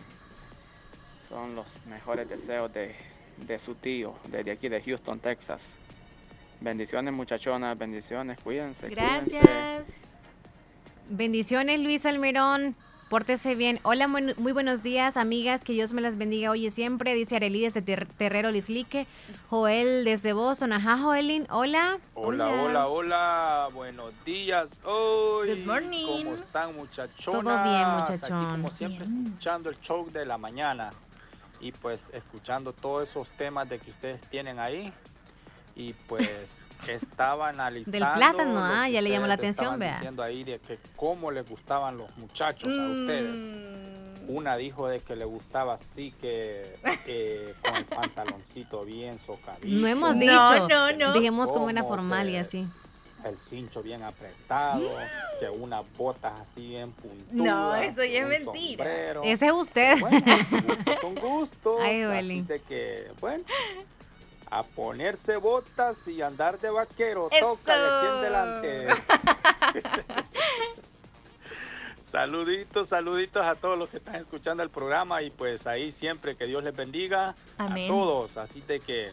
Son 1.17 1.55
los 1.55 1.65
mejores 1.87 2.27
deseos 2.29 2.71
de, 2.73 2.95
de 3.37 3.57
su 3.57 3.75
tío, 3.75 4.13
desde 4.27 4.51
aquí 4.51 4.69
de 4.69 4.81
Houston, 4.81 5.19
Texas. 5.19 5.73
Bendiciones 6.61 7.13
muchachonas, 7.13 7.77
bendiciones, 7.77 8.39
cuídense. 8.39 8.87
cuídense. 8.87 9.39
Bendiciones, 11.09 11.79
Luis 11.81 12.05
Almerón. 12.05 12.75
Pórtese 13.09 13.53
bien. 13.53 13.79
Hola, 13.83 14.07
muy 14.07 14.51
buenos 14.53 14.81
días, 14.81 15.17
amigas. 15.17 15.63
Que 15.63 15.73
Dios 15.73 15.93
me 15.93 16.01
las 16.01 16.17
bendiga 16.17 16.49
hoy 16.49 16.65
y 16.65 16.69
siempre. 16.71 17.13
Dice 17.13 17.35
Arely 17.35 17.61
desde 17.61 17.83
Ter- 17.83 18.07
Terrero 18.07 18.49
Lislique. 18.49 19.05
Joel 19.49 20.03
desde 20.03 20.33
Boston. 20.33 20.73
Ajá, 20.73 20.97
Joelín. 20.97 21.45
Hola. 21.51 21.99
Hola, 22.15 22.47
hola, 22.49 22.87
hola, 22.87 23.69
buenos 23.71 24.13
días. 24.25 24.67
Hoy, 24.83 25.49
Good 25.57 25.65
morning. 25.67 26.23
¿Cómo 26.23 26.35
están, 26.37 26.75
muchachonas? 26.75 27.43
Todo 27.43 27.63
bien, 27.63 27.83
Aquí, 27.83 28.11
muchachón. 28.13 28.51
como 28.51 28.71
siempre, 28.71 29.05
escuchando 29.05 29.69
el 29.69 29.79
show 29.81 30.09
de 30.11 30.25
la 30.25 30.37
mañana 30.39 30.89
y 31.59 31.71
pues 31.71 31.99
escuchando 32.13 32.73
todos 32.73 33.09
esos 33.09 33.29
temas 33.37 33.69
de 33.69 33.77
que 33.77 33.91
ustedes 33.91 34.21
tienen 34.31 34.57
ahí. 34.59 34.91
Y 35.75 35.93
pues 36.07 36.27
estaba 36.89 37.49
analizando. 37.49 37.91
Del 37.97 38.11
plátano, 38.13 38.55
ah, 38.59 38.87
ya 38.89 39.01
le 39.01 39.09
llamó 39.09 39.27
la 39.27 39.35
atención, 39.35 39.79
vea. 39.79 39.93
diciendo 39.95 40.23
ahí 40.23 40.43
de 40.43 40.59
que 40.59 40.79
cómo 40.95 41.31
les 41.31 41.47
gustaban 41.47 41.97
los 41.97 42.15
muchachos 42.17 42.69
a 42.69 42.87
ustedes. 42.91 43.33
Mm. 43.33 44.03
Una 44.29 44.55
dijo 44.55 44.87
de 44.87 45.01
que 45.01 45.15
le 45.17 45.25
gustaba 45.25 45.73
así 45.73 46.11
que 46.21 46.77
eh, 47.07 47.53
con 47.61 47.75
el 47.75 47.85
pantaloncito 47.85 48.85
bien 48.85 49.19
socadito. 49.19 49.67
No 49.67 49.85
hemos 49.87 50.15
No, 50.15 50.21
dicho. 50.21 50.67
no, 50.69 50.91
no. 50.93 51.13
Dijimos 51.13 51.51
como 51.51 51.65
una 51.65 51.81
¿Cómo 51.81 51.95
formal 51.95 52.29
y 52.29 52.37
así. 52.37 52.65
el 53.25 53.37
cincho 53.37 53.83
bien 53.83 54.01
apretado, 54.03 54.89
que 55.41 55.49
unas 55.49 55.83
botas 55.97 56.39
así 56.39 56.67
bien 56.67 56.91
puntudas. 56.93 57.33
No, 57.33 57.75
eso 57.75 58.03
ya 58.05 58.21
es 58.23 58.29
mentira. 58.29 58.83
sombrero. 58.85 59.21
Ese 59.25 59.45
es 59.47 59.51
usted. 59.51 59.99
Bueno, 59.99 60.25
son 61.01 61.15
gustos. 61.15 61.77
Ay, 61.81 62.01
así 62.03 62.41
de 62.43 62.61
que, 62.61 63.11
bueno, 63.19 63.43
a 64.53 64.61
ponerse 64.61 65.37
botas 65.37 66.07
y 66.07 66.21
andar 66.21 66.59
de 66.59 66.69
vaquero, 66.69 67.27
toca 67.39 67.75
de 67.75 67.87
aquí 67.87 68.07
en 68.07 68.21
delante. 68.21 68.87
saluditos, 72.11 72.89
saluditos 72.89 73.43
a 73.43 73.55
todos 73.55 73.79
los 73.79 73.89
que 73.89 73.97
están 73.97 74.15
escuchando 74.17 74.61
el 74.61 74.69
programa 74.69 75.23
y 75.23 75.31
pues 75.31 75.65
ahí 75.65 75.91
siempre 75.93 76.35
que 76.35 76.45
Dios 76.45 76.63
les 76.63 76.75
bendiga 76.75 77.33
Amén. 77.57 77.85
a 77.85 77.87
todos. 77.87 78.37
Así 78.37 78.61
de 78.61 78.79
que, 78.79 79.09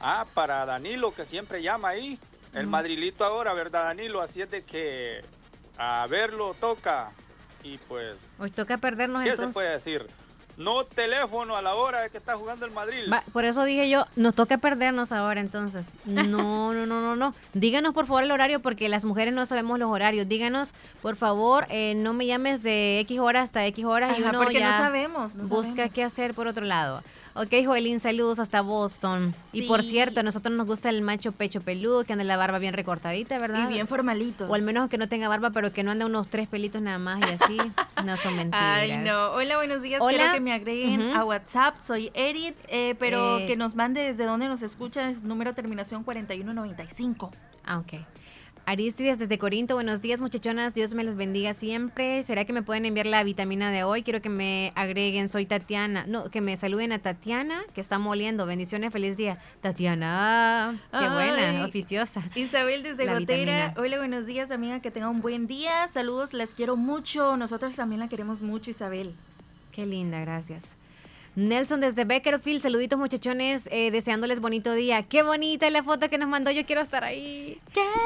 ah, 0.00 0.26
para 0.32 0.64
Danilo 0.64 1.12
que 1.12 1.24
siempre 1.24 1.60
llama 1.60 1.88
ahí, 1.88 2.16
el 2.52 2.68
madrilito 2.68 3.24
ahora, 3.24 3.52
¿verdad, 3.52 3.86
Danilo? 3.86 4.20
Así 4.20 4.42
es 4.42 4.50
de 4.52 4.62
que 4.62 5.24
a 5.76 6.06
verlo 6.06 6.54
toca 6.54 7.10
y 7.64 7.78
pues, 7.78 8.16
Hoy 8.38 8.52
toca 8.52 8.78
perdernos 8.78 9.24
¿qué 9.24 9.30
se 9.30 9.34
entonces. 9.34 9.54
puede 9.54 9.70
decir? 9.70 10.06
No 10.56 10.84
teléfono 10.84 11.56
a 11.56 11.62
la 11.62 11.74
hora 11.74 12.02
de 12.02 12.10
que 12.10 12.18
está 12.18 12.36
jugando 12.36 12.64
el 12.64 12.72
Madrid. 12.72 13.10
Va, 13.12 13.22
por 13.32 13.44
eso 13.44 13.64
dije 13.64 13.88
yo, 13.90 14.06
nos 14.16 14.34
toca 14.34 14.58
perdernos 14.58 15.10
ahora 15.12 15.40
entonces. 15.40 15.88
No, 16.04 16.22
no, 16.72 16.86
no, 16.86 17.00
no, 17.00 17.16
no. 17.16 17.34
Díganos 17.54 17.92
por 17.92 18.06
favor 18.06 18.22
el 18.22 18.30
horario 18.30 18.60
porque 18.60 18.88
las 18.88 19.04
mujeres 19.04 19.34
no 19.34 19.46
sabemos 19.46 19.78
los 19.78 19.90
horarios. 19.90 20.28
Díganos, 20.28 20.72
por 21.02 21.16
favor, 21.16 21.66
eh, 21.70 21.94
no 21.96 22.12
me 22.12 22.26
llames 22.26 22.62
de 22.62 23.00
X 23.00 23.18
hora 23.18 23.42
hasta 23.42 23.66
X 23.66 23.84
horas 23.84 24.18
y 24.18 24.22
uno 24.22 24.38
porque 24.38 24.60
ya 24.60 24.78
no 24.78 24.84
sabemos. 24.84 25.34
no 25.34 25.44
busca 25.48 25.68
sabemos. 25.70 25.94
qué 25.94 26.04
hacer 26.04 26.34
por 26.34 26.46
otro 26.46 26.64
lado. 26.64 27.02
Ok, 27.36 27.52
Joelín, 27.66 27.98
saludos 27.98 28.38
hasta 28.38 28.60
Boston. 28.60 29.34
Y 29.52 29.62
por 29.62 29.82
cierto, 29.82 30.20
a 30.20 30.22
nosotros 30.22 30.54
nos 30.56 30.66
gusta 30.66 30.88
el 30.88 31.02
macho 31.02 31.32
pecho 31.32 31.60
peludo, 31.60 32.04
que 32.04 32.12
ande 32.12 32.24
la 32.24 32.36
barba 32.36 32.60
bien 32.60 32.74
recortadita, 32.74 33.40
¿verdad? 33.40 33.68
Y 33.68 33.72
bien 33.72 33.88
formalitos. 33.88 34.48
O 34.48 34.54
al 34.54 34.62
menos 34.62 34.88
que 34.88 34.98
no 34.98 35.08
tenga 35.08 35.26
barba, 35.26 35.50
pero 35.50 35.72
que 35.72 35.82
no 35.82 35.90
ande 35.90 36.04
unos 36.04 36.28
tres 36.28 36.46
pelitos 36.46 36.80
nada 36.80 36.98
más 36.98 37.20
y 37.20 37.24
así. 37.42 37.58
No 38.04 38.16
son 38.18 38.36
mentiras. 38.36 38.60
Ay, 38.62 38.98
no. 38.98 39.30
Hola, 39.32 39.56
buenos 39.56 39.80
días. 39.80 39.98
Hola. 40.02 40.18
Quiero 40.18 40.34
que 40.34 40.40
me 40.40 40.52
agreguen 40.52 41.00
a 41.14 41.24
WhatsApp. 41.24 41.76
Soy 41.86 42.10
Edith, 42.12 42.54
eh, 42.68 42.94
pero 42.98 43.38
Eh. 43.38 43.46
que 43.46 43.56
nos 43.56 43.74
mande 43.74 44.02
desde 44.02 44.26
dónde 44.26 44.46
nos 44.46 44.60
escucha. 44.60 45.08
Es 45.08 45.22
número 45.22 45.54
terminación 45.54 46.04
4195. 46.04 47.32
Ah, 47.64 47.78
ok. 47.78 47.94
Aristides 48.66 49.18
desde 49.18 49.38
Corinto, 49.38 49.74
buenos 49.74 50.00
días 50.00 50.22
muchachonas, 50.22 50.72
Dios 50.74 50.94
me 50.94 51.04
las 51.04 51.16
bendiga 51.16 51.52
siempre. 51.52 52.22
¿Será 52.22 52.46
que 52.46 52.54
me 52.54 52.62
pueden 52.62 52.86
enviar 52.86 53.04
la 53.04 53.22
vitamina 53.22 53.70
de 53.70 53.84
hoy? 53.84 54.02
Quiero 54.02 54.22
que 54.22 54.30
me 54.30 54.72
agreguen, 54.74 55.28
soy 55.28 55.44
Tatiana, 55.44 56.06
no, 56.08 56.30
que 56.30 56.40
me 56.40 56.56
saluden 56.56 56.90
a 56.92 56.98
Tatiana, 56.98 57.62
que 57.74 57.82
está 57.82 57.98
moliendo. 57.98 58.46
Bendiciones, 58.46 58.90
feliz 58.90 59.18
día. 59.18 59.38
Tatiana, 59.60 60.80
qué 60.90 60.96
Ay. 60.96 61.12
buena, 61.12 61.64
oficiosa. 61.66 62.22
Isabel 62.34 62.82
desde 62.82 63.04
La 63.04 63.18
Gotera. 63.18 63.38
vitamina. 63.38 63.74
Hola, 63.76 63.98
buenos 63.98 64.24
días, 64.26 64.50
amiga. 64.50 64.80
Que 64.80 64.90
tenga 64.90 65.10
un 65.10 65.20
buen 65.20 65.46
día. 65.46 65.86
Saludos, 65.88 66.32
las 66.32 66.54
quiero 66.54 66.76
mucho. 66.76 67.36
Nosotros 67.36 67.76
también 67.76 68.00
la 68.00 68.08
queremos 68.08 68.40
mucho, 68.40 68.70
Isabel. 68.70 69.14
Qué 69.72 69.84
linda, 69.84 70.20
gracias. 70.20 70.76
Nelson 71.36 71.80
desde 71.80 72.04
Beckerfield, 72.04 72.62
saluditos 72.62 72.96
muchachones, 72.96 73.68
eh, 73.72 73.90
deseándoles 73.90 74.38
bonito 74.38 74.72
día. 74.72 75.02
Qué 75.02 75.24
bonita 75.24 75.68
la 75.68 75.82
foto 75.82 76.08
que 76.08 76.16
nos 76.16 76.28
mandó, 76.28 76.52
yo 76.52 76.64
quiero 76.64 76.80
estar 76.80 77.02
ahí. 77.02 77.58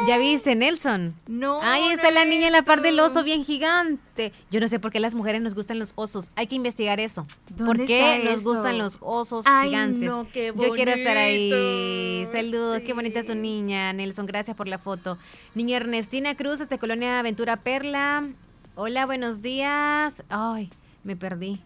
¿Ya 0.06 0.16
viste, 0.16 0.54
Nelson? 0.54 1.12
No. 1.26 1.60
Ahí 1.62 1.88
está 1.92 2.10
la 2.10 2.24
niña 2.24 2.46
en 2.46 2.54
la 2.54 2.62
par 2.62 2.80
del 2.80 2.98
oso 3.00 3.24
bien 3.24 3.44
gigante. 3.44 4.32
Yo 4.50 4.60
no 4.60 4.68
sé 4.68 4.80
por 4.80 4.92
qué 4.92 4.98
las 5.00 5.14
mujeres 5.14 5.42
nos 5.42 5.54
gustan 5.54 5.78
los 5.78 5.92
osos. 5.94 6.32
Hay 6.36 6.46
que 6.46 6.54
investigar 6.54 7.00
eso. 7.00 7.26
¿Por 7.56 7.66
¿Dónde 7.66 7.84
qué 7.86 8.22
nos 8.24 8.34
eso? 8.34 8.42
gustan 8.42 8.78
los 8.78 8.96
osos 9.00 9.44
Ay, 9.46 9.68
gigantes? 9.68 10.08
no, 10.08 10.26
qué 10.32 10.54
Yo 10.56 10.70
quiero 10.72 10.92
estar 10.92 11.18
ahí. 11.18 11.50
bonito. 11.50 12.32
Saludos, 12.32 12.80
qué 12.86 12.94
bonita 12.94 13.24
su 13.24 13.34
niña, 13.34 13.92
Nelson. 13.92 14.24
Gracias 14.24 14.56
por 14.56 14.68
la 14.68 14.78
foto. 14.78 15.18
Niña 15.54 15.76
Ernestina 15.76 16.34
Cruz, 16.34 16.60
desde 16.60 16.78
Colonia 16.78 17.18
Aventura 17.18 17.58
Perla. 17.58 18.26
Hola, 18.74 19.04
buenos 19.04 19.42
días. 19.42 20.22
Ay, 20.30 20.70
me 21.04 21.14
perdí. 21.14 21.60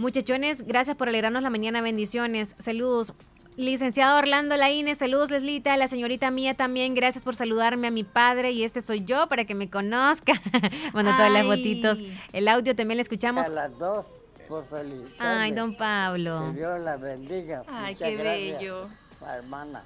Muchachones, 0.00 0.66
gracias 0.66 0.96
por 0.96 1.08
alegrarnos 1.08 1.42
la 1.42 1.50
mañana. 1.50 1.82
Bendiciones. 1.82 2.56
Saludos. 2.58 3.12
Licenciado 3.56 4.18
Orlando 4.18 4.56
Laínez, 4.56 4.96
saludos 4.96 5.30
Leslita, 5.30 5.76
la 5.76 5.88
señorita 5.88 6.30
mía 6.30 6.54
también, 6.56 6.94
gracias 6.94 7.24
por 7.24 7.36
saludarme 7.36 7.88
a 7.88 7.90
mi 7.90 8.04
padre 8.04 8.52
y 8.52 8.64
este 8.64 8.80
soy 8.80 9.04
yo 9.04 9.28
para 9.28 9.44
que 9.44 9.54
me 9.54 9.68
conozca. 9.68 10.32
bueno, 10.94 11.14
todas 11.14 11.30
las 11.30 11.42
Ay. 11.42 11.48
fotitos. 11.48 11.98
El 12.32 12.48
audio 12.48 12.74
también 12.74 12.96
le 12.96 13.02
escuchamos. 13.02 13.44
A 13.44 13.50
las 13.50 13.78
dos, 13.78 14.06
por 14.48 14.64
felicitarme. 14.64 15.14
Ay, 15.18 15.52
don 15.52 15.76
Pablo. 15.76 16.50
Que 16.52 16.60
Dios 16.60 16.80
la 16.80 16.96
bendiga. 16.96 17.62
Ay, 17.68 17.92
Muchas 17.92 18.08
qué 18.08 18.16
gracias, 18.16 18.58
bello. 18.58 18.88
Hermana. 19.28 19.84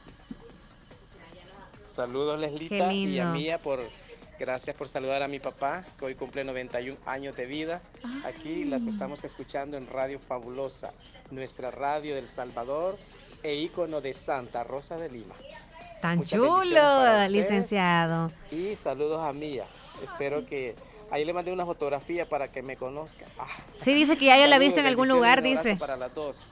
Saludos 1.85 2.41
Qué 2.41 2.47
Leslita 2.47 2.93
y 2.93 3.19
a 3.19 3.32
Mía 3.32 3.59
por 3.59 3.81
Gracias 4.39 4.74
por 4.74 4.89
saludar 4.89 5.23
a 5.23 5.28
mi 5.28 5.39
papá, 5.39 5.85
que 5.98 6.05
hoy 6.05 6.15
cumple 6.15 6.43
91 6.44 6.98
años 7.06 7.36
de 7.36 7.47
vida. 7.47 7.81
Aquí 8.24 8.65
las 8.65 8.86
estamos 8.86 9.23
escuchando 9.24 9.77
en 9.77 9.86
Radio 9.86 10.19
Fabulosa, 10.19 10.93
nuestra 11.31 11.70
radio 11.70 12.15
del 12.16 12.27
Salvador 12.27 12.98
e 13.43 13.55
ícono 13.55 14.01
de 14.01 14.12
Santa 14.12 14.65
Rosa 14.65 14.97
de 14.98 15.09
Lima. 15.11 15.35
Tan 16.01 16.19
Muchas 16.19 16.39
chulo, 16.39 17.28
licenciado. 17.28 18.32
Y 18.51 18.74
saludos 18.77 19.23
a 19.23 19.32
Mía. 19.32 19.65
Espero 20.02 20.44
que 20.44 20.74
ahí 21.12 21.24
le 21.24 21.32
mandé 21.32 21.52
una 21.52 21.65
fotografía 21.65 22.28
para 22.28 22.51
que 22.51 22.62
me 22.62 22.77
conozca. 22.77 23.27
Ah, 23.39 23.47
Sí, 23.82 23.94
dice 23.94 24.16
que 24.16 24.27
ya 24.27 24.39
yo 24.39 24.48
la 24.48 24.56
he 24.56 24.59
visto 24.59 24.81
en 24.81 24.86
algún 24.86 25.09
lugar, 25.09 25.39
un 25.39 25.44
dice. 25.44 25.59
abrazo 25.61 25.78
para 25.78 25.97
las 25.97 26.15
dos. 26.15 26.43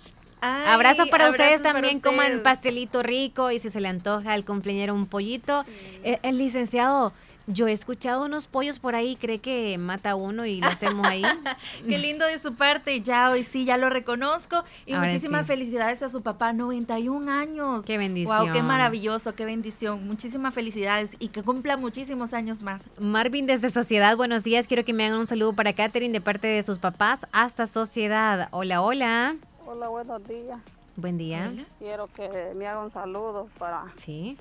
Abrazos 0.40 1.09
para 1.09 1.26
abrazos 1.26 1.30
ustedes 1.40 1.60
para 1.62 1.74
también, 1.74 1.96
usted. 1.98 2.09
coman 2.10 2.42
pastelito 2.42 3.02
rico 3.02 3.50
y 3.52 3.59
si 3.60 3.70
se 3.70 3.80
le 3.80 3.86
antoja 3.88 4.32
al 4.32 4.44
cumpleañero 4.44 4.92
un 4.94 5.06
pollito. 5.06 5.64
Eh, 6.02 6.18
el 6.22 6.36
licenciado, 6.38 7.12
yo 7.53 7.66
he 7.69 7.73
escuchado 7.73 8.24
unos 8.24 8.47
pollos 8.47 8.79
por 8.79 8.95
ahí, 8.95 9.16
cree 9.16 9.39
que 9.41 9.77
mata 9.79 10.15
uno 10.16 10.47
y 10.47 10.61
lo 10.61 10.66
hacemos 10.69 11.07
ahí. 11.07 11.23
Qué 11.89 11.99
lindo 11.99 12.24
de 12.27 12.39
su 12.39 12.55
parte, 12.55 13.01
ya 13.03 13.31
hoy 13.31 13.45
sí, 13.45 13.65
ya 13.65 13.77
lo 13.77 13.91
reconozco. 13.91 14.65
Y 14.87 14.93
Ahora 14.95 15.07
muchísimas 15.07 15.43
sí. 15.43 15.47
felicidades 15.49 16.03
a 16.03 16.09
su 16.09 16.23
papá, 16.23 16.53
91 16.53 17.31
años. 17.31 17.85
Qué 17.85 17.99
bendición. 17.99 18.45
Wow, 18.47 18.53
qué 18.53 18.62
maravilloso, 18.62 19.35
qué 19.35 19.45
bendición. 19.45 20.07
Muchísimas 20.07 20.55
felicidades 20.55 21.16
y 21.19 21.29
que 21.29 21.43
cumpla 21.43 21.77
muchísimos 21.77 22.33
años 22.35 22.62
más. 22.62 22.81
Marvin 22.99 23.47
desde 23.47 23.70
Sociedad, 23.70 24.16
buenos 24.16 24.45
días. 24.45 24.66
Quiero 24.66 24.85
que 24.85 24.93
me 24.93 25.07
hagan 25.07 25.19
un 25.19 25.27
saludo 25.27 25.53
para 25.53 25.73
Katherine 25.73 26.12
de 26.12 26.20
parte 26.20 26.47
de 26.49 26.62
sus 26.62 26.79
papás 26.79 27.27
hasta 27.33 27.66
Sociedad. 27.66 28.49
Hola, 28.51 28.83
hola. 28.83 29.37
Hola, 29.66 29.89
buenos 29.89 30.27
días. 30.27 30.61
Buen 30.97 31.16
día. 31.19 31.53
Quiero 31.79 32.07
que 32.09 32.53
me 32.55 32.66
haga 32.66 32.83
un 32.85 32.91
saludo 32.91 33.49
para 33.59 33.85
Sí. 33.97 34.37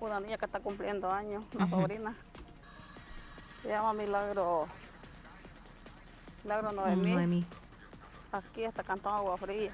una 0.00 0.20
niña 0.20 0.38
que 0.38 0.44
está 0.44 0.60
cumpliendo 0.60 1.10
años, 1.10 1.42
una 1.54 1.68
sobrina. 1.68 2.14
Se 3.68 3.74
llama 3.74 3.92
Milagro. 3.92 4.66
Milagro 6.42 6.72
Noemí. 6.72 7.12
Noemí. 7.12 7.44
Aquí 8.32 8.64
está 8.64 8.82
Cantón 8.82 9.12
Agua 9.12 9.36
Fría. 9.36 9.72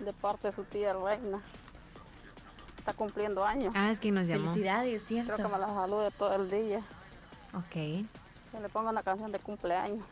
De 0.00 0.12
parte 0.12 0.48
de 0.48 0.54
su 0.56 0.64
tía 0.64 0.92
Reina. 0.92 1.40
Está 2.76 2.92
cumpliendo 2.92 3.44
años. 3.44 3.72
Ah, 3.76 3.92
es 3.92 4.00
quien 4.00 4.16
nos 4.16 4.26
llamó. 4.26 4.50
Felicidades, 4.50 5.04
cierto. 5.06 5.36
Quiero 5.36 5.48
que 5.48 5.54
me 5.54 5.60
la 5.60 5.72
salude 5.72 6.10
todo 6.10 6.34
el 6.34 6.50
día. 6.50 6.80
Ok. 7.56 7.70
Que 7.70 8.60
le 8.60 8.68
ponga 8.68 8.90
una 8.90 9.04
canción 9.04 9.30
de 9.30 9.38
cumpleaños. 9.38 10.04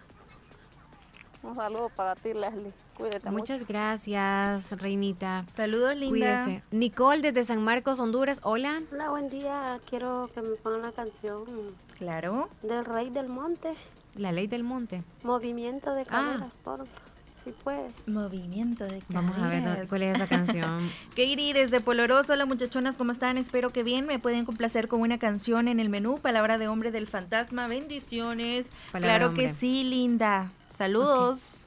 Un 1.42 1.56
saludo 1.56 1.88
para 1.88 2.14
ti, 2.14 2.32
Leslie. 2.32 2.72
Cuídate 2.96 3.28
Muchas 3.32 3.58
mucho. 3.58 3.68
gracias, 3.68 4.70
Reinita. 4.80 5.44
Saludos, 5.56 5.96
linda. 5.96 6.44
Cuídese. 6.44 6.62
Nicole 6.70 7.22
desde 7.22 7.44
San 7.44 7.64
Marcos, 7.64 7.98
Honduras. 7.98 8.38
Hola. 8.44 8.80
Hola, 8.92 9.10
buen 9.10 9.28
día. 9.28 9.80
Quiero 9.90 10.30
que 10.32 10.42
me 10.42 10.54
pongan 10.54 10.82
la 10.82 10.92
canción 10.92 11.44
Claro. 12.06 12.48
del 12.64 12.84
Rey 12.84 13.10
del 13.10 13.28
Monte. 13.28 13.74
La 14.16 14.32
ley 14.32 14.48
del 14.48 14.64
monte. 14.64 15.04
Movimiento 15.22 15.94
de 15.94 16.02
Ah. 16.02 16.04
caderas, 16.34 16.56
por 16.56 16.84
si 17.44 17.50
puede. 17.52 17.90
Movimiento 18.08 18.84
de 18.84 19.00
Vamos 19.08 19.38
a 19.38 19.46
ver 19.48 19.62
caderas. 19.62 19.88
cuál 19.88 20.02
es 20.02 20.16
esa 20.16 20.26
canción. 20.26 20.90
Katie 21.10 21.54
desde 21.54 21.80
Poloroso, 21.80 22.32
hola 22.32 22.44
muchachonas, 22.44 22.96
¿cómo 22.96 23.12
están? 23.12 23.38
Espero 23.38 23.70
que 23.70 23.84
bien, 23.84 24.06
me 24.06 24.18
pueden 24.18 24.44
complacer 24.44 24.88
con 24.88 25.00
una 25.00 25.18
canción 25.18 25.68
en 25.68 25.78
el 25.78 25.88
menú, 25.90 26.18
Palabra 26.18 26.58
de 26.58 26.66
Hombre 26.66 26.90
del 26.90 27.06
Fantasma, 27.06 27.68
bendiciones. 27.68 28.66
Palabra 28.90 29.18
claro 29.18 29.28
de 29.30 29.34
que 29.36 29.54
sí, 29.54 29.84
linda. 29.84 30.50
Saludos. 30.76 31.61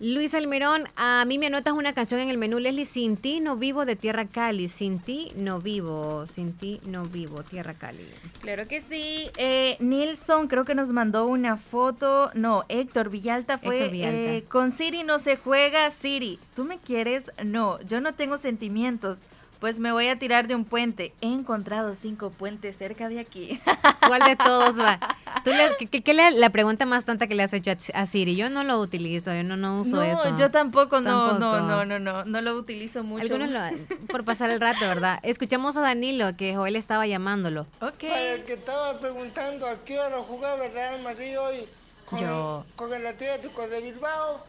Luis 0.00 0.32
Almerón, 0.32 0.84
a 0.96 1.26
mí 1.26 1.36
me 1.36 1.48
anotas 1.48 1.74
una 1.74 1.92
canción 1.92 2.20
en 2.20 2.30
el 2.30 2.38
menú, 2.38 2.58
Leslie, 2.58 2.86
Sin 2.86 3.18
ti 3.18 3.40
no 3.40 3.56
vivo 3.56 3.84
de 3.84 3.96
Tierra 3.96 4.24
Cali. 4.24 4.68
Sin 4.68 4.98
ti 4.98 5.30
no 5.36 5.60
vivo, 5.60 6.26
sin 6.26 6.54
ti 6.54 6.80
no 6.86 7.04
vivo, 7.04 7.42
Tierra 7.42 7.74
Cali. 7.74 8.08
Claro 8.40 8.66
que 8.66 8.80
sí. 8.80 9.28
Eh, 9.36 9.76
Nilson 9.80 10.48
creo 10.48 10.64
que 10.64 10.74
nos 10.74 10.88
mandó 10.88 11.26
una 11.26 11.58
foto. 11.58 12.30
No, 12.32 12.64
Héctor 12.70 13.10
Villalta 13.10 13.58
fue. 13.58 13.76
Héctor 13.76 13.92
Villalta. 13.92 14.16
eh, 14.36 14.44
con 14.48 14.72
Siri 14.72 15.02
no 15.02 15.18
se 15.18 15.36
juega, 15.36 15.90
Siri. 15.90 16.38
¿Tú 16.56 16.64
me 16.64 16.78
quieres? 16.78 17.30
No, 17.44 17.78
yo 17.82 18.00
no 18.00 18.14
tengo 18.14 18.38
sentimientos. 18.38 19.18
Pues 19.60 19.78
me 19.78 19.92
voy 19.92 20.08
a 20.08 20.18
tirar 20.18 20.46
de 20.48 20.54
un 20.54 20.64
puente. 20.64 21.12
He 21.20 21.26
encontrado 21.32 21.94
cinco 21.94 22.30
puentes 22.30 22.76
cerca 22.76 23.10
de 23.10 23.20
aquí. 23.20 23.60
¿Cuál 24.06 24.22
de 24.22 24.34
todos 24.36 24.78
va? 24.80 24.98
¿Tú 25.44 25.50
le- 25.50 25.76
¿Qué, 25.86 26.02
qué- 26.02 26.14
le- 26.14 26.30
la 26.32 26.48
pregunta 26.48 26.86
más 26.86 27.04
tonta 27.04 27.26
que 27.26 27.34
le 27.34 27.42
has 27.42 27.52
hecho 27.52 27.70
a, 27.70 28.00
a 28.00 28.06
Siri? 28.06 28.36
Yo 28.36 28.48
no 28.48 28.64
lo 28.64 28.78
utilizo, 28.80 29.34
yo 29.34 29.42
no, 29.44 29.56
no 29.58 29.82
uso 29.82 29.96
no, 29.96 30.02
eso. 30.02 30.34
yo 30.36 30.50
tampoco, 30.50 31.00
no, 31.02 31.38
no, 31.38 31.60
no, 31.60 31.84
no, 31.84 31.98
no, 31.98 32.24
no 32.24 32.40
lo 32.40 32.54
utilizo 32.56 33.04
mucho. 33.04 33.22
Algunos 33.24 33.50
lo, 33.50 33.60
por 34.08 34.24
pasar 34.24 34.48
el 34.48 34.60
rato, 34.62 34.80
¿verdad? 34.80 35.18
Escuchamos 35.22 35.76
a 35.76 35.82
Danilo, 35.82 36.34
que 36.38 36.56
Joel 36.56 36.76
estaba 36.76 37.06
llamándolo. 37.06 37.66
Ok. 37.82 38.00
Para 38.08 38.20
el 38.32 38.44
que 38.44 38.54
estaba 38.54 38.98
preguntando 38.98 39.66
a 39.66 39.84
qué 39.84 39.98
hora 39.98 40.18
jugaba 40.20 40.64
el 40.64 40.72
Real 40.72 41.02
Madrid 41.02 41.38
hoy 41.38 41.68
con, 42.06 42.18
Yo. 42.18 42.64
con 42.76 42.92
el 42.94 43.06
Atlético 43.06 43.68
de 43.68 43.80
Bilbao, 43.82 44.42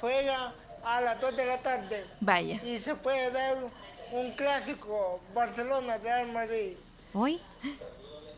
juega 0.00 0.52
a 0.84 1.00
las 1.00 1.20
2 1.20 1.36
de 1.36 1.46
la 1.46 1.58
tarde. 1.58 2.04
Vaya. 2.20 2.60
Y 2.64 2.78
se 2.80 2.94
puede 2.96 3.30
dar 3.30 3.56
un 4.12 4.32
clásico 4.32 5.20
Barcelona-Real 5.34 6.32
Madrid. 6.32 6.72
¿Hoy? 7.12 7.40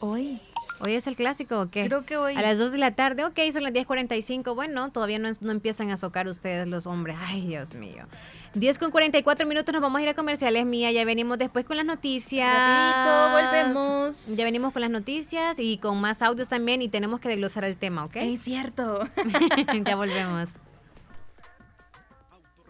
¿Hoy? 0.00 0.40
¿Hoy 0.82 0.94
es 0.94 1.06
el 1.06 1.14
clásico 1.14 1.60
o 1.60 1.70
qué? 1.70 1.84
Creo 1.86 2.06
que 2.06 2.16
hoy. 2.16 2.34
A 2.34 2.40
las 2.40 2.56
2 2.56 2.72
de 2.72 2.78
la 2.78 2.94
tarde, 2.94 3.22
ok, 3.26 3.38
son 3.52 3.64
las 3.64 3.72
10.45. 3.74 4.54
Bueno, 4.54 4.90
todavía 4.90 5.18
no, 5.18 5.28
es- 5.28 5.42
no 5.42 5.52
empiezan 5.52 5.90
a 5.90 5.98
socar 5.98 6.26
ustedes 6.26 6.66
los 6.68 6.86
hombres. 6.86 7.16
Ay, 7.20 7.46
Dios 7.46 7.74
mío. 7.74 8.06
10 8.54 8.78
con 8.78 8.90
44 8.90 9.46
minutos, 9.46 9.72
nos 9.74 9.82
vamos 9.82 9.98
a 9.98 10.02
ir 10.02 10.08
a 10.08 10.14
comerciales, 10.14 10.64
mía. 10.64 10.90
Ya 10.90 11.04
venimos 11.04 11.36
después 11.36 11.66
con 11.66 11.76
las 11.76 11.84
noticias. 11.84 12.48
Rapidito, 12.50 13.74
volvemos. 13.74 14.26
Ya 14.36 14.44
venimos 14.44 14.72
con 14.72 14.80
las 14.80 14.90
noticias 14.90 15.58
y 15.58 15.76
con 15.76 16.00
más 16.00 16.22
audios 16.22 16.48
también 16.48 16.80
y 16.80 16.88
tenemos 16.88 17.20
que 17.20 17.28
desglosar 17.28 17.64
el 17.64 17.76
tema, 17.76 18.06
¿ok? 18.06 18.16
Es 18.16 18.40
cierto. 18.40 19.06
ya 19.84 19.96
volvemos. 19.96 20.50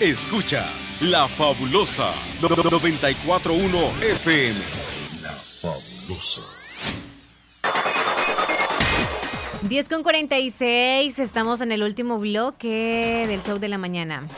Escuchas 0.00 0.94
La 1.00 1.26
Fabulosa 1.26 2.12
941 2.42 3.78
FM. 4.02 4.60
La 5.22 5.30
Fabulosa. 5.32 6.42
10 9.62 9.88
con 9.88 10.02
46, 10.02 11.18
estamos 11.18 11.60
en 11.62 11.72
el 11.72 11.82
último 11.82 12.18
bloque 12.20 13.24
del 13.26 13.42
show 13.42 13.58
de 13.58 13.68
la 13.68 13.78
mañana. 13.78 14.28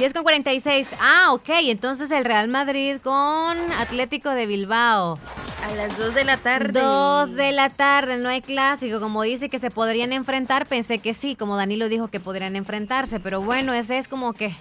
10 0.00 0.14
con 0.14 0.22
46. 0.22 0.88
Ah, 0.98 1.32
ok. 1.34 1.48
Entonces 1.64 2.10
el 2.10 2.24
Real 2.24 2.48
Madrid 2.48 2.96
con 3.04 3.58
Atlético 3.78 4.30
de 4.30 4.46
Bilbao. 4.46 5.18
A 5.62 5.74
las 5.74 5.98
2 5.98 6.14
de 6.14 6.24
la 6.24 6.38
tarde. 6.38 6.80
2 6.80 7.34
de 7.36 7.52
la 7.52 7.68
tarde, 7.68 8.16
no 8.16 8.30
hay 8.30 8.40
clásico. 8.40 8.98
Como 8.98 9.20
dice 9.24 9.50
que 9.50 9.58
se 9.58 9.70
podrían 9.70 10.14
enfrentar, 10.14 10.64
pensé 10.64 11.00
que 11.00 11.12
sí. 11.12 11.36
Como 11.36 11.54
Danilo 11.58 11.90
dijo 11.90 12.08
que 12.08 12.18
podrían 12.18 12.56
enfrentarse. 12.56 13.20
Pero 13.20 13.42
bueno, 13.42 13.74
ese 13.74 13.98
es 13.98 14.08
como 14.08 14.32
que. 14.32 14.54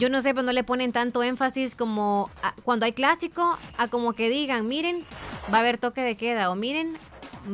Yo 0.00 0.08
no 0.08 0.20
sé, 0.22 0.30
pero 0.34 0.42
no 0.42 0.52
le 0.52 0.64
ponen 0.64 0.90
tanto 0.90 1.22
énfasis 1.22 1.76
como 1.76 2.28
a- 2.42 2.54
cuando 2.64 2.84
hay 2.84 2.94
clásico, 2.94 3.56
a 3.78 3.86
como 3.86 4.12
que 4.14 4.28
digan, 4.28 4.66
miren, 4.66 5.04
va 5.54 5.58
a 5.58 5.60
haber 5.60 5.78
toque 5.78 6.00
de 6.00 6.16
queda. 6.16 6.50
O 6.50 6.56
miren, 6.56 6.98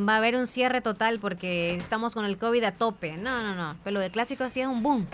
va 0.09 0.15
a 0.15 0.17
haber 0.19 0.37
un 0.37 0.47
cierre 0.47 0.81
total 0.81 1.19
porque 1.19 1.75
estamos 1.77 2.15
con 2.15 2.25
el 2.25 2.37
COVID 2.39 2.63
a 2.65 2.73
tope. 2.73 3.17
No, 3.17 3.43
no, 3.43 3.55
no. 3.55 3.77
Pero 3.85 3.95
lo 3.95 4.01
de 4.01 4.11
clásico 4.11 4.49
sí 4.49 4.61
es 4.61 4.67
un 4.67 4.83
boom. 4.83 5.07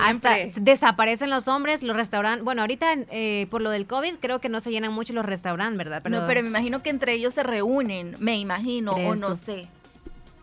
Hasta 0.00 0.36
desaparecen 0.56 1.30
los 1.30 1.48
hombres, 1.48 1.82
los 1.82 1.96
restaurantes. 1.96 2.44
Bueno, 2.44 2.62
ahorita 2.62 2.92
eh, 3.10 3.46
por 3.50 3.62
lo 3.62 3.70
del 3.70 3.86
COVID 3.86 4.16
creo 4.20 4.40
que 4.40 4.48
no 4.48 4.60
se 4.60 4.70
llenan 4.70 4.92
mucho 4.92 5.12
los 5.12 5.24
restaurantes, 5.26 5.78
¿verdad? 5.78 6.02
no, 6.04 6.26
pero 6.26 6.42
me 6.42 6.48
imagino 6.48 6.82
que 6.82 6.90
entre 6.90 7.12
ellos 7.14 7.34
se 7.34 7.42
reúnen, 7.42 8.14
me 8.18 8.36
imagino, 8.38 8.92
o 8.92 8.94
¿Crees 8.96 9.20
no 9.20 9.28
tú? 9.30 9.36
sé. 9.36 9.68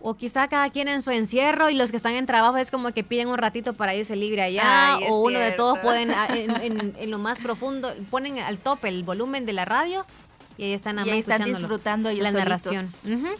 O 0.07 0.15
quizá 0.15 0.48
cada 0.48 0.69
quien 0.69 0.88
en 0.88 1.02
su 1.02 1.10
encierro 1.10 1.69
y 1.72 1.73
los 1.73 1.90
que 1.90 1.98
están 1.98 2.14
en 2.14 2.27
trabajo 2.27 2.57
es 2.57 2.69
como 2.69 2.91
que 2.91 3.03
piden 3.03 3.27
un 3.27 3.38
ratito 3.40 3.73
para 3.73 3.95
irse 3.95 4.15
libre 4.15 4.44
allá. 4.44 4.98
Ay, 4.98 5.06
o 5.10 5.22
uno 5.22 5.40
de 5.40 5.52
todos 5.52 5.80
pueden 5.80 6.11
a- 6.11 6.27
en, 6.27 6.52
en- 6.61 6.95
en 6.99 7.11
lo 7.11 7.18
más 7.18 7.40
profundo, 7.40 7.91
ponen 8.11 8.38
al 8.40 8.57
tope 8.60 8.88
el 8.90 9.03
volumen 9.03 9.45
de 9.48 9.53
la 9.53 9.65
radio 9.65 10.06
y 10.57 10.64
ahí 10.64 10.73
están 10.73 10.98
Y 11.06 11.10
ahí 11.10 11.23
disfrutando 11.45 12.10
ellos 12.10 12.23
la 12.23 12.32
solitos. 12.32 12.73
narración. 13.06 13.36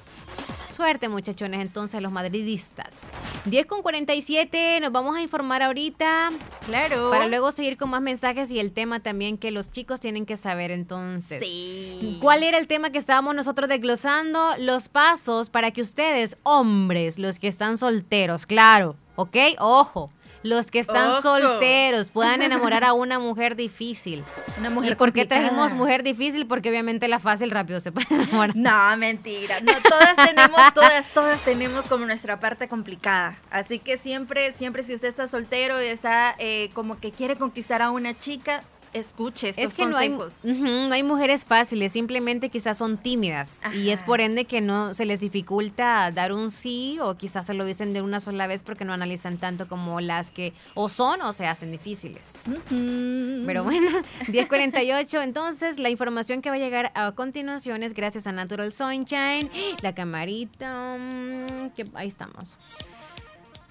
Suerte 0.76 1.08
muchachones 1.08 1.62
entonces 1.62 2.02
los 2.02 2.12
madridistas. 2.12 3.04
10 3.46 3.66
con 3.66 3.82
47, 3.82 4.80
nos 4.82 4.92
vamos 4.92 5.16
a 5.16 5.22
informar 5.22 5.62
ahorita. 5.64 6.32
Claro. 6.66 7.12
Para 7.12 7.28
luego 7.28 7.54
seguir 7.54 7.78
con 7.78 7.90
más 7.92 8.02
mensajes 8.02 8.52
y 8.52 8.60
el 8.60 8.74
tema 8.74 9.00
también 9.00 9.38
que 9.38 9.52
los 9.52 9.72
chicos 9.72 10.02
tienen 10.02 10.26
que 10.26 10.36
saber 10.36 10.72
entonces. 10.72 11.42
Sí. 11.42 12.18
¿Cuál 12.22 12.44
era 12.44 12.58
el 12.58 12.68
tema 12.68 12.90
que 12.90 12.98
estábamos 12.98 13.34
nosotros 13.36 13.70
desglosando? 13.70 14.56
Los 14.60 14.90
pasos 14.90 15.50
para 15.50 15.72
que 15.72 15.82
ustedes, 15.82 16.36
hombres, 16.44 17.20
los 17.20 17.40
que 17.40 17.48
están 17.48 17.78
solteros, 17.78 18.46
claro, 18.46 18.98
¿ok? 19.16 19.38
Ojo. 19.60 20.12
Los 20.46 20.70
que 20.70 20.78
están 20.78 21.10
Ojo. 21.10 21.24
solteros 21.24 22.10
puedan 22.10 22.44
enamorar 22.44 22.84
a 22.84 22.94
una 22.94 23.18
mujer 23.18 23.56
difícil. 23.56 24.24
Una 24.60 24.70
mujer 24.70 24.92
¿Y 24.92 24.96
por 24.96 25.12
qué 25.12 25.26
trajimos 25.26 25.74
mujer 25.74 26.04
difícil? 26.04 26.46
Porque 26.46 26.70
obviamente 26.70 27.08
la 27.08 27.18
fácil 27.18 27.50
rápido 27.50 27.80
se 27.80 27.92
puede 27.92 28.06
enamorar. 28.12 28.56
No, 28.56 28.96
mentira. 28.98 29.60
No, 29.62 29.72
todas 29.82 30.16
tenemos, 30.16 30.62
todas, 30.76 31.08
todas 31.16 31.42
tenemos 31.42 31.86
como 31.86 32.06
nuestra 32.06 32.40
parte 32.40 32.68
complicada. 32.68 33.36
Así 33.50 33.80
que 33.80 33.98
siempre, 33.98 34.54
siempre 34.54 34.84
si 34.84 34.94
usted 34.94 35.08
está 35.08 35.28
soltero 35.28 35.82
y 35.82 35.88
está 35.88 36.36
eh, 36.38 36.70
como 36.76 37.00
que 37.00 37.12
quiere 37.12 37.38
conquistar 37.38 37.82
a 37.82 37.90
una 37.90 38.16
chica, 38.16 38.64
escuche 38.96 39.50
estos 39.50 39.66
Es 39.66 39.74
que 39.74 39.86
no 39.86 39.98
hay, 39.98 40.10
consejos. 40.12 40.60
no 40.60 40.94
hay 40.94 41.04
mujeres 41.04 41.46
fáciles, 41.46 41.92
simplemente 41.92 42.50
quizás 42.50 42.78
son 42.78 42.98
tímidas 42.98 43.62
y 43.74 43.90
es 43.90 44.04
por 44.04 44.22
ende 44.22 44.46
que 44.46 44.62
no 44.62 44.94
se 44.94 45.06
les 45.06 45.20
dificulta 45.20 46.12
dar 46.12 46.34
un 46.34 46.52
sí 46.52 46.98
o 47.02 47.16
quizás 47.16 47.46
se 47.46 47.54
lo 47.54 47.66
dicen 47.66 47.94
de 47.94 48.02
una 48.02 48.20
sola 48.20 48.48
vez 48.48 48.62
porque 48.62 48.86
no 48.86 48.94
analizan 48.94 49.38
tanto 49.38 49.68
como 49.68 50.02
las 50.02 50.32
que 50.32 50.54
o 50.74 50.90
son 50.90 51.22
o 51.22 51.34
se 51.34 51.46
hacen 51.46 51.72
difíciles. 51.72 52.40
Pero 52.70 53.64
bueno, 53.64 53.90
1048, 54.28 55.22
entonces 55.22 55.80
la 55.80 55.90
información 55.90 56.42
que 56.42 56.50
va 56.50 56.56
a 56.56 56.60
llegar 56.60 56.92
a 56.96 57.12
continuación 57.12 57.84
es 57.84 57.94
gracias 57.94 58.28
a 58.28 58.32
Natural 58.32 58.72
Sunshine, 58.74 59.50
la 59.82 59.94
camarita, 59.94 60.98
mm, 60.98 61.70
que 61.72 61.86
ahí 61.94 62.08
estamos. 62.08 62.56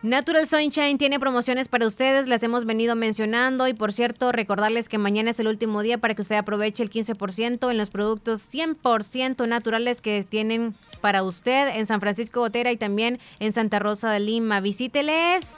Natural 0.04 0.46
Sunshine 0.46 0.98
tiene 0.98 1.18
promociones 1.18 1.68
para 1.68 1.86
ustedes, 1.86 2.28
las 2.28 2.42
hemos 2.42 2.66
venido 2.66 2.94
mencionando 2.94 3.66
y 3.68 3.72
por 3.72 3.90
cierto 3.90 4.32
recordarles 4.32 4.90
que 4.90 4.98
mañana 4.98 5.30
es 5.30 5.40
el 5.40 5.48
último 5.48 5.80
día 5.80 5.96
para 5.96 6.14
que 6.14 6.20
usted 6.20 6.36
aproveche 6.36 6.82
el 6.82 6.90
15% 6.90 7.70
en 7.70 7.78
los 7.78 7.88
productos 7.88 8.42
100% 8.52 9.48
naturales 9.48 10.02
que 10.02 10.22
tienen 10.22 10.74
para 11.00 11.22
usted 11.22 11.74
en 11.76 11.86
San 11.86 12.02
Francisco 12.02 12.40
Gotera 12.40 12.70
y 12.70 12.76
también 12.76 13.18
en 13.40 13.52
Santa 13.52 13.78
Rosa 13.78 14.12
de 14.12 14.20
Lima. 14.20 14.60
Visíteles. 14.60 15.56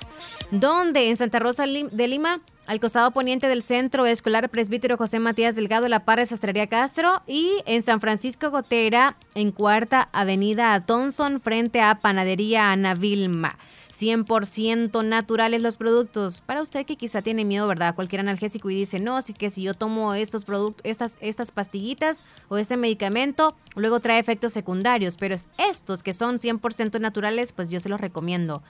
¿Dónde? 0.53 1.09
En 1.09 1.17
Santa 1.17 1.41
Rosa 1.41 1.65
de 1.67 2.07
Lima. 2.07 2.41
Al 2.69 2.79
costado 2.79 3.11
poniente 3.11 3.49
del 3.49 3.65
Centro 3.65 4.07
Escolar 4.07 4.49
Presbítero 4.49 4.97
José 4.97 5.19
Matías 5.19 5.57
Delgado, 5.57 5.89
La 5.89 6.05
Parra 6.05 6.25
Sastrería 6.25 6.69
Castro. 6.69 7.23
Y 7.27 7.63
en 7.67 7.83
San 7.83 8.01
Francisco 8.01 8.51
Gotera, 8.51 9.17
en 9.35 9.51
Cuarta 9.51 10.09
Avenida 10.13 10.79
Thompson, 10.87 11.41
frente 11.41 11.81
a 11.81 11.97
Panadería 11.99 12.71
Ana 12.71 12.95
Vilma. 12.95 13.59
100% 13.99 15.05
naturales 15.05 15.61
los 15.63 15.77
productos. 15.77 16.41
Para 16.41 16.63
usted 16.63 16.85
que 16.87 16.97
quizá 16.97 17.23
tiene 17.23 17.45
miedo, 17.45 17.67
¿verdad? 17.69 17.95
Cualquier 17.95 18.21
analgésico 18.21 18.71
y 18.71 18.75
dice, 18.75 18.99
no, 19.01 19.23
sí 19.23 19.33
que 19.33 19.51
si 19.51 19.63
yo 19.63 19.75
tomo 19.75 20.15
estos 20.15 20.45
productos, 20.45 20.83
estas, 20.85 21.17
estas 21.21 21.51
pastillitas 21.51 22.23
o 22.49 22.59
este 22.59 22.77
medicamento, 22.77 23.57
luego 23.75 24.01
trae 24.01 24.19
efectos 24.19 24.53
secundarios. 24.53 25.17
Pero 25.17 25.35
es- 25.35 25.49
estos 25.59 26.03
que 26.03 26.15
son 26.15 26.39
100% 26.39 27.01
naturales, 27.01 27.53
pues 27.53 27.71
yo 27.71 27.81
se 27.81 27.89
los 27.89 28.01
recomiendo. 28.01 28.63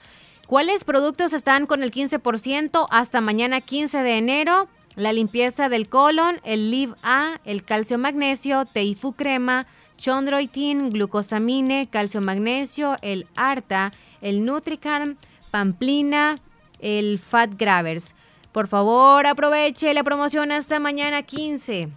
¿Cuáles 0.47 0.83
productos 0.83 1.33
están 1.33 1.65
con 1.65 1.83
el 1.83 1.91
15% 1.91 2.87
hasta 2.89 3.21
mañana 3.21 3.59
15 3.61 3.97
de 4.03 4.17
enero? 4.17 4.67
La 4.95 5.13
limpieza 5.13 5.69
del 5.69 5.89
colon, 5.89 6.39
el 6.43 6.71
Liv 6.71 6.95
A, 7.03 7.39
el 7.45 7.63
calcio 7.63 7.97
magnesio, 7.99 8.65
Teifu 8.65 9.13
crema, 9.13 9.67
chondroitin, 9.97 10.89
glucosamine, 10.89 11.87
calcio 11.89 12.21
magnesio, 12.21 12.97
el 13.01 13.27
Arta, 13.35 13.91
el 14.21 14.45
Nutricarm, 14.45 15.17
Pamplina, 15.51 16.37
el 16.79 17.19
Fat 17.19 17.51
Gravers. 17.57 18.15
Por 18.51 18.67
favor, 18.67 19.27
aproveche 19.27 19.93
la 19.93 20.03
promoción 20.03 20.51
hasta 20.51 20.79
mañana 20.79 21.23
15. 21.23 21.89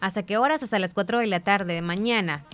¿Hasta 0.00 0.24
qué 0.24 0.36
horas? 0.36 0.62
Hasta 0.62 0.78
las 0.78 0.94
4 0.94 1.20
de 1.20 1.26
la 1.28 1.40
tarde 1.40 1.74
de 1.74 1.82
mañana. 1.82 2.44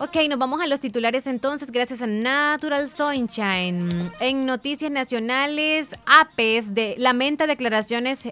Ok, 0.00 0.16
nos 0.28 0.38
vamos 0.38 0.62
a 0.62 0.68
los 0.68 0.80
titulares 0.80 1.26
entonces, 1.26 1.72
gracias 1.72 2.02
a 2.02 2.06
Natural 2.06 2.88
Sunshine. 2.88 4.12
En 4.20 4.46
noticias 4.46 4.92
nacionales, 4.92 5.90
APES 6.06 6.72
de, 6.72 6.94
lamenta 6.98 7.48
declaraciones 7.48 8.28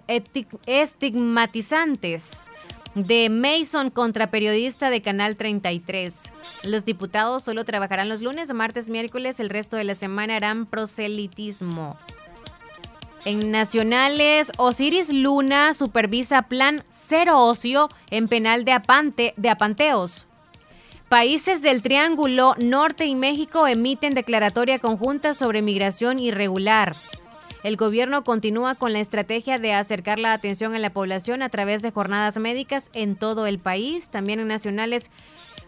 estigmatizantes 0.66 2.48
de 2.96 3.28
Mason 3.28 3.90
contra 3.90 4.30
periodista 4.30 4.88
de 4.88 5.02
Canal 5.02 5.36
33. 5.36 6.32
Los 6.64 6.86
diputados 6.86 7.44
solo 7.44 7.64
trabajarán 7.64 8.08
los 8.08 8.22
lunes, 8.22 8.52
martes, 8.54 8.88
miércoles, 8.88 9.38
el 9.38 9.50
resto 9.50 9.76
de 9.76 9.84
la 9.84 9.94
semana 9.94 10.36
harán 10.36 10.64
proselitismo. 10.64 11.96
En 13.26 13.50
nacionales, 13.50 14.50
Osiris 14.56 15.10
Luna 15.12 15.74
supervisa 15.74 16.42
plan 16.42 16.84
cero 16.90 17.38
ocio 17.38 17.90
en 18.10 18.28
penal 18.28 18.64
de, 18.64 18.72
Apante, 18.72 19.34
de 19.36 19.50
Apanteos. 19.50 20.26
Países 21.10 21.60
del 21.60 21.82
Triángulo 21.82 22.54
Norte 22.58 23.04
y 23.04 23.14
México 23.14 23.66
emiten 23.66 24.14
declaratoria 24.14 24.78
conjunta 24.78 25.34
sobre 25.34 25.60
migración 25.60 26.18
irregular. 26.18 26.96
El 27.66 27.76
gobierno 27.76 28.22
continúa 28.22 28.76
con 28.76 28.92
la 28.92 29.00
estrategia 29.00 29.58
de 29.58 29.72
acercar 29.72 30.20
la 30.20 30.32
atención 30.32 30.76
a 30.76 30.78
la 30.78 30.90
población 30.90 31.42
a 31.42 31.48
través 31.48 31.82
de 31.82 31.90
jornadas 31.90 32.38
médicas 32.38 32.90
en 32.92 33.16
todo 33.16 33.44
el 33.48 33.58
país. 33.58 34.08
También 34.08 34.38
en 34.38 34.46
nacionales, 34.46 35.10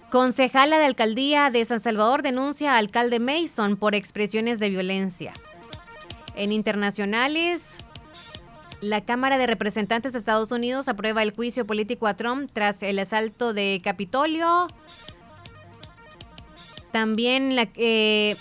concejala 0.08 0.78
de 0.78 0.84
alcaldía 0.84 1.50
de 1.50 1.64
San 1.64 1.80
Salvador 1.80 2.22
denuncia 2.22 2.74
a 2.74 2.78
alcalde 2.78 3.18
Mason 3.18 3.76
por 3.76 3.96
expresiones 3.96 4.60
de 4.60 4.70
violencia. 4.70 5.32
En 6.36 6.52
internacionales, 6.52 7.78
la 8.80 9.00
Cámara 9.00 9.36
de 9.36 9.48
Representantes 9.48 10.12
de 10.12 10.20
Estados 10.20 10.52
Unidos 10.52 10.86
aprueba 10.86 11.24
el 11.24 11.32
juicio 11.32 11.66
político 11.66 12.06
a 12.06 12.14
Trump 12.14 12.48
tras 12.52 12.80
el 12.84 13.00
asalto 13.00 13.52
de 13.52 13.80
Capitolio. 13.82 14.68
También 16.92 17.56
la, 17.56 17.68
eh, 17.74 18.36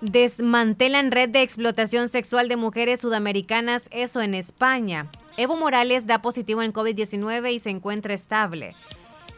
Desmantelan 0.00 1.10
red 1.10 1.30
de 1.30 1.42
explotación 1.42 2.08
sexual 2.08 2.48
de 2.48 2.54
mujeres 2.54 3.00
sudamericanas, 3.00 3.88
eso 3.90 4.22
en 4.22 4.34
España. 4.34 5.08
Evo 5.36 5.56
Morales 5.56 6.06
da 6.06 6.22
positivo 6.22 6.62
en 6.62 6.72
COVID-19 6.72 7.52
y 7.52 7.58
se 7.58 7.70
encuentra 7.70 8.14
estable. 8.14 8.74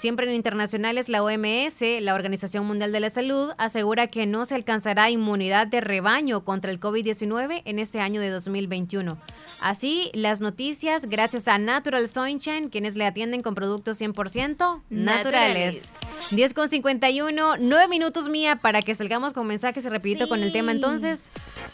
Siempre 0.01 0.27
en 0.27 0.35
internacionales, 0.35 1.11
la 1.11 1.23
OMS, 1.23 1.83
la 2.01 2.15
Organización 2.15 2.65
Mundial 2.65 2.91
de 2.91 3.01
la 3.01 3.11
Salud, 3.11 3.53
asegura 3.59 4.07
que 4.07 4.25
no 4.25 4.47
se 4.47 4.55
alcanzará 4.55 5.11
inmunidad 5.11 5.67
de 5.67 5.83
rebaño 5.83 6.43
contra 6.43 6.71
el 6.71 6.81
COVID-19 6.81 7.61
en 7.67 7.79
este 7.79 8.01
año 8.01 8.23
de 8.23 8.31
2021. 8.31 9.19
Así, 9.61 10.11
las 10.15 10.41
noticias 10.41 11.05
gracias 11.05 11.49
a 11.49 11.59
Natural 11.59 12.09
Sunshine, 12.09 12.71
quienes 12.71 12.97
le 12.97 13.05
atienden 13.05 13.43
con 13.43 13.55
productos 13.55 14.01
100% 14.01 14.81
naturales. 14.89 15.93
10 16.31 16.55
con 16.55 16.69
51, 16.69 17.57
9 17.59 17.89
minutos 17.89 18.31
mía 18.31 18.57
para 18.57 18.81
que 18.81 18.95
salgamos 18.95 19.35
con 19.35 19.47
mensajes 19.47 19.85
y 19.85 19.89
rapidito 19.91 20.31
con 20.31 20.43
el 20.43 20.51
tema. 20.51 20.73
Entonces, 20.73 21.31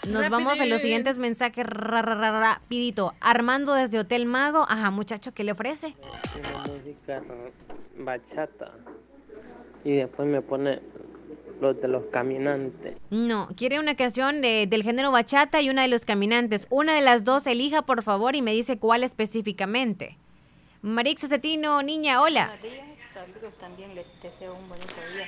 nos 0.09 0.29
vamos 0.29 0.61
a 0.61 0.67
los 0.67 0.81
siguientes 0.81 1.19
mensajes 1.19 1.67
ra, 1.67 2.03
ra, 2.03 2.15
ra, 2.15 2.41
rapidito. 2.41 3.15
Armando 3.21 3.75
desde 3.75 3.99
Hotel 3.99 4.27
Mago. 4.27 4.65
Ajá, 4.69 4.91
muchacho, 4.91 5.33
¿qué 5.35 5.45
le 5.45 5.53
ofrece? 5.53 5.95
Una 6.51 6.63
música 6.73 7.23
bachata. 7.99 8.73
Y 9.85 9.93
después 9.93 10.29
me 10.29 10.43
pone 10.43 10.81
los 11.61 11.81
de 11.81 11.89
los 11.89 12.05
caminantes. 12.07 12.97
No, 13.11 13.49
quiere 13.57 13.79
una 13.81 13.95
canción 13.97 14.41
de- 14.43 14.67
del 14.69 14.83
género 14.83 15.11
bachata 15.13 15.61
y 15.61 15.71
una 15.71 15.83
de 15.83 15.89
los 15.89 16.05
caminantes. 16.05 16.67
Una 16.71 16.95
de 16.95 17.01
las 17.01 17.25
dos 17.25 17.47
elija, 17.47 17.83
por 17.83 18.03
favor, 18.03 18.37
y 18.37 18.43
me 18.43 18.53
dice 18.53 18.79
cuál 18.79 19.05
específicamente. 19.05 20.19
Marixa 20.83 21.29
Cetino, 21.29 21.83
niña, 21.83 22.21
hola. 22.21 22.47
Buenos 22.61 22.63
días, 22.63 22.87
saludos 23.15 23.55
también, 23.59 23.95
les 23.95 24.07
deseo 24.23 24.55
un 24.55 24.69
bonito 24.69 24.87
día. 25.15 25.27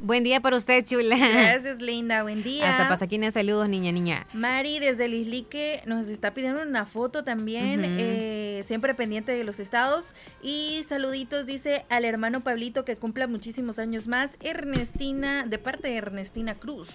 Buen 0.00 0.24
día 0.24 0.40
para 0.40 0.56
usted, 0.56 0.84
chula. 0.84 1.16
Gracias, 1.16 1.80
linda. 1.80 2.22
Buen 2.22 2.42
día. 2.42 2.70
Hasta 2.70 2.88
Pasaquina, 2.88 3.30
saludos, 3.30 3.68
niña, 3.68 3.92
niña. 3.92 4.26
Mari 4.32 4.78
desde 4.78 5.08
Lislique 5.08 5.82
nos 5.86 6.08
está 6.08 6.34
pidiendo 6.34 6.62
una 6.62 6.84
foto 6.84 7.24
también, 7.24 7.82
eh, 7.84 8.62
siempre 8.66 8.94
pendiente 8.94 9.32
de 9.32 9.44
los 9.44 9.60
estados. 9.60 10.14
Y 10.42 10.84
saluditos, 10.88 11.46
dice 11.46 11.84
al 11.88 12.04
hermano 12.04 12.42
Pablito 12.42 12.84
que 12.84 12.96
cumpla 12.96 13.26
muchísimos 13.26 13.78
años 13.78 14.06
más. 14.06 14.36
Ernestina, 14.40 15.44
de 15.46 15.58
parte 15.58 15.88
de 15.88 15.96
Ernestina 15.96 16.54
Cruz. 16.54 16.88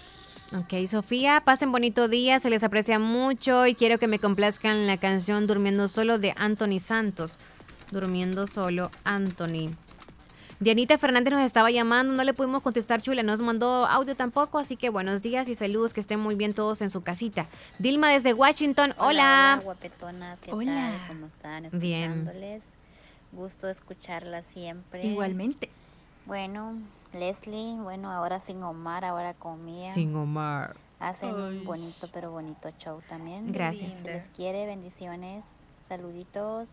Ok, 0.52 0.86
Sofía, 0.88 1.42
pasen 1.44 1.70
bonito 1.70 2.08
día, 2.08 2.40
se 2.40 2.50
les 2.50 2.64
aprecia 2.64 2.98
mucho 2.98 3.68
y 3.68 3.76
quiero 3.76 3.98
que 3.98 4.08
me 4.08 4.18
complazcan 4.18 4.88
la 4.88 4.96
canción 4.96 5.46
Durmiendo 5.46 5.86
Solo 5.86 6.18
de 6.18 6.34
Anthony 6.36 6.80
Santos. 6.80 7.38
Durmiendo 7.92 8.48
Solo, 8.48 8.90
Anthony. 9.04 9.70
Dianita 10.60 10.98
Fernández 10.98 11.32
nos 11.32 11.40
estaba 11.42 11.70
llamando, 11.70 12.12
no 12.12 12.22
le 12.22 12.34
pudimos 12.34 12.60
contestar, 12.60 13.00
chula, 13.00 13.22
no 13.22 13.32
nos 13.32 13.40
mandó 13.40 13.86
audio 13.86 14.14
tampoco, 14.14 14.58
así 14.58 14.76
que 14.76 14.90
buenos 14.90 15.22
días 15.22 15.48
y 15.48 15.54
saludos, 15.54 15.94
que 15.94 16.00
estén 16.00 16.20
muy 16.20 16.34
bien 16.34 16.52
todos 16.52 16.82
en 16.82 16.90
su 16.90 17.00
casita. 17.02 17.46
Dilma 17.78 18.10
desde 18.10 18.34
Washington, 18.34 18.92
hola. 18.98 19.54
Hola, 19.54 19.60
guapetonas, 19.64 20.38
¿qué 20.40 20.52
Hola. 20.52 20.74
tal? 20.74 21.08
¿Cómo 21.08 21.26
están? 21.28 21.80
Bien. 21.80 22.10
Escuchándoles. 22.10 22.62
Gusto 23.32 23.68
escucharlas 23.70 24.44
siempre. 24.52 25.06
Igualmente. 25.06 25.70
Bueno, 26.26 26.74
Leslie, 27.14 27.76
bueno, 27.80 28.10
ahora 28.12 28.38
sin 28.40 28.62
Omar, 28.62 29.06
ahora 29.06 29.32
con 29.32 29.64
Mía. 29.64 29.94
Sin 29.94 30.14
Omar. 30.14 30.76
Hacen 30.98 31.30
Ay. 31.34 31.56
un 31.56 31.64
bonito 31.64 32.06
pero 32.12 32.32
bonito 32.32 32.70
show 32.78 33.00
también. 33.08 33.50
Gracias. 33.50 33.94
Se 33.94 34.04
les 34.04 34.28
quiere, 34.28 34.66
bendiciones, 34.66 35.42
saluditos. 35.88 36.68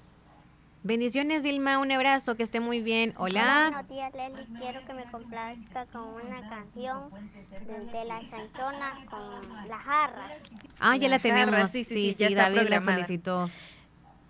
Bendiciones, 0.87 1.43
Dilma, 1.43 1.79
un 1.79 1.91
abrazo, 1.91 2.37
que 2.37 2.43
esté 2.43 2.61
muy 2.61 2.81
bien. 2.81 3.13
Hola. 3.17 3.71
Buenos 3.73 3.89
días, 3.89 4.13
Leslie. 4.13 4.57
Quiero 4.57 4.85
que 4.85 4.93
me 4.93 5.03
complazca 5.11 5.85
con 5.87 6.01
una 6.13 6.47
canción 6.47 7.09
de 7.91 8.05
la 8.05 8.21
chanchona 8.29 9.05
con 9.09 9.67
la 9.67 9.77
jarra. 9.79 10.29
Ah, 10.79 10.95
ya 10.95 11.09
la 11.09 11.17
La 11.17 11.19
jarra, 11.21 11.45
tenemos. 11.45 11.71
sí, 11.71 11.83
Sí, 11.83 12.13
sí, 12.13 12.27
sí, 12.29 12.33
David 12.33 12.69
la 12.69 12.79
solicitó. 12.79 13.49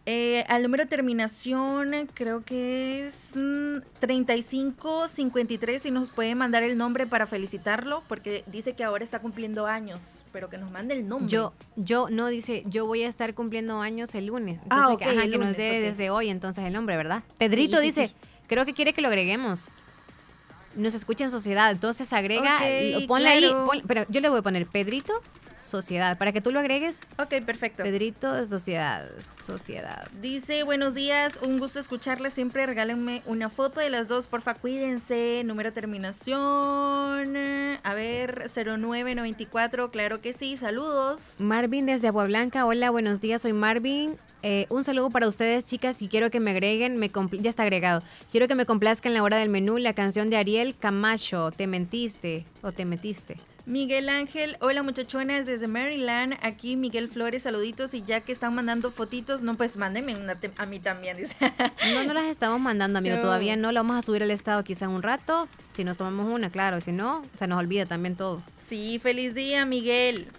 Eh, 0.10 0.46
al 0.48 0.64
número 0.64 0.86
de 0.86 0.90
terminación, 0.90 1.92
creo 2.14 2.42
que 2.42 3.08
es 3.08 3.32
mm, 3.36 3.80
3553, 4.00 5.82
si 5.82 5.92
nos 5.92 6.10
puede 6.12 6.34
mandar 6.34 6.64
el 6.64 6.78
nombre 6.78 7.06
para 7.08 7.28
felicitarlo, 7.28 8.02
porque 8.08 8.46
dice 8.48 8.72
que 8.74 8.86
ahora 8.86 9.04
está 9.04 9.20
cumpliendo 9.20 9.66
años, 9.68 10.24
pero 10.32 10.50
que 10.50 10.58
nos 10.58 10.72
mande 10.72 10.94
el 10.94 11.10
nombre. 11.10 11.28
Yo, 11.30 11.52
yo, 11.76 12.08
no 12.10 12.28
dice, 12.28 12.64
yo 12.68 12.86
voy 12.86 13.04
a 13.04 13.10
estar 13.10 13.34
cumpliendo 13.34 13.82
años 13.82 14.16
el 14.16 14.28
lunes. 14.28 14.60
Ah, 14.70 14.88
Entonces, 14.88 14.94
ok, 14.94 15.00
que, 15.00 15.06
ajá, 15.10 15.24
el 15.26 15.32
que 15.32 15.38
nos 15.40 15.58
dé 15.58 15.82
desde 15.82 16.10
hoy 16.10 16.30
entonces 16.30 16.66
el 16.66 16.72
nombre, 16.72 16.96
¿verdad? 16.96 17.24
Pedrito 17.38 17.76
Sí, 17.78 17.82
sí, 17.82 17.88
dice, 17.88 18.08
sí. 18.08 18.14
creo 18.48 18.66
que 18.66 18.74
quiere 18.74 18.94
que 18.94 19.02
lo 19.02 19.10
agreguemos. 19.10 19.66
Nos 20.76 20.94
escucha 20.94 21.26
en 21.26 21.32
sociedad, 21.32 21.70
entonces 21.72 22.14
agrega, 22.14 22.60
ponle 23.08 23.28
ahí, 23.30 23.52
pon- 23.66 23.82
pero 23.88 24.06
yo 24.08 24.22
le 24.22 24.30
voy 24.30 24.40
a 24.40 24.42
poner 24.42 24.68
Pedrito 24.68 25.22
Sociedad, 25.68 26.18
para 26.18 26.32
que 26.32 26.42
tú 26.42 26.52
lo 26.52 26.60
agregues. 26.60 26.98
Ok, 27.18 27.44
perfecto. 27.46 27.84
Pedrito 27.84 28.34
de 28.34 28.46
Sociedad, 28.46 29.10
Sociedad. 29.46 30.08
Dice, 30.22 30.64
buenos 30.64 30.94
días, 30.96 31.40
un 31.42 31.60
gusto 31.60 31.80
escucharles 31.80 32.34
siempre, 32.34 32.66
regálenme 32.66 33.22
una 33.26 33.50
foto 33.50 33.80
de 33.80 33.90
las 33.90 34.08
dos, 34.08 34.28
porfa, 34.28 34.56
cuídense, 34.56 35.44
número 35.46 35.70
de 35.70 35.74
terminación, 35.74 37.38
a 37.38 37.94
ver, 37.94 38.50
0994, 38.54 39.92
claro 39.92 40.22
que 40.22 40.34
sí, 40.34 40.58
saludos. 40.58 41.36
Marvin 41.40 41.86
desde 41.86 42.08
Agua 42.08 42.26
Blanca, 42.26 42.66
hola, 42.66 42.90
buenos 42.90 43.22
días, 43.22 43.42
soy 43.42 43.54
Marvin. 43.54 44.18
Eh, 44.44 44.68
un 44.70 44.84
saludo 44.84 45.10
para 45.10 45.28
ustedes, 45.28 45.66
chicas, 45.66 46.02
y 46.02 46.08
quiero 46.08 46.30
que 46.30 46.40
me 46.40 46.52
agreguen, 46.52 46.98
me 46.98 47.12
ya 47.42 47.50
está 47.50 47.64
agregado. 47.64 48.02
Quiero 48.32 48.48
que 48.48 48.56
me 48.56 48.66
complazca 48.66 49.10
en 49.10 49.16
la 49.16 49.24
hora 49.24 49.38
del 49.38 49.50
menú 49.50 49.78
la 49.78 49.94
canción 49.94 50.30
de 50.30 50.38
Ariel 50.38 50.78
Camacho, 50.78 51.52
Te 51.52 51.68
mentiste 51.68 52.46
o 52.62 52.72
te 52.72 52.86
metiste. 52.86 53.38
Miguel 53.68 54.08
Ángel, 54.08 54.56
hola 54.62 54.82
muchachonas 54.82 55.46
desde 55.46 55.68
Maryland, 55.68 56.36
aquí 56.42 56.78
Miguel 56.78 57.10
Flores, 57.10 57.44
saluditos 57.44 57.94
y 57.94 58.02
ya 58.02 58.22
que 58.22 58.32
están 58.32 58.56
mandando 58.56 58.92
fotitos, 58.92 59.42
no 59.42 59.56
pues 59.56 59.76
mándenme 59.76 60.16
una 60.16 60.38
a 60.58 60.66
mí 60.66 60.80
también, 60.80 61.18
dice. 61.18 61.36
No, 61.94 62.06
no 62.06 62.14
las 62.14 62.28
estamos 62.28 62.62
mandando, 62.62 63.00
amigo, 63.00 63.18
No. 63.18 63.24
todavía 63.24 63.58
no, 63.58 63.74
la 63.74 63.82
vamos 63.82 63.98
a 63.98 64.02
subir 64.04 64.24
al 64.24 64.32
estado 64.32 64.64
quizá 64.64 64.88
un 64.88 65.04
rato, 65.04 65.50
si 65.76 65.84
nos 65.84 65.98
tomamos 65.98 66.34
una, 66.34 66.50
claro, 66.50 66.80
si 66.80 66.94
no, 66.94 67.24
se 67.38 67.46
nos 67.48 67.60
olvida 67.60 67.86
también 67.86 68.16
todo. 68.16 68.42
Sí, 68.70 69.00
feliz 69.04 69.36
día 69.36 69.66
Miguel. 69.66 70.30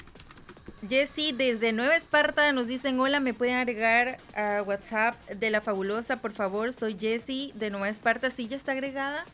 Jessy 0.88 1.32
desde 1.32 1.74
Nueva 1.74 1.96
Esparta 1.96 2.50
nos 2.55 2.66
dicen 2.66 2.98
hola, 2.98 3.20
me 3.20 3.34
pueden 3.34 3.56
agregar 3.56 4.16
a 4.34 4.62
WhatsApp 4.62 5.16
de 5.28 5.50
la 5.50 5.60
fabulosa, 5.60 6.16
por 6.16 6.32
favor, 6.32 6.72
soy 6.72 6.96
Jessy 6.98 7.52
de 7.56 7.68
Nueva 7.68 7.90
Esparta, 7.90 8.30
sí, 8.30 8.48
ya 8.48 8.56
está 8.56 8.72
agregada. 8.72 9.26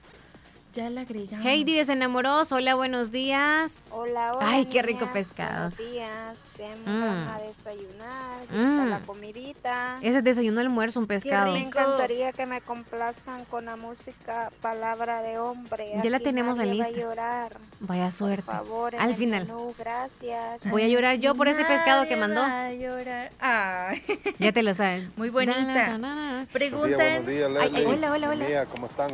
Ya 0.74 0.90
la 0.90 1.02
agregamos. 1.02 1.46
Heidi 1.46 1.74
desde 1.76 1.92
Enamoros, 1.92 2.51
hola, 2.51 2.74
buenos 2.74 3.12
días. 3.12 3.84
Hola, 3.92 4.32
hola. 4.34 4.38
Ay, 4.48 4.64
qué 4.66 4.82
rico 4.82 5.01
niñas. 5.06 5.12
pescado. 5.12 5.70
Buenos 5.70 5.78
días. 5.92 6.36
¿Qué 6.56 6.68
Mm. 6.84 7.01
van 7.01 7.28
a 7.28 7.38
desayunar? 7.38 8.40
¿Qué 8.51 8.56
Mm. 8.56 8.78
está 8.80 8.86
la 8.86 9.01
comidita? 9.06 9.98
Ese 10.02 10.18
es 10.18 10.24
desayuno, 10.24 10.60
almuerzo, 10.60 10.98
un 10.98 11.06
pescado. 11.06 11.52
Me 11.52 11.60
encantaría 11.62 12.32
que 12.32 12.46
me 12.46 12.60
complazcan 12.60 13.44
con 13.44 13.66
la 13.66 13.76
música 13.76 14.51
Palabra 14.60 15.22
de 15.22 15.38
Hombre. 15.38 15.92
Ya 16.02 16.10
la 16.10 16.16
Aquí 16.16 16.24
tenemos 16.24 16.59
en 16.59 16.66
nadie 16.68 16.82
lista. 16.84 17.01
llorar. 17.01 17.56
Vaya 17.78 18.10
suerte. 18.10 18.42
Por 18.42 18.55
favor, 18.55 18.94
en 18.94 19.01
Al 19.01 19.10
el 19.10 19.16
final. 19.16 19.46
menú, 19.46 19.74
gracias. 19.78 20.60
Voy 20.70 20.82
a 20.82 20.88
llorar 20.88 21.16
yo 21.18 21.36
por 21.36 21.46
ese 21.46 21.64
pescado 21.64 22.05
que 22.09 22.16
Nadie 22.16 22.34
mandó. 22.34 22.40
va 22.42 22.64
a 22.66 22.72
llorar. 22.72 23.30
Ay. 23.38 24.02
Ya 24.40 24.51
te 24.51 24.62
lo 24.64 24.74
saben. 24.74 25.12
Muy 25.16 25.30
bonita. 25.30 25.62
Na, 25.62 25.98
na, 25.98 26.14
na. 26.14 26.46
Preguntan. 26.52 26.96
Buenos 27.24 27.26
días, 27.26 27.48
Ay, 27.60 27.70
Leslie. 27.70 27.78
ay, 27.78 27.94
hola, 27.94 28.10
hola, 28.12 28.28
hola. 28.30 28.44
Mía, 28.48 28.66
¿cómo 28.66 28.86
están? 28.86 29.10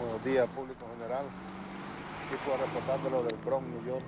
Buenos 0.00 0.24
días, 0.24 0.48
público 0.48 0.86
general. 0.96 1.26
Aquí 2.26 2.36
por 2.46 2.58
reportando 2.58 3.10
lo 3.10 3.22
del 3.22 3.36
Bronx, 3.44 3.66
New 3.68 3.84
York, 3.84 4.04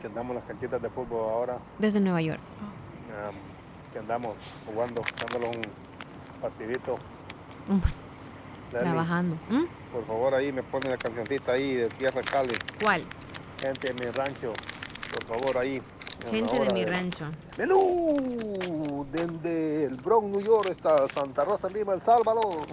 que 0.00 0.08
andamos 0.08 0.30
en 0.30 0.36
las 0.36 0.44
canchitas 0.44 0.82
de 0.82 0.90
fútbol 0.90 1.30
ahora, 1.30 1.58
Desde 1.78 2.00
Nueva 2.00 2.20
York. 2.20 2.40
um, 2.60 3.92
que 3.92 3.98
andamos 4.00 4.36
jugando, 4.66 5.02
dándole 5.20 5.56
un 5.56 5.62
partidito. 6.40 6.96
Trabajando. 8.70 9.36
¿Mm? 9.50 9.64
Por 9.92 10.06
favor, 10.06 10.34
ahí 10.34 10.50
me 10.50 10.62
ponen 10.64 10.90
la 10.90 10.96
cancioncita 10.96 11.52
ahí 11.52 11.74
de 11.76 11.88
Tierra 11.90 12.22
Cali. 12.22 12.54
¿Cuál? 12.82 13.04
Gente 13.60 13.92
de 13.92 14.04
mi 14.04 14.10
rancho, 14.10 14.52
por 15.12 15.24
favor, 15.26 15.58
ahí. 15.58 15.80
Gente 16.28 16.58
de 16.58 16.72
mi 16.72 16.84
rancho. 16.84 17.26
Menú 17.56 19.06
desde 19.12 19.84
el 19.84 19.96
Bronx, 19.96 20.28
New 20.28 20.40
York, 20.40 20.70
hasta 20.70 21.06
Santa 21.08 21.44
Rosa, 21.44 21.68
Lima, 21.68 21.92
El 21.94 22.02
Salvador. 22.02 22.66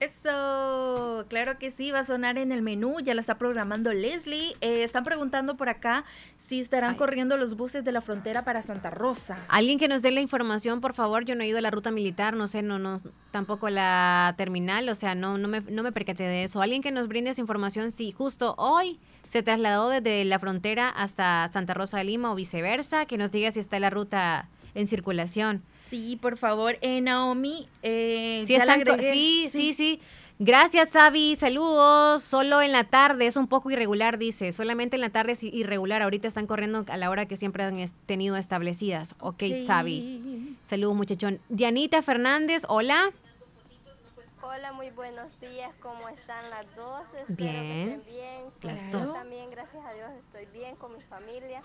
Eso, 0.00 1.26
claro 1.28 1.58
que 1.58 1.70
sí, 1.70 1.90
va 1.90 1.98
a 1.98 2.04
sonar 2.04 2.38
en 2.38 2.52
el 2.52 2.62
menú, 2.62 3.00
ya 3.00 3.14
la 3.14 3.20
está 3.20 3.36
programando 3.36 3.92
Leslie. 3.92 4.56
Eh, 4.62 4.82
están 4.82 5.04
preguntando 5.04 5.58
por 5.58 5.68
acá 5.68 6.06
si 6.38 6.58
estarán 6.58 6.94
corriendo 6.94 7.36
los 7.36 7.54
buses 7.54 7.84
de 7.84 7.92
la 7.92 8.00
frontera 8.00 8.42
para 8.42 8.62
Santa 8.62 8.88
Rosa. 8.88 9.36
Alguien 9.48 9.78
que 9.78 9.88
nos 9.88 10.00
dé 10.00 10.10
la 10.10 10.22
información, 10.22 10.80
por 10.80 10.94
favor. 10.94 11.26
Yo 11.26 11.34
no 11.34 11.42
he 11.42 11.48
ido 11.48 11.58
a 11.58 11.60
la 11.60 11.70
ruta 11.70 11.90
militar, 11.90 12.34
no 12.34 12.48
sé, 12.48 12.62
no, 12.62 12.78
no, 12.78 12.96
tampoco 13.30 13.68
la 13.68 14.34
terminal, 14.38 14.88
o 14.88 14.94
sea, 14.94 15.14
no, 15.14 15.36
no 15.36 15.48
me, 15.48 15.60
no 15.60 15.82
me 15.82 15.92
percaté 15.92 16.22
de 16.22 16.44
eso. 16.44 16.62
Alguien 16.62 16.80
que 16.80 16.92
nos 16.92 17.06
brinde 17.06 17.32
esa 17.32 17.42
información, 17.42 17.92
si 17.92 18.10
justo 18.10 18.54
hoy 18.56 18.98
se 19.24 19.42
trasladó 19.42 19.90
desde 19.90 20.24
la 20.24 20.38
frontera 20.38 20.88
hasta 20.88 21.46
Santa 21.52 21.74
Rosa 21.74 21.98
de 21.98 22.04
Lima 22.04 22.32
o 22.32 22.34
viceversa, 22.34 23.04
que 23.04 23.18
nos 23.18 23.32
diga 23.32 23.50
si 23.50 23.60
está 23.60 23.78
la 23.78 23.90
ruta 23.90 24.48
en 24.74 24.86
circulación. 24.86 25.62
Sí, 25.90 26.16
por 26.22 26.36
favor, 26.38 26.78
eh, 26.80 27.00
Naomi, 27.00 27.68
eh, 27.82 28.44
Sí, 28.46 28.54
ya 28.54 28.64
la 28.64 28.74
agregué. 28.74 29.10
sí, 29.12 29.48
sí, 29.50 29.74
sí. 29.74 30.00
Gracias, 30.38 30.92
Xavi. 30.92 31.36
Saludos. 31.36 32.22
Solo 32.22 32.62
en 32.62 32.72
la 32.72 32.84
tarde 32.84 33.26
es 33.26 33.36
un 33.36 33.46
poco 33.46 33.70
irregular, 33.70 34.16
dice. 34.16 34.52
Solamente 34.52 34.96
en 34.96 35.02
la 35.02 35.10
tarde 35.10 35.32
es 35.32 35.42
irregular. 35.42 36.00
Ahorita 36.00 36.28
están 36.28 36.46
corriendo 36.46 36.84
a 36.88 36.96
la 36.96 37.10
hora 37.10 37.26
que 37.26 37.36
siempre 37.36 37.62
han 37.64 37.76
tenido 38.06 38.36
establecidas. 38.38 39.14
Ok, 39.20 39.42
Xavi. 39.66 40.56
Saludos, 40.64 40.94
muchachón. 40.96 41.40
Dianita 41.50 42.00
Fernández, 42.02 42.62
hola. 42.68 43.12
Hola, 44.42 44.72
muy 44.72 44.88
buenos 44.90 45.28
días. 45.40 45.70
¿Cómo 45.80 46.08
están 46.08 46.48
las 46.48 46.74
dos? 46.74 47.02
Espero 47.28 47.36
Bien. 47.36 47.62
que 47.62 47.82
estén 47.82 48.04
bien. 48.06 48.44
Las 48.62 48.90
Yo 48.90 49.00
dos. 49.00 49.12
también, 49.14 49.50
gracias 49.50 49.84
a 49.84 49.92
Dios, 49.92 50.08
estoy 50.18 50.46
bien 50.46 50.74
con 50.76 50.96
mi 50.96 51.02
familia. 51.02 51.60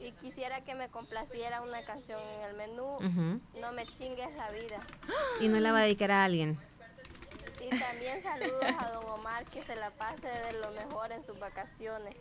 Y 0.00 0.12
quisiera 0.12 0.60
que 0.64 0.74
me 0.74 0.88
complaciera 0.88 1.60
una 1.62 1.84
canción 1.84 2.20
en 2.36 2.48
el 2.48 2.56
menú. 2.56 2.98
No 3.60 3.72
me 3.72 3.84
chingues 3.86 4.34
la 4.36 4.50
vida. 4.50 4.78
Y 5.40 5.48
no 5.48 5.58
la 5.60 5.72
va 5.72 5.80
a 5.80 5.82
dedicar 5.82 6.10
a 6.10 6.24
alguien. 6.24 6.58
Y 7.70 7.78
también 7.78 8.22
saludos 8.22 8.62
a 8.62 8.90
don 8.92 9.04
Omar, 9.10 9.44
que 9.46 9.62
se 9.62 9.76
la 9.76 9.90
pase 9.90 10.22
de 10.26 10.58
lo 10.60 10.70
mejor 10.72 11.12
en 11.12 11.22
sus 11.22 11.38
vacaciones. 11.38 12.14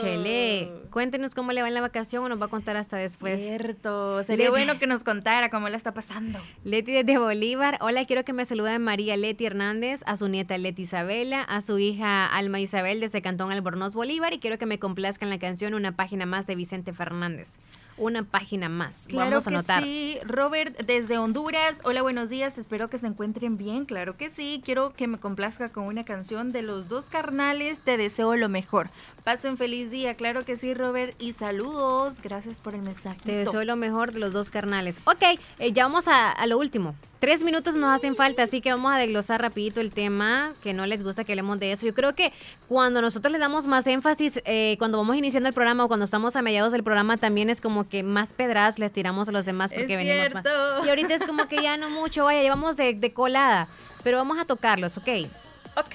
Chele, 0.00 0.70
cuéntenos 0.90 1.34
cómo 1.34 1.52
le 1.52 1.62
va 1.62 1.68
en 1.68 1.74
la 1.74 1.80
vacación 1.80 2.24
o 2.24 2.28
nos 2.28 2.40
va 2.40 2.46
a 2.46 2.48
contar 2.48 2.76
hasta 2.76 2.96
después. 2.96 3.40
Cierto, 3.40 4.22
sería 4.24 4.46
Leti- 4.46 4.50
bueno 4.50 4.78
que 4.78 4.86
nos 4.86 5.02
contara 5.04 5.48
cómo 5.50 5.68
la 5.68 5.76
está 5.76 5.92
pasando. 5.94 6.38
Leti 6.64 6.92
desde 6.92 7.18
Bolívar. 7.18 7.78
Hola, 7.80 8.04
quiero 8.06 8.24
que 8.24 8.32
me 8.32 8.44
saluden 8.44 8.82
María 8.82 9.16
Leti 9.16 9.46
Hernández, 9.46 10.02
a 10.06 10.16
su 10.16 10.28
nieta 10.28 10.58
Leti 10.58 10.82
Isabela, 10.82 11.42
a 11.42 11.60
su 11.62 11.78
hija 11.78 12.26
Alma 12.26 12.60
Isabel 12.60 13.00
desde 13.00 13.22
Cantón 13.22 13.52
Albornoz 13.52 13.94
Bolívar 13.94 14.32
y 14.34 14.38
quiero 14.38 14.58
que 14.58 14.66
me 14.66 14.78
complazcan 14.78 15.30
la 15.30 15.38
canción 15.38 15.74
Una 15.74 15.96
página 15.96 16.26
más 16.26 16.46
de 16.46 16.56
Vicente 16.56 16.92
Fernández. 16.92 17.58
Una 17.96 18.24
página 18.24 18.68
más. 18.68 19.04
Claro 19.08 19.30
Vamos 19.30 19.46
a 19.46 19.50
que 19.50 19.56
anotar. 19.56 19.82
sí. 19.84 20.18
Robert, 20.24 20.76
desde 20.84 21.16
Honduras. 21.18 21.80
Hola, 21.84 22.02
buenos 22.02 22.28
días. 22.28 22.58
Espero 22.58 22.90
que 22.90 22.98
se 22.98 23.06
encuentren 23.06 23.56
bien. 23.56 23.84
Claro 23.84 24.16
que 24.16 24.30
sí. 24.30 24.60
Quiero 24.64 24.92
que 24.94 25.06
me 25.06 25.18
complazca 25.18 25.70
con 25.70 25.84
una 25.84 26.04
canción 26.04 26.50
de 26.50 26.62
los 26.62 26.88
dos 26.88 27.04
carnales. 27.06 27.78
Te 27.78 27.96
deseo 27.96 28.34
lo 28.34 28.48
mejor. 28.48 28.90
Pasen 29.22 29.56
feliz 29.56 29.92
día. 29.92 30.14
Claro 30.16 30.44
que 30.44 30.56
sí, 30.56 30.74
Robert. 30.74 31.14
Y 31.22 31.34
saludos. 31.34 32.14
Gracias 32.22 32.60
por 32.60 32.74
el 32.74 32.82
mensaje. 32.82 33.20
Te 33.24 33.32
deseo 33.36 33.64
lo 33.64 33.76
mejor 33.76 34.12
de 34.12 34.18
los 34.18 34.32
dos 34.32 34.50
carnales. 34.50 34.96
Ok, 35.04 35.22
eh, 35.60 35.72
ya 35.72 35.84
vamos 35.84 36.08
a, 36.08 36.30
a 36.32 36.46
lo 36.46 36.58
último. 36.58 36.96
Tres 37.24 37.42
minutos 37.42 37.74
nos 37.74 37.88
hacen 37.88 38.16
falta, 38.16 38.42
así 38.42 38.60
que 38.60 38.70
vamos 38.70 38.92
a 38.92 38.98
desglosar 38.98 39.40
rapidito 39.40 39.80
el 39.80 39.92
tema, 39.92 40.52
que 40.62 40.74
no 40.74 40.84
les 40.84 41.02
gusta 41.02 41.24
que 41.24 41.32
hablemos 41.32 41.58
de 41.58 41.72
eso. 41.72 41.86
Yo 41.86 41.94
creo 41.94 42.14
que 42.14 42.34
cuando 42.68 43.00
nosotros 43.00 43.32
le 43.32 43.38
damos 43.38 43.66
más 43.66 43.86
énfasis, 43.86 44.42
eh, 44.44 44.76
cuando 44.78 44.98
vamos 44.98 45.16
iniciando 45.16 45.48
el 45.48 45.54
programa 45.54 45.86
o 45.86 45.88
cuando 45.88 46.04
estamos 46.04 46.36
a 46.36 46.42
mediados 46.42 46.72
del 46.72 46.84
programa, 46.84 47.16
también 47.16 47.48
es 47.48 47.62
como 47.62 47.88
que 47.88 48.02
más 48.02 48.34
pedradas 48.34 48.78
les 48.78 48.92
tiramos 48.92 49.30
a 49.30 49.32
los 49.32 49.46
demás 49.46 49.72
porque 49.72 49.94
Es 49.94 50.06
venimos 50.06 50.34
más. 50.34 50.44
Y 50.84 50.88
ahorita 50.90 51.14
es 51.14 51.22
como 51.24 51.48
que 51.48 51.62
ya 51.62 51.78
no 51.78 51.88
mucho, 51.88 52.24
vaya, 52.24 52.42
llevamos 52.42 52.76
de, 52.76 52.92
de 52.92 53.12
colada, 53.14 53.68
pero 54.02 54.18
vamos 54.18 54.38
a 54.38 54.44
tocarlos, 54.44 54.98
¿ok? 54.98 55.08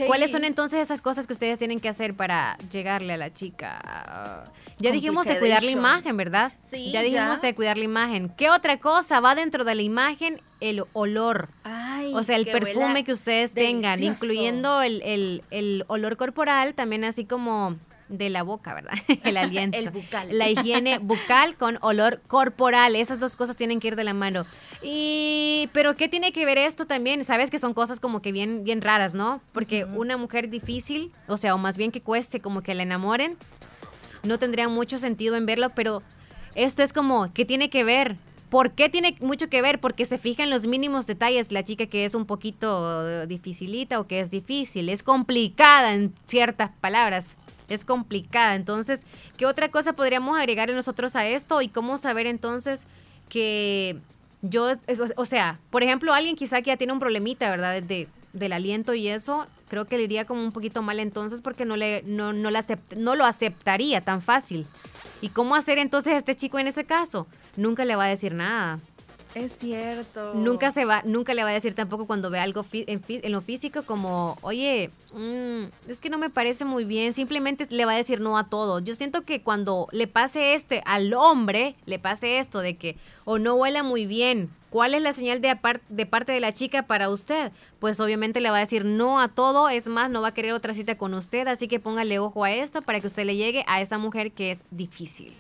¿Cuáles 0.08 0.32
son 0.32 0.44
entonces 0.44 0.80
esas 0.82 1.02
cosas 1.02 1.26
que 1.28 1.34
ustedes 1.34 1.58
tienen 1.60 1.80
que 1.80 1.90
hacer 1.90 2.14
para 2.14 2.58
llegarle 2.72 3.14
a 3.14 3.18
la 3.18 3.34
chica? 3.34 4.46
Ya 4.78 4.92
dijimos 4.92 5.26
de 5.26 5.40
cuidar 5.40 5.64
la 5.64 5.72
imagen, 5.72 6.18
¿verdad? 6.18 6.52
Sí, 6.70 6.92
ya 6.92 7.02
dijimos 7.02 7.42
ya. 7.42 7.48
de 7.48 7.56
cuidar 7.56 7.78
la 7.78 7.84
imagen. 7.86 8.30
¿Qué 8.30 8.50
otra 8.50 8.78
cosa 8.80 9.20
va 9.20 9.36
dentro 9.36 9.64
de 9.64 9.76
la 9.76 9.82
imagen? 9.82 10.42
El 10.60 10.84
olor. 10.94 11.50
Ay, 11.64 12.12
o 12.14 12.24
sea, 12.24 12.36
el 12.36 12.46
perfume 12.46 13.04
que 13.06 13.14
ustedes 13.14 13.54
tengan, 13.54 14.02
incluyendo 14.04 14.82
el, 14.82 15.02
el- 15.04 15.44
el 15.52 15.86
olor 15.88 16.18
corporal, 16.18 16.74
también 16.74 17.04
así 17.06 17.24
como 17.26 17.78
de 18.10 18.30
la 18.30 18.44
boca, 18.44 18.74
¿verdad? 18.74 18.94
El 19.24 19.38
aliento. 19.38 19.78
El 19.78 19.92
bucal. 19.92 20.28
La 20.38 20.50
higiene 20.50 20.98
bucal 21.00 21.56
con 21.56 21.78
olor 21.82 22.22
corporal. 22.28 22.96
Esas 22.96 23.20
dos 23.20 23.36
cosas 23.36 23.56
tienen 23.56 23.80
que 23.80 23.90
ir 23.90 23.96
de 23.96 24.04
la 24.04 24.14
mano. 24.14 24.46
Y, 24.84 25.70
pero 25.74 25.96
¿qué 25.96 26.10
tiene 26.10 26.32
que 26.34 26.46
ver 26.46 26.58
esto 26.58 26.86
también? 26.86 27.24
Sabes 27.24 27.50
que 27.50 27.60
son 27.60 27.74
cosas 27.74 28.00
como 28.00 28.22
que 28.22 28.32
bien, 28.32 28.64
bien 28.64 28.82
raras, 28.82 29.14
¿no? 29.14 29.42
Porque 29.54 29.86
una 29.86 30.18
mujer 30.18 30.50
difícil, 30.50 31.12
o 31.28 31.38
sea, 31.38 31.56
o 31.56 31.58
más 31.58 31.78
bien 31.78 31.92
que 31.92 32.02
cueste 32.02 32.40
como 32.42 32.62
que 32.62 32.74
la 32.76 32.84
enamoren, 32.84 33.38
no 34.24 34.40
tendría 34.40 34.68
mucho 34.68 34.98
sentido 34.98 35.36
en 35.36 35.46
verlo, 35.46 35.70
pero 35.70 36.04
esto 36.56 36.84
es 36.84 36.94
como, 36.94 37.32
¿qué 37.34 37.46
tiene 37.46 37.70
que 37.70 37.84
ver? 37.84 38.18
¿Por 38.50 38.72
qué 38.72 38.90
tiene 38.90 39.16
mucho 39.20 39.48
que 39.48 39.62
ver? 39.62 39.80
Porque 39.80 40.06
se 40.06 40.18
fija 40.18 40.42
en 40.42 40.50
los 40.50 40.66
mínimos 40.66 41.06
detalles. 41.06 41.52
La 41.52 41.64
chica 41.64 41.86
que 41.86 42.04
es 42.04 42.16
un 42.16 42.26
poquito 42.26 43.28
dificilita 43.28 44.00
o 44.00 44.08
que 44.08 44.20
es 44.22 44.32
difícil, 44.32 44.90
es 44.90 45.04
complicada 45.04 45.94
en 45.94 46.16
ciertas 46.26 46.72
palabras. 46.82 47.38
Es 47.70 47.86
complicada. 47.86 48.56
Entonces, 48.56 49.02
¿qué 49.38 49.46
otra 49.46 49.70
cosa 49.70 49.94
podríamos 49.94 50.38
agregarle 50.38 50.76
nosotros 50.76 51.16
a 51.16 51.28
esto? 51.28 51.62
Y 51.62 51.70
cómo 51.70 51.98
saber 51.98 52.26
entonces 52.28 52.88
que 53.30 54.00
yo, 54.42 54.72
eso- 54.88 55.06
o 55.16 55.26
sea, 55.26 55.60
por 55.70 55.84
ejemplo, 55.84 56.14
alguien 56.14 56.36
quizá 56.36 56.62
que 56.62 56.68
ya 56.72 56.78
tiene 56.78 56.94
un 56.94 57.00
problemita, 57.00 57.50
¿verdad? 57.50 57.82
De, 57.82 58.08
del 58.34 58.54
aliento 58.54 58.94
y 58.94 59.08
eso, 59.08 59.48
creo 59.70 59.86
que 59.86 59.98
le 59.98 60.04
iría 60.04 60.26
como 60.26 60.44
un 60.44 60.52
poquito 60.52 60.82
mal 60.82 61.00
entonces 61.00 61.42
porque 61.42 61.66
no, 61.66 61.76
le, 61.78 62.04
no, 62.06 62.32
no, 62.34 62.50
acept- 62.50 62.96
no 62.96 63.16
lo 63.16 63.26
aceptaría 63.26 64.02
tan 64.02 64.22
fácil. 64.22 64.66
¿Y 65.22 65.30
cómo 65.30 65.56
hacer 65.56 65.78
entonces 65.78 66.14
a 66.14 66.18
este 66.18 66.36
chico 66.36 66.60
en 66.60 66.68
ese 66.68 66.86
caso? 66.86 67.28
Nunca 67.58 67.86
le 67.86 67.96
va 67.96 68.06
a 68.06 68.10
decir 68.10 68.34
nada. 68.34 68.80
Es 69.36 69.52
cierto. 69.58 70.34
Nunca 70.34 70.72
se 70.72 70.86
va, 70.86 71.04
nunca 71.06 71.34
le 71.34 71.44
va 71.44 71.50
a 71.50 71.54
decir 71.54 71.76
tampoco 71.76 72.08
cuando 72.08 72.32
ve 72.32 72.40
algo 72.40 72.66
en, 72.74 73.04
en 73.08 73.32
lo 73.32 73.42
físico 73.42 73.84
como, 73.84 74.38
oye, 74.42 74.90
mm, 75.14 75.90
es 75.90 76.00
que 76.00 76.10
no 76.10 76.18
me 76.18 76.30
parece 76.32 76.66
muy 76.66 76.84
bien. 76.84 77.14
Simplemente 77.14 77.68
le 77.70 77.86
va 77.86 77.94
a 77.94 77.98
decir 77.98 78.22
no 78.22 78.38
a 78.38 78.50
todo. 78.50 78.80
Yo 78.80 78.96
siento 78.96 79.24
que 79.24 79.44
cuando 79.44 79.88
le 79.92 80.08
pase 80.08 80.56
este 80.56 80.82
al 80.86 81.14
hombre, 81.14 81.76
le 81.86 82.00
pase 82.00 82.40
esto 82.40 82.60
de 82.60 82.78
que 82.78 82.98
o 83.26 83.38
no 83.38 83.54
huela 83.54 83.84
muy 83.84 84.08
bien. 84.08 84.50
¿Cuál 84.72 84.94
es 84.94 85.02
la 85.02 85.14
señal 85.14 85.42
de, 85.42 85.58
de 85.90 86.06
parte 86.06 86.32
de 86.32 86.40
la 86.40 86.54
chica 86.54 86.84
para 86.84 87.10
usted? 87.10 87.52
Pues 87.80 88.00
obviamente 88.00 88.40
le 88.40 88.52
va 88.52 88.58
a 88.58 88.62
decir 88.62 88.86
no 88.86 89.20
a 89.20 89.28
todo, 89.28 89.70
es 89.70 89.88
más, 89.88 90.12
no 90.12 90.22
va 90.22 90.30
a 90.30 90.34
querer 90.34 90.54
otra 90.54 90.76
cita 90.76 90.96
con 90.96 91.16
usted, 91.16 91.48
así 91.48 91.68
que 91.68 91.80
póngale 91.80 92.20
ojo 92.20 92.44
a 92.44 92.52
esto 92.52 92.84
para 92.84 93.00
que 93.00 93.08
usted 93.08 93.26
le 93.26 93.36
llegue 93.36 93.64
a 93.68 93.82
esa 93.82 93.98
mujer 93.98 94.32
que 94.32 94.52
es 94.52 94.60
difícil. 94.70 95.34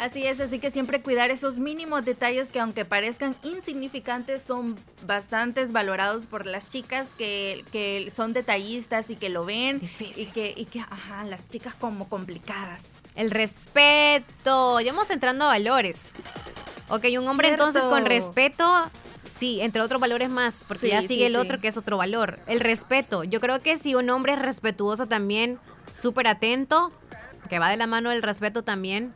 Así 0.00 0.26
es, 0.26 0.40
así 0.40 0.58
que 0.58 0.70
siempre 0.70 1.02
cuidar 1.02 1.30
esos 1.30 1.58
mínimos 1.58 2.06
detalles 2.06 2.50
que 2.50 2.58
aunque 2.58 2.86
parezcan 2.86 3.36
insignificantes 3.42 4.42
son 4.42 4.78
bastantes 5.06 5.72
valorados 5.72 6.26
por 6.26 6.46
las 6.46 6.70
chicas 6.70 7.12
que, 7.18 7.66
que 7.70 8.10
son 8.14 8.32
detallistas 8.32 9.10
y 9.10 9.16
que 9.16 9.28
lo 9.28 9.44
ven 9.44 9.78
y 10.16 10.24
que, 10.26 10.54
y 10.56 10.64
que, 10.64 10.80
ajá, 10.80 11.24
las 11.24 11.46
chicas 11.50 11.74
como 11.74 12.08
complicadas. 12.08 12.92
El 13.14 13.30
respeto. 13.30 14.80
Ya 14.80 14.92
vamos 14.92 15.10
entrando 15.10 15.44
a 15.44 15.48
valores. 15.48 16.12
Ok, 16.88 17.04
un 17.18 17.28
hombre 17.28 17.48
Cierto. 17.48 17.66
entonces 17.66 17.86
con 17.86 18.06
respeto, 18.06 18.64
sí, 19.36 19.60
entre 19.60 19.82
otros 19.82 20.00
valores 20.00 20.30
más, 20.30 20.64
porque 20.66 20.86
Sí, 20.86 20.92
ya 20.92 21.02
sí, 21.02 21.08
sigue 21.08 21.26
el 21.26 21.34
sí. 21.34 21.38
otro 21.38 21.58
que 21.60 21.68
es 21.68 21.76
otro 21.76 21.98
valor. 21.98 22.38
El 22.46 22.60
respeto. 22.60 23.22
Yo 23.24 23.38
creo 23.40 23.60
que 23.60 23.76
si 23.76 23.94
un 23.94 24.08
hombre 24.08 24.32
es 24.32 24.38
respetuoso 24.38 25.06
también, 25.06 25.58
súper 25.94 26.26
atento, 26.26 26.90
que 27.50 27.58
va 27.58 27.68
de 27.68 27.76
la 27.76 27.86
mano 27.86 28.10
el 28.10 28.22
respeto 28.22 28.62
también. 28.64 29.12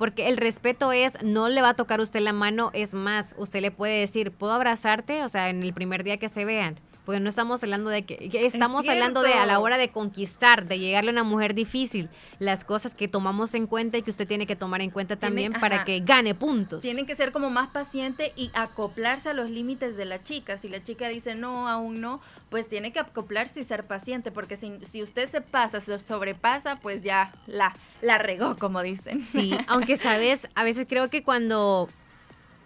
Porque 0.00 0.28
el 0.28 0.38
respeto 0.38 0.92
es, 0.92 1.22
no 1.22 1.50
le 1.50 1.60
va 1.60 1.68
a 1.68 1.74
tocar 1.74 2.00
usted 2.00 2.20
la 2.20 2.32
mano, 2.32 2.70
es 2.72 2.94
más, 2.94 3.34
usted 3.36 3.60
le 3.60 3.70
puede 3.70 4.00
decir, 4.00 4.32
¿puedo 4.32 4.54
abrazarte? 4.54 5.24
O 5.24 5.28
sea, 5.28 5.50
en 5.50 5.62
el 5.62 5.74
primer 5.74 6.04
día 6.04 6.16
que 6.16 6.30
se 6.30 6.46
vean. 6.46 6.76
Porque 7.04 7.20
no 7.20 7.28
estamos 7.28 7.62
hablando 7.62 7.90
de 7.90 8.04
que, 8.04 8.28
que 8.28 8.46
estamos 8.46 8.88
hablando 8.88 9.22
de 9.22 9.32
a 9.32 9.46
la 9.46 9.58
hora 9.58 9.78
de 9.78 9.88
conquistar, 9.88 10.66
de 10.66 10.78
llegarle 10.78 11.10
a 11.10 11.12
una 11.12 11.24
mujer 11.24 11.54
difícil, 11.54 12.08
las 12.38 12.64
cosas 12.64 12.94
que 12.94 13.08
tomamos 13.08 13.54
en 13.54 13.66
cuenta 13.66 13.98
y 13.98 14.02
que 14.02 14.10
usted 14.10 14.28
tiene 14.28 14.46
que 14.46 14.56
tomar 14.56 14.80
en 14.80 14.90
cuenta 14.90 15.16
también 15.16 15.52
para 15.52 15.76
ajá. 15.76 15.84
que 15.84 16.00
gane 16.00 16.34
puntos. 16.34 16.82
Tienen 16.82 17.06
que 17.06 17.16
ser 17.16 17.32
como 17.32 17.50
más 17.50 17.68
paciente 17.68 18.32
y 18.36 18.50
acoplarse 18.54 19.30
a 19.30 19.34
los 19.34 19.50
límites 19.50 19.96
de 19.96 20.04
la 20.04 20.22
chica. 20.22 20.58
Si 20.58 20.68
la 20.68 20.82
chica 20.82 21.08
dice 21.08 21.34
no, 21.34 21.68
aún 21.68 22.00
no, 22.00 22.20
pues 22.48 22.68
tiene 22.68 22.92
que 22.92 23.00
acoplarse 23.00 23.60
y 23.60 23.64
ser 23.64 23.86
paciente, 23.86 24.30
porque 24.30 24.56
si, 24.56 24.78
si 24.82 25.02
usted 25.02 25.28
se 25.28 25.40
pasa, 25.40 25.80
se 25.80 25.98
sobrepasa, 25.98 26.76
pues 26.76 27.02
ya 27.02 27.32
la, 27.46 27.74
la 28.02 28.18
regó, 28.18 28.56
como 28.58 28.82
dicen. 28.82 29.24
Sí, 29.24 29.56
aunque 29.68 29.96
sabes, 29.96 30.48
a 30.54 30.64
veces 30.64 30.86
creo 30.88 31.10
que 31.10 31.22
cuando 31.22 31.88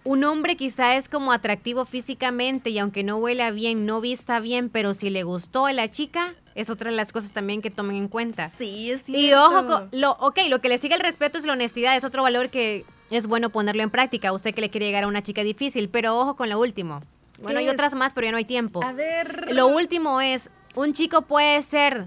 un 0.04 0.22
hombre 0.24 0.56
quizá 0.56 0.96
es 0.96 1.08
como 1.08 1.32
atractivo 1.32 1.84
físicamente 1.86 2.70
y 2.70 2.78
aunque 2.78 3.02
no 3.02 3.16
huela 3.16 3.50
bien, 3.50 3.86
no 3.86 4.00
vista 4.00 4.38
bien, 4.40 4.68
pero 4.68 4.92
si 4.94 5.08
le 5.10 5.22
gustó 5.22 5.66
a 5.66 5.72
la 5.72 5.90
chica, 5.90 6.34
es 6.54 6.68
otra 6.70 6.90
de 6.90 6.96
las 6.96 7.10
cosas 7.12 7.32
también 7.32 7.62
que 7.62 7.70
tomen 7.70 7.96
en 7.96 8.08
cuenta. 8.08 8.48
Sí, 8.50 8.90
es 8.90 9.08
Y 9.08 9.14
cierto. 9.28 9.44
ojo, 9.46 9.66
con- 9.66 9.88
lo, 9.92 10.12
ok, 10.12 10.40
lo 10.48 10.60
que 10.60 10.68
le 10.68 10.78
sigue 10.78 10.94
el 10.94 11.00
respeto 11.00 11.38
es 11.38 11.46
la 11.46 11.54
honestidad, 11.54 11.96
es 11.96 12.04
otro 12.04 12.22
valor 12.22 12.50
que 12.50 12.84
es 13.10 13.26
bueno 13.26 13.48
ponerlo 13.50 13.82
en 13.82 13.90
práctica. 13.90 14.32
Usted 14.32 14.54
que 14.54 14.60
le 14.60 14.70
quiere 14.70 14.86
llegar 14.86 15.04
a 15.04 15.08
una 15.08 15.22
chica 15.22 15.42
difícil, 15.42 15.88
pero 15.88 16.18
ojo 16.18 16.36
con 16.36 16.48
lo 16.50 16.60
último. 16.60 17.00
Bueno, 17.42 17.58
hay 17.58 17.64
¿Qué 17.64 17.70
otras 17.72 17.94
más, 17.94 18.12
pero 18.12 18.26
ya 18.26 18.30
no 18.30 18.36
hay 18.38 18.44
tiempo. 18.44 18.82
A 18.84 18.92
ver. 18.92 19.48
Lo 19.52 19.66
último 19.68 20.20
es, 20.20 20.50
un 20.74 20.92
chico 20.92 21.22
puede 21.22 21.60
ser 21.62 22.06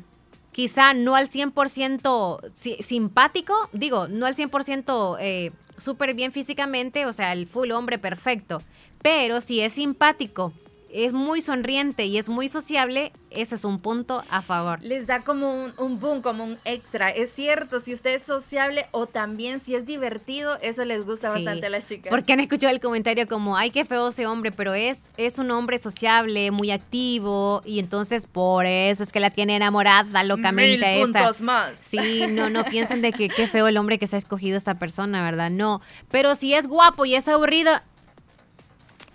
quizá 0.52 0.94
no 0.94 1.16
al 1.16 1.28
100% 1.28 2.40
si- 2.54 2.78
simpático, 2.82 3.54
digo, 3.74 4.08
no 4.08 4.26
al 4.26 4.36
100% 4.36 5.18
eh, 5.20 5.52
súper 5.78 6.14
bien 6.14 6.32
físicamente, 6.32 7.06
o 7.06 7.14
sea, 7.14 7.34
el 7.34 7.48
full 7.48 7.72
hombre 7.72 7.98
perfecto, 7.98 8.62
pero 9.02 9.42
si 9.42 9.62
es 9.62 9.74
simpático 9.74 10.54
es 10.92 11.12
muy 11.14 11.42
sonriente 11.42 12.06
y 12.06 12.18
es 12.18 12.30
muy 12.30 12.48
sociable, 12.48 13.12
ese 13.30 13.56
es 13.56 13.66
un 13.66 13.80
punto 13.80 14.24
a 14.30 14.42
favor. 14.42 14.80
Les 14.82 15.06
da 15.06 15.20
como 15.20 15.54
un, 15.66 15.74
un 15.78 16.00
boom, 16.00 16.22
como 16.22 16.44
un 16.46 16.58
extra. 16.64 17.10
Es 17.10 17.32
cierto, 17.34 17.80
si 17.82 17.94
usted 17.94 18.16
es 18.16 18.24
sociable 18.24 18.88
o 18.92 19.06
también 19.06 19.60
si 19.60 19.76
es 19.76 19.86
divertido, 19.86 20.58
eso 20.62 20.86
les 20.86 21.06
gusta 21.06 21.28
Sí. 21.34 21.44
bastante 21.44 21.68
a 21.68 21.70
las 21.70 21.86
chicas. 21.86 22.10
Porque 22.10 22.32
han 22.34 22.40
escuchado 22.40 22.74
el 22.74 22.80
comentario 22.80 23.28
como, 23.28 23.58
ay, 23.58 23.70
qué 23.72 23.84
feo 23.86 24.08
ese 24.08 24.26
hombre, 24.28 24.52
pero 24.52 24.74
es, 24.74 25.12
es 25.18 25.40
un 25.40 25.52
hombre 25.52 25.78
sociable, 25.80 26.52
muy 26.52 26.72
activo, 26.72 27.62
y 27.66 27.80
entonces 27.80 28.26
por 28.26 28.66
eso 28.66 29.04
es 29.04 29.12
que 29.12 29.20
la 29.20 29.30
tiene 29.30 29.56
enamorada 29.58 30.24
locamente 30.24 30.72
Mil 30.78 30.84
esa. 30.84 31.02
puntos 31.24 31.42
más. 31.42 31.74
Sí, 31.82 32.26
no, 32.30 32.50
no 32.50 32.64
piensen 32.70 33.02
de 33.02 33.12
que 33.12 33.28
qué 33.30 33.48
feo 33.48 33.68
el 33.68 33.78
hombre 33.78 34.00
que 34.00 34.08
se 34.08 34.16
ha 34.16 34.20
escogido 34.20 34.58
esta 34.58 34.76
persona, 34.80 35.22
¿verdad? 35.24 35.50
No. 35.52 35.82
Pero 36.10 36.34
si 36.36 36.54
es 36.54 36.68
guapo 36.68 37.04
y 37.06 37.16
es 37.16 37.28
aburrido, 37.28 37.72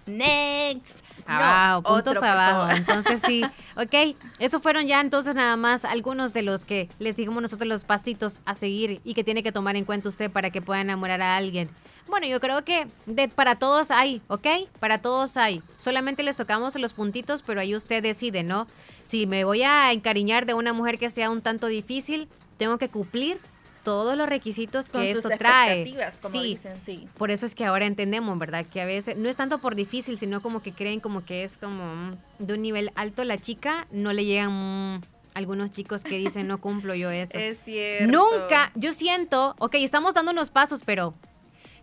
Next. 0.07 1.01
Abajo, 1.27 1.82
No, 1.82 1.94
puntos 1.94 2.16
otro, 2.16 2.28
abajo. 2.28 2.70
Entonces 2.77 3.20
sí, 3.27 3.43
ok, 3.77 4.16
eso 4.39 4.61
fueron 4.61 4.86
ya 4.86 5.01
entonces 5.01 5.35
nada 5.35 5.57
más 5.57 5.85
algunos 5.85 6.32
de 6.32 6.43
los 6.43 6.65
que 6.65 6.89
les 6.99 7.16
dijimos 7.16 7.43
nosotros 7.43 7.69
los 7.69 7.85
pasitos 7.85 8.40
a 8.44 8.55
seguir 8.55 9.01
y 9.05 9.15
que 9.15 9.24
tiene 9.24 9.43
que 9.43 9.53
tomar 9.53 9.77
en 9.77 9.85
cuenta 9.85 10.09
usted 10.09 10.31
para 10.31 10.51
que 10.51 10.62
pueda 10.62 10.81
enamorar 10.81 11.23
a 11.23 11.36
alguien. 11.36 11.70
Bueno, 12.09 12.27
yo 12.27 12.40
creo 12.40 12.65
que 12.65 12.86
de- 13.07 13.28
para 13.28 13.57
todos 13.57 13.90
hay, 13.93 14.23
¿ok? 14.28 14.47
Para 14.81 14.99
todos 15.01 15.36
hay. 15.36 15.62
Solamente 15.77 16.23
les 16.24 16.36
tocamos 16.36 16.74
los 16.74 16.93
puntitos, 16.94 17.43
pero 17.43 17.61
ahí 17.61 17.77
usted 17.77 18.03
decide, 18.03 18.43
¿no? 18.43 18.66
Si 19.05 19.27
me 19.27 19.44
voy 19.44 19.62
a 19.62 19.93
encariñar 19.93 20.44
de 20.47 20.55
una 20.55 20.73
mujer 20.73 20.99
que 20.99 21.11
sea 21.11 21.31
un 21.31 21.43
tanto 21.43 21.69
difícil, 21.69 22.28
tengo 22.59 22.77
que 22.78 22.89
cumplir 22.89 23.39
todos 23.82 24.16
los 24.16 24.28
requisitos 24.28 24.86
que 24.86 24.92
Con 24.92 25.06
sus 25.06 25.16
esto 25.16 25.30
trae. 25.38 25.82
expectativas, 25.82 26.20
como 26.20 26.32
sí, 26.34 26.48
dicen, 26.50 26.74
sí. 26.84 27.09
por 27.16 27.30
eso 27.30 27.46
es 27.46 27.54
que 27.54 27.64
ahora 27.64 27.86
entendemos, 27.86 28.38
¿verdad? 28.38 28.66
Que 28.66 28.80
a 28.80 28.84
veces 28.86 29.16
no 29.16 29.28
es 29.28 29.36
tanto 29.36 29.59
por 29.59 29.74
difícil, 29.74 30.18
sino 30.18 30.40
como 30.42 30.62
que 30.62 30.72
creen 30.72 31.00
como 31.00 31.24
que 31.24 31.44
es 31.44 31.59
como 31.59 31.84
mm, 31.94 32.16
de 32.38 32.54
un 32.54 32.62
nivel 32.62 32.92
alto 32.94 33.24
la 33.24 33.38
chica, 33.38 33.86
no 33.90 34.12
le 34.12 34.24
llegan 34.24 34.96
mm, 34.96 35.02
algunos 35.34 35.70
chicos 35.70 36.04
que 36.04 36.18
dicen 36.18 36.46
no 36.48 36.60
cumplo 36.60 36.94
yo 36.94 37.10
eso. 37.10 37.38
Es 37.38 37.59
cierto. 37.59 38.12
Nunca, 38.12 38.70
yo 38.74 38.92
siento, 38.92 39.54
ok, 39.59 39.74
estamos 39.76 40.14
dando 40.14 40.32
unos 40.32 40.50
pasos, 40.50 40.82
pero 40.84 41.14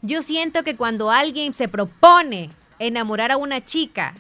yo 0.02 0.22
siento 0.22 0.64
que 0.64 0.76
cuando 0.76 1.12
alguien 1.12 1.54
se 1.54 1.68
propone 1.68 2.50
enamorar 2.80 3.32
a 3.32 3.38
una 3.38 3.64
chica, 3.64 4.16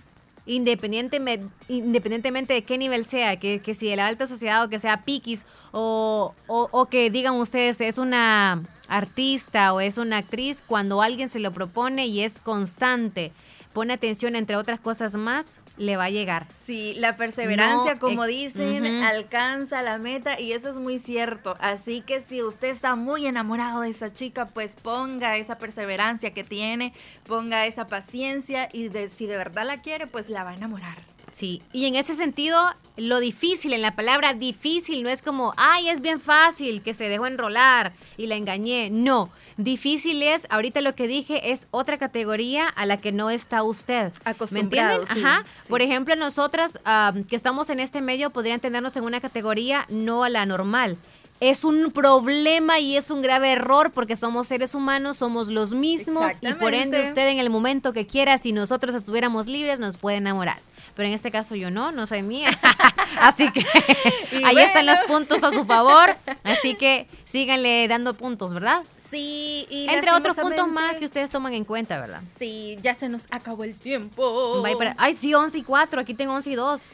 independientemente, 0.49 1.47
independientemente 1.67 2.53
de 2.53 2.63
qué 2.63 2.77
nivel 2.77 3.05
sea, 3.05 3.37
que, 3.37 3.61
si 3.73 3.87
de 3.87 3.95
la 3.95 4.07
alta 4.07 4.25
sociedad 4.25 4.63
o 4.63 4.69
que 4.69 4.79
sea 4.79 5.05
piquis 5.05 5.45
o, 5.71 6.33
o 6.47 6.85
que 6.87 7.11
digan 7.11 7.35
ustedes 7.35 7.79
es 7.81 7.99
una 7.99 8.63
artista 8.87 9.73
o 9.73 9.79
es 9.79 9.97
una 9.99 10.17
actriz, 10.17 10.63
cuando 10.65 11.01
alguien 11.01 11.29
se 11.29 11.39
lo 11.39 11.51
propone 11.51 12.07
y 12.07 12.21
es 12.21 12.39
constante, 12.39 13.31
pone 13.73 13.93
atención 13.93 14.35
entre 14.35 14.55
otras 14.55 14.79
cosas 14.79 15.15
más, 15.15 15.59
le 15.77 15.95
va 15.95 16.05
a 16.05 16.09
llegar. 16.09 16.47
Sí, 16.55 16.93
la 16.97 17.15
perseverancia, 17.15 17.93
No, 17.93 17.99
como 17.99 18.25
dicen, 18.25 18.85
alcanza 19.03 19.81
la 19.81 19.97
meta 19.97 20.39
y 20.39 20.51
eso 20.53 20.69
es 20.69 20.75
muy 20.77 20.99
cierto. 20.99 21.55
Así 21.59 22.01
que 22.01 22.19
si 22.21 22.41
usted 22.43 22.69
está 22.69 22.95
muy 22.95 23.25
enamorado 23.27 23.81
de 23.81 23.89
esa 23.89 24.13
chica, 24.13 24.47
pues 24.47 24.75
ponga 24.75 25.37
esa 25.37 25.57
perseverancia 25.57 26.33
que 26.33 26.43
tiene, 26.43 26.93
ponga 27.27 27.65
esa 27.65 27.85
paciencia 27.85 28.67
y 28.73 28.89
de- 28.89 29.07
si 29.09 29.25
de 29.27 29.37
verdad 29.37 29.65
la 29.65 29.81
quiere, 29.81 30.07
pues 30.07 30.29
la 30.29 30.43
va 30.43 30.49
a 30.51 30.55
enamorar. 30.55 30.97
Sí, 31.31 31.61
y 31.73 31.85
en 31.85 31.95
ese 31.95 32.15
sentido, 32.15 32.57
lo 32.97 33.19
difícil, 33.19 33.73
en 33.73 33.81
la 33.81 33.95
palabra 33.95 34.33
difícil, 34.33 35.03
no 35.03 35.09
es 35.09 35.21
como, 35.21 35.53
ay, 35.57 35.89
es 35.89 36.01
bien 36.01 36.19
fácil, 36.19 36.81
que 36.81 36.93
se 36.93 37.07
dejó 37.09 37.27
enrolar 37.27 37.93
y 38.17 38.27
la 38.27 38.35
engañé. 38.35 38.89
No, 38.89 39.29
difícil 39.57 40.21
es, 40.23 40.47
ahorita 40.49 40.81
lo 40.81 40.95
que 40.95 41.07
dije, 41.07 41.51
es 41.51 41.67
otra 41.71 41.97
categoría 41.97 42.67
a 42.67 42.85
la 42.85 42.97
que 42.97 43.11
no 43.11 43.29
está 43.29 43.63
usted. 43.63 44.11
¿Me 44.51 44.59
entienden? 44.61 45.05
sí, 45.07 45.23
Ajá. 45.23 45.45
sí. 45.59 45.69
Por 45.69 45.81
ejemplo, 45.81 46.15
nosotras 46.15 46.79
ah, 46.85 47.13
que 47.27 47.35
estamos 47.35 47.69
en 47.69 47.79
este 47.79 48.01
medio 48.01 48.29
podrían 48.31 48.59
tenernos 48.59 48.95
en 48.95 49.03
una 49.03 49.21
categoría 49.21 49.85
no 49.89 50.23
a 50.23 50.29
la 50.29 50.45
normal. 50.45 50.97
Es 51.39 51.63
un 51.63 51.91
problema 51.91 52.79
y 52.79 52.97
es 52.97 53.09
un 53.11 53.21
grave 53.21 53.53
error 53.53 53.91
porque 53.91 54.15
somos 54.17 54.47
seres 54.47 54.75
humanos, 54.75 55.17
somos 55.17 55.47
los 55.47 55.73
mismos 55.73 56.31
y 56.41 56.53
por 56.53 56.73
ende 56.73 57.01
usted 57.03 57.29
en 57.29 57.39
el 57.39 57.49
momento 57.49 57.93
que 57.93 58.05
quiera, 58.05 58.37
si 58.37 58.51
nosotros 58.51 58.93
estuviéramos 58.93 59.47
libres, 59.47 59.79
nos 59.79 59.97
puede 59.97 60.17
enamorar. 60.17 60.59
Pero 60.95 61.07
en 61.07 61.13
este 61.13 61.31
caso 61.31 61.55
yo 61.55 61.71
no, 61.71 61.93
no 61.93 62.07
soy 62.07 62.23
mía. 62.23 62.49
Así 63.21 63.49
que 63.51 63.65
ahí 64.45 64.57
están 64.57 64.85
los 64.85 64.99
puntos 65.07 65.43
a 65.43 65.51
su 65.51 65.63
favor. 65.63 66.15
Así 66.43 66.75
que 66.75 67.07
síganle 67.23 67.87
dando 67.87 68.15
puntos, 68.15 68.53
¿verdad? 68.53 68.83
Sí, 69.09 69.65
y 69.69 69.87
Entre 69.89 70.11
otros 70.11 70.35
puntos 70.35 70.67
más 70.67 70.99
que 70.99 71.05
ustedes 71.05 71.31
toman 71.31 71.53
en 71.53 71.63
cuenta, 71.63 71.99
¿verdad? 71.99 72.21
Sí, 72.37 72.77
ya 72.81 72.93
se 72.93 73.09
nos 73.09 73.23
acabó 73.31 73.63
el 73.63 73.75
tiempo. 73.75 74.61
Bye 74.61 74.93
Ay, 74.97 75.15
sí, 75.15 75.33
11 75.33 75.57
y 75.57 75.63
4. 75.63 76.01
Aquí 76.01 76.13
tengo 76.13 76.33
11 76.33 76.51
y 76.51 76.55
2. 76.55 76.89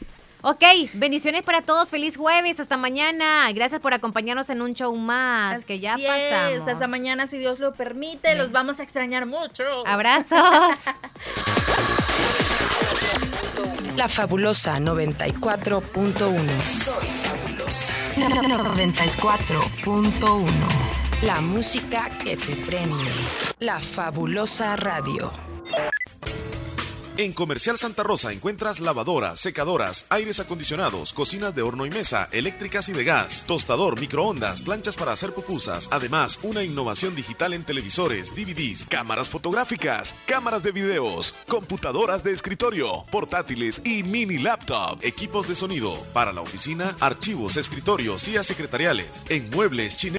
Ok, 0.48 0.62
bendiciones 0.92 1.42
para 1.42 1.60
todos. 1.60 1.90
Feliz 1.90 2.16
jueves. 2.16 2.60
Hasta 2.60 2.76
mañana. 2.76 3.50
Gracias 3.52 3.80
por 3.80 3.94
acompañarnos 3.94 4.48
en 4.48 4.62
un 4.62 4.74
show 4.74 4.94
más 4.94 5.64
que 5.64 5.80
ya 5.80 5.96
es, 5.96 6.06
pasamos. 6.06 6.68
Hasta 6.68 6.86
mañana, 6.86 7.26
si 7.26 7.36
Dios 7.36 7.58
lo 7.58 7.74
permite. 7.74 8.36
Los 8.36 8.52
vamos 8.52 8.78
a 8.78 8.84
extrañar 8.84 9.26
mucho. 9.26 9.64
Abrazos. 9.84 10.36
La 13.96 14.08
fabulosa 14.08 14.78
94.1. 14.78 16.62
Soy 16.62 17.08
fabulosa. 17.24 17.92
94.1. 18.14 20.48
La 21.22 21.40
música 21.40 22.08
que 22.22 22.36
te 22.36 22.54
prende. 22.54 22.94
La 23.58 23.80
fabulosa 23.80 24.76
radio. 24.76 25.32
En 27.18 27.32
Comercial 27.32 27.78
Santa 27.78 28.02
Rosa 28.02 28.30
encuentras 28.30 28.78
lavadoras, 28.78 29.40
secadoras, 29.40 30.04
aires 30.10 30.38
acondicionados, 30.38 31.14
cocinas 31.14 31.54
de 31.54 31.62
horno 31.62 31.86
y 31.86 31.90
mesa, 31.90 32.28
eléctricas 32.30 32.90
y 32.90 32.92
de 32.92 33.04
gas, 33.04 33.46
tostador, 33.46 33.98
microondas, 33.98 34.60
planchas 34.60 34.98
para 34.98 35.12
hacer 35.12 35.32
pupusas. 35.32 35.88
Además, 35.92 36.38
una 36.42 36.62
innovación 36.62 37.14
digital 37.14 37.54
en 37.54 37.64
televisores, 37.64 38.36
DVDs, 38.36 38.84
cámaras 38.84 39.30
fotográficas, 39.30 40.14
cámaras 40.26 40.62
de 40.62 40.72
videos, 40.72 41.34
computadoras 41.48 42.22
de 42.22 42.32
escritorio, 42.32 43.06
portátiles 43.10 43.80
y 43.86 44.02
mini 44.02 44.36
laptop, 44.36 44.98
equipos 45.00 45.48
de 45.48 45.54
sonido 45.54 45.94
para 46.12 46.34
la 46.34 46.42
oficina, 46.42 46.94
archivos, 47.00 47.56
escritorios, 47.56 48.20
sillas 48.20 48.46
secretariales, 48.46 49.24
en 49.30 49.48
muebles 49.48 49.96
chineros. 49.96 50.14